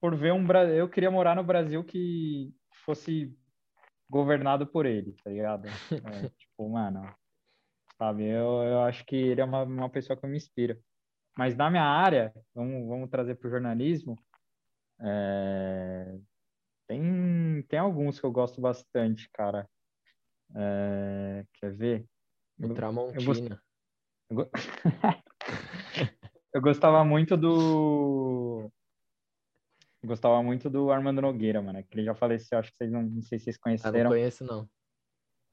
por 0.00 0.16
ver 0.16 0.32
um 0.32 0.44
Brasil. 0.44 0.76
Eu 0.76 0.88
queria 0.88 1.10
morar 1.10 1.36
no 1.36 1.44
Brasil 1.44 1.84
que 1.84 2.54
fosse 2.84 3.36
governado 4.08 4.66
por 4.66 4.86
ele, 4.86 5.14
tá 5.22 5.30
ligado? 5.30 5.68
É, 5.68 5.70
tipo, 6.38 6.68
mano. 6.68 7.14
Sabe, 7.96 8.24
eu, 8.24 8.62
eu 8.64 8.80
acho 8.80 9.04
que 9.06 9.14
ele 9.14 9.40
é 9.40 9.44
uma, 9.44 9.62
uma 9.62 9.88
pessoa 9.88 10.16
que 10.16 10.26
me 10.26 10.36
inspiro. 10.36 10.76
Mas 11.36 11.56
na 11.56 11.68
minha 11.70 11.82
área, 11.84 12.32
vamos, 12.54 12.86
vamos 12.88 13.10
trazer 13.10 13.34
para 13.34 13.48
o 13.48 13.50
jornalismo, 13.50 14.16
é, 15.00 16.16
tem, 16.86 17.62
tem 17.68 17.78
alguns 17.78 18.20
que 18.20 18.26
eu 18.26 18.30
gosto 18.32 18.60
bastante, 18.60 19.28
cara. 19.32 19.68
É, 20.54 21.44
quer 21.54 21.72
ver? 21.72 22.06
O 22.58 22.66
Eu- 22.66 22.74
Tramontina. 22.74 23.60
eu 24.30 24.36
go- 24.36 24.50
eu 26.54 26.60
gostava 26.62 27.04
muito 27.04 27.36
do. 27.36 28.70
Eu 30.02 30.08
gostava 30.08 30.42
muito 30.42 30.68
do 30.70 30.92
Armando 30.92 31.20
Nogueira, 31.22 31.60
mano. 31.62 31.82
Que 31.82 31.94
ele 31.96 32.04
já 32.04 32.14
faleceu, 32.14 32.58
acho 32.58 32.70
que 32.70 32.76
vocês 32.76 32.92
não, 32.92 33.02
não 33.02 33.22
sei 33.22 33.38
se 33.38 33.44
vocês 33.46 33.56
Ah, 33.56 33.60
conheceram. 33.62 34.04
não 34.04 34.10
conheço, 34.10 34.44
não. 34.44 34.68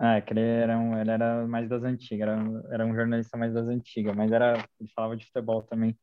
É, 0.01 0.19
que 0.21 0.33
ele 0.33 0.41
era, 0.41 0.77
um, 0.79 0.97
ele 0.99 1.11
era 1.11 1.45
mais 1.47 1.69
das 1.69 1.83
antigas, 1.83 2.27
era, 2.27 2.37
um- 2.43 2.73
era 2.73 2.85
um 2.85 2.95
jornalista 2.95 3.37
mais 3.37 3.53
das 3.53 3.67
antigas, 3.67 4.15
mas 4.15 4.31
era, 4.31 4.57
ele 4.79 4.89
falava 4.95 5.15
de 5.15 5.25
futebol 5.25 5.61
também. 5.63 5.95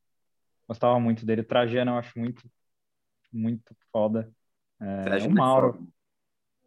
Gostava 0.69 1.01
muito 1.01 1.27
dele. 1.27 1.43
O 1.43 1.45
Trajano 1.47 1.93
eu 1.93 1.99
acho 1.99 2.19
muito, 2.19 2.43
muito 3.33 3.77
foda. 3.93 4.33
É, 4.81 5.25
o 5.25 5.31
é 5.39 5.43
Mauro, 5.43 5.79
foda. 5.83 5.83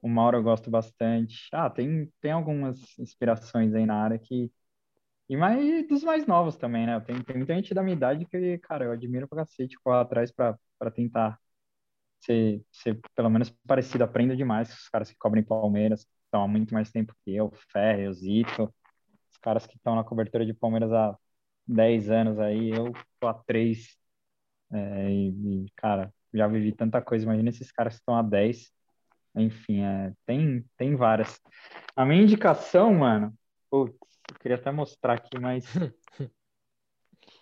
o 0.01 0.09
Mauro 0.09 0.37
eu 0.37 0.43
gosto 0.43 0.69
bastante. 0.71 1.49
Ah, 1.53 1.69
tem, 1.69 2.11
tem 2.21 2.31
algumas 2.31 2.79
inspirações 2.99 3.73
aí 3.75 3.85
na 3.85 3.95
área 4.03 4.19
que. 4.19 4.51
E 5.29 5.37
mais 5.37 5.87
dos 5.87 6.03
mais 6.03 6.25
novos 6.27 6.57
também, 6.57 6.85
né? 6.87 6.99
Tem, 7.01 7.21
tem 7.23 7.37
muita 7.37 7.55
gente 7.55 7.73
da 7.73 7.83
minha 7.83 7.95
idade 7.97 8.25
que, 8.25 8.57
cara, 8.59 8.85
eu 8.85 8.91
admiro 8.93 9.27
pra 9.27 9.39
cacete, 9.45 9.77
correr 9.83 9.99
atrás 10.01 10.31
pra, 10.31 10.57
pra 10.79 10.91
tentar 10.91 11.39
ser, 12.19 12.63
ser 12.71 12.99
pelo 13.15 13.29
menos 13.29 13.49
parecido. 13.67 14.03
Aprendo 14.03 14.35
demais 14.35 14.69
com 14.69 14.75
os 14.75 14.89
caras 14.89 15.09
que 15.11 15.17
cobrem 15.17 15.43
Palmeiras, 15.43 16.07
estão 16.31 16.43
há 16.43 16.47
muito 16.47 16.73
mais 16.73 16.89
tempo 16.89 17.13
que 17.23 17.35
eu, 17.35 17.51
Ferre, 17.71 18.07
o 18.07 18.13
Zito, 18.13 18.73
os 19.29 19.37
caras 19.37 19.67
que 19.67 19.75
estão 19.75 19.95
na 19.95 20.03
cobertura 20.03 20.45
de 20.45 20.53
Palmeiras 20.53 20.91
há 20.93 21.17
10 21.67 22.09
anos 22.09 22.39
aí, 22.39 22.71
eu 22.71 22.93
tô 23.19 23.27
há 23.27 23.33
3. 23.33 23.97
É, 24.71 25.11
e, 25.11 25.65
e, 25.65 25.71
cara, 25.75 26.13
já 26.33 26.47
vivi 26.47 26.71
tanta 26.71 27.01
coisa. 27.01 27.25
Imagina 27.25 27.49
esses 27.49 27.71
caras 27.71 27.95
que 27.95 27.99
estão 27.99 28.15
há 28.15 28.21
10. 28.21 28.71
Enfim, 29.35 29.81
é, 29.81 30.13
tem, 30.25 30.65
tem 30.77 30.95
várias. 30.95 31.39
A 31.95 32.05
minha 32.05 32.23
indicação, 32.23 32.93
mano, 32.93 33.33
putz, 33.69 33.95
eu 34.29 34.39
queria 34.39 34.57
até 34.57 34.71
mostrar 34.71 35.15
aqui, 35.15 35.37
mas 35.39 35.65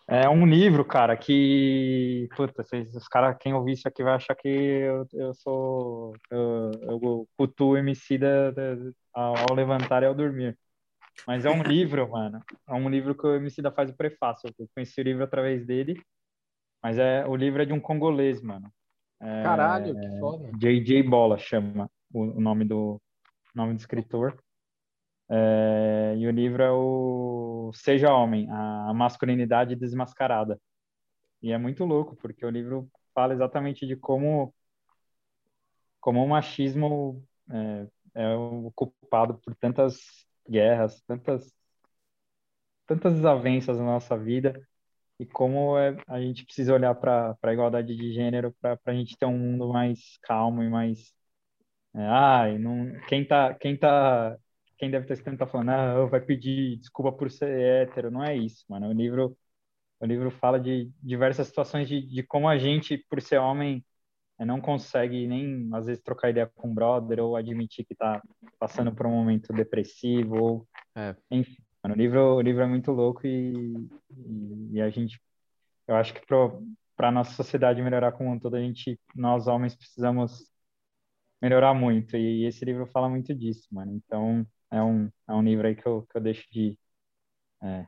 é 0.09 0.27
um 0.29 0.45
livro, 0.45 0.83
cara, 0.83 1.15
que, 1.15 2.27
puta, 2.35 2.63
vocês, 2.63 2.95
os 2.95 3.07
caras, 3.07 3.37
quem 3.39 3.53
ouvir 3.53 3.73
isso 3.73 3.87
aqui 3.87 4.03
vai 4.03 4.13
achar 4.15 4.35
que 4.35 4.47
eu, 4.47 5.05
eu 5.13 5.33
sou, 5.35 6.13
eu, 6.31 6.71
eu 6.81 7.27
o 7.59 7.77
MC 7.77 8.17
da, 8.17 8.51
da- 8.51 8.75
ao, 9.13 9.35
ao 9.49 9.55
levantar 9.55 10.03
e 10.03 10.07
ao 10.07 10.15
dormir. 10.15 10.57
Mas 11.27 11.45
é 11.45 11.49
um 11.49 11.61
livro, 11.63 12.09
mano, 12.09 12.41
é 12.67 12.73
um 12.73 12.89
livro 12.89 13.15
que 13.15 13.25
o 13.27 13.35
MC 13.35 13.61
da 13.61 13.71
faz 13.71 13.89
o 13.89 13.95
prefácio. 13.95 14.49
Eu 14.57 14.67
conheci 14.73 14.99
o 14.99 15.03
livro 15.03 15.23
através 15.23 15.65
dele, 15.65 16.01
mas 16.81 16.97
é 16.97 17.25
o 17.27 17.35
livro 17.35 17.61
é 17.61 17.65
de 17.65 17.73
um 17.73 17.79
congolês, 17.79 18.41
mano. 18.41 18.71
É, 19.21 19.43
Caralho, 19.43 19.95
que 19.95 20.19
foda. 20.19 20.51
J.J. 20.57 21.03
Bola 21.03 21.37
chama 21.37 21.89
o, 22.13 22.21
o 22.37 22.41
nome 22.41 22.65
do 22.65 23.01
nome 23.53 23.73
do 23.73 23.79
escritor. 23.79 24.37
É, 25.29 26.15
e 26.17 26.27
o 26.27 26.31
livro 26.31 26.63
é 26.63 26.71
o 26.71 27.71
Seja 27.73 28.13
Homem, 28.13 28.47
a 28.51 28.93
masculinidade 28.93 29.75
desmascarada. 29.75 30.59
E 31.41 31.51
é 31.51 31.57
muito 31.57 31.85
louco, 31.85 32.15
porque 32.17 32.45
o 32.45 32.49
livro 32.49 32.89
fala 33.13 33.33
exatamente 33.33 33.85
de 33.87 33.95
como 33.95 34.53
como 35.99 36.23
o 36.23 36.27
machismo 36.27 37.23
é, 37.51 37.87
é 38.15 38.35
o 38.35 38.71
culpado 38.75 39.35
por 39.39 39.55
tantas 39.55 39.99
guerras, 40.47 41.01
tantas 41.03 41.53
tantas 42.87 43.13
desavenças 43.13 43.77
na 43.77 43.83
nossa 43.85 44.17
vida 44.17 44.59
e 45.19 45.25
como 45.25 45.77
é, 45.77 45.97
a 46.07 46.19
gente 46.21 46.45
precisa 46.45 46.73
olhar 46.73 46.95
para 46.95 47.37
a 47.41 47.53
igualdade 47.53 47.95
de 47.95 48.13
gênero 48.13 48.55
para 48.61 48.79
a 48.85 48.93
gente 48.93 49.17
ter 49.17 49.25
um 49.25 49.37
mundo 49.37 49.69
mais 49.71 50.17
calmo 50.23 50.63
e 50.63 50.69
mais 50.69 51.13
é, 51.95 52.01
ai, 52.01 52.57
não, 52.57 52.91
quem 53.07 53.25
tá 53.27 53.53
quem 53.55 53.77
tá 53.77 54.37
quem 54.79 54.89
deve 54.89 55.03
estar 55.03 55.13
escutando 55.13 55.37
tá 55.37 55.45
falando, 55.45 55.69
ah, 55.69 56.05
vai 56.05 56.21
pedir 56.21 56.77
desculpa 56.77 57.11
por 57.11 57.29
ser 57.29 57.49
hétero, 57.49 58.09
não 58.09 58.23
é 58.23 58.35
isso, 58.35 58.63
mano. 58.69 58.87
O 58.87 58.93
livro 58.93 59.37
o 59.99 60.05
livro 60.05 60.31
fala 60.31 60.57
de 60.57 60.89
diversas 61.03 61.47
situações 61.47 61.87
de, 61.87 62.01
de 62.01 62.23
como 62.23 62.47
a 62.47 62.57
gente, 62.57 62.97
por 63.09 63.21
ser 63.21 63.37
homem, 63.37 63.83
eh, 64.39 64.45
não 64.45 64.61
consegue 64.61 65.27
nem 65.27 65.69
às 65.73 65.87
vezes 65.87 66.01
trocar 66.01 66.29
ideia 66.29 66.49
com 66.55 66.69
um 66.69 66.73
brother 66.73 67.19
ou 67.19 67.35
admitir 67.35 67.85
que 67.85 67.93
tá 67.93 68.21
passando 68.57 68.95
por 68.95 69.05
um 69.05 69.11
momento 69.11 69.51
depressivo 69.51 70.35
ou 70.41 70.67
É. 70.95 71.15
enfim, 71.29 71.61
mano, 71.83 71.95
o 71.95 71.97
livro 71.97 72.35
o 72.35 72.41
livro 72.41 72.63
é 72.63 72.67
muito 72.67 72.91
louco 72.91 73.27
e, 73.27 73.75
e, 74.09 74.69
e 74.75 74.81
a 74.81 74.89
gente 74.89 75.21
eu 75.87 75.95
acho 75.95 76.13
que 76.13 76.21
para 76.95 77.11
nossa 77.11 77.33
sociedade 77.33 77.81
melhorar 77.81 78.13
como 78.13 78.31
um 78.31 78.39
todo, 78.39 78.55
a 78.55 78.61
gente 78.61 78.97
nós 79.13 79.47
homens 79.47 79.75
precisamos 79.75 80.49
melhorar 81.41 81.73
muito 81.73 82.15
e 82.15 82.45
esse 82.45 82.63
livro 82.63 82.85
fala 82.87 83.09
muito 83.09 83.33
disso, 83.35 83.67
mano. 83.71 83.93
Então 83.93 84.47
é 84.71 84.81
um 84.81 85.09
é 85.27 85.33
um 85.33 85.41
livro 85.41 85.67
aí 85.67 85.75
que 85.75 85.85
eu, 85.85 86.05
que 86.09 86.17
eu 86.17 86.21
deixo 86.21 86.45
de 86.51 86.77
é, 87.61 87.85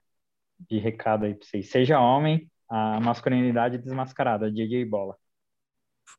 de 0.59 0.77
recado 0.77 1.25
aí 1.25 1.33
pra 1.33 1.45
vocês. 1.45 1.69
Seja 1.69 1.99
homem, 1.99 2.49
a 2.69 2.99
masculinidade 2.99 3.77
desmascarada, 3.77 4.51
DJ 4.51 4.85
Bola. 4.85 5.17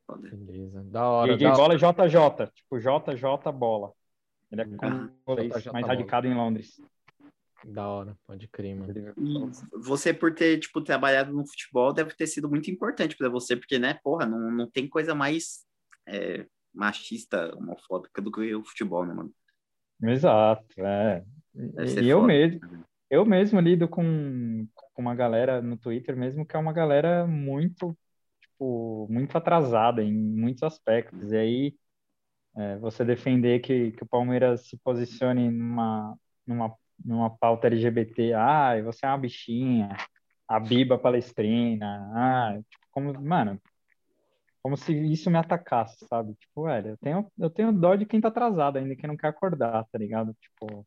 Foda. 0.06 0.28
Beleza. 0.30 0.82
Da 0.84 1.08
hora. 1.08 1.32
DJ 1.36 1.48
da 1.48 1.54
Bola 1.54 1.74
é 1.74 1.76
JJ, 1.76 2.52
tipo 2.54 2.78
JJ 2.78 3.52
Bola. 3.54 3.92
Ele 4.50 4.62
é 4.62 4.64
Ah, 4.64 5.08
congolês, 5.24 5.54
JJ 5.54 5.72
mas 5.72 5.82
Bola. 5.82 5.86
radicado 5.86 6.26
em 6.26 6.34
Londres. 6.34 6.80
Da 7.64 7.88
hora, 7.88 8.18
pode 8.26 8.48
crer, 8.48 8.74
mano. 8.74 8.92
E 9.16 9.78
você, 9.78 10.12
por 10.12 10.34
ter, 10.34 10.58
tipo, 10.58 10.80
trabalhado 10.80 11.32
no 11.32 11.46
futebol, 11.46 11.92
deve 11.92 12.12
ter 12.14 12.26
sido 12.26 12.48
muito 12.48 12.68
importante 12.70 13.16
para 13.16 13.28
você, 13.28 13.56
porque, 13.56 13.78
né, 13.78 14.00
porra, 14.02 14.26
não, 14.26 14.50
não 14.50 14.68
tem 14.68 14.88
coisa 14.88 15.14
mais 15.14 15.64
é, 16.04 16.44
machista, 16.74 17.54
homofóbica 17.56 18.20
do 18.20 18.32
que 18.32 18.52
o 18.52 18.64
futebol, 18.64 19.06
né, 19.06 19.14
mano? 19.14 19.32
Exato, 20.03 20.80
é. 20.84 21.24
E 21.98 22.09
eu 22.09 22.20
foda. 22.20 22.32
mesmo, 22.32 22.61
eu 23.11 23.24
mesmo 23.24 23.61
lido 23.61 23.88
com, 23.88 24.66
com 24.74 25.03
uma 25.03 25.14
galera 25.14 25.61
no 25.61 25.76
Twitter 25.76 26.16
mesmo 26.16 26.46
que 26.46 26.57
é 26.57 26.59
uma 26.59 26.72
galera 26.72 27.26
muito, 27.26 27.96
tipo, 28.40 29.07
muito 29.11 29.36
atrasada 29.36 30.03
em 30.03 30.12
muitos 30.12 30.62
aspectos. 30.62 31.30
E 31.30 31.36
aí 31.36 31.74
é, 32.57 32.76
você 32.78 33.05
defender 33.05 33.61
que, 33.61 33.92
que 33.92 34.03
o 34.03 34.09
Palmeiras 34.09 34.66
se 34.66 34.76
posicione 34.78 35.50
numa, 35.50 36.16
numa, 36.46 36.74
numa 37.05 37.30
pauta 37.30 37.66
LGBT, 37.66 38.34
ah, 38.34 38.82
você 38.82 39.07
é 39.07 39.09
uma 39.09 39.18
bichinha, 39.18 39.96
a 40.48 40.61
Biba 40.61 40.98
palestrina, 40.98 42.11
ah, 42.14 42.59
tipo, 42.68 42.86
como, 42.90 43.20
mano, 43.22 43.61
como 44.62 44.76
se 44.76 44.92
isso 45.12 45.30
me 45.30 45.38
atacasse, 45.38 46.06
sabe? 46.06 46.34
Tipo, 46.34 46.64
velho, 46.64 46.90
eu 46.90 46.96
tenho, 46.98 47.32
eu 47.38 47.50
tenho 47.50 47.72
dó 47.72 47.94
de 47.96 48.06
quem 48.06 48.20
tá 48.20 48.28
atrasado 48.28 48.78
ainda, 48.78 48.94
quem 48.96 49.08
não 49.08 49.16
quer 49.16 49.28
acordar, 49.28 49.84
tá 49.90 49.98
ligado? 49.98 50.34
Tipo, 50.40 50.86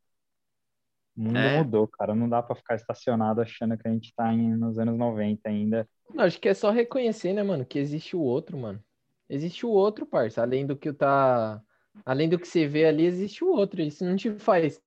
o 1.17 1.21
mundo 1.21 1.37
É. 1.37 1.57
mudou, 1.57 1.87
cara. 1.87 2.15
Não 2.15 2.27
dá 2.29 2.41
pra 2.41 2.55
ficar 2.55 2.75
estacionado 2.75 3.41
achando 3.41 3.77
que 3.77 3.87
a 3.87 3.91
gente 3.91 4.13
tá 4.15 4.31
em, 4.33 4.55
nos 4.55 4.77
anos 4.79 4.97
90 4.97 5.49
ainda. 5.49 5.87
Não, 6.13 6.23
acho 6.23 6.39
que 6.39 6.49
é 6.49 6.53
só 6.53 6.71
reconhecer, 6.71 7.33
né, 7.33 7.43
mano, 7.43 7.65
que 7.65 7.79
existe 7.79 8.15
o 8.15 8.21
outro, 8.21 8.57
mano. 8.57 8.81
Existe 9.29 9.65
o 9.65 9.69
outro, 9.69 10.05
parça. 10.05 10.41
Além 10.41 10.65
do 10.65 10.75
que 10.77 10.93
tá. 10.93 11.61
Além 12.05 12.27
do 12.29 12.37
que 12.37 12.47
você 12.47 12.67
vê 12.67 12.85
ali, 12.85 13.05
existe 13.05 13.43
o 13.43 13.47
outro. 13.49 13.81
Isso 13.81 14.05
não 14.05 14.15
te 14.15 14.31
faz. 14.39 14.79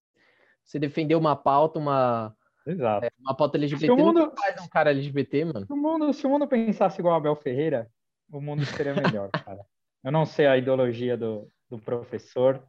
Você 0.65 0.79
defender 0.79 1.15
uma 1.15 1.35
pauta, 1.35 1.79
uma, 1.79 2.37
Exato. 2.67 3.09
uma 3.19 3.35
pauta 3.35 3.57
LGBT, 3.57 3.87
Se 3.87 3.91
o 3.93 3.97
não 3.97 4.07
mundo- 4.07 4.31
te 4.31 4.41
faz 4.41 4.63
um 4.63 4.69
cara 4.69 4.91
LGBT, 4.91 5.45
mano. 5.47 5.67
Se 5.67 5.73
o 5.73 5.77
mundo, 5.77 6.13
se 6.13 6.27
o 6.27 6.31
mundo 6.31 6.47
pensasse 6.47 7.01
igual 7.01 7.17
Abel 7.17 7.35
Ferreira, 7.37 7.91
o 8.31 8.41
mundo 8.41 8.65
seria 8.65 8.95
melhor, 8.95 9.31
cara. 9.31 9.65
Eu 10.05 10.13
não 10.13 10.25
sei 10.25 10.47
a 10.47 10.57
ideologia 10.57 11.17
do, 11.17 11.51
do 11.69 11.79
professor, 11.79 12.63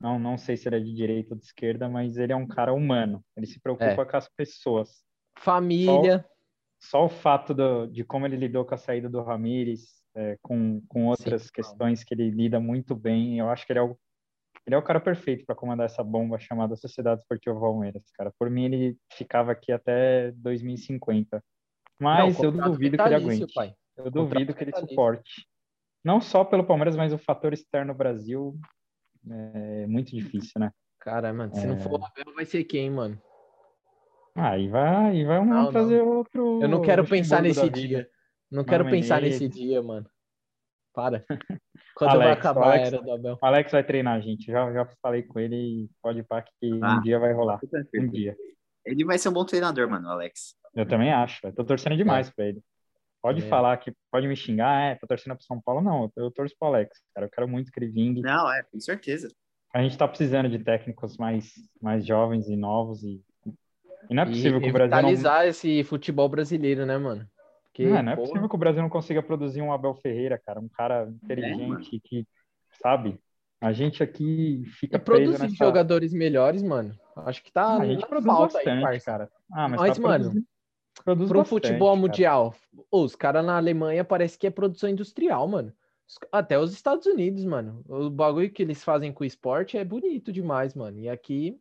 não, 0.00 0.18
não 0.18 0.36
sei 0.36 0.56
se 0.56 0.68
ele 0.68 0.76
é 0.76 0.80
de 0.80 0.94
direita 0.94 1.34
ou 1.34 1.38
de 1.38 1.44
esquerda, 1.44 1.88
mas 1.88 2.16
ele 2.16 2.32
é 2.32 2.36
um 2.36 2.46
cara 2.46 2.72
humano. 2.72 3.24
Ele 3.36 3.46
se 3.46 3.60
preocupa 3.60 4.04
com 4.04 4.16
as 4.16 4.28
pessoas. 4.28 5.04
Família. 5.38 6.24
Só 6.80 7.06
o 7.06 7.08
fato 7.08 7.54
do, 7.54 7.86
de 7.86 8.04
como 8.04 8.26
ele 8.26 8.36
lidou 8.36 8.64
com 8.64 8.74
a 8.74 8.78
saída 8.78 9.08
do 9.08 9.22
Ramires, 9.22 10.02
é, 10.14 10.36
com, 10.42 10.82
com 10.88 11.06
outras 11.06 11.44
Sim. 11.44 11.50
questões 11.54 12.04
que 12.04 12.12
ele 12.12 12.30
lida 12.30 12.60
muito 12.60 12.94
bem, 12.94 13.38
eu 13.38 13.48
acho 13.48 13.64
que 13.64 13.72
ele 13.72 13.78
é 13.78 13.82
o, 13.82 13.96
ele 14.66 14.74
é 14.74 14.78
o 14.78 14.82
cara 14.82 15.00
perfeito 15.00 15.44
para 15.46 15.54
comandar 15.54 15.86
essa 15.86 16.04
bomba 16.04 16.38
chamada 16.38 16.76
Sociedade 16.76 17.20
Esportiva 17.22 17.58
Palmeiras, 17.58 18.02
cara. 18.12 18.32
Por 18.38 18.50
mim, 18.50 18.64
ele 18.64 18.96
ficava 19.12 19.52
aqui 19.52 19.72
até 19.72 20.32
2050. 20.32 21.42
Mas 21.98 22.36
Não, 22.36 22.44
eu 22.44 22.52
duvido 22.52 22.96
que 22.96 23.02
ele 23.02 23.14
aguente. 23.14 23.54
pai. 23.54 23.74
Eu 23.96 24.10
duvido 24.10 24.54
que 24.54 24.64
ele 24.64 24.76
suporte. 24.76 25.46
Não 26.04 26.20
só 26.20 26.44
pelo 26.44 26.64
Palmeiras, 26.66 26.96
mas 26.96 27.12
o 27.12 27.18
fator 27.18 27.52
externo 27.52 27.94
Brasil 27.94 28.54
é 29.30 29.86
muito 29.86 30.10
difícil, 30.14 30.60
né? 30.60 30.70
Cara, 31.00 31.32
mano, 31.32 31.54
se 31.54 31.66
não 31.66 31.78
for 31.78 31.92
o 31.92 32.04
Abel, 32.04 32.34
vai 32.34 32.44
ser 32.44 32.64
quem, 32.64 32.90
mano? 32.90 33.20
Ah, 34.34 34.58
e 34.58 34.68
vai, 34.68 35.16
e 35.16 35.24
vai 35.24 35.38
um 35.38 35.44
Não, 35.44 35.70
trazer 35.70 36.02
outro. 36.02 36.60
Eu 36.62 36.68
não 36.68 36.82
quero 36.82 37.06
pensar 37.06 37.40
nesse 37.42 37.68
dia. 37.70 38.08
Não 38.50 38.64
quero 38.64 38.84
Mano 38.84 38.96
pensar 38.96 39.16
Menezes. 39.20 39.40
nesse 39.40 39.52
dia, 39.60 39.82
mano. 39.82 40.06
Para. 40.92 41.24
Quando 41.96 42.16
vai 42.18 42.26
Alex, 42.26 42.38
acabar 42.40 42.64
Alex. 42.66 42.82
a 42.82 42.86
era 42.86 43.02
do 43.02 43.12
Abel? 43.12 43.38
O 43.40 43.46
Alex 43.46 43.72
vai 43.72 43.84
treinar, 43.84 44.20
gente. 44.22 44.46
Já, 44.46 44.72
já 44.72 44.86
falei 45.00 45.22
com 45.22 45.38
ele 45.38 45.56
e 45.56 45.90
pode 46.02 46.18
ir 46.20 46.24
para 46.24 46.42
que 46.42 46.72
um 46.74 46.84
Ah. 46.84 47.00
dia 47.02 47.18
vai 47.18 47.32
rolar. 47.32 47.60
Um 47.94 48.08
dia. 48.08 48.36
Ele 48.84 49.04
vai 49.04 49.18
ser 49.18 49.28
um 49.28 49.32
bom 49.32 49.44
treinador, 49.44 49.88
mano, 49.88 50.08
o 50.08 50.10
Alex. 50.10 50.56
Eu 50.74 50.86
também 50.86 51.12
acho. 51.12 51.46
Eu 51.46 51.54
tô 51.54 51.64
torcendo 51.64 51.96
demais 51.96 52.30
pra 52.30 52.46
ele. 52.46 52.60
Pode 53.24 53.38
Também 53.38 53.48
falar 53.48 53.78
que 53.78 53.90
pode 54.12 54.28
me 54.28 54.36
xingar, 54.36 54.82
é, 54.82 54.96
tô 54.96 55.06
torcendo 55.06 55.34
pro 55.34 55.46
São 55.46 55.58
Paulo, 55.58 55.80
não. 55.80 56.12
Eu 56.14 56.30
torço 56.30 56.54
pro 56.58 56.68
Alex, 56.68 57.00
cara. 57.14 57.26
Eu 57.26 57.30
quero 57.30 57.48
muito 57.48 57.72
que 57.72 57.78
ele 57.80 57.90
vingue. 57.90 58.20
Não, 58.20 58.52
é, 58.52 58.62
com 58.64 58.78
certeza. 58.78 59.34
A 59.72 59.82
gente 59.82 59.96
tá 59.96 60.06
precisando 60.06 60.46
de 60.46 60.58
técnicos 60.58 61.16
mais, 61.16 61.54
mais 61.80 62.04
jovens 62.04 62.50
e 62.50 62.54
novos 62.54 63.02
e, 63.02 63.24
e 64.10 64.14
não 64.14 64.24
é 64.24 64.26
E 64.26 64.28
possível 64.28 64.60
que 64.60 64.68
o 64.68 64.72
Brasil 64.74 64.90
não 64.90 65.08
revitalizar 65.08 65.46
esse 65.46 65.82
futebol 65.84 66.28
brasileiro, 66.28 66.84
né, 66.84 66.98
mano? 66.98 67.26
Porque, 67.64 67.86
não, 67.86 67.96
é, 67.96 68.02
não 68.02 68.12
é 68.12 68.16
possível 68.16 68.46
que 68.46 68.54
o 68.56 68.58
Brasil 68.58 68.82
não 68.82 68.90
consiga 68.90 69.22
produzir 69.22 69.62
um 69.62 69.72
Abel 69.72 69.94
Ferreira, 69.94 70.38
cara, 70.44 70.60
um 70.60 70.68
cara 70.68 71.08
inteligente 71.22 71.98
que, 72.04 72.26
sabe? 72.82 73.18
A 73.58 73.72
gente 73.72 74.02
aqui 74.02 74.64
fica 74.78 74.96
é 74.96 74.98
preso 74.98 75.32
produzir 75.32 75.42
nessa... 75.44 75.64
jogadores 75.64 76.12
melhores, 76.12 76.62
mano. 76.62 76.94
Acho 77.16 77.42
que 77.42 77.50
tá. 77.50 77.78
Ah, 77.78 77.80
a 77.80 77.86
gente 77.86 78.06
produz 78.06 78.26
falta 78.26 78.52
bastante, 78.52 78.86
aí, 78.86 79.00
cara. 79.00 79.30
Ah, 79.50 79.66
mas, 79.66 79.80
Mas, 79.80 79.96
tá 79.96 80.02
mano, 80.02 80.24
produzindo- 80.24 80.53
produz 81.02 81.30
Pro 81.30 81.38
bastante, 81.38 81.50
futebol 81.50 81.96
cara. 81.96 82.00
mundial, 82.02 82.54
os 82.90 83.16
caras 83.16 83.44
na 83.44 83.56
Alemanha 83.56 84.04
parece 84.04 84.38
que 84.38 84.46
é 84.46 84.50
produção 84.50 84.88
industrial, 84.88 85.46
mano. 85.48 85.72
Até 86.30 86.58
os 86.58 86.72
Estados 86.72 87.06
Unidos, 87.06 87.44
mano. 87.44 87.82
O 87.88 88.10
bagulho 88.10 88.52
que 88.52 88.62
eles 88.62 88.84
fazem 88.84 89.12
com 89.12 89.24
o 89.24 89.26
esporte 89.26 89.76
é 89.78 89.84
bonito 89.84 90.32
demais, 90.32 90.74
mano. 90.74 90.98
E 91.00 91.08
aqui 91.08 91.58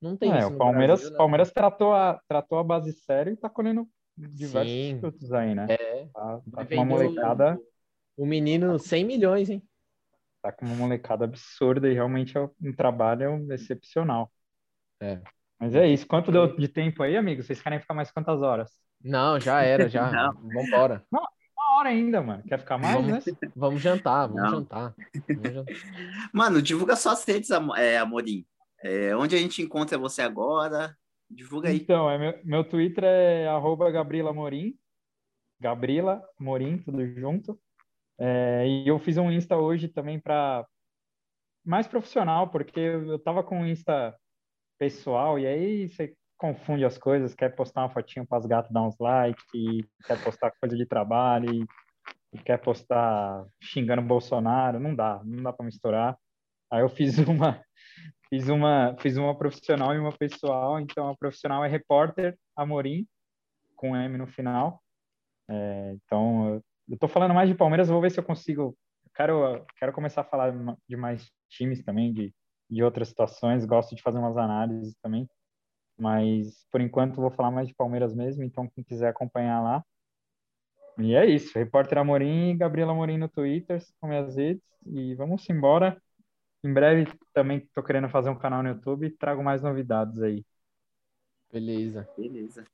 não 0.00 0.16
tem 0.16 0.30
É, 0.30 0.38
isso 0.38 0.52
o 0.52 0.56
Palmeiras, 0.58 1.00
Brasil, 1.00 1.10
né? 1.10 1.18
Palmeiras 1.18 1.52
tratou, 1.52 1.92
a, 1.94 2.20
tratou 2.28 2.58
a 2.58 2.64
base 2.64 2.92
sério 2.92 3.32
e 3.32 3.36
tá 3.36 3.48
colhendo 3.48 3.88
diversos 4.16 4.88
Sim. 4.90 4.98
frutos 5.00 5.32
aí, 5.32 5.54
né? 5.54 5.66
É, 5.68 6.08
Tá, 6.12 6.40
tá 6.54 6.64
com 6.64 6.74
uma 6.74 6.84
vender 6.84 6.94
o- 6.94 7.12
molecada, 7.14 7.60
o 8.16 8.26
menino 8.26 8.78
100 8.78 9.04
milhões, 9.04 9.50
hein? 9.50 9.62
tá 10.42 10.52
com 10.52 10.64
uma 10.66 10.74
molecada 10.76 11.24
absurda 11.24 11.88
e 11.88 11.94
realmente 11.94 12.36
é 12.38 12.40
um 12.60 12.72
trabalho 12.74 13.50
excepcional. 13.52 14.32
É. 15.00 15.20
Mas 15.58 15.74
é 15.74 15.88
isso. 15.88 16.06
Quanto 16.06 16.30
deu 16.30 16.54
de 16.56 16.68
tempo 16.68 17.02
aí, 17.02 17.16
amigo? 17.16 17.42
Vocês 17.42 17.60
querem 17.60 17.80
ficar 17.80 17.94
mais 17.94 18.10
quantas 18.10 18.42
horas? 18.42 18.70
Não, 19.02 19.40
já 19.40 19.62
era, 19.62 19.88
já. 19.88 20.10
Não. 20.12 20.32
Vambora. 20.48 21.04
Uma 21.10 21.28
hora 21.78 21.88
ainda, 21.90 22.22
mano. 22.22 22.42
Quer 22.44 22.58
ficar 22.58 22.78
mais, 22.78 22.94
Vamos- 22.94 23.26
né? 23.26 23.32
Vamos 23.54 23.82
jantar, 23.82 24.26
vamos 24.28 24.42
Não. 24.42 24.50
jantar. 24.60 24.94
Vamos 25.28 25.52
jantar. 25.52 25.74
Mano, 26.32 26.60
divulga 26.62 26.96
suas 26.96 27.24
redes, 27.24 27.50
Amo- 27.50 27.74
é, 27.76 27.98
Amorim. 27.98 28.44
É, 28.82 29.16
onde 29.16 29.34
a 29.34 29.38
gente 29.38 29.62
encontra 29.62 29.98
você 29.98 30.22
agora? 30.22 30.96
Divulga 31.30 31.68
aí. 31.70 31.76
Então, 31.76 32.08
é 32.10 32.18
meu, 32.18 32.40
meu 32.44 32.64
Twitter 32.64 33.04
é 33.04 33.48
arroba 33.48 33.90
Gabriela 33.90 34.32
Morim. 34.32 34.74
Gabriela 35.60 36.22
Morim, 36.38 36.78
tudo 36.78 37.06
junto. 37.18 37.58
É, 38.18 38.66
e 38.66 38.88
eu 38.88 38.98
fiz 38.98 39.16
um 39.16 39.30
Insta 39.30 39.56
hoje 39.56 39.88
também 39.88 40.18
para 40.20 40.66
mais 41.64 41.86
profissional, 41.86 42.48
porque 42.48 42.78
eu 42.80 43.18
tava 43.18 43.42
com 43.42 43.60
um 43.60 43.66
Insta 43.66 44.14
pessoal 44.78 45.38
e 45.38 45.46
aí 45.46 45.88
você 45.88 46.14
confunde 46.36 46.84
as 46.84 46.98
coisas, 46.98 47.34
quer 47.34 47.54
postar 47.54 47.82
uma 47.82 47.90
fotinho 47.90 48.26
para 48.26 48.38
as 48.38 48.46
gatas 48.46 48.70
dar 48.70 48.82
uns 48.82 48.96
likes, 48.98 49.44
quer 50.06 50.22
postar 50.22 50.52
coisa 50.60 50.76
de 50.76 50.84
trabalho, 50.86 51.50
e, 51.50 51.66
e 52.34 52.38
quer 52.38 52.58
postar 52.58 53.46
xingando 53.60 54.02
Bolsonaro, 54.02 54.78
não 54.78 54.94
dá, 54.94 55.20
não 55.24 55.42
dá 55.42 55.52
para 55.52 55.64
misturar. 55.64 56.18
Aí 56.70 56.82
eu 56.82 56.88
fiz 56.88 57.16
uma 57.26 57.62
fiz 58.28 58.48
uma 58.48 58.96
fiz 59.00 59.16
uma 59.16 59.36
profissional 59.36 59.94
e 59.94 59.98
uma 59.98 60.12
pessoal, 60.12 60.80
então 60.80 61.08
a 61.08 61.16
profissional 61.16 61.64
é 61.64 61.68
repórter 61.68 62.36
Amorim 62.56 63.06
com 63.74 63.96
M 63.96 64.18
no 64.18 64.26
final. 64.26 64.82
É, 65.48 65.94
então 65.94 66.62
eu- 66.88 66.98
tô 66.98 67.08
falando 67.08 67.34
mais 67.34 67.48
de 67.48 67.54
Palmeiras, 67.54 67.88
vou 67.88 68.00
ver 68.00 68.10
se 68.10 68.20
eu 68.20 68.24
consigo. 68.24 68.76
Quero 69.14 69.64
quero 69.78 69.92
começar 69.92 70.20
a 70.20 70.24
falar 70.24 70.52
de 70.88 70.96
mais 70.96 71.30
times 71.48 71.82
também, 71.82 72.12
de 72.12 72.34
de 72.68 72.82
outras 72.82 73.08
situações, 73.08 73.64
gosto 73.64 73.94
de 73.94 74.02
fazer 74.02 74.18
umas 74.18 74.36
análises 74.36 74.94
também. 75.02 75.28
Mas 75.98 76.66
por 76.70 76.80
enquanto 76.80 77.20
vou 77.20 77.30
falar 77.30 77.50
mais 77.50 77.68
de 77.68 77.74
Palmeiras 77.74 78.14
mesmo, 78.14 78.42
então 78.42 78.68
quem 78.68 78.84
quiser 78.84 79.08
acompanhar 79.08 79.62
lá. 79.62 79.84
E 80.98 81.14
é 81.14 81.26
isso, 81.26 81.58
repórter 81.58 81.98
Amorim 81.98 82.50
e 82.50 82.56
Gabriela 82.56 82.92
Amorim 82.92 83.18
no 83.18 83.28
Twitter, 83.28 83.82
com 84.00 84.08
minhas 84.08 84.36
redes, 84.36 84.62
e 84.86 85.14
vamos 85.14 85.48
embora. 85.48 86.00
Em 86.64 86.72
breve 86.72 87.06
também 87.32 87.58
estou 87.58 87.84
querendo 87.84 88.08
fazer 88.08 88.30
um 88.30 88.38
canal 88.38 88.62
no 88.62 88.70
YouTube 88.70 89.06
e 89.06 89.10
trago 89.10 89.42
mais 89.42 89.62
novidades 89.62 90.20
aí. 90.22 90.44
Beleza. 91.52 92.08
Beleza. 92.16 92.64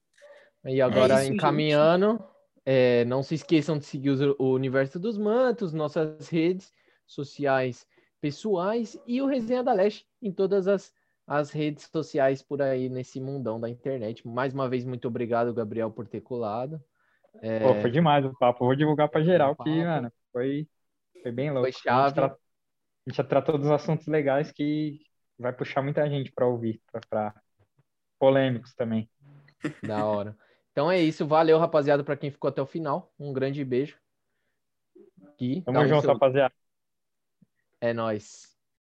E 0.64 0.80
agora, 0.80 1.14
isso, 1.14 1.24
gente. 1.24 1.34
encaminhando, 1.34 2.24
é, 2.64 3.05
não 3.05 3.22
se 3.22 3.34
esqueçam 3.34 3.76
de 3.76 3.84
seguir 3.84 4.11
o 4.38 4.53
Universo 4.53 4.99
dos 4.99 5.18
Mantos, 5.18 5.72
nossas 5.72 6.28
redes 6.28 6.72
sociais 7.07 7.84
pessoais 8.22 8.96
e 9.04 9.20
o 9.20 9.26
Resenha 9.26 9.64
da 9.64 9.72
Leste 9.72 10.06
em 10.22 10.30
todas 10.32 10.68
as, 10.68 10.94
as 11.26 11.50
redes 11.50 11.90
sociais 11.92 12.40
por 12.40 12.62
aí 12.62 12.88
nesse 12.88 13.20
mundão 13.20 13.60
da 13.60 13.68
internet. 13.68 14.26
Mais 14.26 14.54
uma 14.54 14.68
vez, 14.68 14.84
muito 14.84 15.08
obrigado, 15.08 15.52
Gabriel, 15.52 15.90
por 15.90 16.06
ter 16.06 16.20
colado. 16.20 16.80
É, 17.42 17.58
Pô, 17.58 17.74
foi 17.80 17.90
demais 17.90 18.24
o 18.24 18.32
papo. 18.38 18.64
Vou 18.64 18.76
divulgar 18.76 19.08
para 19.08 19.24
geral 19.24 19.56
que, 19.56 19.68
mano, 19.68 20.12
foi, 20.32 20.68
foi 21.20 21.32
bem 21.32 21.50
louco. 21.50 21.64
Foi 21.64 21.72
chave. 21.72 22.00
A 22.00 22.04
gente, 22.06 22.14
tra- 22.14 22.26
a 22.26 23.10
gente 23.10 23.16
já 23.16 23.24
tratou 23.24 23.58
dos 23.58 23.70
assuntos 23.70 24.06
legais 24.06 24.52
que 24.52 25.00
vai 25.36 25.52
puxar 25.52 25.82
muita 25.82 26.08
gente 26.08 26.30
para 26.30 26.46
ouvir, 26.46 26.80
para 27.10 27.34
polêmicos 28.20 28.72
também. 28.74 29.10
Da 29.82 30.06
hora. 30.06 30.36
Então 30.70 30.88
é 30.88 31.00
isso. 31.00 31.26
Valeu, 31.26 31.58
rapaziada, 31.58 32.04
para 32.04 32.16
quem 32.16 32.30
ficou 32.30 32.48
até 32.48 32.62
o 32.62 32.66
final. 32.66 33.12
Um 33.18 33.32
grande 33.32 33.64
beijo. 33.64 33.98
E 35.40 35.60
Tamo 35.62 35.84
junto, 35.88 36.02
seu- 36.02 36.12
rapaziada. 36.12 36.54
É 37.83 37.93
nóis. 37.93 38.51